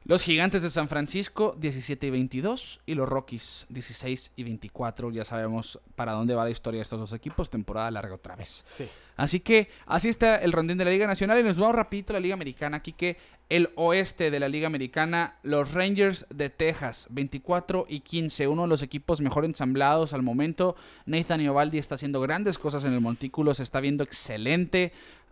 Los 0.09 0.23
Gigantes 0.23 0.63
de 0.63 0.71
San 0.71 0.89
Francisco, 0.89 1.55
17 1.59 2.07
y 2.07 2.09
22. 2.09 2.81
Y 2.87 2.95
los 2.95 3.07
Rockies, 3.07 3.67
16 3.69 4.31
y 4.35 4.43
24. 4.43 5.11
Ya 5.11 5.23
sabemos 5.23 5.79
para 5.93 6.13
dónde 6.13 6.33
va 6.33 6.45
la 6.45 6.49
historia 6.49 6.79
de 6.79 6.81
estos 6.81 6.99
dos 6.99 7.13
equipos. 7.13 7.51
Temporada 7.51 7.91
larga 7.91 8.15
otra 8.15 8.35
vez. 8.35 8.63
Sí. 8.65 8.87
Así 9.17 9.39
que 9.39 9.69
así 9.85 10.09
está 10.09 10.37
el 10.37 10.51
rondín 10.51 10.79
de 10.79 10.85
la 10.85 10.89
Liga 10.89 11.05
Nacional. 11.05 11.39
Y 11.39 11.43
nos 11.43 11.59
vamos 11.59 11.75
rapidito 11.75 12.11
a 12.11 12.15
la 12.15 12.21
Liga 12.21 12.33
Americana. 12.33 12.77
Aquí 12.77 12.93
que 12.93 13.17
el 13.49 13.69
oeste 13.75 14.31
de 14.31 14.39
la 14.39 14.49
Liga 14.49 14.65
Americana, 14.65 15.35
los 15.43 15.73
Rangers 15.73 16.25
de 16.31 16.49
Texas, 16.49 17.05
24 17.11 17.85
y 17.87 17.99
15. 17.99 18.47
Uno 18.47 18.63
de 18.63 18.67
los 18.67 18.81
equipos 18.81 19.21
mejor 19.21 19.45
ensamblados 19.45 20.13
al 20.13 20.23
momento. 20.23 20.75
Nathan 21.05 21.41
Iovaldi 21.41 21.77
está 21.77 21.93
haciendo 21.93 22.19
grandes 22.19 22.57
cosas 22.57 22.83
en 22.83 22.93
el 22.93 23.01
montículo. 23.01 23.53
Se 23.53 23.61
está 23.61 23.79
viendo 23.79 24.03
excelente. 24.03 24.91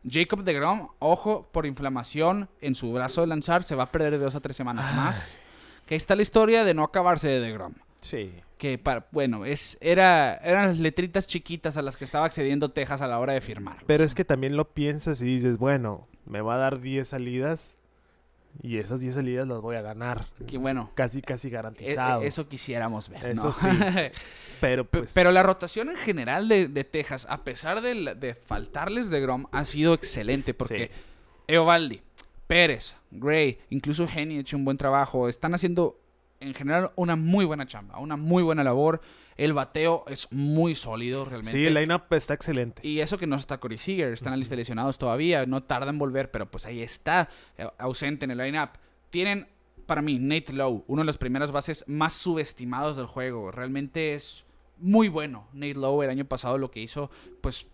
Jacob 0.09 0.43
de 0.43 0.53
Grom, 0.53 0.89
ojo, 0.99 1.49
por 1.51 1.65
inflamación 1.65 2.49
en 2.61 2.75
su 2.75 2.91
brazo 2.91 3.21
de 3.21 3.27
lanzar, 3.27 3.63
se 3.63 3.75
va 3.75 3.83
a 3.83 3.91
perder 3.91 4.11
de 4.11 4.19
dos 4.19 4.35
a 4.35 4.39
tres 4.39 4.55
semanas 4.55 4.95
más. 4.95 5.37
Que 5.85 5.95
ahí 5.95 5.97
está 5.97 6.15
la 6.15 6.21
historia 6.21 6.63
de 6.63 6.73
no 6.73 6.83
acabarse 6.83 7.27
de 7.27 7.39
DeGrom. 7.39 7.73
Sí. 8.01 8.33
Que, 8.57 8.77
para, 8.77 9.07
bueno, 9.11 9.45
es, 9.45 9.77
era, 9.81 10.35
eran 10.35 10.67
las 10.67 10.79
letritas 10.79 11.27
chiquitas 11.27 11.77
a 11.77 11.81
las 11.81 11.95
que 11.95 12.05
estaba 12.05 12.25
accediendo 12.25 12.71
Texas 12.71 13.01
a 13.01 13.07
la 13.07 13.19
hora 13.19 13.33
de 13.33 13.41
firmar. 13.41 13.77
Pero 13.85 14.03
es 14.03 14.15
que 14.15 14.25
también 14.25 14.57
lo 14.57 14.69
piensas 14.73 15.21
y 15.21 15.25
dices, 15.25 15.57
bueno, 15.57 16.07
me 16.25 16.41
va 16.41 16.55
a 16.55 16.57
dar 16.57 16.79
10 16.79 17.07
salidas 17.07 17.77
y 18.61 18.77
esas 18.77 18.99
10 18.99 19.15
salidas 19.15 19.47
las 19.47 19.61
voy 19.61 19.75
a 19.75 19.81
ganar. 19.81 20.27
Que 20.47 20.57
bueno, 20.57 20.91
Casi, 20.95 21.21
casi 21.21 21.47
e- 21.47 21.51
garantizado. 21.51 22.21
e- 22.21 22.27
eso 22.27 22.47
quisiéramos 22.47 23.09
ver. 23.09 23.25
Eso 23.27 23.45
¿no? 23.47 23.51
sí. 23.51 23.67
Pero 24.61 24.85
Pe- 24.85 24.99
pues... 24.99 25.13
Pero 25.13 25.31
la 25.31 25.43
rotación 25.43 25.89
en 25.89 25.97
general 25.97 26.47
de, 26.47 26.67
de 26.67 26.83
Texas, 26.83 27.27
a 27.29 27.43
pesar 27.43 27.81
de, 27.81 28.15
de 28.15 28.33
faltarles 28.35 29.09
de 29.09 29.21
Grom, 29.21 29.45
ha 29.51 29.65
sido 29.65 29.93
excelente. 29.93 30.53
Porque 30.53 30.89
Eovaldi, 31.47 32.01
Pérez, 32.47 32.95
Gray, 33.11 33.59
incluso 33.69 34.07
Henny 34.13 34.37
ha 34.37 34.39
hecho 34.41 34.57
un 34.57 34.65
buen 34.65 34.77
trabajo. 34.77 35.29
Están 35.29 35.53
haciendo 35.53 35.99
en 36.39 36.53
general 36.53 36.91
una 36.95 37.15
muy 37.15 37.45
buena 37.45 37.65
chamba, 37.65 37.99
una 37.99 38.15
muy 38.15 38.43
buena 38.43 38.63
labor. 38.63 39.01
El 39.35 39.53
bateo 39.53 40.03
es 40.07 40.31
muy 40.31 40.73
sólido 40.73 41.25
realmente. 41.25 41.51
Sí, 41.51 41.65
el 41.65 41.75
lineup 41.75 42.11
está 42.11 42.33
excelente. 42.33 42.87
Y 42.87 42.99
eso 42.99 43.17
que 43.17 43.27
no 43.27 43.35
está 43.35 43.59
Corey 43.59 43.77
Seager, 43.77 44.13
está 44.13 44.29
en 44.29 44.31
la 44.31 44.37
lista 44.37 44.55
de 44.55 44.61
lesionados 44.61 44.97
todavía, 44.97 45.45
no 45.45 45.63
tarda 45.63 45.89
en 45.89 45.99
volver, 45.99 46.31
pero 46.31 46.49
pues 46.49 46.65
ahí 46.65 46.81
está, 46.81 47.29
eh, 47.57 47.67
ausente 47.77 48.25
en 48.25 48.31
el 48.31 48.39
lineup. 48.39 48.71
Tienen, 49.11 49.47
para 49.85 50.01
mí, 50.01 50.17
Nate 50.19 50.53
Lowe, 50.53 50.83
uno 50.87 51.01
de 51.01 51.05
los 51.05 51.17
primeras 51.17 51.51
bases 51.51 51.85
más 51.87 52.13
subestimados 52.13 52.97
del 52.97 53.05
juego. 53.05 53.51
Realmente 53.51 54.15
es 54.15 54.43
muy 54.79 55.07
bueno. 55.07 55.47
Nate 55.53 55.75
Lowe 55.75 56.03
el 56.03 56.09
año 56.09 56.25
pasado 56.25 56.57
lo 56.57 56.71
que 56.71 56.81
hizo, 56.81 57.11
pues 57.41 57.67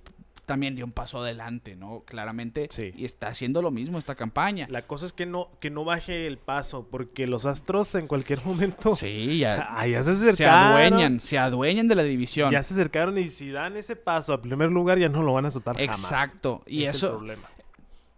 también 0.45 0.75
dio 0.75 0.83
un 0.85 0.91
paso 0.91 1.19
adelante, 1.19 1.75
¿no? 1.75 2.03
Claramente. 2.05 2.67
Sí. 2.69 2.91
Y 2.95 3.05
está 3.05 3.27
haciendo 3.27 3.61
lo 3.61 3.71
mismo 3.71 3.97
esta 3.97 4.15
campaña. 4.15 4.67
La 4.69 4.85
cosa 4.85 5.05
es 5.05 5.13
que 5.13 5.25
no, 5.25 5.49
que 5.59 5.69
no 5.69 5.85
baje 5.85 6.27
el 6.27 6.37
paso, 6.37 6.87
porque 6.89 7.27
los 7.27 7.45
Astros 7.45 7.95
en 7.95 8.07
cualquier 8.07 8.41
momento 8.45 8.95
Sí, 8.95 9.39
ya, 9.39 9.67
ah, 9.77 9.87
ya 9.87 10.03
se 10.03 10.13
se 10.13 10.29
acercaron. 10.31 10.83
adueñan, 10.93 11.19
se 11.19 11.37
adueñan 11.37 11.87
de 11.87 11.95
la 11.95 12.03
división. 12.03 12.51
Ya 12.51 12.61
se 12.63 12.73
acercaron 12.73 13.17
y 13.17 13.27
si 13.29 13.51
dan 13.51 13.77
ese 13.77 13.95
paso 13.95 14.33
a 14.33 14.41
primer 14.41 14.69
lugar 14.71 14.99
ya 14.99 15.09
no 15.09 15.23
lo 15.23 15.33
van 15.33 15.45
a 15.45 15.51
soltar 15.51 15.77
jamás. 15.77 15.97
Exacto. 16.03 16.61
Y 16.67 16.83
es 16.83 16.89
el 16.89 17.07
eso, 17.07 17.17
problema. 17.17 17.49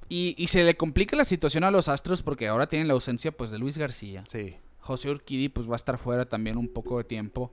y, 0.10 0.36
y 0.38 0.48
se 0.48 0.64
le 0.64 0.76
complica 0.78 1.16
la 1.16 1.26
situación 1.26 1.64
a 1.64 1.72
los 1.72 1.88
Astros 1.90 2.22
porque 2.24 2.48
ahora 2.48 2.68
tienen 2.68 2.88
la 2.88 2.94
ausencia 2.96 3.32
pues 3.32 3.52
de 3.52 3.60
Luis 3.60 3.78
García. 3.78 4.24
Sí. 4.28 4.56
José 4.80 5.10
Urquidi 5.10 5.50
pues 5.50 5.68
va 5.70 5.74
a 5.74 5.78
estar 5.78 5.98
fuera 5.98 6.26
también 6.26 6.58
un 6.58 6.68
poco 6.70 6.98
de 6.98 7.04
tiempo. 7.04 7.52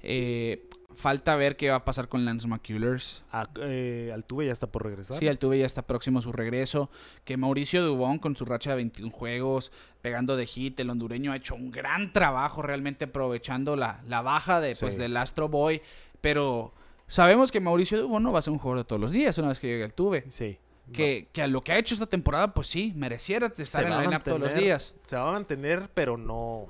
Eh, 0.00 0.68
falta 0.96 1.36
ver 1.36 1.56
qué 1.56 1.70
va 1.70 1.76
a 1.76 1.84
pasar 1.84 2.08
con 2.08 2.24
Lance 2.24 2.46
McCullers. 2.48 3.22
A- 3.32 3.48
eh, 3.60 4.10
Altuve 4.14 4.46
ya 4.46 4.52
está 4.52 4.66
por 4.66 4.84
regresar. 4.84 5.16
Sí, 5.16 5.28
Altuve 5.28 5.58
ya 5.58 5.66
está 5.66 5.82
próximo 5.82 6.18
a 6.18 6.22
su 6.22 6.32
regreso. 6.32 6.90
Que 7.24 7.36
Mauricio 7.36 7.82
Dubón 7.84 8.18
con 8.18 8.36
su 8.36 8.44
racha 8.44 8.70
de 8.70 8.76
21 8.76 9.10
juegos, 9.10 9.72
pegando 10.02 10.36
de 10.36 10.46
hit, 10.46 10.78
el 10.80 10.90
hondureño 10.90 11.32
ha 11.32 11.36
hecho 11.36 11.54
un 11.54 11.70
gran 11.70 12.12
trabajo 12.12 12.62
realmente 12.62 13.04
aprovechando 13.06 13.76
la, 13.76 14.02
la 14.08 14.22
baja 14.22 14.60
de, 14.60 14.76
pues, 14.76 14.96
del 14.96 15.16
Astro 15.16 15.48
Boy. 15.48 15.82
Pero 16.20 16.72
sabemos 17.06 17.52
que 17.52 17.60
Mauricio 17.60 18.00
Dubón 18.00 18.22
no 18.22 18.32
va 18.32 18.38
a 18.38 18.42
ser 18.42 18.52
un 18.52 18.58
jugador 18.58 18.84
de 18.84 18.88
todos 18.88 19.00
los 19.00 19.12
días 19.12 19.36
una 19.38 19.48
vez 19.48 19.60
que 19.60 19.66
llegue 19.68 19.84
Altuve. 19.84 20.24
Sí. 20.30 20.58
Que, 20.92 21.28
que 21.32 21.40
a 21.40 21.46
lo 21.46 21.64
que 21.64 21.72
ha 21.72 21.78
hecho 21.78 21.94
esta 21.94 22.06
temporada, 22.06 22.52
pues 22.52 22.68
sí, 22.68 22.92
mereciera 22.94 23.50
Se 23.54 23.62
estar 23.62 23.84
en 23.84 23.90
la 23.90 24.02
lineup 24.02 24.22
todos 24.22 24.38
los 24.38 24.54
días. 24.54 24.94
Se 25.06 25.16
va 25.16 25.30
a 25.30 25.32
mantener, 25.32 25.88
pero 25.94 26.18
no, 26.18 26.66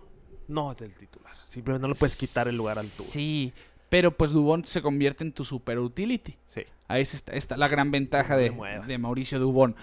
no 0.46 0.70
es 0.70 0.76
del 0.78 0.96
titular. 0.96 1.34
Simplemente 1.42 1.82
no 1.82 1.92
le 1.92 1.98
puedes 1.98 2.16
quitar 2.16 2.46
el 2.46 2.56
lugar 2.56 2.78
al 2.78 2.84
Altuve. 2.84 3.06
Sí, 3.06 3.52
pero 3.94 4.10
pues 4.10 4.32
Dubón 4.32 4.64
se 4.64 4.82
convierte 4.82 5.22
en 5.22 5.30
tu 5.30 5.44
super 5.44 5.78
utility. 5.78 6.34
Sí. 6.46 6.62
Ahí 6.88 7.02
está, 7.02 7.32
está 7.32 7.56
la 7.56 7.68
gran 7.68 7.92
ventaja 7.92 8.36
de, 8.36 8.52
de 8.88 8.98
Mauricio 8.98 9.38
Dubón. 9.38 9.76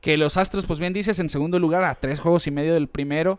Que 0.00 0.16
los 0.16 0.38
Astros, 0.38 0.64
pues 0.64 0.78
bien 0.78 0.94
dices, 0.94 1.18
en 1.18 1.28
segundo 1.28 1.58
lugar, 1.58 1.84
a 1.84 1.94
tres 1.94 2.20
juegos 2.20 2.46
y 2.46 2.50
medio 2.50 2.72
del 2.72 2.88
primero. 2.88 3.38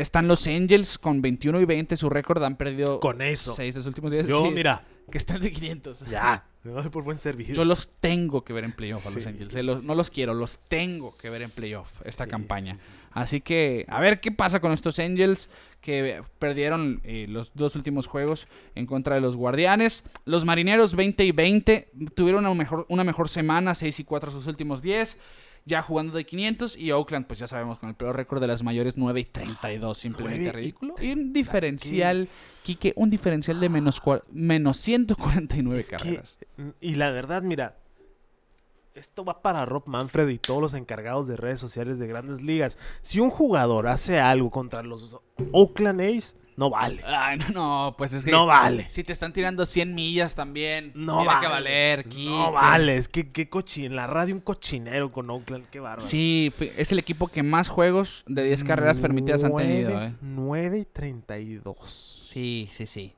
Están 0.00 0.28
los 0.28 0.46
Angels 0.46 0.98
con 0.98 1.20
21 1.22 1.60
y 1.60 1.64
20, 1.64 1.96
su 1.96 2.08
récord 2.10 2.42
han 2.42 2.56
perdido 2.56 3.00
Con 3.00 3.20
eso. 3.22 3.54
seis 3.54 3.74
de 3.74 3.80
los 3.80 3.86
últimos 3.86 4.12
días. 4.12 4.26
Yo, 4.26 4.44
Sí, 4.46 4.50
mira, 4.52 4.80
que 5.10 5.18
están 5.18 5.40
de 5.40 5.52
500. 5.52 6.06
ya. 6.08 6.44
Me 6.62 6.72
doy 6.72 6.88
por 6.90 7.02
buen 7.04 7.16
servicio. 7.18 7.54
Yo 7.54 7.64
los 7.64 7.88
tengo 8.00 8.44
que 8.44 8.52
ver 8.52 8.64
en 8.64 8.72
playoff 8.72 9.06
a 9.06 9.10
los 9.10 9.26
Angels. 9.26 9.54
eh, 9.54 9.62
los- 9.62 9.80
sí. 9.80 9.86
no 9.86 9.94
los 9.94 10.10
quiero, 10.10 10.34
los 10.34 10.58
tengo 10.68 11.16
que 11.16 11.30
ver 11.30 11.40
en 11.42 11.50
playoff 11.50 11.88
esta 12.04 12.26
campaña. 12.26 12.74
sí, 12.76 12.80
sí, 12.84 12.90
sí. 12.96 13.06
Así 13.12 13.40
que 13.40 13.86
a 13.88 13.98
ver 14.00 14.20
qué 14.20 14.30
pasa 14.30 14.60
con 14.60 14.72
estos 14.72 14.98
Angels 14.98 15.48
que 15.80 16.22
perdieron 16.38 17.00
eh, 17.04 17.24
los 17.30 17.52
dos 17.54 17.76
últimos 17.76 18.06
juegos 18.06 18.46
en 18.74 18.84
contra 18.86 19.14
de 19.14 19.22
los 19.22 19.36
Guardianes. 19.36 20.04
Los 20.26 20.44
Marineros 20.44 20.94
20 20.94 21.24
y 21.24 21.32
20 21.32 21.90
tuvieron 22.14 22.44
una 22.44 22.54
mejor, 22.54 22.84
una 22.90 23.04
mejor 23.04 23.30
semana, 23.30 23.74
6 23.74 24.00
y 24.00 24.04
4 24.04 24.30
sus 24.30 24.46
últimos 24.46 24.82
10. 24.82 25.18
Ya 25.70 25.82
jugando 25.82 26.12
de 26.16 26.24
500 26.26 26.76
y 26.76 26.90
Oakland, 26.90 27.26
pues 27.26 27.38
ya 27.38 27.46
sabemos, 27.46 27.78
con 27.78 27.88
el 27.90 27.94
peor 27.94 28.16
récord 28.16 28.40
de 28.40 28.48
las 28.48 28.64
mayores, 28.64 28.96
9 28.96 29.20
y 29.20 29.24
32, 29.24 29.96
simplemente 29.96 30.42
9 30.46 30.58
y- 30.58 30.60
ridículo. 30.62 30.94
Y 31.00 31.12
un 31.12 31.32
diferencial, 31.32 32.28
Quique, 32.64 32.92
un 32.96 33.08
diferencial 33.08 33.60
de 33.60 33.68
menos, 33.68 34.02
menos 34.32 34.78
149 34.78 35.78
Es 35.80 35.90
que- 35.90 35.96
carreras. 35.96 36.38
y 36.80 36.94
la 36.96 37.10
verdad, 37.10 37.42
mira, 37.42 37.76
esto 38.94 39.24
va 39.24 39.42
para 39.42 39.64
Rob 39.64 39.84
Manfred 39.86 40.28
y 40.30 40.38
todos 40.38 40.60
los 40.60 40.74
encargados 40.74 41.28
de 41.28 41.36
redes 41.36 41.60
sociales 41.60 42.00
de 42.00 42.08
grandes 42.08 42.42
ligas. 42.42 42.76
Si 43.00 43.20
un 43.20 43.30
jugador 43.30 43.86
hace 43.86 44.18
algo 44.18 44.50
contra 44.50 44.82
los 44.82 45.16
Oakland 45.52 46.00
A's, 46.00 46.34
no 46.56 46.70
vale. 46.70 47.02
Ay, 47.06 47.38
no, 47.38 47.48
no, 47.50 47.94
pues 47.96 48.12
es 48.12 48.24
que. 48.24 48.30
No 48.30 48.46
vale. 48.46 48.86
Si 48.90 49.02
te 49.04 49.12
están 49.12 49.32
tirando 49.32 49.64
100 49.66 49.94
millas 49.94 50.34
también. 50.34 50.92
No 50.94 51.14
tiene 51.18 51.26
vale. 51.28 51.40
que 51.40 51.52
valer, 51.52 52.06
No 52.16 52.52
vale, 52.52 52.96
es 52.96 53.08
que 53.08 53.30
qué 53.32 53.48
cochi 53.48 53.86
en 53.86 53.96
la 53.96 54.06
radio 54.06 54.34
un 54.34 54.40
cochinero 54.40 55.10
con 55.12 55.30
Oakland, 55.30 55.66
qué 55.66 55.80
bárbaro. 55.80 56.00
Sí, 56.06 56.52
es 56.76 56.92
el 56.92 56.98
equipo 56.98 57.28
que 57.28 57.42
más 57.42 57.68
juegos 57.68 58.24
de 58.26 58.44
10 58.44 58.64
carreras 58.64 58.98
permitidas 59.00 59.44
han 59.44 59.54
tenido, 59.56 59.90
Nueve- 59.90 60.06
¿eh? 60.06 60.14
9 60.20 60.78
y 60.80 60.84
32. 60.84 62.20
Sí, 62.24 62.68
sí, 62.72 62.86
sí. 62.86 63.14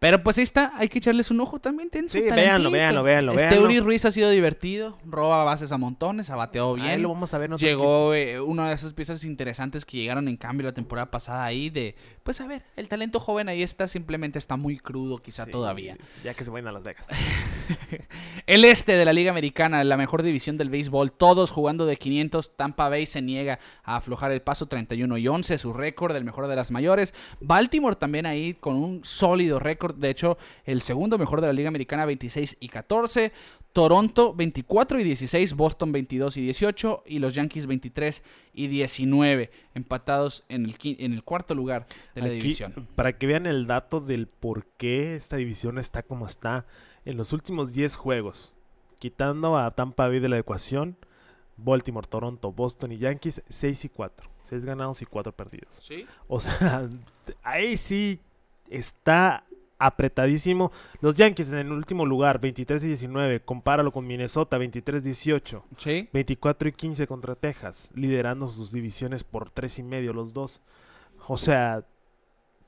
Pero 0.00 0.22
pues 0.22 0.38
ahí 0.38 0.44
está, 0.44 0.72
hay 0.76 0.88
que 0.88 0.98
echarles 0.98 1.30
un 1.32 1.40
ojo 1.40 1.58
también. 1.58 1.90
Ten 1.90 2.08
su 2.08 2.18
Sí, 2.18 2.20
véanlo, 2.22 2.36
talentito. 2.40 2.70
véanlo, 2.70 3.02
véanlo, 3.02 3.32
Este 3.32 3.46
véanlo. 3.46 3.64
Uri 3.64 3.80
Ruiz 3.80 4.04
ha 4.04 4.12
sido 4.12 4.30
divertido, 4.30 4.96
roba 5.04 5.42
bases 5.42 5.72
a 5.72 5.78
montones, 5.78 6.30
ha 6.30 6.36
bateado 6.36 6.76
Ahí 6.76 6.82
bien. 6.82 7.02
lo 7.02 7.08
vamos 7.08 7.34
a 7.34 7.38
ver 7.38 7.50
Llegó 7.56 8.14
eh, 8.14 8.40
una 8.40 8.68
de 8.68 8.74
esas 8.74 8.92
piezas 8.94 9.24
interesantes 9.24 9.84
que 9.84 9.96
llegaron 9.96 10.28
en 10.28 10.36
cambio 10.36 10.66
la 10.66 10.72
temporada 10.72 11.10
pasada 11.10 11.44
ahí 11.44 11.68
de, 11.70 11.96
pues 12.22 12.40
a 12.40 12.46
ver, 12.46 12.62
el 12.76 12.88
talento 12.88 13.18
joven 13.18 13.48
ahí 13.48 13.62
está, 13.62 13.88
simplemente 13.88 14.38
está 14.38 14.56
muy 14.56 14.78
crudo 14.78 15.18
quizá 15.18 15.46
Sí, 15.46 15.50
todavía. 15.50 15.96
Ya 16.22 16.34
que 16.34 16.44
se 16.44 16.50
vayan 16.50 16.68
a 16.68 16.72
Las 16.72 16.84
Vegas. 16.84 17.08
El 18.46 18.64
este 18.64 18.92
de 18.92 19.04
la 19.04 19.12
Liga 19.12 19.30
Americana, 19.30 19.82
la 19.84 19.96
mejor 19.96 20.22
división 20.22 20.56
del 20.56 20.70
béisbol, 20.70 21.12
todos 21.12 21.50
jugando 21.50 21.86
de 21.86 21.96
500. 21.96 22.56
Tampa 22.56 22.88
Bay 22.88 23.04
se 23.06 23.20
niega 23.20 23.58
a 23.84 23.96
aflojar 23.96 24.32
el 24.32 24.42
paso 24.42 24.66
31 24.66 25.18
y 25.18 25.28
11, 25.28 25.58
su 25.58 25.72
récord, 25.72 26.14
el 26.16 26.24
mejor 26.24 26.46
de 26.46 26.56
las 26.56 26.70
mayores. 26.70 27.14
Baltimore 27.40 27.96
también 27.96 28.26
ahí 28.26 28.54
con 28.54 28.76
un 28.76 29.04
sólido 29.04 29.58
récord, 29.58 29.87
de 29.94 30.10
hecho, 30.10 30.38
el 30.64 30.82
segundo 30.82 31.18
mejor 31.18 31.40
de 31.40 31.46
la 31.46 31.52
Liga 31.52 31.68
Americana, 31.68 32.04
26 32.04 32.56
y 32.60 32.68
14. 32.68 33.32
Toronto 33.72 34.34
24 34.34 34.98
y 34.98 35.04
16, 35.04 35.54
Boston 35.54 35.92
22 35.92 36.36
y 36.38 36.42
18 36.42 37.04
y 37.06 37.18
los 37.18 37.34
Yankees 37.34 37.66
23 37.66 38.22
y 38.54 38.66
19, 38.66 39.50
empatados 39.74 40.44
en 40.48 40.64
el, 40.64 40.76
en 40.82 41.12
el 41.12 41.22
cuarto 41.22 41.54
lugar 41.54 41.86
de 42.14 42.22
la 42.22 42.26
Aquí, 42.28 42.36
división. 42.40 42.88
Para 42.96 43.16
que 43.18 43.26
vean 43.26 43.46
el 43.46 43.66
dato 43.66 44.00
del 44.00 44.26
por 44.26 44.66
qué 44.78 45.14
esta 45.14 45.36
división 45.36 45.78
está 45.78 46.02
como 46.02 46.26
está, 46.26 46.66
en 47.04 47.16
los 47.16 47.32
últimos 47.32 47.72
10 47.72 47.94
juegos, 47.96 48.52
quitando 48.98 49.56
a 49.56 49.70
Tampa 49.70 50.08
Bay 50.08 50.18
de 50.18 50.28
la 50.28 50.38
ecuación, 50.38 50.96
Baltimore, 51.56 52.06
Toronto, 52.08 52.52
Boston 52.52 52.92
y 52.92 52.98
Yankees, 52.98 53.42
6 53.48 53.84
y 53.84 53.88
4. 53.90 54.28
6 54.42 54.64
ganados 54.64 55.02
y 55.02 55.06
4 55.06 55.32
perdidos. 55.32 55.76
¿Sí? 55.80 56.06
O 56.26 56.40
sea, 56.40 56.88
ahí 57.42 57.76
sí 57.76 58.20
está 58.70 59.44
apretadísimo. 59.78 60.72
Los 61.00 61.14
Yankees 61.16 61.50
en 61.50 61.58
el 61.58 61.72
último 61.72 62.04
lugar, 62.06 62.40
23 62.40 62.82
y 62.84 62.88
19. 62.88 63.40
Compáralo 63.40 63.92
con 63.92 64.06
Minnesota, 64.06 64.58
23 64.58 65.02
y 65.02 65.04
18. 65.04 65.64
Sí. 65.76 66.08
24 66.12 66.68
y 66.68 66.72
15 66.72 67.06
contra 67.06 67.34
Texas, 67.34 67.90
liderando 67.94 68.48
sus 68.48 68.72
divisiones 68.72 69.24
por 69.24 69.50
3 69.50 69.78
y 69.78 69.82
medio 69.82 70.12
los 70.12 70.32
dos. 70.32 70.60
O 71.26 71.38
sea, 71.38 71.84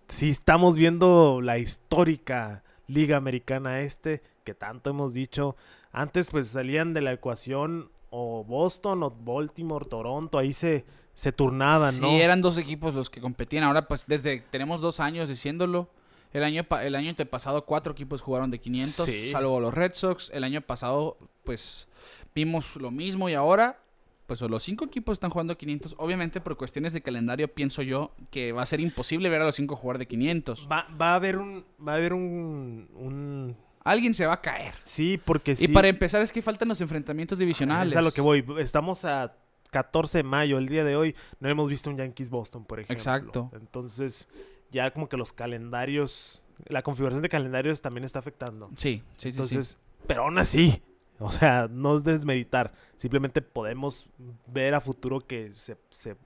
si 0.09 0.31
estamos 0.31 0.77
viendo 0.77 1.41
la 1.43 1.59
histórica 1.59 2.63
Liga 2.87 3.17
Americana 3.17 3.81
Este, 3.81 4.23
que 4.45 4.55
tanto 4.55 4.91
hemos 4.91 5.15
dicho, 5.15 5.57
antes 5.93 6.31
pues 6.31 6.49
salían 6.49 6.93
de 6.93 7.01
la 7.01 7.13
ecuación 7.13 7.91
o 8.11 8.45
Boston 8.45 9.03
o 9.05 9.11
Baltimore, 9.11 9.87
Toronto, 9.87 10.39
ahí 10.39 10.53
se, 10.53 10.85
se 11.15 11.31
turnaban, 11.31 11.95
sí, 11.95 12.01
¿no? 12.01 12.11
eran 12.11 12.43
dos 12.43 12.59
equipos 12.59 12.93
los 12.95 13.09
que 13.09 13.21
competían. 13.21 13.63
Ahora, 13.63 13.87
pues, 13.87 14.07
desde 14.07 14.41
tenemos 14.51 14.81
dos 14.81 15.01
años 15.01 15.29
diciéndolo. 15.29 15.89
El 16.33 16.45
año, 16.45 16.65
el 16.83 16.95
año 16.95 17.11
antepasado, 17.11 17.65
cuatro 17.65 17.93
equipos 17.93 18.23
jugaron 18.23 18.51
de 18.51 18.59
500, 18.61 19.05
Sí. 19.05 19.31
salvo 19.33 19.59
los 19.61 19.75
Red 19.75 19.93
Sox. 19.95 20.31
El 20.33 20.45
año 20.45 20.61
pasado, 20.61 21.19
pues, 21.45 21.89
vimos 22.35 22.77
lo 22.77 22.91
mismo 22.93 23.29
y 23.29 23.35
ahora, 23.35 23.81
pues, 24.27 24.41
los 24.43 24.63
cinco 24.63 24.85
equipos 24.85 25.15
están 25.15 25.31
jugando 25.31 25.57
500. 25.59 25.97
Obviamente, 25.99 26.41
por 26.41 26.57
cuestiones 26.57 26.93
de 26.93 27.01
calendario, 27.01 27.49
pienso 27.53 27.83
yo 27.83 28.13
que 28.31 28.53
va 28.53 28.63
a 28.63 28.67
ser 28.67 28.81
imposible 28.81 29.29
ver 29.29 29.41
a 29.41 29.45
los 29.45 29.57
cinco 29.57 29.75
jugar 29.75 29.99
de 29.99 30.07
500. 30.07 30.69
Va, 30.71 30.87
va 31.01 31.13
a 31.13 31.15
haber 31.17 31.37
un, 31.37 31.65
va 31.87 31.93
a 31.93 31.97
haber 31.97 32.13
un, 32.13 32.89
un- 32.95 33.57
Alguien 33.83 34.13
se 34.15 34.27
va 34.27 34.35
a 34.35 34.41
caer. 34.41 34.75
sí, 34.83 35.19
porque 35.25 35.57
sí. 35.57 35.65
Y 35.65 35.69
para 35.69 35.89
empezar, 35.89 36.23
es 36.23 36.31
que 36.33 36.43
faltan 36.43 36.69
los 36.69 36.81
enfrentamientos 36.81 37.39
divisionales. 37.39 37.93
Es 37.95 37.97
a 37.97 38.03
lo 38.03 38.13
que 38.13 38.21
voy. 38.21 38.45
Estamos 38.59 39.05
a 39.05 39.35
14 39.71 40.19
de 40.19 40.23
mayo, 40.23 40.59
el 40.59 40.69
día 40.69 40.85
de 40.85 40.95
hoy. 40.97 41.17
No 41.41 41.49
hemos 41.49 41.69
visto 41.69 41.89
un 41.91 41.97
Yankees 41.97 42.29
Boston, 42.31 42.65
por 42.65 42.79
ejemplo. 42.79 42.95
Exacto. 42.95 43.51
Entonces, 43.55 44.29
ya 44.71 44.91
como 44.93 45.09
que 45.09 45.17
los 45.17 45.33
calendarios, 45.33 46.43
la 46.67 46.83
configuración 46.83 47.23
de 47.23 47.29
calendarios 47.29 47.83
también 47.83 48.05
está 48.05 48.19
afectando. 48.19 48.71
Sí, 48.77 49.03
sí, 49.03 49.03
sí, 49.17 49.23
sí. 49.23 49.29
Entonces, 49.31 49.79
pero 50.07 50.23
aún 50.25 50.39
así, 50.39 50.83
o 51.19 51.31
sea, 51.33 51.69
no 51.71 51.97
es 51.97 52.05
desmeditar. 52.05 52.73
Simplemente 52.97 53.43
podemos 53.43 54.07
ver 54.47 54.75
a 54.75 54.81
futuro 54.81 55.21
que 55.21 55.53
se, 55.55 55.77
se, 55.91 56.17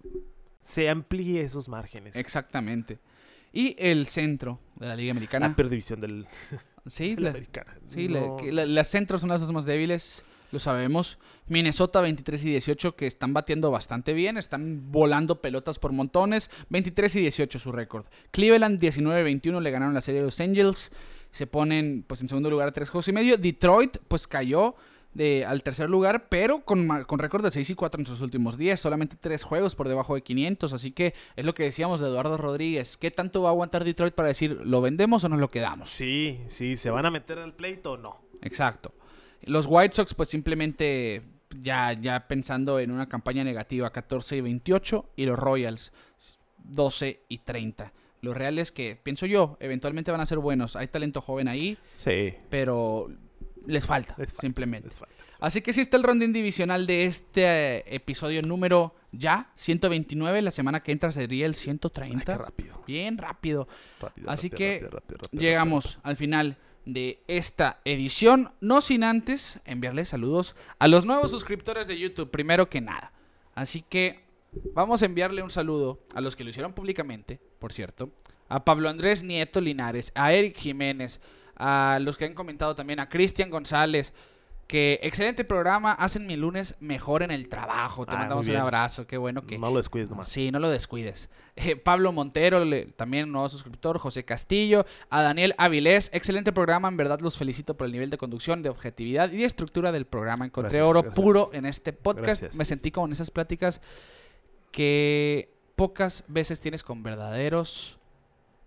se 0.61 0.89
amplíe 0.89 1.41
esos 1.43 1.69
márgenes. 1.69 2.17
Exactamente. 2.17 2.99
Y 3.53 3.77
el 3.79 4.07
centro 4.09 4.59
de 4.77 4.87
la 4.89 4.97
Liga 4.97 5.13
Americana. 5.13 5.55
La 5.57 5.69
división 5.69 6.01
del, 6.01 6.27
sí, 6.87 7.11
de 7.15 7.21
la 7.21 7.23
la- 7.23 7.31
americana. 7.31 7.79
Sí, 7.87 8.09
No- 8.09 8.37
la- 8.51 8.67
las 8.67 8.89
centros 8.89 9.21
son 9.21 9.31
las 9.31 9.41
dos 9.41 9.53
más 9.53 9.65
débiles, 9.65 10.25
lo 10.55 10.61
sabemos. 10.61 11.19
Minnesota 11.47 12.01
23 12.01 12.45
y 12.47 12.51
18 12.53 12.97
que 12.97 13.07
están 13.07 13.35
batiendo 13.35 13.71
bastante 13.71 14.15
bien, 14.15 14.39
están 14.39 14.91
volando 14.91 15.43
pelotas 15.43 15.79
por 15.79 15.93
montones. 15.93 16.51
23 16.71 17.17
y 17.17 17.21
18 17.21 17.59
su 17.59 17.73
récord. 17.73 18.07
Cleveland 18.31 18.81
19-21 18.81 19.61
le 19.61 19.71
ganaron 19.71 19.93
la 19.93 20.01
serie 20.01 20.23
a 20.23 20.25
los 20.25 20.41
Angels. 20.41 20.91
Se 21.31 21.47
ponen 21.47 22.05
pues 22.07 22.23
en 22.23 22.29
segundo 22.29 22.49
lugar 22.49 22.69
a 22.69 22.73
tres 22.73 22.89
juegos 22.89 23.09
y 23.09 23.13
medio. 23.13 23.37
Detroit 23.37 23.99
pues 24.09 24.27
cayó 24.27 24.77
de, 25.13 25.45
al 25.45 25.63
tercer 25.63 25.91
lugar, 25.91 26.29
pero 26.29 26.65
con, 26.65 27.05
con 27.05 27.19
récord 27.19 27.45
de 27.45 27.51
6 27.51 27.71
y 27.71 27.75
4 27.75 28.01
en 28.01 28.07
sus 28.07 28.21
últimos 28.21 28.57
10. 28.57 28.79
Solamente 28.79 29.17
tres 29.21 29.43
juegos 29.43 29.75
por 29.75 29.89
debajo 29.89 30.15
de 30.15 30.23
500. 30.23 30.73
Así 30.73 30.93
que 30.93 31.15
es 31.37 31.45
lo 31.45 31.53
que 31.53 31.65
decíamos 31.65 32.01
de 32.01 32.07
Eduardo 32.07 32.39
Rodríguez. 32.39 32.97
¿Qué 32.97 33.11
tanto 33.11 33.43
va 33.43 33.51
a 33.51 33.53
aguantar 33.53 33.85
Detroit 33.85 34.15
para 34.15 34.29
decir 34.29 34.61
lo 34.65 34.81
vendemos 34.81 35.25
o 35.25 35.29
nos 35.29 35.41
lo 35.41 35.51
quedamos? 35.51 35.91
Sí, 35.91 36.41
sí, 36.47 36.77
¿se 36.77 36.91
van 36.91 37.07
a 37.07 37.11
meter 37.11 37.39
al 37.39 37.55
pleito 37.55 37.93
o 37.93 37.97
no? 37.97 38.23
Exacto. 38.41 38.95
Los 39.47 39.67
White 39.69 39.95
Sox, 39.95 40.15
pues 40.15 40.29
simplemente 40.29 41.23
ya, 41.61 41.93
ya 41.93 42.27
pensando 42.29 42.79
en 42.81 42.91
una 42.91 43.09
campaña 43.09 43.45
negativa, 43.45 43.91
14 43.91 44.37
y 44.37 44.41
28. 44.41 45.11
Y 45.17 45.27
los 45.27 45.39
Royals, 45.39 45.93
12 46.65 47.21
y 47.29 47.39
30. 47.39 47.93
Lo 48.23 48.33
real 48.35 48.59
es 48.59 48.73
que, 48.73 48.97
pienso 49.03 49.27
yo, 49.27 49.57
eventualmente 49.61 50.11
van 50.11 50.21
a 50.21 50.27
ser 50.27 50.39
buenos. 50.39 50.77
Hay 50.77 50.89
talento 50.89 51.21
joven 51.21 51.47
ahí, 51.49 51.77
Sí. 51.97 52.35
pero 52.49 53.11
les 53.67 53.87
falta, 53.87 54.15
les 54.19 54.29
falta, 54.29 54.41
simplemente. 54.41 54.89
les 54.89 54.99
falta. 54.99 55.15
Así 55.41 55.61
que 55.61 55.75
sí 55.75 55.83
está 55.83 55.99
el 55.99 56.05
rondín 56.05 56.33
divisional 56.33 56.87
de 56.87 57.05
este 57.05 57.43
eh, 57.79 57.85
episodio 57.89 58.41
número 58.41 58.95
ya, 59.13 59.51
129. 59.57 60.41
La 60.41 60.51
semana 60.51 60.81
que 60.83 60.93
entra 60.93 61.13
sería 61.13 61.45
el 61.45 61.51
Ay, 61.53 61.55
130. 61.61 62.25
qué 62.33 62.39
rápido. 62.39 62.83
Bien 62.87 63.19
rápido. 63.19 63.69
rápido, 64.01 64.31
Así 64.31 64.49
rápido, 64.49 64.57
que 64.57 64.89
rápido, 64.91 65.19
Llegamos 65.33 65.99
al 66.03 66.17
final 66.17 66.57
de 66.85 67.23
esta 67.29 67.81
edición, 67.85 68.53
no 68.61 68.81
sin 68.81 69.05
antes 69.05 69.61
enviarles 69.65 70.09
saludos 70.09 70.55
a 70.79 70.89
los 70.89 71.07
nuevos 71.07 71.31
suscriptores 71.31 71.87
de 71.87 71.99
YouTube, 71.99 72.31
primero 72.31 72.69
que 72.69 72.81
nada. 72.81 73.13
Así 73.55 73.83
que 73.83 74.25
vamos 74.75 75.03
a 75.03 75.07
enviarle 75.07 75.43
un 75.43 75.51
saludo 75.51 76.01
a 76.15 76.21
los 76.21 76.37
que 76.37 76.45
lo 76.45 76.51
hicieron 76.51 76.73
públicamente, 76.73 77.41
por 77.59 77.73
cierto, 77.73 78.11
a 78.49 78.65
Pablo 78.65 78.89
Andrés 78.89 79.23
Nieto 79.23 79.61
Linares, 79.61 80.13
a 80.15 80.33
Eric 80.33 80.57
Jiménez, 80.57 81.21
a 81.57 81.99
los 82.01 82.17
que 82.17 82.27
han 82.27 82.35
comentado 82.35 82.75
también, 82.75 83.01
a 83.01 83.09
Cristian 83.09 83.51
González, 83.51 84.13
que 84.75 84.99
excelente 85.05 85.45
programa, 85.45 85.93
hacen 85.93 86.27
mi 86.27 86.35
lunes 86.35 86.75
mejor 86.81 87.23
en 87.23 87.31
el 87.31 87.49
trabajo. 87.49 88.05
Te 88.07 88.17
Ah, 88.17 88.19
mandamos 88.19 88.49
un 88.49 88.57
abrazo, 88.57 89.07
qué 89.07 89.17
bueno 89.17 89.47
que... 89.47 89.57
No 89.57 89.71
lo 89.71 89.77
descuides 89.77 90.11
nomás. 90.11 90.27
Sí, 90.27 90.51
no 90.51 90.59
lo 90.59 90.69
descuides. 90.69 91.31
Eh, 91.55 91.77
Pablo 91.77 92.11
Montero, 92.11 92.65
le- 92.65 92.87
también 92.87 93.27
un 93.27 93.33
nuevo 93.33 93.49
suscriptor. 93.49 93.99
José 94.01 94.25
Castillo. 94.25 94.85
A 95.11 95.23
Daniel 95.23 95.55
Avilés. 95.59 96.11
Excelente 96.13 96.51
programa. 96.53 96.89
En 96.89 96.97
verdad 96.97 97.21
los 97.21 97.39
felicito 97.39 97.77
por 97.77 97.87
el 97.87 97.93
nivel 97.93 98.11
de 98.11 98.19
conducción, 98.19 98.65
de 98.65 98.69
objetividad 98.71 99.31
y 99.31 99.37
de 99.37 99.45
estructura 99.45 99.93
del 99.93 100.07
programa. 100.07 100.45
Encontré 100.45 100.79
Gracias, 100.79 100.91
oro 100.91 101.03
gracias. 101.03 101.25
puro 101.25 101.51
en 101.53 101.67
este 101.67 101.93
podcast. 101.93 102.27
Gracias. 102.43 102.57
Me 102.57 102.65
sentí 102.65 102.91
como 102.91 103.07
en 103.07 103.13
esas 103.13 103.31
pláticas 103.31 103.81
que 104.73 105.55
pocas 105.77 106.25
veces 106.27 106.59
tienes 106.59 106.83
con 106.83 107.05
verdaderos 107.05 107.99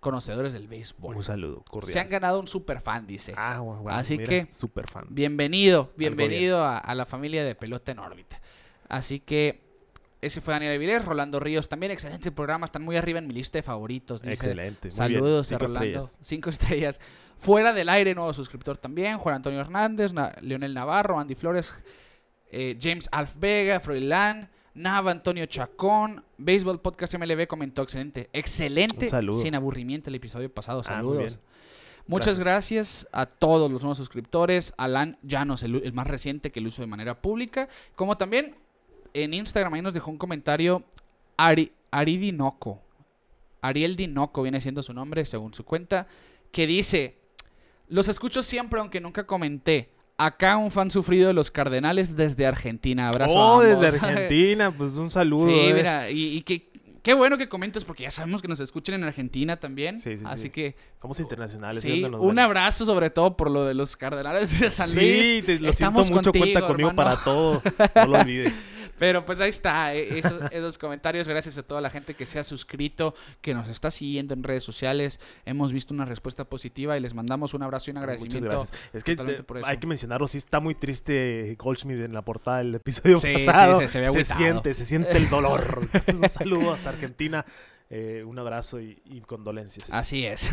conocedores 0.08 0.54
del 0.54 0.68
béisbol. 0.68 1.16
Un 1.18 1.24
saludo 1.24 1.64
cordial. 1.70 1.92
Se 1.94 2.00
han 2.00 2.10
ganado 2.10 2.40
un 2.40 2.48
super 2.48 2.80
fan, 2.82 3.06
dice. 3.08 3.34
Ah, 3.36 3.60
bueno, 3.60 3.82
bueno, 3.84 3.98
Así 3.98 4.18
mira, 4.18 4.30
que- 4.30 4.48
Súper 4.52 4.90
fan. 4.90 5.06
Bienvenido, 5.10 5.92
bienvenido 5.98 6.64
a, 6.64 6.78
a 6.78 6.96
la 6.96 7.06
familia 7.06 7.44
de 7.44 7.56
Pelota 7.56 7.92
en 7.92 8.00
órbita. 8.00 8.40
Así 8.88 9.20
que 9.20 9.62
ese 10.22 10.40
fue 10.42 10.54
Daniel 10.54 10.74
Avilés, 10.76 11.04
Rolando 11.06 11.40
Ríos 11.40 11.68
también, 11.70 11.92
excelente 11.92 12.32
programa, 12.32 12.66
están 12.66 12.84
muy 12.84 12.96
arriba 12.96 13.20
en 13.20 13.28
mi 13.28 13.34
lista 13.34 13.58
de 13.58 13.64
favoritos. 13.64 14.22
Dice, 14.22 14.34
Excelente. 14.34 14.88
muy 14.88 14.96
Saludos 14.96 15.50
bien. 15.50 15.56
a 15.58 15.60
Cinco 15.60 15.66
Rolando. 15.66 15.86
estrellas. 16.00 16.18
Cinco 16.22 16.50
estrellas. 16.50 17.00
Fuera 17.36 17.74
del 17.74 17.90
aire, 17.90 18.16
nuevo 18.16 18.32
suscriptor 18.34 18.78
también. 18.78 19.18
Juan 19.18 19.36
Antonio 19.36 19.60
Hernández, 19.60 20.14
Na- 20.14 20.34
Leonel 20.42 20.74
Navarro, 20.74 21.20
Andy 21.20 21.36
Flores, 21.36 21.76
eh, 22.50 22.78
James 22.82 23.10
Alf 23.12 23.36
Vega, 23.38 23.80
Froilán, 23.82 24.50
Nava, 24.78 25.12
Antonio 25.12 25.46
Chacón. 25.48 26.24
Béisbol 26.38 26.80
Podcast 26.80 27.16
MLB 27.16 27.48
comentó 27.48 27.82
excelente. 27.82 28.30
Excelente. 28.32 29.10
Sin 29.34 29.56
aburrimiento 29.56 30.10
el 30.10 30.16
episodio 30.16 30.54
pasado. 30.54 30.82
Ah, 30.82 30.84
Saludos. 30.84 31.40
Muchas 32.06 32.40
gracias. 32.40 33.08
a 33.12 33.26
todos 33.26 33.72
los 33.72 33.82
nuevos 33.82 33.98
suscriptores. 33.98 34.74
Alan 34.78 35.18
Llanos, 35.24 35.64
el, 35.64 35.76
el 35.84 35.94
más 35.94 36.08
reciente 36.08 36.52
que 36.52 36.62
lo 36.62 36.68
hizo 36.68 36.82
de 36.82 36.88
manera 36.88 37.22
pública. 37.22 37.68
Como 37.96 38.18
también 38.18 38.56
en 39.14 39.34
Instagram 39.34 39.74
ahí 39.74 39.82
nos 39.82 39.94
dejó 39.96 40.12
un 40.12 40.18
comentario 40.18 40.84
Ari, 41.38 41.72
Ari 41.92 42.18
Dinoco. 42.18 42.82
Ariel 43.62 43.96
Dinoco 43.96 44.44
viene 44.44 44.62
siendo 44.62 44.84
su 44.84 44.94
nombre 44.94 45.26
según 45.26 45.54
su 45.54 45.66
cuenta. 45.66 46.08
Que 46.52 46.68
dice, 46.68 47.18
los 47.88 48.08
escucho 48.08 48.44
siempre 48.44 48.80
aunque 48.80 49.02
nunca 49.02 49.26
comenté. 49.26 49.90
Acá 50.18 50.58
un 50.58 50.72
fan 50.72 50.90
sufrido 50.90 51.28
de 51.28 51.34
los 51.34 51.52
Cardenales 51.52 52.16
desde 52.16 52.46
Argentina. 52.48 53.10
Abrazo 53.10 53.34
Oh, 53.36 53.60
a 53.62 53.66
ambos. 53.68 53.82
desde 53.82 53.98
Argentina, 54.08 54.72
pues 54.72 54.94
un 54.94 55.12
saludo. 55.12 55.48
Sí, 55.48 55.54
eh. 55.54 55.74
mira, 55.76 56.10
y, 56.10 56.38
y 56.38 56.42
que, 56.42 56.72
qué 57.04 57.14
bueno 57.14 57.38
que 57.38 57.48
comentes 57.50 57.84
porque 57.86 58.04
ya 58.04 58.12
sabemos 58.12 58.42
que 58.42 58.48
nos 58.48 58.60
escuchan 58.60 58.96
en 58.96 59.04
Argentina 59.04 59.58
también. 59.60 59.98
Sí, 60.00 60.18
sí, 60.18 60.24
Así 60.26 60.44
sí. 60.44 60.50
que 60.50 60.76
Somos 61.02 61.20
internacionales. 61.20 61.84
¿de 61.84 61.90
Sí, 61.94 62.04
un 62.04 62.40
abrazo 62.40 62.86
sobre 62.86 63.10
todo 63.10 63.38
por 63.38 63.50
lo 63.52 63.66
de 63.66 63.74
los 63.74 63.96
Cardenales 63.96 64.60
de 64.60 64.70
San 64.70 64.88
Sí, 64.90 64.96
Luis. 64.96 65.46
te 65.46 65.60
lo 65.60 65.70
Estamos 65.70 66.08
siento 66.08 66.30
mucho, 66.30 66.32
cuenta 66.40 66.66
conmigo 66.68 66.90
hermano. 66.90 67.10
para 67.12 67.24
todo. 67.24 67.62
No 67.96 68.06
lo 68.08 68.20
olvides. 68.20 68.74
Pero 69.00 69.24
pues 69.26 69.40
ahí 69.42 69.50
está, 69.50 69.94
eh, 69.94 70.18
esos, 70.18 70.42
esos 70.52 70.78
comentarios. 70.80 71.28
Gracias 71.28 71.56
a 71.60 71.62
toda 71.62 71.82
la 71.82 71.92
gente 71.92 72.16
que 72.16 72.26
se 72.26 72.40
ha 72.40 72.44
suscrito, 72.44 73.14
que 73.42 73.54
nos 73.54 73.68
está 73.68 73.92
siguiendo 73.92 74.34
en 74.34 74.42
redes 74.42 74.64
sociales. 74.64 75.20
Hemos 75.46 75.72
visto 75.72 75.94
una 75.94 76.04
respuesta 76.06 76.46
positiva 76.46 76.98
y 76.98 77.00
les 77.00 77.14
mandamos 77.14 77.54
un 77.54 77.62
abrazo 77.62 77.92
y 77.92 77.92
un 77.92 77.98
Muchas 77.98 78.04
agradecimiento. 78.16 78.50
gracias. 78.58 78.90
Es 78.94 79.04
que 79.04 79.16
te- 79.16 79.44
hay 79.66 79.78
que 79.78 79.86
mencionarlo, 79.86 80.28
sí 80.28 80.40
está 80.40 80.60
muy 80.60 80.74
triste 80.74 81.56
Goldschmidt 81.60 82.06
en 82.06 82.14
la 82.14 82.24
portada 82.24 82.58
del 82.58 82.74
episodio 82.74 83.18
Sí, 83.18 83.28
sí, 83.38 83.46
pasado. 83.46 83.80
se- 83.82 83.88
se 83.88 84.02
ve 84.02 84.10
se 84.10 84.24
siente, 84.24 84.74
se 84.74 84.84
siente 84.84 85.16
el 85.16 85.30
dolor. 85.30 85.88
Entonces, 85.94 86.16
un 86.20 86.30
saludo 86.32 86.74
hasta 86.74 86.87
Argentina. 86.90 87.46
eh, 87.90 88.24
un 88.26 88.38
abrazo 88.38 88.80
y, 88.82 89.24
condolencias. 89.26 89.94
Así 89.94 90.26
es. 90.26 90.50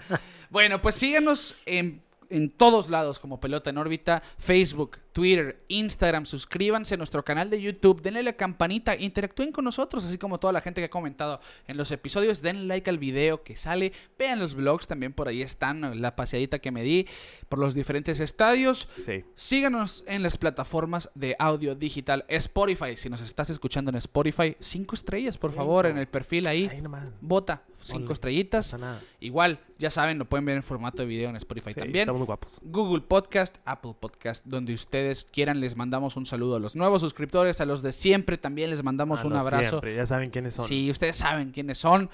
bueno, 0.50 0.82
pues 0.82 0.96
síganos 0.96 1.56
en, 1.66 2.02
en 2.28 2.50
todos 2.50 2.90
lados 2.90 3.18
como 3.18 3.40
Pelota 3.40 3.70
en 3.70 3.78
órbita, 3.78 4.22
Facebook, 4.38 4.98
Twitter, 5.12 5.62
Instagram, 5.68 6.24
suscríbanse 6.26 6.94
a 6.94 6.96
nuestro 6.96 7.24
canal 7.24 7.50
de 7.50 7.60
YouTube, 7.60 8.02
denle 8.02 8.22
la 8.22 8.32
campanita, 8.32 8.96
interactúen 8.96 9.52
con 9.52 9.64
nosotros, 9.64 10.04
así 10.04 10.18
como 10.18 10.38
toda 10.38 10.52
la 10.52 10.60
gente 10.60 10.80
que 10.80 10.86
ha 10.86 10.90
comentado 10.90 11.40
en 11.66 11.76
los 11.76 11.90
episodios, 11.90 12.40
denle 12.42 12.64
like 12.64 12.88
al 12.88 12.98
video 12.98 13.42
que 13.42 13.56
sale, 13.56 13.92
vean 14.18 14.38
los 14.38 14.54
vlogs, 14.54 14.86
también 14.86 15.12
por 15.12 15.28
ahí 15.28 15.42
están, 15.42 16.00
la 16.00 16.16
paseadita 16.16 16.58
que 16.58 16.70
me 16.70 16.82
di 16.82 17.06
por 17.48 17.58
los 17.58 17.74
diferentes 17.74 18.20
estadios. 18.20 18.88
Sí. 19.04 19.24
Síganos 19.34 20.04
en 20.06 20.22
las 20.22 20.36
plataformas 20.36 21.10
de 21.14 21.36
audio 21.38 21.74
digital 21.74 22.24
Spotify. 22.28 22.96
Si 22.96 23.10
nos 23.10 23.20
estás 23.20 23.50
escuchando 23.50 23.90
en 23.90 23.96
Spotify, 23.96 24.56
cinco 24.60 24.94
estrellas, 24.94 25.36
por 25.38 25.52
favor, 25.52 25.86
en 25.86 25.98
el 25.98 26.08
perfil 26.08 26.46
ahí. 26.46 26.68
Ahí 26.70 26.82
Vota, 27.20 27.62
cinco 27.80 28.12
estrellitas. 28.12 28.76
Igual, 29.20 29.60
ya 29.78 29.90
saben, 29.90 30.18
lo 30.18 30.24
pueden 30.24 30.44
ver 30.44 30.56
en 30.56 30.62
formato 30.62 31.02
de 31.02 31.06
video 31.06 31.28
en 31.30 31.36
Spotify 31.36 31.72
Sí, 31.74 31.80
también. 31.80 32.08
Estamos 32.08 32.26
guapos. 32.26 32.60
Google 32.62 33.02
Podcast, 33.02 33.58
Apple 33.64 33.94
Podcast, 33.98 34.44
donde 34.46 34.72
ustedes 35.02 35.26
quieran, 35.32 35.60
les 35.60 35.76
mandamos 35.76 36.16
un 36.16 36.26
saludo 36.26 36.56
a 36.56 36.60
los 36.60 36.76
nuevos 36.76 37.00
suscriptores, 37.00 37.60
a 37.60 37.66
los 37.66 37.82
de 37.82 37.92
siempre 37.92 38.38
también 38.38 38.70
les 38.70 38.82
mandamos 38.82 39.20
A 39.22 39.26
un 39.26 39.32
los 39.32 39.44
abrazo. 39.46 39.68
siempre, 39.68 39.96
ya 39.96 40.06
saben 40.06 40.30
quiénes 40.30 40.54
son. 40.54 40.68
Sí, 40.68 40.90
ustedes 40.90 41.16
saben 41.16 41.50
quiénes 41.50 41.78
son. 41.78 42.08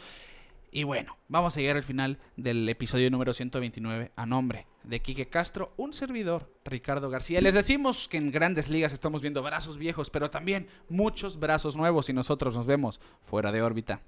Y 0.70 0.84
bueno, 0.84 1.16
vamos 1.28 1.56
a 1.56 1.60
llegar 1.60 1.76
al 1.76 1.82
final 1.82 2.18
del 2.36 2.68
episodio 2.68 3.10
número 3.10 3.32
129 3.34 4.12
a 4.16 4.26
nombre 4.26 4.66
de 4.84 5.00
Quique 5.00 5.28
Castro, 5.28 5.72
un 5.76 5.92
servidor, 5.92 6.50
Ricardo 6.64 7.10
García. 7.10 7.40
Les 7.40 7.54
decimos 7.54 8.08
que 8.08 8.16
en 8.16 8.30
grandes 8.30 8.68
ligas 8.68 8.92
estamos 8.92 9.22
viendo 9.22 9.42
brazos 9.42 9.76
viejos, 9.78 10.08
pero 10.10 10.30
también 10.30 10.66
muchos 10.88 11.38
brazos 11.38 11.76
nuevos 11.76 12.08
y 12.08 12.12
nosotros 12.14 12.56
nos 12.56 12.66
vemos 12.66 13.00
fuera 13.22 13.52
de 13.52 13.62
órbita. 13.62 14.00